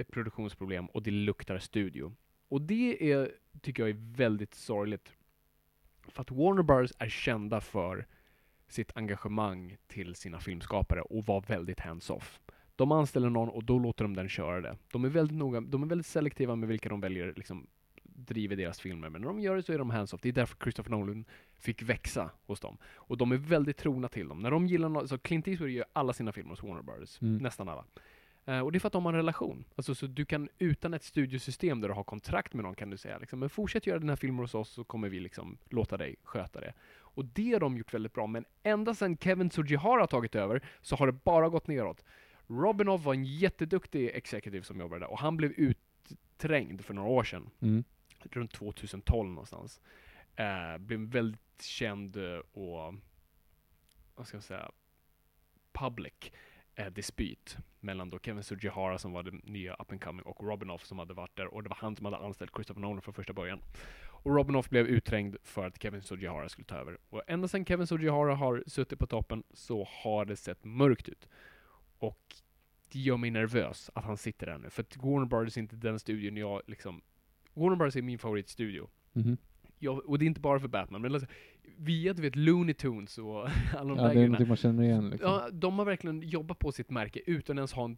produktionsproblem 0.04 0.86
och 0.86 1.02
det 1.02 1.10
luktar 1.10 1.58
studio. 1.58 2.12
Och 2.48 2.60
det 2.60 3.12
är, 3.12 3.32
tycker 3.60 3.82
jag 3.82 3.90
är 3.90 4.16
väldigt 4.16 4.54
sorgligt. 4.54 5.12
För 6.08 6.22
att 6.22 6.30
Warner 6.30 6.62
Bros 6.62 6.92
är 6.98 7.08
kända 7.08 7.60
för 7.60 8.06
sitt 8.68 8.96
engagemang 8.96 9.76
till 9.86 10.14
sina 10.14 10.40
filmskapare 10.40 11.00
och 11.00 11.26
var 11.26 11.40
väldigt 11.40 11.80
hands-off. 11.80 12.40
De 12.76 12.92
anställer 12.92 13.30
någon 13.30 13.48
och 13.48 13.64
då 13.64 13.78
låter 13.78 14.04
de 14.04 14.14
den 14.14 14.28
köra 14.28 14.60
det. 14.60 14.76
De 14.92 15.04
är 15.04 15.08
väldigt 15.08 15.36
noga, 15.36 15.60
de 15.60 15.82
är 15.82 15.86
väldigt 15.86 16.06
selektiva 16.06 16.56
med 16.56 16.68
vilka 16.68 16.88
de 16.88 17.00
väljer 17.00 17.34
liksom 17.36 17.66
driver 18.16 18.56
deras 18.56 18.80
filmer. 18.80 19.08
Men 19.08 19.20
när 19.20 19.28
de 19.28 19.40
gör 19.40 19.56
det 19.56 19.62
så 19.62 19.72
är 19.72 19.78
de 19.78 19.90
hands-off. 19.90 20.20
Det 20.20 20.28
är 20.28 20.32
därför 20.32 20.56
Christopher 20.62 20.90
Nolan 20.90 21.24
fick 21.54 21.82
växa 21.82 22.30
hos 22.46 22.60
dem. 22.60 22.76
Och 22.94 23.16
de 23.16 23.32
är 23.32 23.36
väldigt 23.36 23.76
trogna 23.76 24.08
till 24.08 24.28
dem. 24.28 24.38
När 24.38 24.50
de 24.50 24.66
gillar 24.66 24.88
något, 24.88 25.08
så 25.08 25.18
Clint 25.18 25.48
Eastwood 25.48 25.70
gör 25.70 25.86
alla 25.92 26.12
sina 26.12 26.32
filmer 26.32 26.50
hos 26.50 26.62
Warner 26.62 26.82
Bros. 26.82 27.22
Mm. 27.22 27.36
Nästan 27.36 27.68
alla. 27.68 27.84
Eh, 28.44 28.60
och 28.60 28.72
det 28.72 28.78
är 28.78 28.80
för 28.80 28.86
att 28.86 28.92
de 28.92 29.04
har 29.04 29.12
en 29.12 29.16
relation. 29.16 29.64
Alltså, 29.74 29.94
så 29.94 30.06
du 30.06 30.24
kan 30.24 30.48
utan 30.58 30.94
ett 30.94 31.02
studiosystem 31.02 31.80
där 31.80 31.88
du 31.88 31.94
har 31.94 32.04
kontrakt 32.04 32.54
med 32.54 32.64
någon 32.64 32.74
kan 32.74 32.90
du 32.90 32.96
säga 32.96 33.18
liksom, 33.18 33.38
men 33.38 33.48
fortsätt 33.48 33.86
göra 33.86 33.98
den 33.98 34.08
här 34.08 34.16
filmen 34.16 34.38
hos 34.38 34.54
oss 34.54 34.70
så 34.70 34.84
kommer 34.84 35.08
vi 35.08 35.20
liksom 35.20 35.58
låta 35.70 35.96
dig 35.96 36.16
sköta 36.22 36.60
det. 36.60 36.72
Och 37.16 37.24
det 37.24 37.52
har 37.52 37.60
de 37.60 37.76
gjort 37.76 37.94
väldigt 37.94 38.12
bra, 38.12 38.26
men 38.26 38.44
ända 38.62 38.94
sedan 38.94 39.16
Kevin 39.16 39.50
Sujihara 39.50 40.00
har 40.00 40.06
tagit 40.06 40.34
över 40.34 40.60
så 40.80 40.96
har 40.96 41.06
det 41.06 41.12
bara 41.12 41.48
gått 41.48 41.66
neråt. 41.66 42.04
Robinov 42.46 43.02
var 43.02 43.14
en 43.14 43.24
jätteduktig 43.24 44.10
executive 44.14 44.64
som 44.64 44.80
jobbade 44.80 45.00
där 45.00 45.10
och 45.10 45.18
han 45.18 45.36
blev 45.36 45.52
utträngd 45.52 46.84
för 46.84 46.94
några 46.94 47.08
år 47.08 47.24
sedan 47.24 47.50
Mm 47.60 47.84
runt 48.32 48.52
2012 48.52 49.28
någonstans. 49.28 49.80
Eh, 50.36 50.78
blev 50.78 51.00
väldigt 51.00 51.62
känd 51.62 52.16
eh, 52.16 52.38
och, 52.38 52.94
vad 54.14 54.26
ska 54.26 54.36
jag 54.36 54.44
säga, 54.44 54.70
public 55.72 56.32
eh, 56.74 56.86
dispyt 56.86 57.56
mellan 57.80 58.10
då 58.10 58.18
Kevin 58.18 58.42
Sujihara 58.42 58.98
som 58.98 59.12
var 59.12 59.22
den 59.22 59.40
nya 59.44 59.74
up 59.74 59.92
and 59.92 60.04
coming 60.04 60.22
och 60.22 60.44
Robinoff 60.44 60.84
som 60.84 60.98
hade 60.98 61.14
varit 61.14 61.36
där 61.36 61.46
och 61.46 61.62
det 61.62 61.68
var 61.68 61.76
han 61.80 61.96
som 61.96 62.04
hade 62.04 62.16
anställt 62.16 62.50
Christopher 62.54 62.80
Nolan 62.80 63.02
från 63.02 63.14
första 63.14 63.32
början. 63.32 63.62
Och 64.26 64.36
Robinoff 64.36 64.68
blev 64.68 64.86
utträngd 64.86 65.36
för 65.42 65.66
att 65.66 65.82
Kevin 65.82 66.02
Sujihara 66.02 66.48
skulle 66.48 66.64
ta 66.64 66.76
över. 66.76 66.98
Och 67.08 67.22
ända 67.26 67.48
sedan 67.48 67.64
Kevin 67.64 67.86
Sujihara 67.86 68.34
har 68.34 68.64
suttit 68.66 68.98
på 68.98 69.06
toppen 69.06 69.42
så 69.50 69.88
har 70.02 70.24
det 70.24 70.36
sett 70.36 70.64
mörkt 70.64 71.08
ut. 71.08 71.28
Och 71.98 72.36
det 72.92 72.98
gör 72.98 73.16
mig 73.16 73.30
nervös 73.30 73.90
att 73.94 74.04
han 74.04 74.16
sitter 74.16 74.46
där 74.46 74.58
nu. 74.58 74.70
För 74.70 74.82
att 74.82 74.96
Warner 74.96 75.26
Brothers 75.26 75.56
är 75.56 75.60
inte 75.60 75.76
den 75.76 75.98
studion 75.98 76.36
jag 76.36 76.62
liksom... 76.66 77.02
Warner 77.56 77.76
Brothers 77.76 77.96
är 77.96 78.02
min 78.02 78.18
favoritstudio. 78.18 78.88
Mhm. 79.12 79.36
Jag, 79.78 80.08
och 80.08 80.18
det 80.18 80.24
är 80.24 80.26
inte 80.26 80.40
bara 80.40 80.60
för 80.60 80.68
Batman, 80.68 81.02
men 81.02 81.14
alltså, 81.14 81.28
via 81.76 82.12
du 82.12 82.22
vet 82.22 82.36
Looney 82.36 82.74
Tunes 82.74 83.18
och 83.18 83.48
alla 83.76 83.88
de 83.88 83.98
Ja, 83.98 84.02
där 84.02 84.02
det 84.02 84.10
är 84.10 84.14
grejerna. 84.14 84.46
man 84.46 84.56
känner 84.56 84.82
igen 84.82 85.10
liksom. 85.10 85.30
Ja, 85.30 85.48
de 85.52 85.78
har 85.78 85.84
verkligen 85.86 86.22
jobbat 86.22 86.58
på 86.58 86.72
sitt 86.72 86.90
märke 86.90 87.20
utan 87.26 87.58
ens 87.58 87.72
ha 87.72 87.84
en 87.84 87.96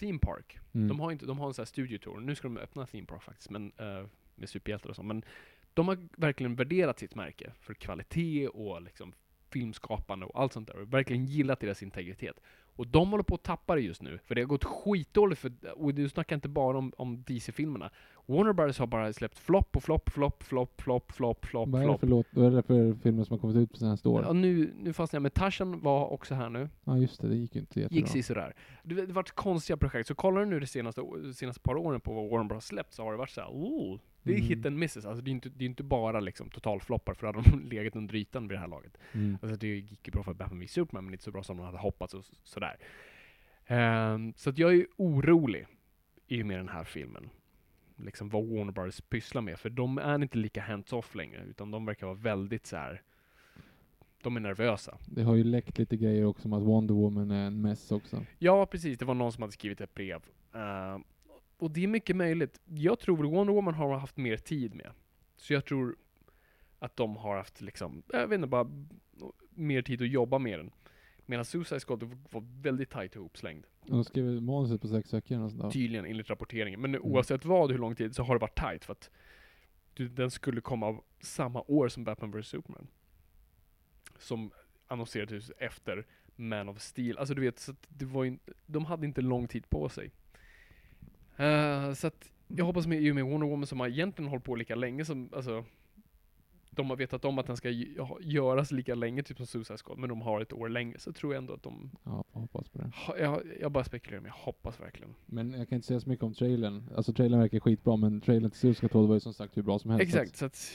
theme 0.00 0.18
park. 0.18 0.58
Mm. 0.72 0.88
De 0.88 1.00
har 1.00 1.12
inte, 1.12 1.26
de 1.26 1.38
har 1.38 1.46
en 1.46 1.54
sån 1.54 1.62
här 1.62 1.66
studio 1.66 1.98
tour. 1.98 2.20
Nu 2.20 2.34
ska 2.34 2.48
de 2.48 2.56
öppna 2.56 2.86
theme 2.86 3.06
park 3.06 3.22
faktiskt, 3.22 3.50
men 3.50 3.72
eh, 3.76 4.06
med 4.34 4.48
superhjältar 4.48 4.90
och 4.90 4.96
så. 4.96 5.02
Men 5.02 5.24
de 5.74 5.88
har 5.88 5.98
verkligen 6.16 6.54
värderat 6.54 6.98
sitt 6.98 7.14
märke 7.14 7.52
för 7.60 7.74
kvalitet 7.74 8.48
och 8.48 8.82
liksom 8.82 9.12
filmskapande 9.50 10.26
och 10.26 10.40
allt 10.40 10.52
sånt 10.52 10.68
där. 10.68 10.76
Och 10.76 10.92
verkligen 10.94 11.26
gillat 11.26 11.60
deras 11.60 11.82
integritet. 11.82 12.40
Och 12.76 12.86
de 12.86 13.10
håller 13.10 13.24
på 13.24 13.34
att 13.34 13.42
tappa 13.42 13.74
det 13.74 13.80
just 13.80 14.02
nu, 14.02 14.18
för 14.24 14.34
det 14.34 14.40
har 14.40 14.46
gått 14.48 14.64
skitdåligt 14.64 15.40
för, 15.40 15.52
och 15.74 15.94
du 15.94 16.08
snackar 16.08 16.36
inte 16.36 16.48
bara 16.48 16.78
om, 16.78 16.92
om 16.96 17.22
DC-filmerna. 17.22 17.90
Warner 18.30 18.52
Brothers 18.52 18.78
har 18.78 18.86
bara 18.86 19.12
släppt 19.12 19.38
flopp 19.38 19.76
och 19.76 19.82
flopp, 19.82 20.10
flopp, 20.10 20.42
flopp, 20.42 20.82
flopp, 20.82 21.12
flopp, 21.12 21.46
flopp, 21.46 21.68
Vad 21.68 21.82
är 21.82 21.88
det 21.88 21.98
för 21.98 22.06
låt, 22.06 22.26
vad 22.30 22.46
är 22.46 22.50
det 22.50 22.62
för 22.62 22.94
filmer 22.94 23.24
som 23.24 23.34
har 23.34 23.38
kommit 23.38 23.56
ut 23.56 23.70
på 23.72 23.76
senaste 23.76 24.08
åren? 24.08 24.24
Ja, 24.26 24.32
nu, 24.32 24.72
nu 24.78 24.92
fastnar 24.92 25.16
jag 25.16 25.22
med 25.22 25.34
Tarzan 25.34 25.80
var 25.80 26.12
också 26.12 26.34
här 26.34 26.48
nu. 26.48 26.68
Ja 26.84 26.98
just 26.98 27.20
det, 27.20 27.28
det 27.28 27.36
gick 27.36 27.54
ju 27.54 27.60
inte 27.60 27.80
jättebra. 27.80 27.96
Gick 27.96 28.08
sisådär. 28.08 28.54
Det 28.82 29.06
det 29.06 29.12
varit 29.12 29.30
konstiga 29.30 29.76
projekt, 29.76 30.08
så 30.08 30.14
kollar 30.14 30.40
du 30.40 30.46
nu 30.46 30.60
de 30.60 30.66
senaste, 30.66 31.02
senaste 31.34 31.60
par 31.62 31.76
åren 31.76 32.00
på 32.00 32.14
vad 32.14 32.30
Warner 32.30 32.48
Bros 32.48 32.64
släppt 32.66 32.92
så 32.92 33.02
har 33.02 33.12
det 33.12 33.18
varit 33.18 33.30
såhär, 33.30 33.48
oh, 33.48 33.98
det 34.22 34.32
är 34.32 34.36
Mm. 34.36 34.48
hit 34.48 34.66
and 34.66 34.78
misses. 34.78 35.06
Alltså 35.06 35.24
det 35.24 35.30
är 35.30 35.32
inte, 35.32 35.48
det 35.48 35.64
är 35.64 35.66
inte 35.66 35.82
bara 35.82 36.20
liksom 36.20 36.50
totalfloppar, 36.50 37.14
för 37.14 37.26
då 37.26 37.38
hade 37.38 37.50
de 37.50 37.68
legat 37.76 37.96
under 37.96 38.14
ytan 38.14 38.48
vid 38.48 38.56
det 38.56 38.60
här 38.60 38.68
laget. 38.68 38.98
Mm. 39.12 39.38
Alltså 39.42 39.56
det 39.56 39.66
gick 39.66 40.08
ju 40.08 40.12
bra 40.12 40.22
för 40.22 40.34
Batman 40.34 40.60
v 40.60 40.66
Superman, 40.68 41.04
men 41.04 41.14
inte 41.14 41.24
så 41.24 41.30
bra 41.30 41.42
som 41.42 41.56
de 41.56 41.66
hade 41.66 41.78
hoppats 41.78 42.14
och 42.14 42.24
sådär. 42.44 42.76
Ehm, 43.66 44.32
så 44.36 44.50
att 44.50 44.58
jag 44.58 44.74
är 44.74 44.86
orolig 44.96 45.66
i 46.26 46.42
och 46.42 46.46
med 46.46 46.58
den 46.58 46.68
här 46.68 46.84
filmen. 46.84 47.30
Liksom 48.04 48.28
vad 48.28 48.44
Warner 48.44 48.72
Brothers 48.72 49.00
pysslar 49.00 49.42
med, 49.42 49.58
för 49.58 49.70
de 49.70 49.98
är 49.98 50.22
inte 50.22 50.38
lika 50.38 50.62
hands-off 50.62 51.14
längre, 51.14 51.44
utan 51.44 51.70
de 51.70 51.86
verkar 51.86 52.06
vara 52.06 52.16
väldigt 52.16 52.66
så 52.66 52.76
här. 52.76 53.02
De 54.22 54.36
är 54.36 54.40
nervösa. 54.40 54.98
Det 55.06 55.22
har 55.22 55.34
ju 55.34 55.44
läckt 55.44 55.78
lite 55.78 55.96
grejer 55.96 56.24
också 56.24 56.48
om 56.48 56.52
att 56.52 56.62
Wonder 56.62 56.94
Woman 56.94 57.30
är 57.30 57.46
en 57.46 57.60
mess 57.62 57.92
också. 57.92 58.24
Ja, 58.38 58.66
precis. 58.66 58.98
Det 58.98 59.04
var 59.04 59.14
någon 59.14 59.32
som 59.32 59.42
hade 59.42 59.52
skrivit 59.52 59.80
ett 59.80 59.94
brev. 59.94 60.22
Ehm, 60.54 61.04
och 61.58 61.70
det 61.70 61.84
är 61.84 61.88
mycket 61.88 62.16
möjligt. 62.16 62.60
Jag 62.64 62.98
tror 62.98 63.16
Wonder 63.16 63.54
Woman 63.54 63.74
har 63.74 63.98
haft 63.98 64.16
mer 64.16 64.36
tid 64.36 64.74
med. 64.74 64.90
Så 65.36 65.52
jag 65.52 65.64
tror 65.64 65.96
att 66.78 66.96
de 66.96 67.16
har 67.16 67.36
haft 67.36 67.60
liksom, 67.60 68.02
jag 68.12 68.28
vet 68.28 68.36
inte, 68.36 68.48
bara 68.48 68.70
mer 69.50 69.82
tid 69.82 70.02
att 70.02 70.08
jobba 70.08 70.38
med 70.38 70.58
den. 70.58 70.70
Medan 71.30 71.44
Suicide 71.44 71.80
Squad 71.80 72.02
var 72.30 72.44
väldigt 72.62 72.90
tajt 72.90 73.16
ihopslängd. 73.16 73.66
De 73.86 74.04
skrev 74.04 74.42
manuset 74.42 74.80
på 74.80 74.88
sex 74.88 75.14
veckor 75.14 75.38
och 75.40 75.50
sånt 75.50 75.62
där. 75.62 75.70
Tydligen 75.70 76.04
enligt 76.06 76.30
rapporteringen. 76.30 76.80
Men 76.80 76.94
Mm. 76.94 77.02
oavsett 77.12 77.44
vad, 77.44 77.70
hur 77.70 77.78
lång 77.78 77.94
tid, 77.94 78.14
så 78.14 78.22
har 78.22 78.34
det 78.34 78.40
varit 78.40 78.58
tajt 78.58 78.84
för 78.84 78.92
att 78.92 79.10
du, 79.94 80.08
den 80.08 80.30
skulle 80.30 80.60
komma 80.60 81.00
samma 81.20 81.62
år 81.66 81.88
som 81.88 82.04
Batman 82.04 82.30
vs 82.30 82.46
Superman. 82.48 82.86
Som 84.18 84.50
annonserades 84.86 85.50
efter 85.58 86.06
Man 86.36 86.68
of 86.68 86.80
Steel. 86.80 87.18
Alltså 87.18 87.34
du 87.34 87.40
vet, 87.42 87.58
så 87.58 87.72
att 87.72 87.86
det 87.88 88.04
var 88.04 88.24
ju, 88.24 88.38
de 88.66 88.84
hade 88.84 89.06
inte 89.06 89.20
lång 89.20 89.48
tid 89.48 89.70
på 89.70 89.88
sig. 89.88 90.10
Eh, 91.36 91.92
så 91.92 92.06
att 92.06 92.32
jag 92.48 92.64
hoppas 92.64 92.86
med, 92.86 93.02
i 93.02 93.10
och 93.10 93.14
med 93.14 93.24
Wonder 93.24 93.46
Woman 93.46 93.66
som 93.66 93.80
har 93.80 93.88
egentligen 93.88 94.28
hållit 94.28 94.44
på 94.44 94.54
lika 94.56 94.74
länge 94.74 95.04
som, 95.04 95.28
alltså 95.32 95.64
de 96.70 96.90
har 96.90 96.96
vetat 96.96 97.24
om 97.24 97.38
att 97.38 97.46
den 97.46 97.56
ska 97.56 97.68
gö- 97.68 98.16
göras 98.20 98.72
lika 98.72 98.94
länge, 98.94 99.22
typ 99.22 99.36
som 99.36 99.46
Suicide 99.46 99.78
Squad, 99.78 99.98
men 99.98 100.08
de 100.08 100.20
har 100.22 100.40
ett 100.40 100.52
år 100.52 100.68
längre, 100.68 100.98
så 100.98 101.12
tror 101.12 101.34
jag 101.34 101.38
ändå 101.40 101.54
att 101.54 101.62
de... 101.62 101.90
Ja, 102.04 102.24
hoppas 102.32 102.68
på 102.68 102.78
det. 102.78 102.90
ha- 102.94 103.16
Jag, 103.18 103.42
jag 103.60 103.72
bara 103.72 103.84
spekulerar, 103.84 104.20
men 104.20 104.28
jag 104.28 104.44
hoppas 104.44 104.80
verkligen. 104.80 105.14
Men 105.26 105.52
jag 105.52 105.68
kan 105.68 105.76
inte 105.76 105.86
säga 105.88 106.00
så 106.00 106.08
mycket 106.08 106.22
om 106.24 106.34
trailern. 106.34 106.82
Alltså 106.96 107.12
trailern 107.12 107.40
verkar 107.40 107.60
skitbra, 107.60 107.96
men 107.96 108.20
trailern 108.20 108.50
till 108.50 108.60
Suicide 108.60 108.88
Squad 108.88 109.08
var 109.08 109.14
ju 109.14 109.20
som 109.20 109.34
sagt 109.34 109.56
hur 109.56 109.62
bra 109.62 109.78
som 109.78 109.90
helst. 109.90 110.02
Exakt, 110.02 110.36
så 110.36 110.44
att 110.46 110.70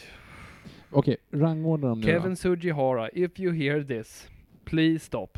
Okej, 0.92 1.18
rangordna 1.32 1.88
dem 1.88 2.00
nu 2.00 2.06
Kevin 2.06 2.30
då. 2.30 2.36
Sugihara, 2.36 3.10
if 3.10 3.40
you 3.40 3.54
hear 3.54 3.84
this, 3.84 4.28
please 4.66 5.06
stop. 5.06 5.28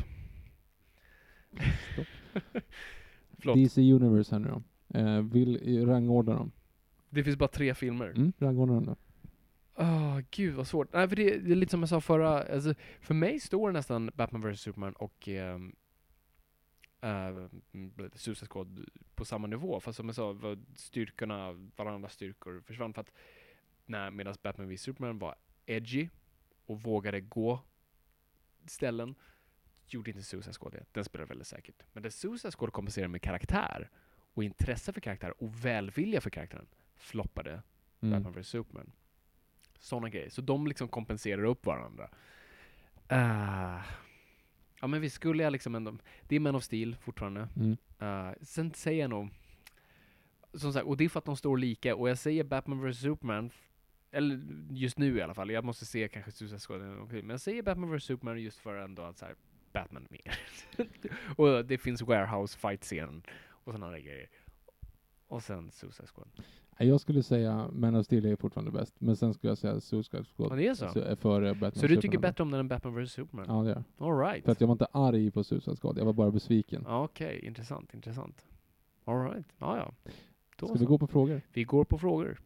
Förlåt. 3.38 3.56
DC 3.56 3.92
Universe 3.92 4.34
här 4.34 4.38
nu 4.38 4.48
då. 4.48 4.62
Eh, 4.98 5.22
vill 5.22 5.86
rangordna 5.86 6.34
dem. 6.34 6.50
Det 7.10 7.24
finns 7.24 7.36
bara 7.36 7.48
tre 7.48 7.74
filmer. 7.74 8.06
Mm, 8.16 8.32
rangordna 8.38 8.74
dem 8.74 8.84
då. 8.86 8.96
Åh, 9.80 10.20
gud 10.30 10.54
vad 10.54 10.66
svårt. 10.66 10.92
Nej, 10.92 11.08
för 11.08 11.16
det, 11.16 11.38
det 11.38 11.52
är 11.52 11.56
lite 11.56 11.70
som 11.70 11.80
jag 11.80 11.88
sa 11.88 12.00
förra, 12.00 12.42
alltså, 12.42 12.74
för 13.00 13.14
mig 13.14 13.40
står 13.40 13.72
nästan 13.72 14.10
Batman 14.14 14.52
vs 14.52 14.60
Superman 14.60 14.92
och 14.92 15.28
ehm, 15.28 15.76
uh, 17.04 17.48
Suicide 18.14 18.48
Squad 18.50 18.84
på 19.14 19.24
samma 19.24 19.46
nivå. 19.46 19.80
Fast 19.80 19.96
som 19.96 20.06
jag 20.06 20.14
sa, 20.14 20.32
var 20.32 20.58
styrkorna, 20.74 21.52
varandras 21.76 22.12
styrkor 22.12 22.60
försvann. 22.60 22.94
För 22.94 23.00
att 23.00 23.12
när, 23.86 24.10
medan 24.10 24.34
Batman 24.42 24.68
vs 24.68 24.80
Superman 24.80 25.18
var 25.18 25.36
edgy 25.66 26.08
och 26.66 26.82
vågade 26.82 27.20
gå 27.20 27.60
ställen, 28.66 29.14
gjorde 29.86 30.10
inte 30.10 30.22
Suicide 30.22 30.54
Squad 30.54 30.72
det. 30.72 30.84
Den 30.92 31.04
spelade 31.04 31.28
väldigt 31.28 31.46
säkert. 31.46 31.82
Men 31.92 32.02
det 32.02 32.10
Suicide 32.10 32.52
Squad 32.52 32.72
kompenserade 32.72 33.08
med 33.08 33.22
karaktär 33.22 33.90
och 34.34 34.44
intresse 34.44 34.92
för 34.92 35.00
karaktär 35.00 35.42
och 35.42 35.64
välvilja 35.64 36.20
för 36.20 36.30
karaktären 36.30 36.66
floppade 36.94 37.62
Mm. 38.00 38.12
Batman 38.12 38.42
vs 38.42 38.48
Superman. 38.48 38.92
Sådana 39.78 40.08
grejer. 40.08 40.30
Så 40.30 40.40
de 40.40 40.66
liksom 40.66 40.88
kompenserar 40.88 41.44
upp 41.44 41.66
varandra. 41.66 42.08
Ah. 43.08 43.80
ja 44.80 44.86
men 44.86 45.00
vi 45.00 45.10
skulle 45.10 45.42
jag 45.42 45.52
liksom 45.52 45.74
ändå... 45.74 45.96
Det 46.28 46.36
är 46.36 46.40
Man 46.40 46.54
of 46.54 46.64
Steel 46.64 46.96
fortfarande. 47.00 47.48
Mm. 47.56 47.76
Uh, 48.02 48.34
sen 48.42 48.74
säger 48.74 49.00
jag 49.00 49.10
nog... 49.10 49.28
Som 50.54 50.72
sagt, 50.72 50.86
och 50.86 50.96
det 50.96 51.04
är 51.04 51.08
för 51.08 51.18
att 51.18 51.24
de 51.24 51.36
står 51.36 51.56
lika. 51.56 51.96
Och 51.96 52.10
jag 52.10 52.18
säger 52.18 52.44
Batman 52.44 52.90
vs 52.90 52.98
Superman, 52.98 53.50
eller 54.10 54.40
just 54.70 54.98
nu 54.98 55.16
i 55.16 55.22
alla 55.22 55.34
fall, 55.34 55.50
jag 55.50 55.64
måste 55.64 55.86
se 55.86 56.08
kanske 56.08 56.32
Suicide 56.32 56.60
Squad, 56.60 56.80
men 57.10 57.30
jag 57.30 57.40
säger 57.40 57.62
Batman 57.62 57.96
vs 57.96 58.04
Superman 58.04 58.42
just 58.42 58.58
för 58.58 58.76
ändå 58.76 59.02
att 59.02 59.18
så 59.18 59.24
här, 59.24 59.34
Batman 59.72 60.06
mer. 60.10 60.38
och 61.36 61.64
det 61.64 61.78
finns 61.78 62.02
warehouse 62.02 62.58
fight-scenen 62.58 63.22
och 63.48 63.72
sådana 63.72 63.98
grejer. 63.98 64.28
Och 65.26 65.42
sen 65.42 65.70
Suicide 65.70 66.08
Squad. 66.08 66.28
Jag 66.80 67.00
skulle 67.00 67.22
säga 67.22 67.68
Man 67.72 67.94
of 67.96 68.06
Steel 68.06 68.24
är 68.24 68.36
fortfarande 68.36 68.70
bäst, 68.70 68.94
men 68.98 69.16
sen 69.16 69.34
skulle 69.34 69.50
jag 69.50 69.58
säga 69.58 69.80
Suicide 69.80 70.24
Squad. 70.24 70.52
Ja, 70.52 70.56
det 70.56 70.66
är 70.66 70.74
så? 70.74 70.98
är 71.00 71.16
före 71.16 71.52
Batman 71.54 71.72
Så 71.72 71.80
du 71.86 71.88
tycker 71.88 72.00
Superman. 72.02 72.20
bättre 72.20 72.42
om 72.42 72.50
den 72.50 72.60
än 72.60 72.68
Batman 72.68 72.94
vs 73.04 73.12
Superman? 73.12 73.44
Ja, 73.48 73.62
det 73.62 73.68
gör 73.68 73.82
jag. 73.98 74.08
All 74.08 74.18
right. 74.18 74.44
För 74.44 74.52
att 74.52 74.60
jag 74.60 74.68
var 74.68 74.72
inte 74.74 74.86
arg 74.92 75.30
på 75.30 75.44
Suicide 75.44 75.76
Squad, 75.76 75.98
jag 75.98 76.04
var 76.04 76.12
bara 76.12 76.30
besviken. 76.30 76.86
Okej, 76.86 77.40
intressant, 77.46 77.94
intressant. 77.94 78.46
All 79.04 79.22
right. 79.30 79.46
Ja, 79.58 79.76
ja. 79.76 80.12
Då 80.56 80.66
Ska 80.66 80.72
vi 80.74 80.78
så. 80.84 80.86
gå 80.86 80.98
på 80.98 81.06
frågor? 81.06 81.40
vi 81.52 81.64
går 81.64 81.84
på 81.84 81.98
frågor. 81.98 82.38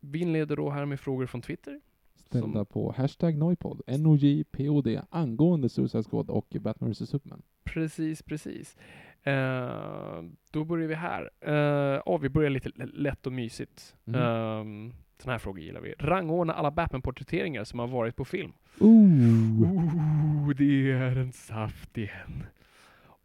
Vi 0.00 0.18
inleder 0.18 0.56
då 0.56 0.70
här 0.70 0.84
med 0.86 1.00
frågor 1.00 1.26
från 1.26 1.42
Twitter. 1.42 1.80
Ställda 2.14 2.58
Som- 2.58 2.66
på 2.66 2.92
hashtag 2.96 3.36
Noipod, 3.36 3.80
NOJPOD, 3.86 5.00
angående 5.10 5.68
Suicide 5.68 6.02
Squad 6.04 6.30
och 6.30 6.56
Batman 6.60 6.90
vs 6.90 7.08
Superman. 7.10 7.42
Precis, 7.64 8.22
precis. 8.22 8.76
Eh, 9.24 10.22
då 10.50 10.64
börjar 10.64 10.88
vi 10.88 10.94
här. 10.94 11.30
Uh, 11.48 12.02
oh, 12.06 12.20
vi 12.20 12.28
börjar 12.28 12.50
lite 12.50 12.70
lätt 12.76 13.26
och 13.26 13.32
mysigt. 13.32 13.96
Mm. 14.04 14.92
Sådana 15.18 15.32
här 15.32 15.38
frågor 15.38 15.60
gillar 15.60 15.80
vi. 15.80 15.94
Rangordna 15.98 16.52
alla 16.52 16.70
Batman-porträtteringar 16.70 17.64
som 17.64 17.78
har 17.78 17.86
varit 17.86 18.16
på 18.16 18.24
film. 18.24 18.52
Ooh. 18.78 19.62
Oh, 19.62 20.50
det 20.50 20.92
är 20.92 21.16
en 21.16 21.32
saftig 21.32 22.12
en. 22.26 22.46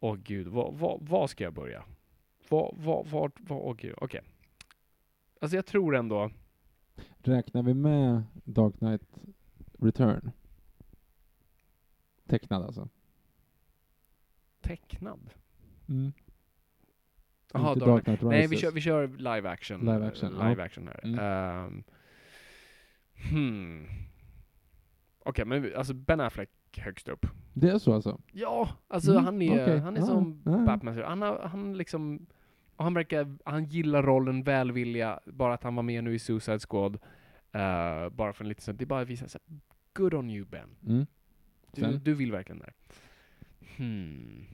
Åh 0.00 0.16
gud, 0.16 0.46
vad, 0.46 0.74
vad, 0.74 0.98
vad 1.02 1.30
ska 1.30 1.44
jag 1.44 1.54
börja? 1.54 1.84
Vad, 2.48 2.74
vad, 2.76 3.06
vad, 3.06 3.32
vad, 3.36 3.58
åh 3.58 3.76
gud, 3.76 3.94
okej. 3.96 4.20
Alltså 5.40 5.56
jag 5.56 5.66
tror 5.66 5.96
ändå, 5.96 6.30
Räknar 7.22 7.62
vi 7.62 7.74
med 7.74 8.22
Dark 8.44 8.78
Knight 8.78 9.02
Return? 9.78 10.30
Tecknad 12.26 12.62
alltså. 12.62 12.88
tecknad. 14.60 15.30
Mm. 15.90 16.12
Jaha, 17.52 17.72
Inte 17.72 17.84
Dark 17.86 18.04
Knight 18.04 18.20
Rises. 18.22 18.30
Nej, 18.30 18.46
vi 18.46 18.56
kör, 18.56 18.70
vi 18.72 18.80
kör 18.80 19.08
live 19.08 19.48
action. 19.48 19.80
Live 19.80 20.06
action, 20.06 20.32
live 20.32 20.54
ja. 20.58 20.64
action 20.64 20.88
här. 20.88 21.00
Mm. 21.04 21.18
Ehm, 21.18 21.82
hmm. 23.30 23.86
Okej, 25.24 25.44
men 25.44 25.62
vi- 25.62 25.74
alltså 25.74 25.94
Ben 25.94 26.20
Affleck 26.20 26.50
högst 26.76 27.08
upp. 27.08 27.26
Det 27.54 27.68
är 27.70 27.78
så 27.78 27.92
alltså? 27.94 28.20
Ja, 28.32 28.68
alltså 28.88 29.10
Mm, 29.12 29.24
han 29.24 29.42
är, 29.42 29.62
okej. 29.64 29.78
han 29.78 29.96
är 29.96 30.00
Ja, 30.00 30.06
som 30.06 30.42
ja. 30.44 30.58
Batman. 30.58 30.98
Han, 31.04 31.22
har, 31.22 31.38
han 31.38 31.76
liksom, 31.78 32.26
han 32.76 32.94
verkar, 32.94 33.36
han 33.44 33.64
gillar 33.64 34.02
rollen, 34.02 34.42
välvilja, 34.42 35.20
bara 35.26 35.54
att 35.54 35.62
han 35.62 35.74
var 35.74 35.82
med 35.82 36.04
nu 36.04 36.14
i 36.14 36.18
Suicide 36.18 36.58
Squad. 36.68 36.94
eh, 37.52 38.08
bara 38.08 38.32
för 38.32 38.44
en 38.44 38.48
liten 38.48 38.62
stund. 38.62 38.78
Det 38.78 38.86
bara 38.86 39.00
att 39.00 39.08
visa 39.08 39.28
så 39.28 39.38
här, 39.48 39.58
good 39.94 40.14
on 40.14 40.30
you 40.30 40.44
Ben. 40.46 40.68
Mm. 40.86 41.06
Du, 41.72 41.98
du 41.98 42.14
vill 42.14 42.32
verkligen 42.32 42.58
där. 42.58 42.72
Hmm. 43.76 44.44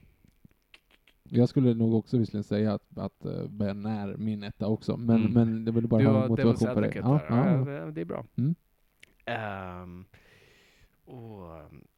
Jag 1.29 1.49
skulle 1.49 1.75
nog 1.75 1.95
också 1.95 2.19
visserligen 2.19 2.45
säga 2.45 2.73
att, 2.75 2.99
att 2.99 3.25
eh, 3.25 3.47
Ben 3.49 3.87
är 3.87 4.17
min 4.17 4.43
etta 4.43 4.67
också, 4.67 4.97
men, 4.97 5.17
Mm. 5.17 5.33
men 5.33 5.65
jag 5.67 5.73
ville 5.73 5.89
bara 5.89 6.03
Du 6.03 6.07
ha 6.09 6.29
motivation 6.29 6.75
på 6.75 6.81
det. 6.81 6.93
Ja, 6.95 7.21
ja, 7.29 7.37
Ja, 7.37 7.51
ja. 7.73 7.85
det- 7.85 7.93
det 7.93 8.01
är 8.01 8.05
bra. 8.05 8.25
Mm. 8.37 8.55
Ehm, 9.25 10.05
och, 11.05 11.49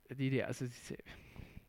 det 0.09 0.25
är 0.27 0.31
det, 0.31 0.43
alltså, 0.43 0.65
det- 0.65 0.97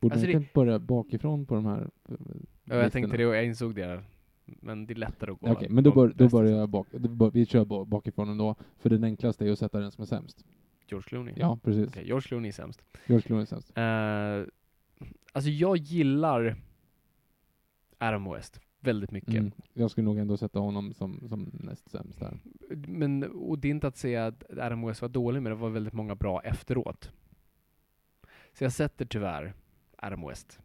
Borde 0.00 0.14
Alltså 0.14 0.26
man 0.26 0.32
det- 0.32 0.38
inte 0.38 0.50
börja 0.54 0.78
bakifrån 0.78 1.46
på 1.46 1.54
de 1.54 1.66
här 1.66 1.90
ja, 2.08 2.14
eh, 2.14 2.16
jag 2.64 2.84
listorna? 2.84 2.90
tänkte 2.90 3.16
det 3.16 3.26
och 3.26 3.34
jag 3.36 3.44
insåg 3.46 3.74
det. 3.74 4.02
Men 4.44 4.86
det 4.86 4.92
är 4.92 4.96
lättare 4.96 5.30
att 5.32 5.40
gå. 5.40 5.50
Okej, 5.52 5.68
men 5.70 5.84
då, 5.84 5.92
bör, 5.92 6.08
då 6.16 6.28
börjar 6.28 6.58
jag 6.58 6.68
bak, 6.68 6.90
bör, 6.92 7.30
vi 7.30 7.46
kör 7.46 7.64
ba- 7.64 7.84
bakifrån 7.84 8.28
ändå, 8.28 8.54
för 8.78 8.90
den 8.90 9.04
enklaste 9.04 9.46
är 9.46 9.52
att 9.52 9.58
sätta 9.58 9.80
den 9.80 9.90
som 9.92 10.02
är 10.02 10.06
sämst. 10.06 10.44
George 10.88 11.08
Clooney? 11.08 11.34
Ja, 11.36 11.58
precis. 11.64 11.88
Okej, 11.88 12.06
George 12.06 12.28
Clooney 12.28 12.48
är 12.48 12.52
sämst. 12.52 12.82
George 13.06 13.22
Clooney 13.26 13.42
är 13.42 13.46
sämst. 13.46 13.78
Uh, 13.78 14.52
alltså 15.32 15.50
jag 15.50 15.76
gillar 15.76 16.56
Adam 18.00 18.30
West 18.32 18.60
väldigt 18.80 19.10
mycket. 19.10 19.34
Mm. 19.34 19.52
Jag 19.72 19.90
skulle 19.90 20.04
nog 20.04 20.18
ändå 20.18 20.36
sätta 20.36 20.58
honom 20.58 20.94
som, 20.94 21.28
som 21.28 21.50
näst 21.52 21.90
sämst 21.90 22.18
där. 22.20 22.38
Men, 22.88 23.22
och 23.24 23.58
det 23.58 23.68
är 23.68 23.70
inte 23.70 23.86
att 23.86 23.96
säga 23.96 24.26
att 24.26 24.44
Adam 24.58 24.86
West 24.86 25.02
var 25.02 25.08
dålig, 25.08 25.42
men 25.42 25.50
det 25.50 25.56
var 25.56 25.70
väldigt 25.70 25.92
många 25.92 26.14
bra 26.14 26.40
efteråt. 26.42 27.10
Så 28.52 28.64
jag 28.64 28.72
sätter 28.72 29.04
tyvärr 29.04 29.54
Adam 29.96 30.26
West 30.28 30.60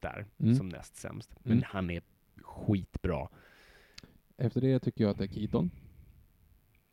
där, 0.00 0.26
Mm. 0.38 0.54
som 0.54 0.68
näst 0.68 0.96
sämst. 0.96 1.34
Men 1.42 1.52
Mm. 1.52 1.64
han 1.66 1.90
är 1.90 2.02
skitbra. 2.42 3.28
Efter 4.36 4.60
det 4.60 4.78
tycker 4.80 5.04
jag 5.04 5.10
att 5.10 5.18
det 5.18 5.24
är 5.24 5.28
Keaton. 5.28 5.70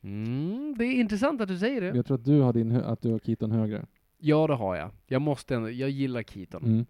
Mm, 0.01 0.75
det 0.77 0.85
är 0.85 0.93
intressant 0.99 1.41
att 1.41 1.47
du 1.47 1.57
säger 1.57 1.81
det. 1.81 1.87
Jag 1.95 2.05
tror 2.05 2.17
att 2.17 2.25
du 2.25 2.39
har, 2.39 2.53
din, 2.53 2.71
att 2.71 3.01
du 3.01 3.11
har 3.11 3.19
Keaton 3.19 3.51
högre. 3.51 3.85
Ja, 4.17 4.47
det 4.47 4.53
har 4.55 4.75
jag. 4.75 4.91
Jag 5.07 5.21
måste 5.21 5.55
ändå, 5.55 5.69
jag 5.69 5.89
gillar 5.89 6.23
Keaton. 6.23 6.63
Mm. 6.65 6.85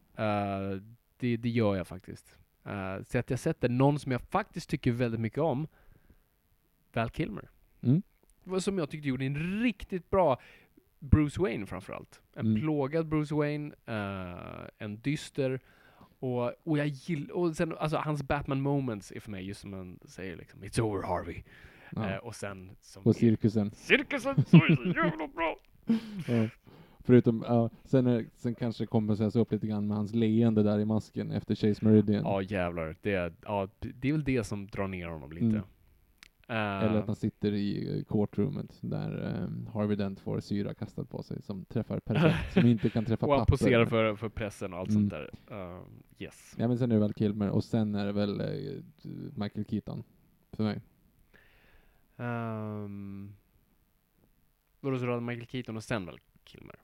Det, 1.23 1.37
det 1.37 1.49
gör 1.49 1.75
jag 1.75 1.87
faktiskt. 1.87 2.37
Uh, 2.67 3.03
så 3.03 3.17
att 3.17 3.29
jag 3.29 3.39
sätter 3.39 3.69
någon 3.69 3.99
som 3.99 4.11
jag 4.11 4.21
faktiskt 4.21 4.69
tycker 4.69 4.91
väldigt 4.91 5.19
mycket 5.19 5.39
om, 5.39 5.67
Val 6.93 7.09
Kilmer. 7.09 7.49
Mm. 7.81 8.01
Som 8.59 8.77
jag 8.77 8.89
tyckte 8.89 9.07
gjorde 9.07 9.25
en 9.25 9.61
riktigt 9.63 10.09
bra 10.09 10.39
Bruce 10.99 11.41
Wayne 11.41 11.65
framförallt. 11.65 12.21
En 12.35 12.45
Mm. 12.47 12.61
plågad 12.61 13.07
Bruce 13.07 13.35
Wayne, 13.35 13.73
eh, 13.85 14.67
en 14.77 15.01
dyster, 15.01 15.59
och, 16.19 16.53
och 16.63 16.77
jag 16.77 16.87
gillar, 16.87 17.35
och 17.35 17.55
sen 17.55 17.75
alltså 17.77 17.97
hans 17.97 18.23
Batman 18.23 18.61
moments 18.61 19.11
är 19.11 19.19
för 19.19 19.31
mig 19.31 19.45
just 19.47 19.61
som 19.61 19.71
man 19.71 19.99
säger 20.05 20.35
liksom, 20.37 20.63
It's 20.63 20.79
over 20.81 21.07
Harvey. 21.07 21.43
Ja. 21.91 22.09
Eh, 22.09 22.17
och 22.17 22.35
sen, 22.35 22.75
som 22.81 23.03
Och 23.03 23.15
cirkusen. 23.15 23.71
cirkusen 23.71 24.45
så 24.45 24.57
är 24.57 24.75
så 24.75 24.83
jävla 24.83 25.27
bra! 25.27 25.59
Ja. 26.27 26.49
Förutom, 27.05 27.43
ja, 27.47 27.69
sen, 27.83 28.07
är, 28.07 28.25
sen 28.35 28.55
kanske 28.55 28.85
kompenseras 28.85 29.35
upp 29.35 29.51
lite 29.51 29.67
grann 29.67 29.87
med 29.87 29.97
hans 29.97 30.13
leende 30.15 30.63
där 30.63 30.79
i 30.79 30.85
masken 30.85 31.31
efter 31.31 31.55
Chase 31.55 31.85
Meridian. 31.85 32.23
Ja 32.23 32.41
jävlar, 32.41 32.95
det 33.01 33.13
är, 33.13 33.33
ja, 33.45 33.67
det 33.79 34.07
är 34.09 34.11
väl 34.11 34.23
det 34.23 34.43
som 34.43 34.67
drar 34.67 34.87
ner 34.87 35.07
honom 35.07 35.31
lite. 35.31 35.45
Mm. 35.45 35.61
Eh, 36.47 36.83
Eller 36.83 36.99
att 36.99 37.07
han 37.07 37.15
sitter 37.15 37.51
i 37.53 37.97
eh, 37.97 38.03
courtroomet 38.03 38.77
där 38.81 39.37
um, 39.43 39.67
Harvey 39.73 39.95
Dent 39.95 40.19
får 40.19 40.39
syra 40.39 40.73
kastad 40.73 41.05
på 41.05 41.23
sig 41.23 41.41
som 41.41 41.65
träffar 41.65 41.99
perfekt, 41.99 42.53
som 42.53 42.65
inte 42.65 42.89
kan 42.89 43.05
träffa 43.05 43.25
och 43.25 43.31
han 43.31 43.39
papper. 43.39 43.51
poserar 43.51 43.85
för, 43.85 44.15
för 44.15 44.29
pressen 44.29 44.73
och 44.73 44.79
allt 44.79 44.89
Mm. 44.89 45.01
sånt 45.01 45.09
där. 45.11 45.29
Eh, 45.51 45.81
yes. 46.19 46.55
Ja 46.57 46.67
men 46.67 46.77
sen 46.77 46.91
är 46.91 46.95
det 46.95 47.01
väl 47.01 47.13
Kilmer 47.13 47.49
och 47.49 47.63
sen 47.63 47.95
är 47.95 48.05
det 48.05 48.11
väl 48.11 48.41
eh, 48.41 48.47
Michael 49.35 49.65
Keaton 49.65 50.03
för 50.51 50.63
mig. 50.63 50.81
Um, 52.17 53.35
vadå, 54.79 54.97
så 54.97 55.05
du 55.05 55.11
hade 55.11 55.21
Michael 55.23 55.47
Keaton 55.47 55.77
och 55.77 55.83
sen 55.83 56.05
väl 56.05 56.17
Kilmer? 56.43 56.75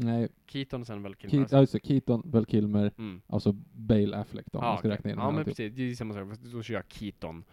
Nej, 0.00 0.28
Keaton 0.46 0.80
och 0.80 0.86
sen 0.86 1.02
väl 1.02 1.14
Kilmer? 1.14 1.46
Keat, 1.46 1.52
alltså. 1.52 1.78
Keaton, 1.78 2.22
väl 2.24 2.46
Kilmer, 2.46 2.92
mm. 2.98 3.20
alltså 3.26 3.52
Bale 3.72 4.16
Affleck 4.16 4.46
då, 4.52 4.58
om 4.58 4.64
man 4.64 4.78
ska 4.78 4.88
okej. 4.88 4.96
räkna 4.96 5.10
in 5.10 5.16
Ja 5.16 5.30
men 5.30 5.38
alltihop. 5.38 5.56
precis, 5.56 5.76
det 5.76 5.82
är 5.82 5.94
samma 5.94 6.14
sak. 6.14 6.38
Då 6.52 6.62
kör 6.62 6.74
jag 6.74 6.84
Keaton 6.88 7.44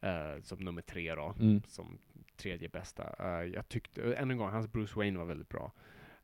eh, 0.00 0.42
som 0.42 0.58
nummer 0.58 0.82
tre 0.82 1.14
då. 1.14 1.34
Mm. 1.40 1.62
Som 1.66 1.98
tredje 2.36 2.68
bästa. 2.68 3.14
Eh, 3.18 3.46
jag 3.54 3.68
tyckte, 3.68 4.14
än 4.14 4.30
en 4.30 4.38
gång, 4.38 4.50
hans 4.50 4.72
Bruce 4.72 4.92
Wayne 4.96 5.18
var 5.18 5.24
väldigt 5.24 5.48
bra. 5.48 5.72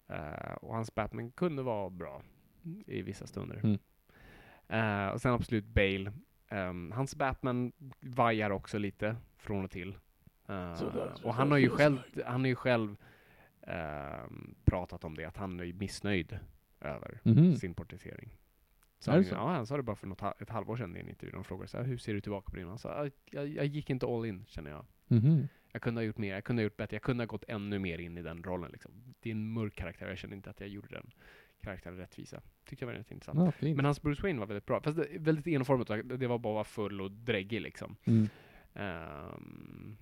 Eh, 0.09 0.53
och 0.61 0.75
hans 0.75 0.95
Batman 0.95 1.31
kunde 1.31 1.63
vara 1.63 1.91
bra 1.91 2.23
i 2.87 3.03
vissa 3.03 3.27
stunder. 3.27 3.61
Mm. 3.65 3.79
Eh, 4.69 5.09
och 5.13 5.21
sen 5.21 5.33
absolut 5.33 5.67
Bale. 5.67 6.13
Ehm, 6.49 6.93
hans 6.95 7.17
Batman 7.17 7.73
vajar 8.01 8.51
också 8.51 8.79
lite 8.79 9.17
från 9.37 9.65
och 9.65 9.71
till. 9.71 9.95
Eh, 10.49 10.83
och 11.23 11.35
han 11.35 11.51
har 11.51 11.59
ju 11.59 11.69
själv, 11.69 11.99
han 12.27 12.41
har 12.41 12.49
ju 12.49 12.55
själv 12.55 12.97
pratat 14.65 15.05
om 15.05 15.15
det, 15.17 15.25
att 15.25 15.37
han 15.37 15.61
är 15.61 15.73
missnöjd 15.73 16.39
över 16.81 17.21
Mhm. 17.25 17.57
sin 17.57 17.75
porträttering. 17.75 18.37
Så 18.99 19.11
han, 19.11 19.25
så? 19.25 19.35
Ja, 19.35 19.53
han 19.53 19.67
sa 19.67 19.77
det 19.77 19.83
bara 19.83 19.97
för 19.97 20.07
något, 20.07 20.41
ett 20.43 20.51
halvår 20.51 20.77
sedan 20.77 20.97
i 20.97 21.01
en 21.01 21.09
intervju. 21.09 21.33
De 21.33 21.45
frågade 21.45 21.69
så 21.69 21.77
här, 21.77 21.85
hur 21.85 21.99
ser 21.99 22.15
du 22.15 22.21
tillbaka 22.21 22.51
på 22.51 22.57
det? 22.57 22.63
Han 22.69 22.79
sa, 22.79 22.89
"Ah, 22.89 23.11
jag, 23.31 23.49
jag 23.49 23.67
gick 23.67 23.91
inte 23.91 24.07
all 24.07 24.27
in, 24.27 24.45
känner 24.49 24.71
jag. 24.71 24.85
Mhm. 25.07 25.49
Jag 25.73 25.83
kunde 25.83 26.01
ha 26.01 26.05
gjort 26.07 26.19
mer, 26.19 26.35
jag 26.35 26.45
kunde 26.45 26.61
ha 26.63 26.65
gjort 26.65 26.77
bättre, 26.77 26.95
jag 26.95 27.03
kunde 27.03 27.23
ha 27.23 27.27
gått 27.27 27.45
ännu 27.49 27.79
mer 27.79 27.99
in 27.99 28.19
i 28.19 28.23
den 28.23 28.43
rollen. 28.43 28.71
Liksom. 28.73 28.93
Det 29.21 29.29
är 29.31 29.33
en 29.33 29.53
mörk 29.53 29.75
karaktär, 29.75 30.09
jag 30.09 30.19
kände 30.19 30.37
inte 30.37 30.51
att 30.51 30.61
jag 30.61 30.69
gjorde 30.69 30.89
den 30.89 31.11
karaktären 31.61 31.97
rättvisa. 31.97 32.41
Tyckte 32.65 32.85
jag 32.85 32.87
var 32.93 32.95
rätt 32.99 33.11
intressant. 33.11 33.55
Ja. 33.61 33.75
Men 33.75 33.85
hans 33.85 34.03
Bruce 34.03 34.23
Wayne 34.23 34.39
var 34.41 34.47
väldigt 34.47 34.67
bra. 34.67 34.81
Fast 34.81 34.97
det, 34.97 35.07
väldigt 35.19 35.47
enformigt, 35.47 36.19
det 36.21 36.27
var 36.27 36.39
bara 36.39 36.65
full 36.65 37.01
och 37.01 37.11
dräggig 37.11 37.61
liksom. 37.61 37.97
Mm. 38.05 38.29
Ehm, 38.75 39.97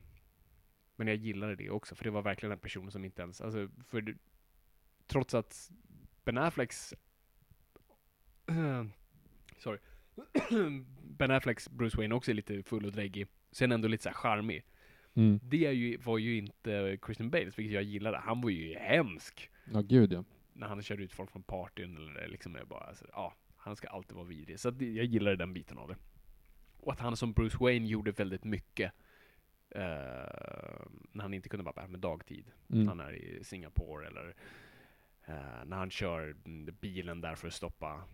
men 1.00 1.08
jag 1.08 1.16
gillade 1.16 1.56
det 1.56 1.70
också, 1.70 1.94
för 1.94 2.04
det 2.04 2.10
var 2.10 2.22
verkligen 2.22 2.52
en 2.52 2.58
person 2.58 2.90
som 2.90 3.04
inte 3.04 3.22
ens, 3.22 3.40
alltså, 3.40 3.68
för 3.88 4.16
trots 5.06 5.34
att 5.34 5.70
Ben 6.24 6.38
Afflecks 6.38 6.94
sorry, 9.58 9.78
Ben 11.02 11.30
Afflecks 11.30 11.70
Bruce 11.70 11.96
Wayne 11.96 12.14
också 12.14 12.30
är 12.30 12.34
lite 12.34 12.62
full 12.62 12.86
och 12.86 12.92
dräggig, 12.92 13.26
sen 13.50 13.72
ändå 13.72 13.88
lite 13.88 14.02
så 14.02 14.08
här 14.08 14.16
charmig. 14.16 14.64
Mm. 15.14 15.40
Det 15.42 15.66
är 15.66 15.72
ju, 15.72 15.96
var 15.96 16.18
ju 16.18 16.36
inte 16.36 16.98
Christian 17.04 17.30
Bale, 17.30 17.44
vilket 17.44 17.74
jag 17.74 17.82
gillade. 17.82 18.18
Han 18.18 18.40
var 18.40 18.50
ju 18.50 18.74
hemsk 18.74 19.50
Ja, 19.72 19.80
gud 19.80 20.12
ja. 20.12 20.24
när 20.52 20.66
han 20.66 20.82
kör 20.82 21.00
ut 21.00 21.12
folk 21.12 21.30
från 21.30 21.42
partyn 21.42 21.96
eller 21.96 22.28
liksom 22.28 22.56
bara, 22.68 22.84
alltså, 22.84 23.06
ja, 23.12 23.34
han 23.56 23.76
ska 23.76 23.88
alltid 23.88 24.16
vara 24.16 24.26
vidrig. 24.26 24.60
Så 24.60 24.68
jag 24.68 25.04
gillade 25.04 25.36
den 25.36 25.52
biten 25.52 25.78
av 25.78 25.88
det. 25.88 25.96
Och 26.76 26.92
att 26.92 27.00
han 27.00 27.16
som 27.16 27.32
Bruce 27.32 27.58
Wayne 27.60 27.86
gjorde 27.86 28.10
väldigt 28.10 28.44
mycket 28.44 28.92
eh, 29.70 30.86
när 31.12 31.22
han 31.22 31.34
inte 31.34 31.48
kunde 31.48 31.64
vara 31.64 31.86
med 31.86 32.00
dagtid. 32.00 32.50
Mm. 32.68 32.88
Han 32.88 33.00
är 33.00 33.12
i 33.12 33.44
Singapore 33.44 34.06
eller 34.06 34.34
eh, 35.26 35.64
när 35.66 35.76
han 35.76 35.90
kör 35.90 36.36
bilen 36.80 37.20
där 37.20 37.34
för 37.34 37.48
att 37.48 37.54
stoppa 37.54 38.04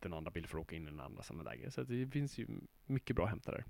den 0.00 0.12
andra 0.12 0.30
bilen 0.30 0.48
för 0.48 0.58
att 0.58 0.62
åka 0.62 0.76
in 0.76 0.82
i 0.82 0.90
den 0.90 1.00
andra 1.00 1.22
samma 1.22 1.42
läge. 1.42 1.70
Så 1.70 1.82
det 1.82 2.06
finns 2.06 2.38
ju 2.38 2.46
mycket 2.86 3.16
bra 3.16 3.24
att 3.24 3.30
hämta 3.30 3.52
där. 3.52 3.64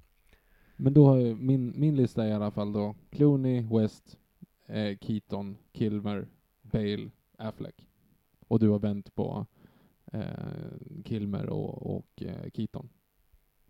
Men 0.76 0.94
då 0.94 1.06
har 1.06 1.16
jag, 1.16 1.40
min, 1.40 1.72
min 1.76 1.96
lista 1.96 2.28
i 2.28 2.32
alla 2.32 2.50
fall 2.50 2.72
då 2.72 2.94
Clooney, 3.10 3.62
West, 3.62 4.18
eh, 4.66 4.98
Keaton, 4.98 5.56
Kilmer, 5.72 6.28
Bale, 6.62 7.10
Affleck. 7.38 7.86
Och 8.48 8.58
du 8.58 8.68
har 8.68 8.78
vänt 8.78 9.14
på 9.14 9.46
eh, 10.12 10.22
Kilmer 11.04 11.46
och, 11.46 11.96
och 11.96 12.22
eh, 12.22 12.50
Keaton. 12.50 12.88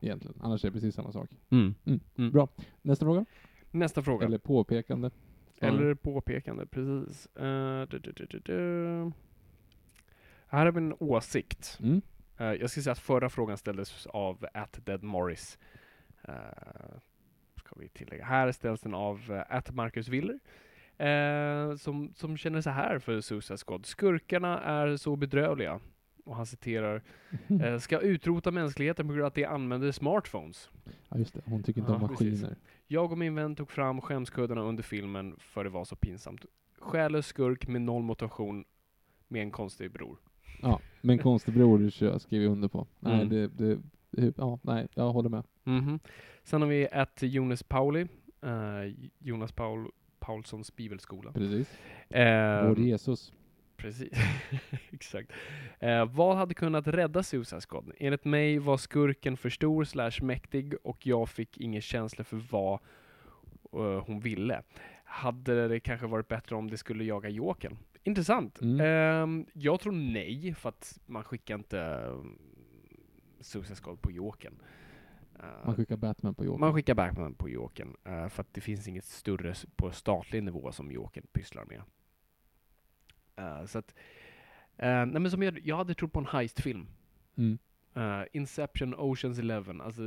Egentligen. 0.01 0.37
Annars 0.41 0.65
är 0.65 0.69
det 0.69 0.73
precis 0.73 0.95
samma 0.95 1.13
sak. 1.13 1.31
Mm. 1.51 1.75
Bra. 2.33 2.49
Nästa 2.83 3.05
fråga? 3.05 3.25
Nästa 3.71 4.03
fråga. 4.03 4.27
Eller 4.27 4.39
påpekande. 4.39 5.11
Eller 5.61 5.95
påpekande, 5.95 6.67
precis. 6.67 7.29
Uh, 7.41 7.83
du, 7.83 7.99
du, 7.99 8.13
du, 8.13 8.27
du, 8.27 8.39
du. 8.39 9.13
Här 10.47 10.65
har 10.65 10.73
vi 10.73 10.79
en 10.79 10.95
åsikt. 10.99 11.79
Mm. 11.83 12.03
Eh, 12.39 12.47
jag 12.47 12.71
ska 12.71 12.81
säga 12.81 12.93
att 12.93 12.99
förra 12.99 13.31
frågan 13.31 13.57
ställdes 13.59 14.07
av 14.07 14.47
at 14.55 14.87
Dead 14.87 15.03
Morris. 15.03 15.59
Uh, 16.29 16.35
ska 17.57 17.77
vi 17.77 17.89
tillägga. 17.89 18.25
Här 18.25 18.53
ställs 18.53 18.81
den 18.81 18.95
av 18.95 19.31
uh, 19.31 19.43
at 19.49 19.75
Marcus 19.75 20.09
Willer. 20.09 20.39
som, 21.77 22.13
som 22.15 22.37
känner 22.37 22.61
så 22.61 22.71
här 22.71 22.99
för 22.99 23.21
Suicide 23.21 23.59
Squad. 23.67 23.87
Skurkarna 23.87 24.61
är 24.61 24.97
så 24.97 25.17
bedrövliga. 25.17 25.81
Och 26.25 26.37
han 26.37 26.47
citerar, 26.47 27.03
eh, 27.63 27.79
ska 27.79 27.99
utrota 28.01 28.51
mänskligheten 28.51 29.07
på 29.07 29.13
grund 29.13 29.23
av 29.23 29.27
att 29.29 29.35
de 29.35 29.45
använder 29.45 29.93
smartphones. 29.93 30.69
Ja, 31.09 31.19
just 31.19 31.35
det. 31.35 31.41
Hon 31.45 31.63
tycker 31.63 31.81
inte 31.81 31.93
om 31.93 32.03
Ja, 32.03 32.09
maskiner. 32.09 32.31
precis. 32.31 32.49
Jag 32.87 33.13
och 33.13 33.19
min 33.19 33.35
vän 33.35 33.57
tog 33.57 33.71
fram 33.71 34.01
skämskuddarna 34.01 34.61
under 34.61 34.83
filmen 34.83 35.37
för 35.39 35.65
det 35.65 35.71
var 35.71 35.85
så 35.85 35.97
pinsamt. 35.97 36.45
Själlös 36.79 37.27
skurk 37.27 37.67
med 37.69 37.83
noll 37.83 38.03
motivation 38.03 38.65
med 39.29 39.43
en 39.43 39.51
konstig 39.51 39.91
bror. 39.93 40.19
Ja, 40.63 40.81
men 41.01 41.19
konstig 41.19 41.55
bror 41.55 42.19
skriver 42.19 42.45
jag 42.45 42.53
under 42.53 42.69
på. 42.69 42.87
Nej, 42.99 43.15
Mm. 43.15 43.29
det, 43.29 43.49
det, 43.49 43.81
det, 44.11 44.35
ja, 44.39 44.59
nej, 44.63 44.89
jag 44.95 45.13
håller 45.13 45.29
med. 45.29 45.45
Mhm. 45.65 46.01
Sen 46.45 46.63
har 46.63 46.69
vi 46.69 46.85
ett 46.93 47.23
Jonas 47.23 47.63
Pauli, 47.63 48.07
eh, 48.43 48.95
Jonas 49.19 49.53
Paul, 49.53 49.91
Paulssons 50.19 50.77
bibelskola. 50.77 51.33
Precis. 51.33 51.79
Eh, 52.11 52.69
Vår 52.69 52.79
Jesus. 52.79 53.33
Precis, 53.81 54.13
exakt. 54.91 55.33
Eh, 55.79 56.05
vad 56.05 56.37
hade 56.37 56.55
kunnat 56.55 56.87
rädda 56.87 57.23
Suicide 57.23 57.61
Squad? 57.61 57.93
Enligt 57.99 58.25
mig 58.25 58.59
var 58.59 58.77
skurken 58.77 59.37
för 59.37 59.51
stor 59.51 59.85
slash 59.85 60.23
mäktig 60.23 60.75
och 60.83 61.07
jag 61.07 61.29
fick 61.29 61.59
ingen 61.59 61.83
känsla 61.83 62.25
för 62.25 62.37
vad 62.51 62.81
eh, 63.73 64.05
hon 64.07 64.21
ville. 64.21 64.63
Hade 65.05 65.69
det 65.69 65.81
kanske 65.81 66.07
varit 66.07 66.29
bättre 66.29 66.57
om 66.57 66.71
det 66.71 66.77
skulle 66.77 67.05
jaga 67.05 67.29
Jokern? 67.29 67.77
Intressant. 68.05 68.61
Mm. 68.61 68.81
Ehm, 68.81 69.47
jag 69.53 69.81
tror 69.81 69.93
nej, 69.93 70.55
för 70.55 70.69
att 70.69 70.99
man 71.07 71.25
skickar 71.25 71.55
inte 71.55 71.79
um, 71.81 72.39
Suicide 73.41 73.77
Squad 73.77 74.03
på 74.03 74.11
Jokern. 74.11 74.55
Eh, 75.39 75.67
Man 75.67 75.75
skickar 75.75 75.97
Batman 75.97 76.35
på 76.35 76.45
Joker. 76.45 76.59
man 76.61 76.75
skickar 76.75 76.95
Batman 76.95 77.35
på 77.35 77.49
Jokern, 77.49 77.97
eh, 78.05 78.29
för 78.29 78.41
att 78.43 78.55
det 78.55 78.61
finns 78.61 78.89
inget 78.89 79.05
större 79.05 79.55
på 79.77 79.91
statlig 79.91 80.43
nivå 80.43 80.73
som 80.73 80.93
Jokern 80.93 81.27
pysslar 81.33 81.65
med. 81.65 81.83
Eh, 83.41 83.67
så 83.67 83.79
att, 83.79 83.95
eh, 84.77 84.89
nej 85.07 85.21
men 85.21 85.31
som 85.31 85.43
jag, 85.43 85.61
jag 85.65 85.77
hade 85.77 85.95
trott 85.95 86.13
på 86.13 86.19
en 86.19 86.27
heistfilm. 86.27 86.87
Mm. 87.37 87.59
Eh, 87.95 88.27
Inception, 88.33 88.95
Oceans 88.95 89.39
Eleven, 89.39 89.81
alltså 89.81 90.03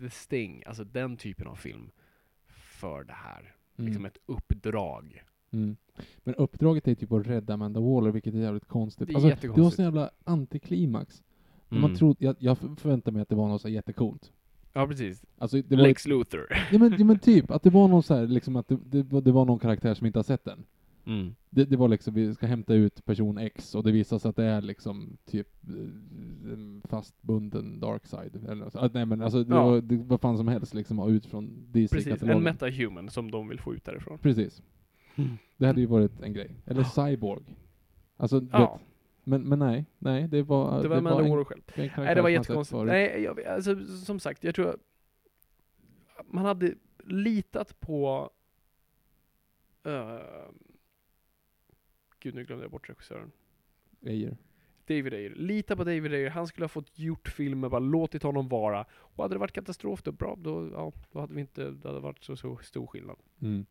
The 0.00 0.10
Sting, 0.10 0.62
alltså 0.66 0.84
den 0.84 1.16
typen 1.16 1.46
av 1.46 1.54
film 1.56 1.90
för 2.48 3.04
det 3.04 3.12
här. 3.12 3.54
Mm. 3.76 3.86
Liksom 3.86 4.04
ett 4.04 4.18
uppdrag. 4.26 5.22
Mm. 5.52 5.76
Men 6.24 6.34
uppdraget 6.34 6.88
är 6.88 6.94
typ 6.94 7.12
att 7.12 7.26
rädda 7.26 7.54
Amanda 7.54 7.80
Waller, 7.80 8.10
vilket 8.10 8.34
är 8.34 8.38
jävligt 8.38 8.68
konstigt. 8.68 9.06
Det 9.08 9.12
är 9.12 9.14
alltså, 9.14 9.28
jättekonstigt. 9.28 9.56
Det 9.56 9.62
var 9.62 9.70
så 9.70 9.82
jävla 9.82 10.10
antiklimax. 10.24 11.22
Mm. 11.70 11.80
Man 11.80 11.94
trodde, 11.96 12.24
jag, 12.24 12.36
jag 12.38 12.58
förväntade 12.58 13.12
mig 13.14 13.22
att 13.22 13.28
det 13.28 13.34
var 13.34 13.48
något 13.48 13.62
så 13.62 13.68
jättecoolt. 13.68 14.32
Ja, 14.72 14.86
precis. 14.86 15.24
Alltså, 15.38 15.62
det 15.62 15.76
var 15.76 15.82
Lex 15.82 16.06
Luthor. 16.06 16.46
ja, 16.72 16.78
men, 16.78 16.94
ja 16.98 17.04
men 17.04 17.18
typ, 17.28 17.50
att 17.50 17.62
det 17.62 17.70
var 17.70 17.88
någon 17.88 18.02
så 18.02 18.14
här, 18.14 18.26
liksom 18.26 18.56
att 18.56 18.68
det, 18.68 18.78
det, 18.84 19.02
var- 19.02 19.20
det 19.20 19.32
var 19.32 19.44
någon 19.44 19.58
karaktär 19.58 19.94
som 19.94 20.06
inte 20.06 20.18
har 20.18 20.24
sett 20.24 20.44
den. 20.44 20.64
Mm. 21.06 21.34
Det, 21.50 21.64
det 21.64 21.76
var 21.76 21.88
liksom, 21.88 22.14
vi 22.14 22.34
ska 22.34 22.46
hämta 22.46 22.74
ut 22.74 23.04
person 23.04 23.38
X 23.38 23.74
och 23.74 23.82
det 23.84 23.92
visar 23.92 24.18
sig 24.18 24.28
att 24.28 24.36
det 24.36 24.44
är 24.44 24.60
liksom 24.62 25.16
typ 25.24 25.48
eh, 25.68 26.52
en 26.52 26.82
fastbunden 26.88 27.80
darkside 27.80 28.36
eller 28.36 28.54
något. 28.54 28.72
så. 28.72 28.78
Ah, 28.78 28.90
Nej 28.94 29.06
men 29.06 29.22
alltså, 29.22 29.44
det 29.44 29.54
Ja. 29.54 29.64
var 29.66 29.80
det, 29.80 29.96
vad 29.96 30.20
fan 30.20 30.36
som 30.36 30.48
helst 30.48 30.74
liksom 30.74 31.08
ut 31.08 31.26
från 31.26 31.66
Precis, 31.72 31.92
en 31.92 31.98
DC-katalogen. 31.98 32.42
metahuman 32.42 33.10
som 33.10 33.30
de 33.30 33.48
vill 33.48 33.60
få 33.60 33.74
ut 33.74 33.84
därifrån. 33.84 34.18
Precis. 34.18 34.62
Det 35.56 35.66
hade 35.66 35.80
ju 35.80 35.86
varit 35.86 36.20
en 36.20 36.32
grej. 36.32 36.56
Eller 36.66 36.84
Cyborg. 36.84 37.56
Alltså, 38.16 38.46
Ja, 38.52 38.72
vet, 38.72 38.80
men, 39.24 39.42
men 39.48 39.58
nej, 39.58 39.84
nej, 39.98 40.28
det 40.28 40.42
var... 40.42 40.82
det 40.82 40.88
var 40.88 40.96
Amanda 40.96 41.22
Waller 41.28 41.44
själv. 41.44 41.62
Nej, 41.76 42.14
det 42.14 42.22
var 42.22 42.28
jättekonstigt. 42.28 42.82
Nej, 42.86 43.22
jag, 43.22 43.44
alltså, 43.44 43.86
som 43.86 44.20
sagt, 44.20 44.44
jag 44.44 44.54
tror 44.54 44.68
att 44.68 44.80
man 46.26 46.44
hade 46.44 46.74
litat 47.04 47.80
på 47.80 48.30
eh, 49.84 50.18
gud 52.20 52.34
nu 52.34 52.44
glömde 52.44 52.64
jag 52.64 52.70
bort 52.70 52.88
regissören. 52.88 53.32
Ayer. 54.06 54.36
David 54.86 55.14
Ayer. 55.14 55.30
Lita 55.30 55.76
på 55.76 55.84
David 55.84 56.12
Ayer. 56.12 56.30
Han 56.30 56.46
skulle 56.46 56.64
ha 56.64 56.68
fått 56.68 56.98
gjort 56.98 57.28
filmen, 57.28 57.70
bara 57.70 57.78
låtit 57.78 58.22
honom 58.22 58.48
vara. 58.48 58.86
Och 58.92 59.24
hade 59.24 59.34
det 59.34 59.38
varit 59.38 59.52
katastrof 59.52 60.02
då, 60.02 60.12
bra, 60.12 60.36
då, 60.38 60.70
ja, 60.72 60.92
då 61.12 61.20
hade 61.20 61.34
vi 61.34 61.40
inte, 61.40 61.70
det 61.70 61.88
hade 61.88 62.00
varit 62.00 62.24
så, 62.24 62.36
så 62.36 62.56
stor 62.56 62.86
skillnad. 62.86 63.16
Mm. 63.40 63.66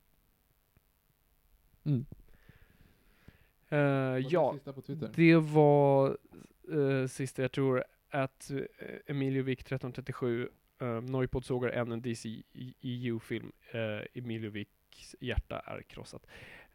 Mm. 1.84 2.06
Är 3.70 4.34
ja, 4.34 4.56
det 5.16 5.36
var 5.36 6.18
uh, 6.72 7.08
sista 7.08 7.42
jag 7.42 7.52
tror, 7.52 7.84
att 8.10 8.52
uh, 8.54 8.64
Emilio 9.06 9.44
Vick 9.44 9.60
1337, 9.60 10.50
uh, 10.82 11.02
Noipod 11.02 11.46
sågar 11.46 11.70
än 11.70 11.92
en 11.92 12.02
DC 12.02 12.44
EU-film. 12.82 13.52
Uh, 13.76 14.02
Emilio 14.14 14.50
Vicks 14.50 15.16
hjärta 15.20 15.60
är 15.60 15.82
krossat. 15.82 16.26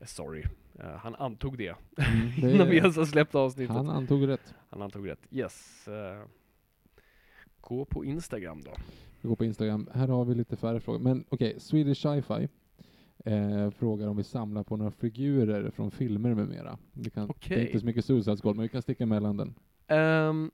Eh, 0.04 0.06
sorry, 0.06 0.44
Eh, 0.78 0.96
han 0.96 1.14
antog 1.14 1.58
det. 1.58 1.74
Mm, 1.96 2.30
det 2.40 2.54
Innan 2.54 2.68
vi 2.68 2.76
ens 2.76 2.96
har 2.96 3.04
släppt 3.04 3.34
avsnittet. 3.34 3.76
Han 3.76 3.88
antog 3.88 4.28
rätt. 4.28 4.54
Han 4.70 4.82
antog 4.82 5.08
rätt. 5.08 5.20
Yes. 5.30 5.88
Eh, 5.88 6.22
gå 7.60 7.84
på 7.84 8.04
Instagram 8.04 8.62
då. 8.62 8.70
Vi 9.20 9.28
går 9.28 9.36
på 9.36 9.44
Instagram. 9.44 9.88
Här 9.94 10.08
har 10.08 10.24
vi 10.24 10.34
lite 10.34 10.56
färre 10.56 10.80
frågor. 10.80 10.98
Men 10.98 11.24
okej, 11.28 11.60
Swedish 11.60 12.06
Sci-Fi 12.06 12.48
eh, 13.24 13.70
frågar 13.70 14.08
om 14.08 14.16
vi 14.16 14.24
samlar 14.24 14.62
på 14.62 14.76
några 14.76 14.90
figurer 14.90 15.70
från 15.70 15.90
filmer 15.90 16.34
med 16.34 16.48
mera. 16.48 16.78
Vi 16.92 17.10
kan, 17.10 17.32
Det 17.48 17.54
är 17.54 17.66
inte 17.66 17.80
så 17.80 17.86
mycket 17.86 18.04
Suicide 18.04 18.36
Squad, 18.36 18.56
men 18.56 18.62
vi 18.62 18.68
kan 18.68 18.82
sticka 18.82 19.04
emellan 19.04 19.36
den. 19.36 19.54
Um, 19.98 20.50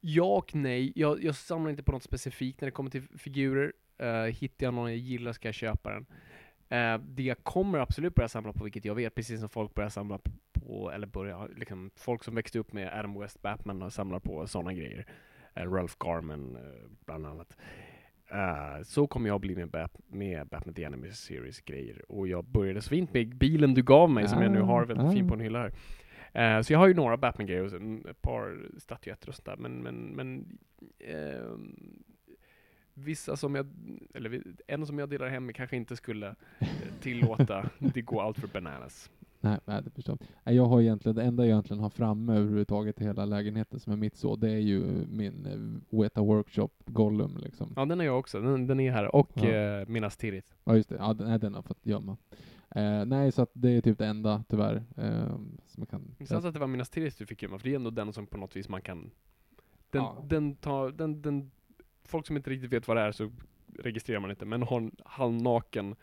ja 0.00 0.36
och 0.36 0.54
nej. 0.54 0.92
Jag, 0.96 1.24
jag 1.24 1.34
samlar 1.34 1.70
inte 1.70 1.82
på 1.82 1.92
något 1.92 2.02
specifikt 2.02 2.60
när 2.60 2.66
det 2.66 2.72
kommer 2.72 2.90
till 2.90 3.02
figurer. 3.02 3.72
Uh, 4.02 4.32
hittar 4.32 4.66
jag 4.66 4.74
någon 4.74 4.90
jag 4.90 4.98
gillar 4.98 5.32
ska 5.32 5.48
jag 5.48 5.54
köpa 5.54 5.90
den. 5.90 6.06
Eh, 6.68 6.98
det 6.98 7.22
jag 7.22 7.44
kommer 7.44 7.78
absolut 7.78 8.14
börja 8.14 8.28
samla 8.28 8.52
på, 8.52 8.64
vilket 8.64 8.84
jag 8.84 8.94
vet, 8.94 9.14
precis 9.14 9.40
som 9.40 9.48
folk 9.48 9.74
börjar 9.74 9.90
samla 9.90 10.18
på, 10.52 10.90
eller 10.90 11.06
börja, 11.06 11.46
liksom, 11.56 11.90
folk 11.96 12.24
som 12.24 12.34
växte 12.34 12.58
upp 12.58 12.72
med 12.72 12.92
Adam 12.98 13.20
West 13.20 13.42
Batman 13.42 13.82
och 13.82 13.92
samlar 13.92 14.20
på 14.20 14.46
sådana 14.46 14.72
grejer. 14.72 15.06
Eh, 15.54 15.72
Ralph 15.72 15.94
Garman, 16.00 16.56
eh, 16.56 16.90
bland 17.06 17.26
annat. 17.26 17.56
Eh, 18.30 18.82
så 18.82 19.06
kommer 19.06 19.28
jag 19.28 19.40
bli 19.40 19.56
med, 19.56 19.68
Bat- 19.70 20.00
med 20.08 20.46
Batman 20.48 20.74
The 20.74 20.84
Animated 20.84 21.14
Series 21.16 21.60
grejer. 21.60 22.10
Och 22.12 22.28
jag 22.28 22.44
började 22.44 22.80
så 22.82 22.88
fint 22.88 23.12
med 23.14 23.36
bilen 23.36 23.74
du 23.74 23.82
gav 23.82 24.10
mig, 24.10 24.28
som 24.28 24.42
jag 24.42 24.52
nu 24.52 24.60
har 24.60 24.84
väldigt 24.84 25.06
Ah, 25.06 25.12
fin 25.12 25.24
ah. 25.24 25.28
på 25.28 25.34
en 25.34 25.40
hylla 25.40 25.58
här. 25.58 25.72
Eh, 26.32 26.62
så 26.62 26.72
jag 26.72 26.78
har 26.78 26.86
ju 26.88 26.94
några 26.94 27.16
Batman-grejer 27.16 27.64
och 27.64 28.10
ett 28.10 28.22
par 28.22 28.68
statyetter 28.78 29.28
och 29.28 29.34
sånt 29.34 29.46
där, 29.46 29.56
men, 29.56 29.82
men, 29.82 29.96
men 29.96 30.58
ehm, 31.00 32.02
vissa 32.98 33.36
som 33.36 33.54
jag, 33.54 33.66
eller 34.14 34.42
en 34.66 34.86
som 34.86 34.98
jag 34.98 35.08
delar 35.08 35.28
hem 35.28 35.46
med 35.46 35.54
kanske 35.54 35.76
inte 35.76 35.96
skulle 35.96 36.34
eh, 36.58 36.68
tillåta 37.00 37.70
det 37.78 38.02
gå 38.02 38.20
allt 38.20 38.38
för 38.38 38.48
bananas. 38.48 39.10
Nej, 39.40 39.58
nej, 39.64 39.82
det 39.84 39.90
förstår 39.90 40.18
jag. 40.44 40.54
Jag 40.54 40.64
har 40.64 40.80
egentligen, 40.80 41.16
det 41.16 41.22
enda 41.22 41.42
jag 41.46 41.50
egentligen 41.50 41.82
har 41.82 41.90
framme 41.90 42.32
överhuvudtaget 42.36 43.00
i 43.00 43.04
hela 43.04 43.24
lägenheten 43.24 43.80
som 43.80 43.92
är 43.92 43.96
mitt 43.96 44.16
så, 44.16 44.36
det 44.36 44.50
är 44.50 44.58
ju 44.58 44.80
min 45.08 45.46
eh, 45.46 45.98
Weta 46.02 46.20
Workshop 46.22 46.70
Gollum 46.86 47.36
liksom. 47.36 47.72
Ja, 47.76 47.84
den 47.84 47.98
har 47.98 48.06
jag 48.06 48.18
också. 48.18 48.40
Den, 48.40 48.66
den 48.66 48.80
är 48.80 48.92
här. 48.92 49.14
Och 49.14 49.30
Ja. 49.34 49.48
eh, 49.50 49.88
Minas 49.88 50.16
Tirith. 50.16 50.52
Ja 50.64 50.76
just 50.76 50.88
det, 50.88 50.96
ja, 50.98 51.14
den, 51.14 51.28
nej, 51.28 51.38
den 51.38 51.54
har 51.54 51.62
fått 51.62 51.86
gömma. 51.86 52.16
Eh, 52.70 53.04
nej, 53.06 53.32
så 53.32 53.42
att 53.42 53.50
det 53.52 53.70
är 53.70 53.80
typ 53.80 53.98
det 53.98 54.06
enda 54.06 54.44
tyvärr. 54.48 54.82
Eh, 54.96 55.26
som 55.66 55.76
man 55.76 55.86
kan... 55.86 56.02
Intressant 56.18 56.44
att 56.44 56.54
det 56.54 56.60
var 56.60 56.66
Minas 56.66 56.90
Tirith 56.90 57.16
du 57.18 57.26
fick 57.26 57.42
gömma, 57.42 57.58
för 57.58 57.64
det 57.68 57.72
är 57.74 57.76
ändå 57.76 57.90
den 57.90 58.12
som 58.12 58.26
på 58.26 58.36
något 58.38 58.56
vis 58.56 58.68
man 58.68 58.82
kan... 58.82 59.10
Den, 59.90 60.02
Ja. 60.02 60.24
den 60.28 60.54
tar, 60.56 60.90
den, 60.90 61.22
den, 61.22 61.50
folk 62.08 62.26
som 62.26 62.36
inte 62.36 62.50
riktigt 62.50 62.72
vet 62.72 62.88
vad 62.88 62.96
det 62.96 63.02
är 63.02 63.12
så 63.12 63.30
registrerar 63.78 64.20
man 64.20 64.30
inte, 64.30 64.44
men 64.44 64.62
har 64.62 64.76
en 64.80 64.96
halvnaken, 65.04 65.94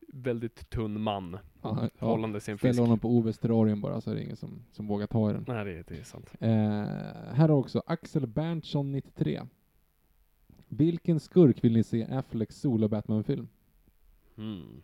väldigt 0.00 0.70
tunn 0.70 1.00
man 1.00 1.38
Ja, 1.62 1.88
ja. 1.98 2.06
hållande 2.06 2.40
sin 2.40 2.58
fisk. 2.58 2.80
honom 2.80 2.98
på 2.98 3.08
OBs 3.08 3.38
terrarium 3.38 3.80
bara 3.80 4.00
så 4.00 4.10
är 4.10 4.14
det 4.14 4.22
ingen 4.22 4.36
som, 4.36 4.62
som 4.72 4.86
vågar 4.86 5.06
ta 5.06 5.30
i 5.30 5.32
den. 5.32 5.44
Nej, 5.48 5.64
det, 5.64 5.82
det 5.88 5.98
är 5.98 6.04
sant. 6.04 6.34
Eh, 6.40 6.48
här 7.34 7.48
har 7.48 7.50
också 7.50 7.82
Axel 7.86 8.26
Berntsson 8.26 8.92
93. 8.92 9.42
Vilken 10.68 11.20
skurk 11.20 11.64
vill 11.64 11.72
ni 11.72 11.84
se 11.84 12.04
Afflecks 12.10 12.60
solo 12.60 12.88
Batman-film? 12.88 13.48
Mm. 14.36 14.82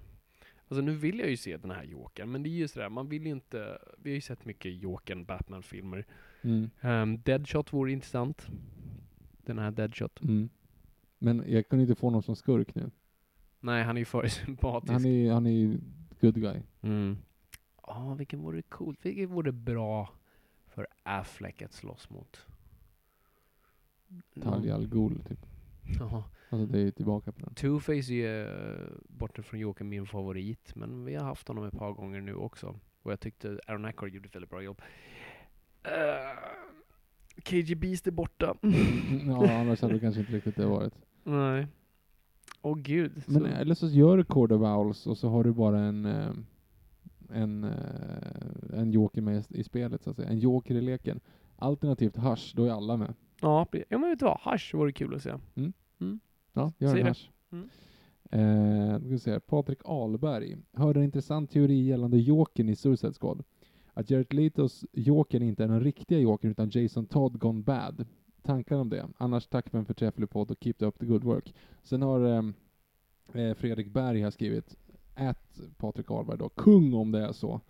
Alltså 0.68 0.84
nu 0.84 0.92
vill 0.92 1.18
jag 1.18 1.30
ju 1.30 1.36
se 1.36 1.56
den 1.56 1.70
här 1.70 1.84
Jokern, 1.84 2.30
men 2.32 2.42
det 2.42 2.48
är 2.48 2.50
ju 2.50 2.68
sådär, 2.68 2.88
man 2.88 3.08
vill 3.08 3.24
ju 3.26 3.32
inte... 3.32 3.78
Vi 3.98 4.10
har 4.10 4.14
ju 4.14 4.20
sett 4.20 4.44
mycket 4.44 4.82
Jokern 4.82 5.24
Batman-filmer. 5.24 6.06
Mm. 6.42 6.70
Um, 6.80 7.22
Deadshot 7.22 7.72
vore 7.72 7.92
intressant. 7.92 8.46
Den 9.46 9.58
här 9.58 9.70
Deadshot. 9.70 10.22
Mm. 10.22 10.48
Men 11.18 11.44
jag 11.46 11.68
kunde 11.68 11.82
inte 11.82 11.94
få 11.94 12.10
någon 12.10 12.22
som 12.22 12.36
skurk 12.36 12.74
nu. 12.74 12.90
Nej, 13.60 13.84
han 13.84 13.96
är 13.96 14.00
ju 14.00 14.04
för 14.04 14.28
sympatisk. 14.46 14.92
Han 14.92 15.04
är 15.04 15.32
han 15.32 15.46
är 15.46 15.50
ju 15.50 15.78
good 16.20 16.40
guy. 16.40 16.62
Mm. 16.80 17.18
Ja, 17.86 18.14
vilken 18.14 18.40
vore 18.40 18.62
coolt? 18.62 19.06
Vilken 19.06 19.28
vore 19.28 19.52
bra 19.52 20.10
för 20.66 20.86
Affleck 21.02 21.62
att 21.62 21.72
slåss 21.72 22.10
mot? 22.10 22.46
Talia 24.42 24.74
al 24.74 24.86
Ghul 24.86 25.24
typ. 25.28 25.46
Ja. 26.00 26.24
Alltså 26.50 26.66
det 26.66 26.80
är 26.80 26.90
tillbaka 26.90 27.32
på 27.32 27.40
den. 27.40 27.54
Two-Face 27.54 28.12
är 28.12 28.46
uh, 28.46 28.88
borta 29.08 29.42
från 29.42 29.60
Joker 29.60 29.84
min 29.84 30.06
favorit, 30.06 30.74
men 30.74 31.04
vi 31.04 31.14
har 31.14 31.24
haft 31.24 31.48
honom 31.48 31.64
ett 31.64 31.78
par 31.78 31.92
gånger 31.92 32.20
nu 32.20 32.34
också. 32.34 32.80
Och 33.02 33.12
jag 33.12 33.20
tyckte 33.20 33.60
Aaron 33.66 33.84
Eckhart 33.84 34.12
gjorde 34.12 34.26
ett 34.26 34.34
väldigt 34.34 34.50
bra 34.50 34.62
jobb. 34.62 34.82
Uh, 35.86 35.92
KG 37.44 37.74
Beast 37.74 38.06
är 38.06 38.10
borta. 38.10 38.56
Mm, 38.62 38.74
ja, 39.30 39.60
annars 39.60 39.82
hade 39.82 39.94
det 39.94 40.00
kanske 40.00 40.20
inte 40.20 40.32
riktigt 40.32 40.56
det 40.56 40.66
varit. 40.66 40.94
Nej. 41.24 41.66
Åh 42.62 42.76
gud. 42.78 43.12
Men 43.26 43.40
så- 43.40 43.46
eller 43.46 43.74
så 43.74 43.86
gör 43.88 44.16
du 44.16 44.24
Cord 44.24 44.52
of 44.52 44.62
Owls 44.62 45.06
och 45.06 45.18
så 45.18 45.28
har 45.28 45.44
du 45.44 45.52
bara 45.52 45.80
en 45.80 46.06
eh, 46.06 46.30
en, 47.32 47.64
eh, 47.64 48.78
en 48.80 48.90
joker 48.92 49.20
med 49.22 49.44
i 49.48 49.64
spelet 49.64 50.02
så 50.02 50.10
att 50.10 50.16
säga. 50.16 50.28
En 50.28 50.38
joker 50.38 50.74
i 50.74 50.80
leken. 50.80 51.20
Alternativt 51.56 52.16
hash, 52.16 52.52
då 52.54 52.64
är 52.64 52.70
alla 52.70 52.96
med. 52.96 53.14
Ja, 53.40 53.66
ja 53.88 53.98
men 53.98 54.10
vet 54.10 54.18
du 54.18 54.24
vad? 54.24 54.38
Hash 54.40 54.74
vore 54.74 54.92
kul 54.92 55.14
att 55.14 55.22
se. 55.22 55.34
Ja, 56.52 56.72
gör 56.78 56.88
Säg 56.92 57.00
en 57.00 57.06
hash. 57.06 57.28
Mm. 57.52 57.68
Eh, 58.30 59.00
ska 59.08 59.18
se. 59.18 59.40
Patrik 59.40 59.78
Ahlberg. 59.84 60.56
Hörde 60.72 61.00
en 61.00 61.04
intressant 61.04 61.50
teori 61.50 61.82
gällande 61.86 62.18
Jokern 62.18 62.68
i 62.68 62.76
Suicide 62.76 63.12
Squad. 63.20 63.42
Att 63.94 64.10
Jared 64.10 64.32
Letos 64.34 64.84
Jokern 64.92 65.42
inte 65.42 65.64
är 65.64 65.68
den 65.68 65.80
riktiga 65.80 66.18
Jokern 66.18 66.50
utan 66.50 66.70
Jason 66.70 67.06
Todd 67.06 67.38
gone 67.38 67.62
bad. 67.62 68.06
Tankar 68.42 68.76
om 68.76 68.88
det? 68.90 69.08
Annars 69.18 69.46
tack 69.46 69.70
för 69.70 69.78
en 69.78 69.84
förträfflig 69.84 70.30
podd 70.30 70.50
och 70.50 70.56
keep 70.60 70.74
up 70.78 70.98
the 70.98 71.06
good 71.06 71.24
work. 71.24 71.54
Sen 71.82 72.02
har 72.02 72.20
ehm, 72.20 72.54
eh, 73.34 73.54
Fredrik 73.54 73.88
Berg 73.88 74.20
har 74.22 74.30
skrivit 74.30 74.76
att 75.14 75.60
Patrik 75.76 76.10
Ahlberg 76.10 76.38
då, 76.38 76.48
kung 76.48 76.94
om 76.94 77.12
det 77.12 77.20
är 77.20 77.32
så. 77.32 77.60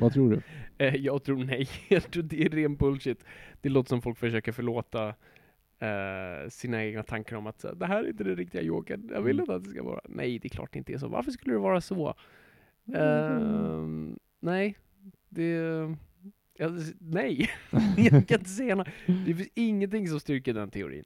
Vad 0.00 0.12
tror 0.12 0.30
du? 0.30 0.40
Eh, 0.78 0.96
jag 0.96 1.22
tror 1.24 1.44
nej. 1.44 1.68
Jag 1.88 2.10
tror 2.10 2.22
det 2.22 2.44
är 2.44 2.48
ren 2.48 2.76
bullshit. 2.76 3.24
Det 3.60 3.68
låter 3.68 3.88
som 3.88 4.02
folk 4.02 4.18
försöker 4.18 4.52
förlåta 4.52 5.08
eh, 5.78 6.48
sina 6.48 6.84
egna 6.84 7.02
tankar 7.02 7.36
om 7.36 7.46
att 7.46 7.64
det 7.76 7.86
här 7.86 8.04
är 8.04 8.08
inte 8.08 8.24
den 8.24 8.36
riktiga 8.36 8.62
Jokern. 8.62 9.08
Jag 9.12 9.22
vill 9.22 9.36
Mm. 9.36 9.42
inte 9.42 9.54
att 9.54 9.64
det 9.64 9.70
ska 9.70 9.82
vara. 9.82 10.00
Nej, 10.08 10.38
det 10.38 10.46
är 10.46 10.50
klart 10.50 10.72
det 10.72 10.78
inte 10.78 10.92
är 10.92 10.98
så. 10.98 11.08
Varför 11.08 11.30
skulle 11.30 11.54
det 11.54 11.58
vara 11.58 11.80
så? 11.80 12.14
Mm. 12.86 13.00
Ehm, 13.00 14.18
nej, 14.40 14.76
det... 15.34 15.96
Ja, 16.58 16.70
nej, 16.98 17.50
jag 17.96 18.28
kan 18.28 18.38
inte 18.38 18.50
säga 18.50 18.74
något. 18.74 18.88
Det 19.06 19.34
finns 19.34 19.48
ingenting 19.54 20.08
som 20.08 20.20
styrker 20.20 20.54
den 20.54 20.70
teorin. 20.70 21.04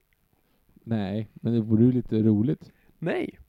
Nej, 0.83 1.29
men 1.33 1.53
det 1.53 1.61
vore 1.61 1.83
ju 1.83 1.91
lite 1.91 2.23
roligt. 2.23 2.71
Nej. 2.99 3.39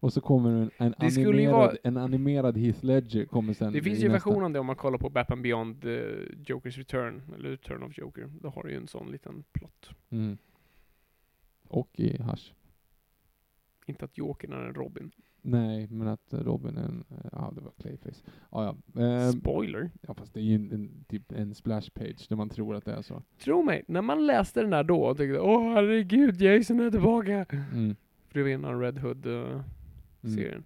Och 0.00 0.12
så 0.12 0.20
kommer 0.20 0.50
en, 0.50 0.70
en, 0.76 0.94
animerad, 0.98 1.52
vara- 1.52 1.76
en 1.82 1.96
animerad 1.96 2.56
Heath 2.58 2.84
Ledger 2.84 3.24
kommer 3.24 3.52
sen 3.52 3.72
Det 3.72 3.82
finns 3.82 3.98
ju 3.98 4.08
nästa. 4.08 4.12
version 4.30 4.44
av 4.44 4.50
det 4.50 4.58
om 4.58 4.66
man 4.66 4.76
kollar 4.76 4.98
på 4.98 5.10
Batman 5.10 5.42
Beyond 5.42 5.84
uh, 5.84 6.28
Jokers 6.46 6.78
Return, 6.78 7.22
eller 7.38 7.50
Return 7.50 7.82
of 7.82 7.98
Joker. 7.98 8.30
Då 8.40 8.48
har 8.48 8.62
du 8.62 8.70
ju 8.70 8.76
en 8.76 8.86
sån 8.88 9.10
liten 9.10 9.44
plott. 9.52 9.90
Mm. 10.10 10.38
Och 11.68 11.90
i 12.00 12.22
hash. 12.22 12.52
Inte 13.86 14.04
att 14.04 14.18
Jokern 14.18 14.52
är 14.52 14.64
en 14.66 14.74
Robin. 14.74 15.10
Nej, 15.50 15.86
men 15.90 16.08
att 16.08 16.32
eh, 16.32 16.38
Robin 16.40 16.76
är 16.76 16.82
en... 16.82 17.04
eh, 17.10 17.16
Ja, 17.32 17.52
det 17.54 17.60
var 17.60 17.72
Clayface. 17.78 18.22
Ja, 18.50 18.76
ja. 18.94 19.02
Ehm, 19.02 19.32
Spoiler. 19.32 19.90
ja, 20.00 20.14
fast 20.14 20.34
det 20.34 20.40
är 20.40 20.44
ju 20.44 20.54
en, 20.54 20.72
en, 20.72 21.04
typ 21.08 21.32
en 21.32 21.54
splash 21.54 21.90
page 21.94 22.26
där 22.28 22.36
man 22.36 22.48
tror 22.48 22.74
att 22.74 22.84
det 22.84 22.92
är 22.92 23.02
så. 23.02 23.22
Tro 23.44 23.62
mig, 23.62 23.84
när 23.88 24.02
man 24.02 24.26
läste 24.26 24.60
den 24.60 24.70
där 24.70 24.82
då 24.84 25.00
och 25.04 25.16
tänkte 25.16 25.40
åh 25.40 25.72
herregud, 25.74 26.40
Jason 26.40 26.80
är 26.80 26.90
tillbaka. 26.90 27.46
Mm. 27.72 27.96
För 28.28 28.38
det 28.38 28.42
var 28.42 28.50
innan 28.50 28.80
Red 28.80 28.98
Hood-serien. 28.98 30.52
Mm. 30.52 30.62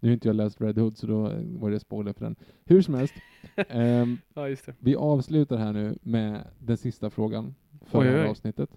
Nu 0.00 0.08
har 0.08 0.12
inte 0.12 0.28
jag 0.28 0.36
läst 0.36 0.60
Red 0.60 0.78
Hood, 0.78 0.96
så 0.96 1.06
då 1.06 1.30
eh, 1.30 1.40
var 1.44 1.70
det 1.70 1.80
spoiler 1.80 2.12
för 2.12 2.24
den. 2.24 2.36
Hur 2.64 2.82
som 2.82 2.94
helst, 2.94 3.14
ehm, 3.68 4.18
Ja, 4.34 4.56
vi 4.78 4.96
avslutar 4.96 5.56
här 5.56 5.72
nu 5.72 5.98
med 6.02 6.44
den 6.58 6.76
sista 6.76 7.10
frågan 7.10 7.54
för 7.86 7.98
Oj, 7.98 8.04
det 8.06 8.10
här 8.12 8.24
oj. 8.24 8.28
avsnittet. 8.30 8.70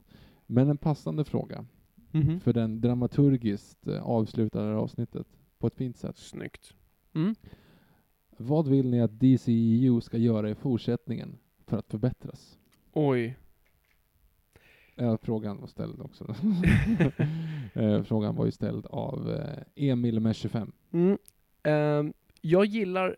Men 0.48 0.70
en 0.70 0.78
passande 0.78 1.24
fråga, 1.26 1.66
Mhm. 2.14 2.40
för 2.40 2.54
den 2.54 2.82
dramaturgiskt 2.82 3.88
eh, 3.88 4.04
avslutar 4.04 4.62
det 4.62 4.68
här 4.68 4.76
avsnittet 4.76 5.28
på 5.60 5.68
ett 5.68 5.76
fint 5.76 5.98
sätt. 5.98 6.18
Snyggt. 6.18 6.74
Mm. 7.16 7.36
Vad 8.38 8.68
vill 8.68 8.90
ni 8.90 9.02
att 9.02 9.20
DCEU 9.20 10.02
ska 10.02 10.18
göra 10.18 10.50
i 10.50 10.56
fortsättningen 10.56 11.38
för 11.68 11.78
att 11.78 11.88
förbättras? 11.90 12.58
Oj. 12.94 13.38
Ja, 14.96 15.18
frågan 15.22 15.60
var 15.60 15.68
ställd 15.68 16.02
också. 16.02 16.36
Eh, 17.76 18.04
frågan 18.04 18.36
var 18.36 18.46
ju 18.46 18.52
ställd 18.52 18.86
av 18.86 19.32
eh, 19.32 19.90
Emil 19.92 20.20
med 20.20 20.36
25. 20.36 20.72
Mm. 20.92 21.18
Ehm, 21.64 22.14
jag 22.42 22.66
gillar 22.66 23.16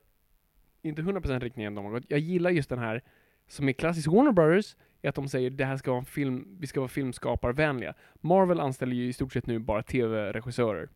inte 0.81 1.01
100% 1.01 1.39
riktningen 1.39 1.75
de 1.75 1.85
har 1.85 1.91
gått. 1.91 2.03
Jag 2.07 2.19
gillar 2.19 2.49
just 2.49 2.69
den 2.69 2.79
här, 2.79 3.03
som 3.47 3.69
är 3.69 3.73
klassisk 3.73 4.07
Warner 4.07 4.31
Brothers, 4.31 4.75
är 5.05 5.09
att 5.09 5.15
de 5.15 5.27
säger 5.27 5.49
det 5.49 5.65
här 5.65 5.77
ska 5.77 5.91
vara 5.91 5.99
en 5.99 6.05
film, 6.05 6.57
vi 6.59 6.67
ska 6.67 6.79
vara 6.79 6.87
filmskaparvänliga. 6.87 7.93
Marvel 8.21 8.59
anställer 8.59 8.95
ju 8.95 9.07
i 9.07 9.13
stort 9.13 9.33
sett 9.33 9.47
nu 9.47 9.59
bara 9.59 9.83
tv-regissörer. 9.83 10.89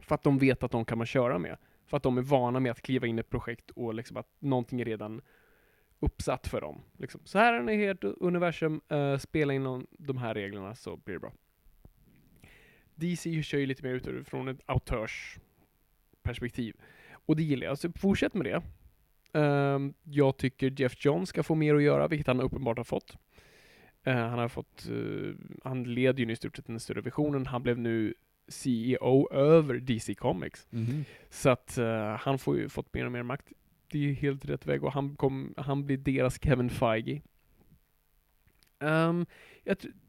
För 0.00 0.14
att 0.14 0.22
de 0.22 0.38
vet 0.38 0.62
att 0.62 0.70
de 0.70 0.84
kan 0.84 0.98
man 0.98 1.06
köra 1.06 1.38
med. 1.38 1.56
För 1.86 1.96
att 1.96 2.02
de 2.02 2.18
är 2.18 2.22
vana 2.22 2.60
med 2.60 2.70
att 2.70 2.82
kliva 2.82 3.06
in 3.06 3.18
i 3.18 3.20
ett 3.20 3.30
projekt 3.30 3.70
och 3.70 3.94
liksom 3.94 4.16
att 4.16 4.26
någonting 4.38 4.80
är 4.80 4.84
redan 4.84 5.20
uppsatt 6.00 6.46
för 6.46 6.60
dem. 6.60 6.82
Liksom. 6.98 7.20
Så 7.24 7.38
här 7.38 7.52
är 7.52 7.62
det 7.62 7.74
helt 7.74 8.04
universum, 8.04 8.80
uh, 8.92 9.18
spela 9.18 9.52
in 9.52 9.86
de 9.90 10.16
här 10.16 10.34
reglerna 10.34 10.74
så 10.74 10.96
blir 10.96 11.14
det 11.14 11.20
bra. 11.20 11.32
DC 12.94 13.42
kör 13.42 13.58
ju 13.58 13.66
lite 13.66 13.82
mer 13.82 13.94
utifrån 13.94 14.48
ett 14.48 14.60
autörsperspektiv. 14.66 16.76
Och 17.12 17.36
det 17.36 17.42
gillar 17.42 17.66
jag, 17.66 17.78
så 17.78 17.92
fortsätt 17.92 18.34
med 18.34 18.46
det. 18.46 18.62
Uh, 19.34 19.90
jag 20.02 20.36
tycker 20.36 20.80
Jeff 20.80 21.04
John 21.04 21.26
ska 21.26 21.42
få 21.42 21.54
mer 21.54 21.74
att 21.74 21.82
göra, 21.82 22.08
vilket 22.08 22.26
han 22.26 22.40
uppenbart 22.40 22.76
har 22.76 22.84
fått. 22.84 23.16
Uh, 24.06 24.14
han 24.14 24.38
har 24.38 24.48
fått, 24.48 24.88
uh, 24.90 25.34
han 25.64 25.84
leder 25.84 26.24
ju 26.24 26.32
i 26.32 26.36
stort 26.36 26.56
sett 26.56 26.66
den 26.66 26.80
större 26.80 27.00
visionen. 27.00 27.46
Han 27.46 27.62
blev 27.62 27.78
nu 27.78 28.14
CEO 28.48 29.32
över 29.32 29.74
DC 29.74 30.14
Comics. 30.14 30.66
Mhm. 30.70 31.04
Så 31.30 31.50
att 31.50 31.78
eh, 31.78 32.16
han 32.20 32.38
får 32.38 32.56
ju 32.56 32.68
fått 32.68 32.94
mer 32.94 33.06
och 33.06 33.12
mer 33.12 33.22
makt. 33.22 33.52
Det 33.90 33.98
är 33.98 34.02
ju 34.02 34.12
helt 34.12 34.44
rätt 34.44 34.66
väg 34.66 34.84
och 34.84 34.92
han, 34.92 35.16
kom, 35.16 35.54
han 35.56 35.86
blir 35.86 35.96
deras 35.96 36.42
Kevin 36.42 36.70
Feige. 36.70 37.22
Um, 38.78 39.26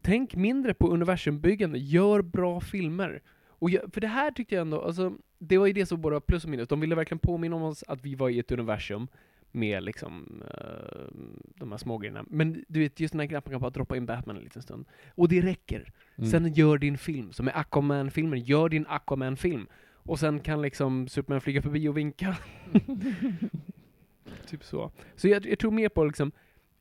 tänk 0.02 0.36
mindre 0.36 0.74
på 0.74 0.90
universumbyggande, 0.90 1.80
gör 1.80 2.22
bra 2.22 2.62
filmer. 2.62 3.22
Och 3.60 3.70
jag, 3.70 3.94
för 3.94 4.02
det 4.02 4.08
här 4.08 4.32
tyckte 4.32 4.56
jag 4.56 4.62
ändå, 4.62 4.82
alltså, 4.82 5.14
det 5.40 5.58
var 5.58 5.68
ju 5.68 5.74
det 5.74 5.86
som 5.86 6.02
var 6.02 6.20
plus 6.20 6.44
och 6.44 6.50
minus. 6.50 6.68
De 6.68 6.80
ville 6.80 6.96
verkligen 6.96 7.20
påminna 7.20 7.56
om 7.56 7.64
oss 7.64 7.84
att 7.88 8.06
vi 8.06 8.16
var 8.16 8.30
i 8.30 8.40
ett 8.40 8.52
universum 8.52 9.08
med 9.52 9.84
liksom 9.84 10.44
eh, 10.54 11.14
de 11.56 11.72
här 11.72 11.78
små 11.78 11.98
grejerna. 11.98 12.26
Men 12.28 12.66
du 12.68 12.80
vet, 12.80 13.00
just 13.00 13.12
den 13.12 13.20
här 13.20 13.28
knappen 13.28 13.52
kan 13.52 13.62
bara 13.62 13.70
droppa 13.70 13.98
in 13.98 14.06
Batman 14.06 14.38
en 14.38 14.44
liten 14.44 14.62
stund. 14.62 14.86
Och 15.16 15.30
det 15.30 15.42
räcker. 15.42 15.92
Mm. 16.16 16.30
Sen 16.30 16.54
gör 16.54 16.78
din 16.78 16.98
film, 16.98 17.34
som 17.34 17.48
är 17.48 17.58
Aquaman-filmen, 17.58 18.40
gör 18.40 18.70
din 18.70 18.86
Aquaman-film. 18.88 19.68
Och 19.94 20.20
sen 20.20 20.40
kan 20.40 20.62
liksom 20.62 21.08
Superman 21.08 21.42
flyga 21.42 21.62
förbi 21.62 21.88
och 21.88 21.98
vinka. 21.98 22.38
typ 24.48 24.64
så. 24.64 24.92
Så 25.16 25.28
jag, 25.28 25.46
jag 25.46 25.60
tror 25.60 25.72
mer 25.72 25.90
på 25.90 26.04
liksom 26.04 26.32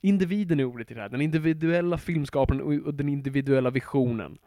individen 0.00 0.60
är 0.60 0.64
ordet 0.64 0.90
i 0.90 0.94
det 0.94 1.00
här. 1.00 1.08
Den 1.08 1.20
individuella 1.20 1.98
filmskaparen 1.98 2.60
och, 2.60 2.86
och 2.86 2.94
den 2.94 3.08
individuella 3.08 3.70
visionen. 3.70 4.38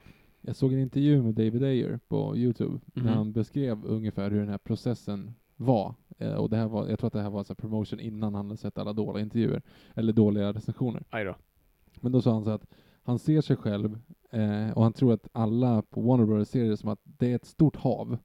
Jag 0.49 0.55
såg 0.55 0.73
en 0.73 0.79
intervju 0.79 1.21
med 1.23 1.33
David 1.35 1.63
Ayer 1.63 1.99
på 2.07 2.37
Youtube, 2.37 2.79
Mhm. 2.93 3.05
när 3.05 3.13
han 3.13 3.31
beskrev 3.31 3.85
ungefär 3.85 4.31
hur 4.31 4.39
den 4.39 4.49
här 4.49 4.57
processen 4.57 5.33
var. 5.55 5.95
Eh, 6.17 6.33
och 6.33 6.49
det 6.49 6.57
här 6.57 6.67
var, 6.67 6.87
jag 6.87 6.99
tror 6.99 7.07
att 7.07 7.13
det 7.13 7.21
här 7.21 7.29
var 7.29 7.45
här 7.47 7.55
promotion 7.55 7.99
innan 7.99 8.35
han 8.35 8.45
hade 8.45 8.57
sett 8.57 8.77
alla 8.77 8.93
dåliga 8.93 9.23
intervjuer, 9.23 9.61
eller 9.95 10.13
dåliga 10.13 10.53
recensioner. 10.53 11.03
Då. 11.25 11.35
Men 12.01 12.11
då 12.11 12.21
sa 12.21 12.33
han 12.33 12.43
så 12.43 12.49
att 12.49 12.65
han 13.03 13.19
ser 13.19 13.41
sig 13.41 13.55
själv, 13.55 13.99
eh, 14.31 14.71
och 14.71 14.83
han 14.83 14.93
tror 14.93 15.13
att 15.13 15.27
alla 15.31 15.81
på 15.81 16.01
Warner 16.01 16.25
Brothers 16.25 16.47
ser 16.47 16.69
det 16.69 16.77
som 16.77 16.89
att 16.89 16.99
det 17.03 17.31
är 17.31 17.35
ett 17.35 17.45
stort 17.45 17.75
hav, 17.75 18.17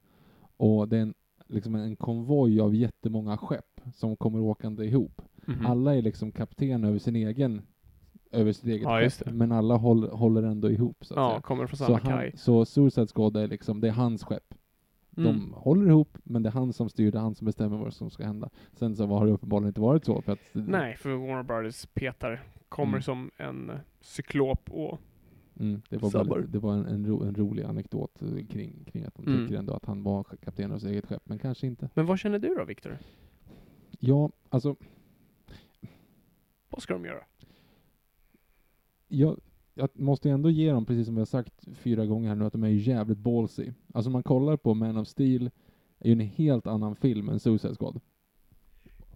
och 0.57 0.87
det 0.87 0.97
är 0.97 1.01
en, 1.01 1.13
liksom 1.47 1.75
en 1.75 1.95
konvoj 1.95 2.59
av 2.61 2.75
jättemånga 2.75 3.37
skepp 3.37 3.81
som 3.93 4.17
kommer 4.17 4.39
åkande 4.39 4.85
ihop. 4.85 5.21
Mhm. 5.47 5.65
Alla 5.65 5.95
är 5.95 6.01
liksom 6.01 6.31
kapten 6.31 6.83
över 6.83 6.99
sin 6.99 7.15
egen, 7.15 7.61
över 8.35 8.51
sitt 8.51 8.65
eget 8.65 8.81
Ja, 8.81 9.09
skepp, 9.09 9.33
men 9.33 9.51
alla 9.51 9.75
håller, 9.75 10.07
håller 10.09 10.43
ändå 10.43 10.71
ihop 10.71 11.05
så 11.05 11.13
att 11.13 11.17
Ja, 11.19 11.29
säga. 11.29 11.41
kommer 11.41 11.67
från 11.67 11.77
Så, 11.77 11.85
samma 11.85 11.97
han, 11.97 12.11
kaj. 12.11 12.31
så 12.37 12.65
Suicide 12.65 13.07
Squad 13.07 13.37
är 13.37 13.47
liksom, 13.47 13.81
det 13.81 13.87
är 13.87 13.91
hans 13.91 14.23
skepp. 14.23 14.53
Mm. 15.17 15.27
De 15.33 15.53
håller 15.53 15.87
ihop, 15.89 16.17
men 16.23 16.43
det 16.43 16.49
är 16.49 16.51
han 16.51 16.73
som 16.73 16.89
styr, 16.89 17.11
det 17.11 17.17
är 17.17 17.21
han 17.21 17.35
som 17.35 17.45
bestämmer 17.45 17.77
vad 17.77 17.93
som 17.93 18.09
ska 18.09 18.25
hända. 18.25 18.49
Sen 18.73 18.95
så 18.95 19.05
har 19.05 19.25
det 19.25 19.31
uppenbarligen 19.31 19.67
inte 19.67 19.81
varit 19.81 20.05
så, 20.05 20.21
för 20.21 20.31
att... 20.31 20.39
Nej, 20.53 20.95
för 20.97 21.09
Warner 21.15 21.43
Brothers 21.43 21.85
Peter 21.85 22.43
kommer 22.69 22.91
Mm. 22.93 23.01
som 23.01 23.31
en 23.37 23.71
cyklop 24.01 24.71
och... 24.71 24.99
Mm, 25.59 25.81
det 25.89 25.97
var, 25.97 26.11
väldigt, 26.11 26.51
det 26.51 26.59
var 26.59 26.73
en, 26.73 26.85
en, 26.85 27.05
ro, 27.05 27.23
en 27.23 27.35
rolig 27.35 27.63
anekdot 27.63 28.21
eh, 28.21 28.45
kring, 28.45 28.83
kring 28.91 29.03
att 29.03 29.15
de 29.15 29.27
Mm. 29.27 29.45
tycker 29.47 29.59
ändå 29.59 29.73
att 29.73 29.85
han 29.85 30.03
var 30.03 30.23
kapten 30.23 30.71
av 30.71 30.79
sitt 30.79 30.89
eget 30.89 31.05
skepp, 31.05 31.21
men 31.25 31.39
kanske 31.39 31.67
inte. 31.67 31.89
Men 31.93 32.05
vad 32.05 32.19
känner 32.19 32.39
du 32.39 32.55
då, 32.55 32.63
Viktor? 32.65 32.97
Ja, 33.99 34.29
alltså, 34.49 34.75
Vad 36.69 36.81
ska 36.81 36.93
de 36.93 37.05
göra? 37.05 37.23
Jag, 39.15 39.39
jag 39.73 39.89
måste 39.93 40.29
ändå 40.29 40.49
ge 40.49 40.71
dem, 40.71 40.85
precis 40.85 41.05
som 41.05 41.15
vi 41.15 41.21
har 41.21 41.25
sagt 41.25 41.67
fyra 41.73 42.05
gånger 42.05 42.27
här 42.27 42.35
nu, 42.35 42.45
att 42.45 42.53
de 42.53 42.63
är 42.63 42.67
jävligt 42.67 43.17
ballsy. 43.17 43.71
Alltså 43.93 44.11
man 44.11 44.23
kollar 44.23 44.57
på 44.57 44.73
Man 44.73 44.97
of 44.97 45.07
Steel, 45.07 45.49
är 45.99 46.07
ju 46.07 46.11
en 46.11 46.19
helt 46.19 46.67
annan 46.67 46.95
film 46.95 47.29
än 47.29 47.39
Suicide 47.39 47.75
Squad. 47.75 47.99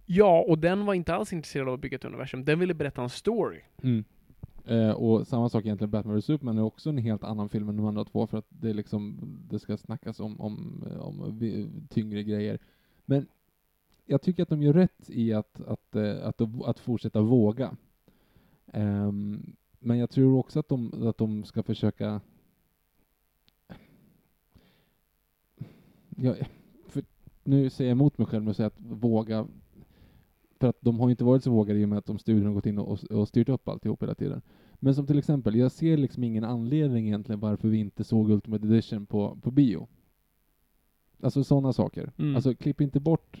Ja, 0.06 0.44
och 0.48 0.58
den 0.58 0.86
var 0.86 0.94
inte 0.94 1.14
alls 1.14 1.32
intresserad 1.32 1.68
av 1.68 1.74
att 1.74 1.80
bygga 1.80 1.96
ett 1.96 2.04
universum. 2.04 2.44
Den 2.44 2.58
ville 2.58 2.74
berätta 2.74 3.02
en 3.02 3.08
story. 3.08 3.60
Eh, 4.64 4.90
och 4.90 5.26
samma 5.26 5.48
sak 5.48 5.64
egentligen, 5.64 5.90
Batman 5.90 6.16
vs 6.16 6.24
Superman 6.24 6.58
är 6.58 6.62
också 6.62 6.90
en 6.90 6.98
helt 6.98 7.24
annan 7.24 7.48
film 7.48 7.68
än 7.68 7.76
de 7.76 7.86
andra 7.86 8.04
två, 8.04 8.26
för 8.26 8.38
att 8.38 8.46
det 8.48 8.70
är 8.70 8.74
liksom, 8.74 9.18
det 9.50 9.58
ska 9.58 9.76
snackas 9.76 10.20
om, 10.20 10.40
om, 10.40 10.84
om 11.00 11.40
tyngre 11.88 12.22
grejer. 12.22 12.58
Men 13.04 13.26
jag 14.06 14.22
tycker 14.22 14.42
att 14.42 14.48
de 14.48 14.62
gör 14.62 14.72
rätt 14.72 15.10
i 15.10 15.32
att, 15.32 15.60
att, 15.60 15.96
eh, 15.96 16.26
att, 16.26 16.40
att, 16.64 16.78
fortsätta 16.78 17.20
våga. 17.20 17.76
Ehm, 18.66 19.56
men 19.80 19.98
jag 19.98 20.10
tror 20.10 20.38
också 20.38 20.60
att 20.60 20.68
de, 20.68 21.08
att 21.08 21.18
de 21.18 21.44
ska 21.44 21.62
försöka 21.62 22.20
jag, 26.16 26.36
nu 27.44 27.70
säger 27.70 27.90
jag 27.90 27.96
emot 27.96 28.18
mig 28.18 28.26
själv 28.26 28.48
att 28.48 28.56
säga 28.56 28.66
att 28.66 28.80
våga 28.80 29.46
för 30.60 30.68
att 30.68 30.76
de 30.80 31.00
har 31.00 31.10
inte 31.10 31.24
varit 31.24 31.44
så 31.44 31.50
vågade 31.50 31.80
i 31.80 31.84
och 31.84 31.88
med 31.88 31.98
att 31.98 32.06
de 32.06 32.18
studion 32.18 32.46
har 32.46 32.54
gått 32.54 32.66
in 32.66 32.78
och, 32.78 33.04
och 33.04 33.28
styrt 33.28 33.48
upp 33.48 33.68
alltihop 33.68 34.02
hela 34.02 34.14
tiden. 34.14 34.42
Men 34.74 34.94
som 34.94 35.06
till 35.06 35.18
exempel, 35.18 35.54
jag 35.56 35.72
ser 35.72 35.96
liksom 35.96 36.24
ingen 36.24 36.44
anledning 36.44 37.06
egentligen 37.06 37.40
varför 37.40 37.68
vi 37.68 37.78
inte 37.78 38.04
såg 38.04 38.30
Ultimate 38.30 38.66
Edition 38.66 39.06
på, 39.06 39.38
på 39.42 39.50
bio. 39.50 39.88
Alltså 41.22 41.44
sådana 41.44 41.72
saker. 41.72 42.12
Mm. 42.18 42.36
Alltså 42.36 42.54
klipp 42.54 42.80
inte 42.80 43.00
bort, 43.00 43.40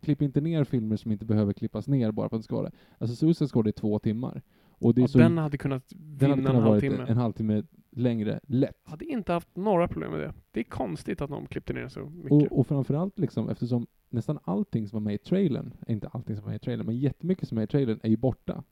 klipp 0.00 0.22
inte 0.22 0.40
ner 0.40 0.64
filmer 0.64 0.96
som 0.96 1.12
inte 1.12 1.24
behöver 1.24 1.52
klippas 1.52 1.88
ner 1.88 2.10
bara 2.10 2.28
för 2.28 2.36
att 2.36 2.42
det 2.42 2.44
ska 2.44 2.56
vara 2.56 2.68
det. 2.68 2.76
Alltså 2.98 3.16
Suicide 3.16 3.48
Squad 3.48 3.66
är 3.66 3.72
två 3.72 3.98
timmar. 3.98 4.42
Och 4.84 4.94
det 4.94 5.00
Ja, 5.00 5.08
så, 5.08 5.18
den 5.18 5.38
hade 5.38 5.58
kunnat 5.58 5.82
hade 5.92 6.26
vinna 6.26 6.32
en 6.32 6.36
kunnat 6.46 6.54
varit 6.54 6.82
halvtimme. 6.82 7.06
en 7.08 7.16
halvtimme 7.16 7.62
längre, 7.90 8.40
lätt. 8.46 8.76
Hade 8.84 9.04
inte 9.04 9.32
haft 9.32 9.56
några 9.56 9.88
problem 9.88 10.10
med 10.10 10.20
det. 10.20 10.32
Det 10.52 10.60
är 10.60 10.64
konstigt 10.64 11.20
att 11.20 11.30
de 11.30 11.46
klippte 11.46 11.72
ner 11.72 11.88
så 11.88 12.00
mycket. 12.00 12.30
Och, 12.32 12.58
och 12.58 12.66
framförallt 12.66 13.18
liksom, 13.18 13.48
eftersom 13.48 13.86
nästan 14.10 14.38
allting 14.44 14.88
som 14.88 14.96
var 14.96 15.00
med 15.04 15.14
i 15.14 15.18
trailern, 15.18 15.74
inte 15.88 16.08
allting 16.08 16.36
som 16.36 16.44
var 16.44 16.50
med 16.50 16.56
i 16.56 16.64
trailern, 16.64 16.86
men 16.86 16.96
jättemycket 16.98 17.48
som 17.48 17.58
är 17.58 17.62
i 17.62 17.66
trailern 17.66 18.00
är 18.02 18.08
ju 18.08 18.16
borta. 18.16 18.62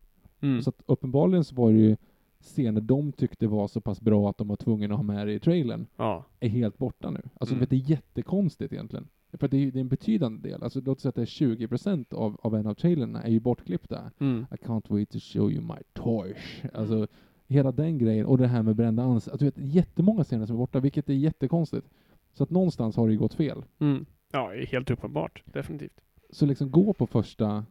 mm. 0.41 0.63
Så 0.63 0.71
att 0.71 0.83
uppenbarligen 0.87 1.45
så 1.45 1.55
var 1.55 1.73
det 1.73 1.79
ju 1.79 1.97
scener 2.41 2.81
de 2.81 3.13
tyckte 3.13 3.47
var 3.47 3.69
så 3.69 3.81
pass 3.81 4.01
bra 4.01 4.31
att 4.31 4.39
de 4.39 4.49
var 4.49 4.57
tvungna 4.57 4.87
att 4.95 4.97
ha 4.99 5.03
med 5.03 5.27
det 5.27 5.33
i 5.33 5.41
trailern, 5.41 5.87
ja. 5.97 6.25
är 6.41 6.49
helt 6.49 6.79
borta 6.79 7.11
nu. 7.11 7.21
Alltså 7.41 7.55
Mm. 7.55 7.61
vet, 7.61 7.71
det 7.71 7.77
är 7.77 7.91
jättekonstigt 7.91 8.73
egentligen. 8.73 9.09
För 9.33 9.49
det 9.49 9.57
är, 9.57 9.73
det 9.73 9.79
är 9.79 9.81
en 9.81 9.89
betydande 9.89 10.49
del. 10.49 10.63
Alltså 10.63 10.81
låt 10.81 11.01
säga 11.01 11.09
att 11.09 11.15
det 11.15 11.23
är 11.23 11.27
20% 11.27 12.15
av, 12.15 12.41
av 12.43 12.55
en 12.55 12.67
av 12.67 12.75
trailerna 12.75 13.23
är 13.23 13.31
ju 13.31 13.41
bortklippta. 13.41 14.11
Mm. 14.19 14.47
I 14.51 14.55
can't 14.55 14.85
wait 14.89 15.11
to 15.11 15.19
show 15.21 15.53
you 15.53 15.63
my 15.63 15.83
toys. 15.93 16.63
Alltså, 16.75 17.07
hela 17.49 17.73
den 17.73 17.99
grejen, 17.99 18.27
och 18.27 18.39
det 18.39 18.47
här 18.47 18.63
med 18.63 18.77
brända 18.77 19.03
ansikten. 19.03 19.33
Alltså, 19.33 19.45
du 19.45 19.51
vet, 19.51 19.75
jättemånga 19.75 20.25
scener 20.25 20.47
som 20.47 20.57
är 20.57 20.59
borta, 20.59 20.81
vilket 20.81 21.09
är 21.09 21.15
jättekonstigt. 21.15 21.87
Så 22.33 22.43
att 22.43 22.51
någonstans 22.51 22.97
har 22.97 23.07
det 23.07 23.13
ju 23.13 23.19
gått 23.19 23.35
fel. 23.35 23.65
Mm. 23.79 24.07
Ja, 24.33 24.53
helt 24.69 24.91
uppenbart. 24.91 25.43
Definitivt. 25.45 26.01
Så 26.31 26.47
liksom 26.47 26.71
gå 26.71 26.93
på 26.93 27.07
första 27.07 27.65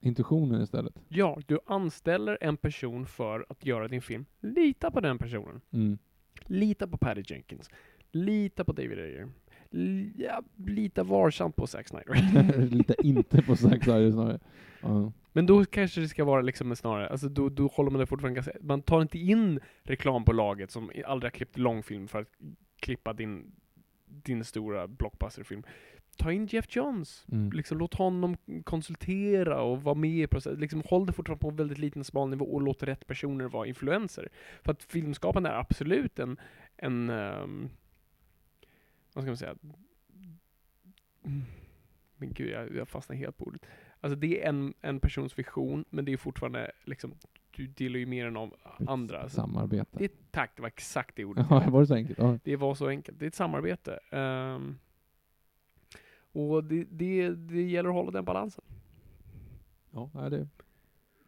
intuitionen 0.00 0.62
istället. 0.62 0.94
Ja, 1.08 1.38
du 1.46 1.58
anställer 1.66 2.38
en 2.40 2.56
person 2.56 3.06
för 3.06 3.46
att 3.48 3.66
göra 3.66 3.88
din 3.88 4.02
film. 4.02 4.24
Lita 4.40 4.90
på 4.90 5.00
den 5.00 5.18
personen. 5.18 5.60
Mm. 5.70 5.98
Lita 6.46 6.86
på 6.86 6.98
Patty 6.98 7.22
Jenkins. 7.26 7.70
Lita 8.10 8.64
på 8.64 8.72
David 8.72 8.98
Ayer. 8.98 9.28
Ja, 10.16 10.42
lita 10.66 11.02
varsamt 11.02 11.56
på 11.56 11.66
Zack 11.66 11.88
Snyder. 11.88 12.66
Lite 12.70 12.94
inte 13.04 13.42
på 13.42 13.56
Zack 13.56 13.84
Snyder 13.84 14.12
snarare. 14.12 14.38
Ja. 14.80 15.12
Men 15.32 15.46
då 15.46 15.64
kanske 15.64 16.00
det 16.00 16.08
ska 16.08 16.24
vara 16.24 16.42
liksom 16.42 16.76
snarare, 16.76 17.08
alltså 17.08 17.28
då, 17.28 17.48
då 17.48 17.66
håller 17.66 17.90
man 17.90 18.00
det 18.00 18.06
fortfarande 18.06 18.34
ganska, 18.34 18.52
man 18.60 18.82
tar 18.82 19.02
inte 19.02 19.18
in 19.18 19.60
reklambolaget 19.82 20.70
som 20.70 20.90
aldrig 21.06 21.32
har 21.32 21.36
klippt 21.36 21.58
långfilm 21.58 22.08
för 22.08 22.20
att 22.20 22.28
klippa 22.80 23.12
din, 23.12 23.52
din 24.06 24.44
stora 24.44 24.88
blockbusterfilm. 24.88 25.62
Ta 26.16 26.32
in 26.32 26.46
Jeff 26.46 26.76
Johns. 26.76 27.26
Mm. 27.32 27.52
Liksom, 27.52 27.78
låt 27.78 27.94
honom 27.94 28.36
konsultera 28.64 29.62
och 29.62 29.82
vara 29.82 29.94
med 29.94 30.10
i 30.10 30.26
processen. 30.26 30.60
Liksom, 30.60 30.82
håll 30.86 31.06
det 31.06 31.12
fortfarande 31.12 31.40
på 31.40 31.48
en 31.48 31.56
väldigt 31.56 31.78
liten 31.78 32.04
smal 32.04 32.28
nivå 32.28 32.44
och 32.44 32.62
låt 32.62 32.82
rätt 32.82 33.06
personer 33.06 33.44
vara 33.44 33.66
influenser. 33.66 34.28
För 34.62 34.72
att 34.72 34.82
filmskapande 34.82 35.50
är 35.50 35.54
absolut 35.54 36.18
en, 36.18 36.36
en 36.76 37.10
ehm, 37.10 37.68
vad 39.18 39.24
ska 39.24 39.30
man 39.30 39.36
säga? 39.36 39.56
Men 42.16 42.32
gud, 42.32 42.50
jag, 42.50 42.76
jag 42.76 42.88
fastnar 42.88 43.16
helt 43.16 43.36
på 43.36 43.44
ordet. 43.44 43.62
Alltså 44.00 44.16
det 44.16 44.44
är 44.44 44.48
en, 44.48 44.74
en 44.80 45.00
persons 45.00 45.38
vision, 45.38 45.84
men 45.90 46.04
det 46.04 46.12
är 46.12 46.16
fortfarande 46.16 46.70
liksom, 46.84 47.14
du 47.50 47.66
delar 47.66 47.98
ju 47.98 48.06
mer 48.06 48.26
än 48.26 48.36
av 48.36 48.54
andra. 48.86 49.20
Alltså, 49.22 49.40
Samarbete. 49.40 49.98
det 49.98 50.30
tack, 50.30 50.50
det 50.56 50.62
var 50.62 50.68
exakt 50.68 51.16
det 51.16 51.24
ordet. 51.24 51.46
Ja, 51.50 51.70
var 51.70 51.80
det 51.80 51.86
så 51.86 51.94
enkelt? 51.94 52.18
Ja. 52.18 52.38
Det 52.44 52.56
var 52.56 52.74
så 52.74 52.88
enkelt. 52.88 53.18
Det 53.18 53.24
är 53.24 53.28
ett 53.28 53.34
samarbete. 53.34 54.00
Ehm, 54.10 54.78
och 56.32 56.64
det, 56.64 56.84
det, 56.90 57.30
det 57.30 57.62
gäller 57.62 57.88
att 57.88 57.94
hålla 57.94 58.10
den 58.10 58.24
balansen. 58.24 58.64
Ja, 59.90 60.10
det, 60.30 60.48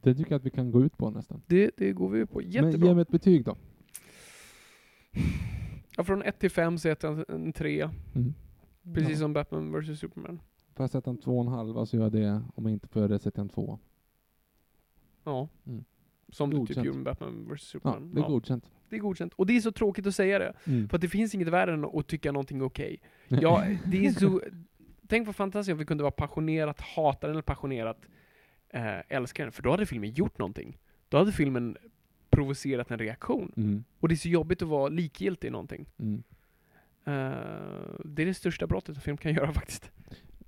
det 0.00 0.14
tycker 0.14 0.32
jag 0.32 0.38
att 0.38 0.46
vi 0.46 0.50
kan 0.50 0.70
gå 0.70 0.84
ut 0.84 0.98
på 0.98 1.10
nästan. 1.10 1.42
Det, 1.46 1.70
det 1.76 1.92
går 1.92 2.08
vi 2.10 2.26
på. 2.26 2.38
Men 2.38 2.50
Jättebra. 2.50 2.88
ge 2.88 2.94
mig 2.94 3.02
ett 3.02 3.08
betyg 3.08 3.44
då. 3.44 3.56
Ja, 6.00 6.04
från 6.04 6.22
1 6.22 6.38
till 6.38 6.50
5 6.50 6.78
sätter 6.78 7.08
jag 7.08 7.30
en 7.30 7.52
3. 7.52 7.82
Mm. 8.14 8.34
Precis 8.94 9.10
ja. 9.10 9.16
som 9.16 9.32
Batman 9.32 9.72
vs 9.72 10.00
Superman. 10.00 10.40
Får 10.74 10.82
jag 10.82 10.90
sätta 10.90 11.10
en 11.10 11.18
två 11.18 11.38
och 11.38 11.46
en 11.46 11.52
halva 11.52 11.86
så 11.86 11.96
gör 11.96 12.02
jag 12.02 12.12
det. 12.12 12.42
Om 12.54 12.64
jag 12.64 12.72
inte 12.72 12.88
får 12.88 13.00
göra 13.00 13.12
det 13.12 13.18
sätter 13.18 13.38
jag 13.38 13.44
en 13.44 13.48
två. 13.48 13.78
Ja. 15.24 15.48
Mm. 15.66 15.84
Som 16.28 16.50
du 16.50 16.66
typ 16.66 16.76
gjorde 16.76 16.98
med 16.98 17.04
Batman 17.04 17.44
vs 17.44 17.50
Ja, 17.50 17.56
Superman. 17.58 18.14
det 18.14 18.20
är 18.20 18.24
godkänt. 18.28 18.70
det 18.88 18.96
är 18.96 19.00
godkänt. 19.00 19.32
Och 19.34 19.46
det 19.46 19.56
är 19.56 19.60
så 19.60 19.72
tråkigt 19.72 20.06
att 20.06 20.14
säga 20.14 20.38
det. 20.38 20.52
Mm. 20.64 20.88
För 20.88 20.96
att 20.96 21.00
det 21.00 21.08
finns 21.08 21.34
inget 21.34 21.48
värre 21.48 21.74
än 21.74 21.84
att 21.84 22.06
tycka 22.06 22.32
någonting 22.32 22.58
är 22.60 22.64
okej. 22.64 23.00
Ja, 23.28 23.64
det 23.86 24.06
är 24.06 24.12
så... 24.12 24.40
Tänk 25.06 25.26
vad 25.26 25.36
fantastiskt 25.36 25.72
om 25.72 25.78
vi 25.78 25.84
kunde 25.84 26.02
vara 26.02 26.12
passionerat 26.12 26.80
hatare 26.80 27.30
eller 27.30 27.42
passionerat 27.42 27.98
eh, 28.68 28.98
älskare 29.08 29.46
den. 29.46 29.52
För 29.52 29.62
då 29.62 29.70
hade 29.70 29.86
filmen 29.86 30.10
gjort 30.10 30.38
någonting. 30.38 30.78
Då 31.08 31.18
hade 31.18 31.32
filmen 31.32 31.76
provocerat 32.30 32.90
en 32.90 32.98
reaktion. 32.98 33.52
Mm. 33.56 33.84
Och 34.00 34.08
det 34.08 34.14
är 34.14 34.16
så 34.16 34.28
jobbigt 34.28 34.62
att 34.62 34.68
vara 34.68 34.88
likgiltig 34.88 35.48
i 35.48 35.50
någonting. 35.50 35.86
Mm. 35.98 36.22
Eh, 37.04 38.00
det 38.04 38.22
är 38.22 38.26
det 38.26 38.34
största 38.34 38.66
brottet 38.66 38.96
en 38.96 39.02
film 39.02 39.16
kan 39.16 39.34
göra 39.34 39.52
faktiskt. 39.52 39.90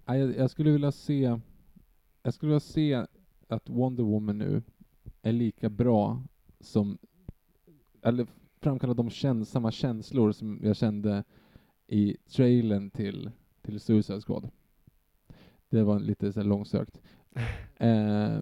Ja, 0.05 0.17
jag, 0.17 0.37
jag 0.37 0.51
skulle 0.51 0.71
vilja 0.71 0.93
se, 0.93 1.39
jag 2.23 2.35
skulle 2.35 2.51
vilja 2.51 2.61
se 2.61 3.07
att 3.49 3.69
Wonder 3.69 4.03
Woman 4.03 4.39
nu 4.39 4.63
är 5.23 5.33
lika 5.33 5.69
bra 5.69 6.23
som, 6.61 6.99
eller 8.03 8.27
framkallar 8.61 8.95
de 8.95 9.11
käns 9.11 9.51
samma 9.51 9.73
känslor 9.73 10.33
som 10.33 10.61
jag 10.63 10.77
kände 10.77 11.25
i 11.87 12.17
trailern 12.31 12.91
till, 12.91 13.31
till 13.63 13.81
Suicide 13.81 14.21
Squad. 14.21 14.51
Det 15.69 15.83
var 15.83 16.01
lite 16.01 16.33
så 16.33 16.43
långsökt. 16.43 17.01
Eh, 17.77 17.89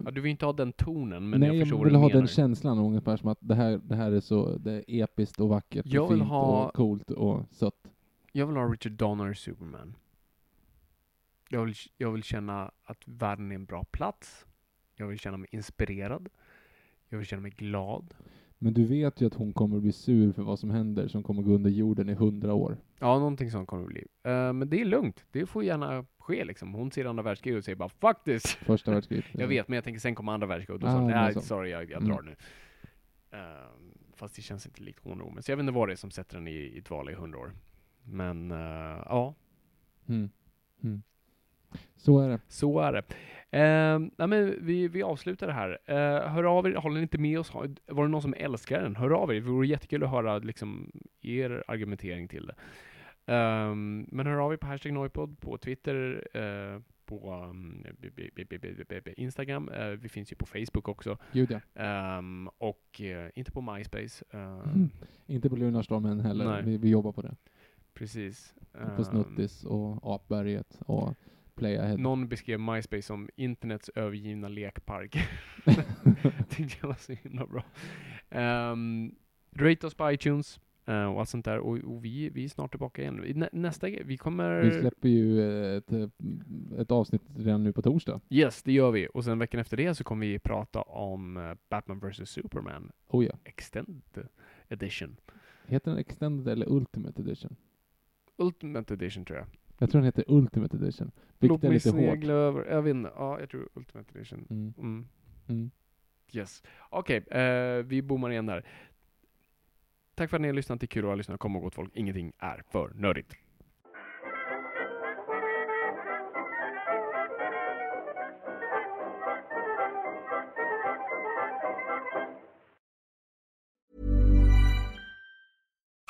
Ja, 0.05 0.11
du 0.11 0.21
vill 0.21 0.31
inte 0.31 0.45
ha 0.45 0.53
den 0.53 0.73
tonen, 0.73 1.29
men 1.29 1.39
nej, 1.39 1.47
jag 1.49 1.55
jag, 1.55 1.61
förstår 1.63 1.77
vad 1.77 1.85
vill 1.85 1.95
ha 1.95 2.07
menar. 2.07 2.19
den 2.19 2.27
känslan 2.27 2.79
ungefär 2.79 3.17
som 3.17 3.29
att 3.29 3.37
det 3.41 3.55
här, 3.55 3.81
det 3.83 3.95
här 3.95 4.11
är 4.11 4.19
så 4.19 4.57
det 4.57 4.71
är 4.73 4.83
episkt 5.03 5.39
och 5.39 5.49
vackert 5.49 5.85
Jag 5.85 6.03
och 6.03 6.09
fint 6.17 6.23
ha- 6.23 6.65
och 6.67 6.73
coolt 6.73 7.11
och 7.11 7.43
sött. 7.51 7.87
Jag 8.31 8.47
vill 8.47 8.55
ha 8.55 8.63
Richard 8.65 8.91
Donner 8.91 9.33
Superman. 9.33 9.95
Jag 11.49 11.65
vill, 11.65 11.75
jag 11.97 12.11
vill 12.11 12.23
känna 12.23 12.71
att 12.83 13.03
världen 13.05 13.51
är 13.51 13.55
en 13.55 13.65
bra 13.65 13.83
plats. 13.83 14.45
Jag 14.95 15.07
vill 15.07 15.19
känna 15.19 15.37
mig 15.37 15.49
inspirerad. 15.51 16.29
Jag 17.09 17.17
vill 17.17 17.27
känna 17.27 17.41
mig 17.41 17.51
glad. 17.57 18.13
Men 18.57 18.73
du 18.73 18.85
vet 18.85 19.21
ju 19.21 19.27
att 19.27 19.33
hon 19.33 19.53
kommer 19.53 19.79
bli 19.79 19.91
sur 19.91 20.31
för 20.31 20.43
vad 20.43 20.59
som 20.59 20.69
händer 20.69 21.07
som 21.07 21.23
kommer 21.23 21.41
gå 21.43 21.51
under 21.53 21.69
jorden 21.69 22.09
i 22.09 22.13
hundra 22.13 22.53
år. 22.53 22.77
Ja, 22.99 23.17
någonting 23.19 23.51
sånt 23.51 23.67
kommer 23.67 23.83
det 23.83 23.87
bli. 23.89 24.05
Eh, 24.23 24.53
men 24.53 24.69
det 24.69 24.81
är 24.81 24.85
lugnt. 24.85 25.25
Det 25.31 25.45
får 25.45 25.63
gärna 25.63 26.05
ske 26.21 26.45
liksom. 26.45 26.73
Hon 26.73 26.91
ser 26.91 27.05
andra 27.05 27.23
världskriget 27.23 27.57
och 27.57 27.63
säger 27.65 27.75
bara 27.75 27.89
'fuck 27.89 28.17
this' 28.25 28.57
Första 28.65 28.91
världskriget. 28.91 29.25
Jag 29.31 29.47
vet, 29.47 29.67
men 29.67 29.75
jag 29.75 29.83
tänker 29.83 29.99
sen 29.99 30.15
kommer 30.15 30.31
andra 30.31 30.47
världskriget 30.47 30.73
och 30.73 30.79
då 30.79 30.87
Ah, 30.87 30.91
sa 30.99 31.07
nej 31.07 31.33
så. 31.33 31.41
sorry, 31.41 31.69
jag, 31.69 31.91
jag 31.91 32.01
Mm. 32.03 32.09
drar 32.09 32.21
nu. 32.21 32.35
Ehm, 33.31 33.93
fast 34.15 34.35
det 34.35 34.41
känns 34.41 34.65
inte 34.65 34.81
likt 34.83 35.05
Woman. 35.05 35.43
Så 35.43 35.51
jag 35.51 35.57
vet 35.57 35.63
inte 35.63 35.73
vad 35.73 35.89
det 35.89 35.93
är 35.93 35.95
som 35.95 36.11
sätter 36.11 36.37
den 36.37 36.47
i, 36.47 36.51
i 36.51 36.83
val 36.89 37.09
i 37.09 37.13
hundra 37.13 37.39
år. 37.39 37.51
Men 38.03 38.51
eh, 38.51 38.57
ja, 39.05 39.35
Mm. 40.09 40.29
Mm. 40.83 41.01
Så 41.95 42.19
är 42.19 42.29
det. 42.29 42.39
så 42.47 42.79
är 42.79 42.93
det. 42.93 43.03
Ehm, 43.51 44.11
nej, 44.17 44.27
men 44.27 44.65
vi, 44.65 44.87
vi 44.87 45.03
avslutar 45.03 45.47
det 45.47 45.53
här. 45.53 45.69
Uh, 45.89 46.27
hör 46.27 46.43
av 46.43 46.67
er, 46.67 46.73
håller 46.75 46.95
ni 46.95 47.01
inte 47.01 47.17
med 47.17 47.39
oss? 47.39 47.53
Var 47.53 48.03
det 48.03 48.09
någon 48.09 48.21
som 48.21 48.33
älskar 48.37 48.81
den? 48.81 48.95
Hör 48.95 49.09
av 49.11 49.29
er. 49.31 49.33
Det 49.35 49.41
vore 49.41 49.67
jättekul 49.67 50.03
att 50.03 50.09
höra 50.09 50.37
liksom, 50.37 50.91
er 51.21 51.63
argumentering 51.67 52.27
till 52.27 52.45
det. 52.47 52.55
Ehm, 53.25 54.07
men 54.11 54.27
hör 54.27 54.37
av 54.37 54.53
er 54.53 54.57
på 54.57 54.67
hashtag 54.67 54.93
Noipod 54.93 55.39
på 55.39 55.57
Twitter, 55.57 56.27
eh, 56.33 56.81
på 57.05 57.33
um, 57.33 57.85
Instagram. 59.17 59.69
Eh, 59.69 59.87
vi 59.87 60.09
finns 60.09 60.31
ju 60.31 60.35
på 60.35 60.45
Facebook 60.45 60.87
också. 60.87 61.17
Gud 61.31 61.51
ja. 61.51 61.59
Ehm, 61.83 62.49
och 62.57 63.01
eh, 63.01 63.29
inte 63.35 63.51
på 63.51 63.61
MySpace. 63.61 64.25
Ehm, 64.31 64.59
Mm. 64.61 64.89
Inte 65.27 65.49
på 65.49 65.55
Lunarstorm 65.55 66.05
än 66.05 66.19
heller. 66.19 66.61
Vi, 66.61 66.77
vi 66.77 66.89
jobbar 66.89 67.11
på 67.11 67.21
det. 67.21 67.35
Precis. 67.93 68.55
På 68.95 69.03
Snuttis 69.03 69.63
och 69.63 70.15
Apberget 70.15 70.79
och 70.85 71.13
Playahead. 71.55 71.97
Någon 71.97 72.27
beskrev 72.27 72.59
MySpace 72.59 73.01
som 73.01 73.29
internets 73.35 73.89
övergivna 73.95 74.47
lekpark. 74.47 75.15
Tyckte 76.49 76.77
jag 76.81 76.87
var 76.87 76.95
så 76.95 77.13
himla 77.13 77.47
bra. 77.47 77.63
Um, 78.71 79.15
rate 79.55 79.87
oss 79.87 79.93
på 79.95 80.11
iTunes 80.11 80.59
och 80.91 81.19
allt 81.19 81.29
sånt 81.29 81.45
där. 81.45 81.59
Och, 81.59 81.77
och 81.77 82.05
vi, 82.05 82.29
vi 82.29 82.43
är 82.43 82.49
snart 82.49 82.71
tillbaka 82.71 83.01
igen. 83.01 83.45
Nästa 83.51 83.87
vi 83.87 84.17
kommer... 84.17 84.61
Vi 84.61 84.71
släpper 84.79 85.09
ju 85.09 85.41
ett, 85.77 85.91
ett 86.77 86.91
avsnitt 86.91 87.21
redan 87.37 87.63
nu 87.63 87.73
på 87.73 87.81
torsdag. 87.81 88.21
Yes, 88.29 88.63
det 88.63 88.71
gör 88.71 88.91
vi. 88.91 89.07
Och 89.13 89.23
sen 89.23 89.39
veckan 89.39 89.59
efter 89.59 89.77
det 89.77 89.95
så 89.95 90.03
kommer 90.03 90.27
vi 90.27 90.39
prata 90.39 90.81
om 90.81 91.37
eh, 91.37 91.53
Batman 91.69 91.99
vs 91.99 92.29
Superman 92.29 92.91
Oh 93.07 93.25
ja. 93.25 93.33
Extended 93.43 94.27
Edition. 94.69 95.17
Heter 95.65 95.91
den 95.91 95.99
Extended 95.99 96.47
eller 96.47 96.69
Ultimate 96.69 97.21
Edition? 97.21 97.55
Ultimate 98.37 98.93
Edition 98.93 99.25
tror 99.25 99.39
jag. 99.39 99.47
Jag 99.77 99.91
tror 99.91 100.01
den 100.01 100.05
heter 100.05 100.25
Ultimate 100.27 100.77
Edition. 100.77 101.11
Vilket 101.39 101.63
är 101.63 101.69
lite 101.69 101.89
hårt. 101.89 102.23
över. 102.23 102.65
Jag 102.65 102.81
vet 102.81 102.91
inte. 102.91 103.11
Ja, 103.15 103.39
jag 103.39 103.49
tror 103.49 103.69
Ultimate 103.73 104.11
Edition. 104.15 104.47
Mm. 104.49 104.73
Mm. 104.77 105.07
Mm. 105.47 105.71
Yes. 106.33 106.63
Okej, 106.89 107.17
eh, 107.17 107.83
vi 107.83 108.01
bommar 108.01 108.31
igen 108.31 108.45
där. 108.45 108.65
Tack 110.15 110.29
för 110.29 110.37
att 110.37 110.41
ni 110.41 110.47
har 110.47 110.55
lyssnat. 110.55 110.79
Det 110.79 110.85
är 110.85 110.87
kul 110.87 111.05
att 111.05 111.09
lyssna. 111.09 111.17
lyssnat. 111.17 111.39
Kom 111.39 111.55
ihåg 111.55 111.65
Åt 111.65 111.75
folk, 111.75 111.91
ingenting 111.95 112.33
är 112.39 112.63
för 112.71 112.91
nördigt. 112.95 113.33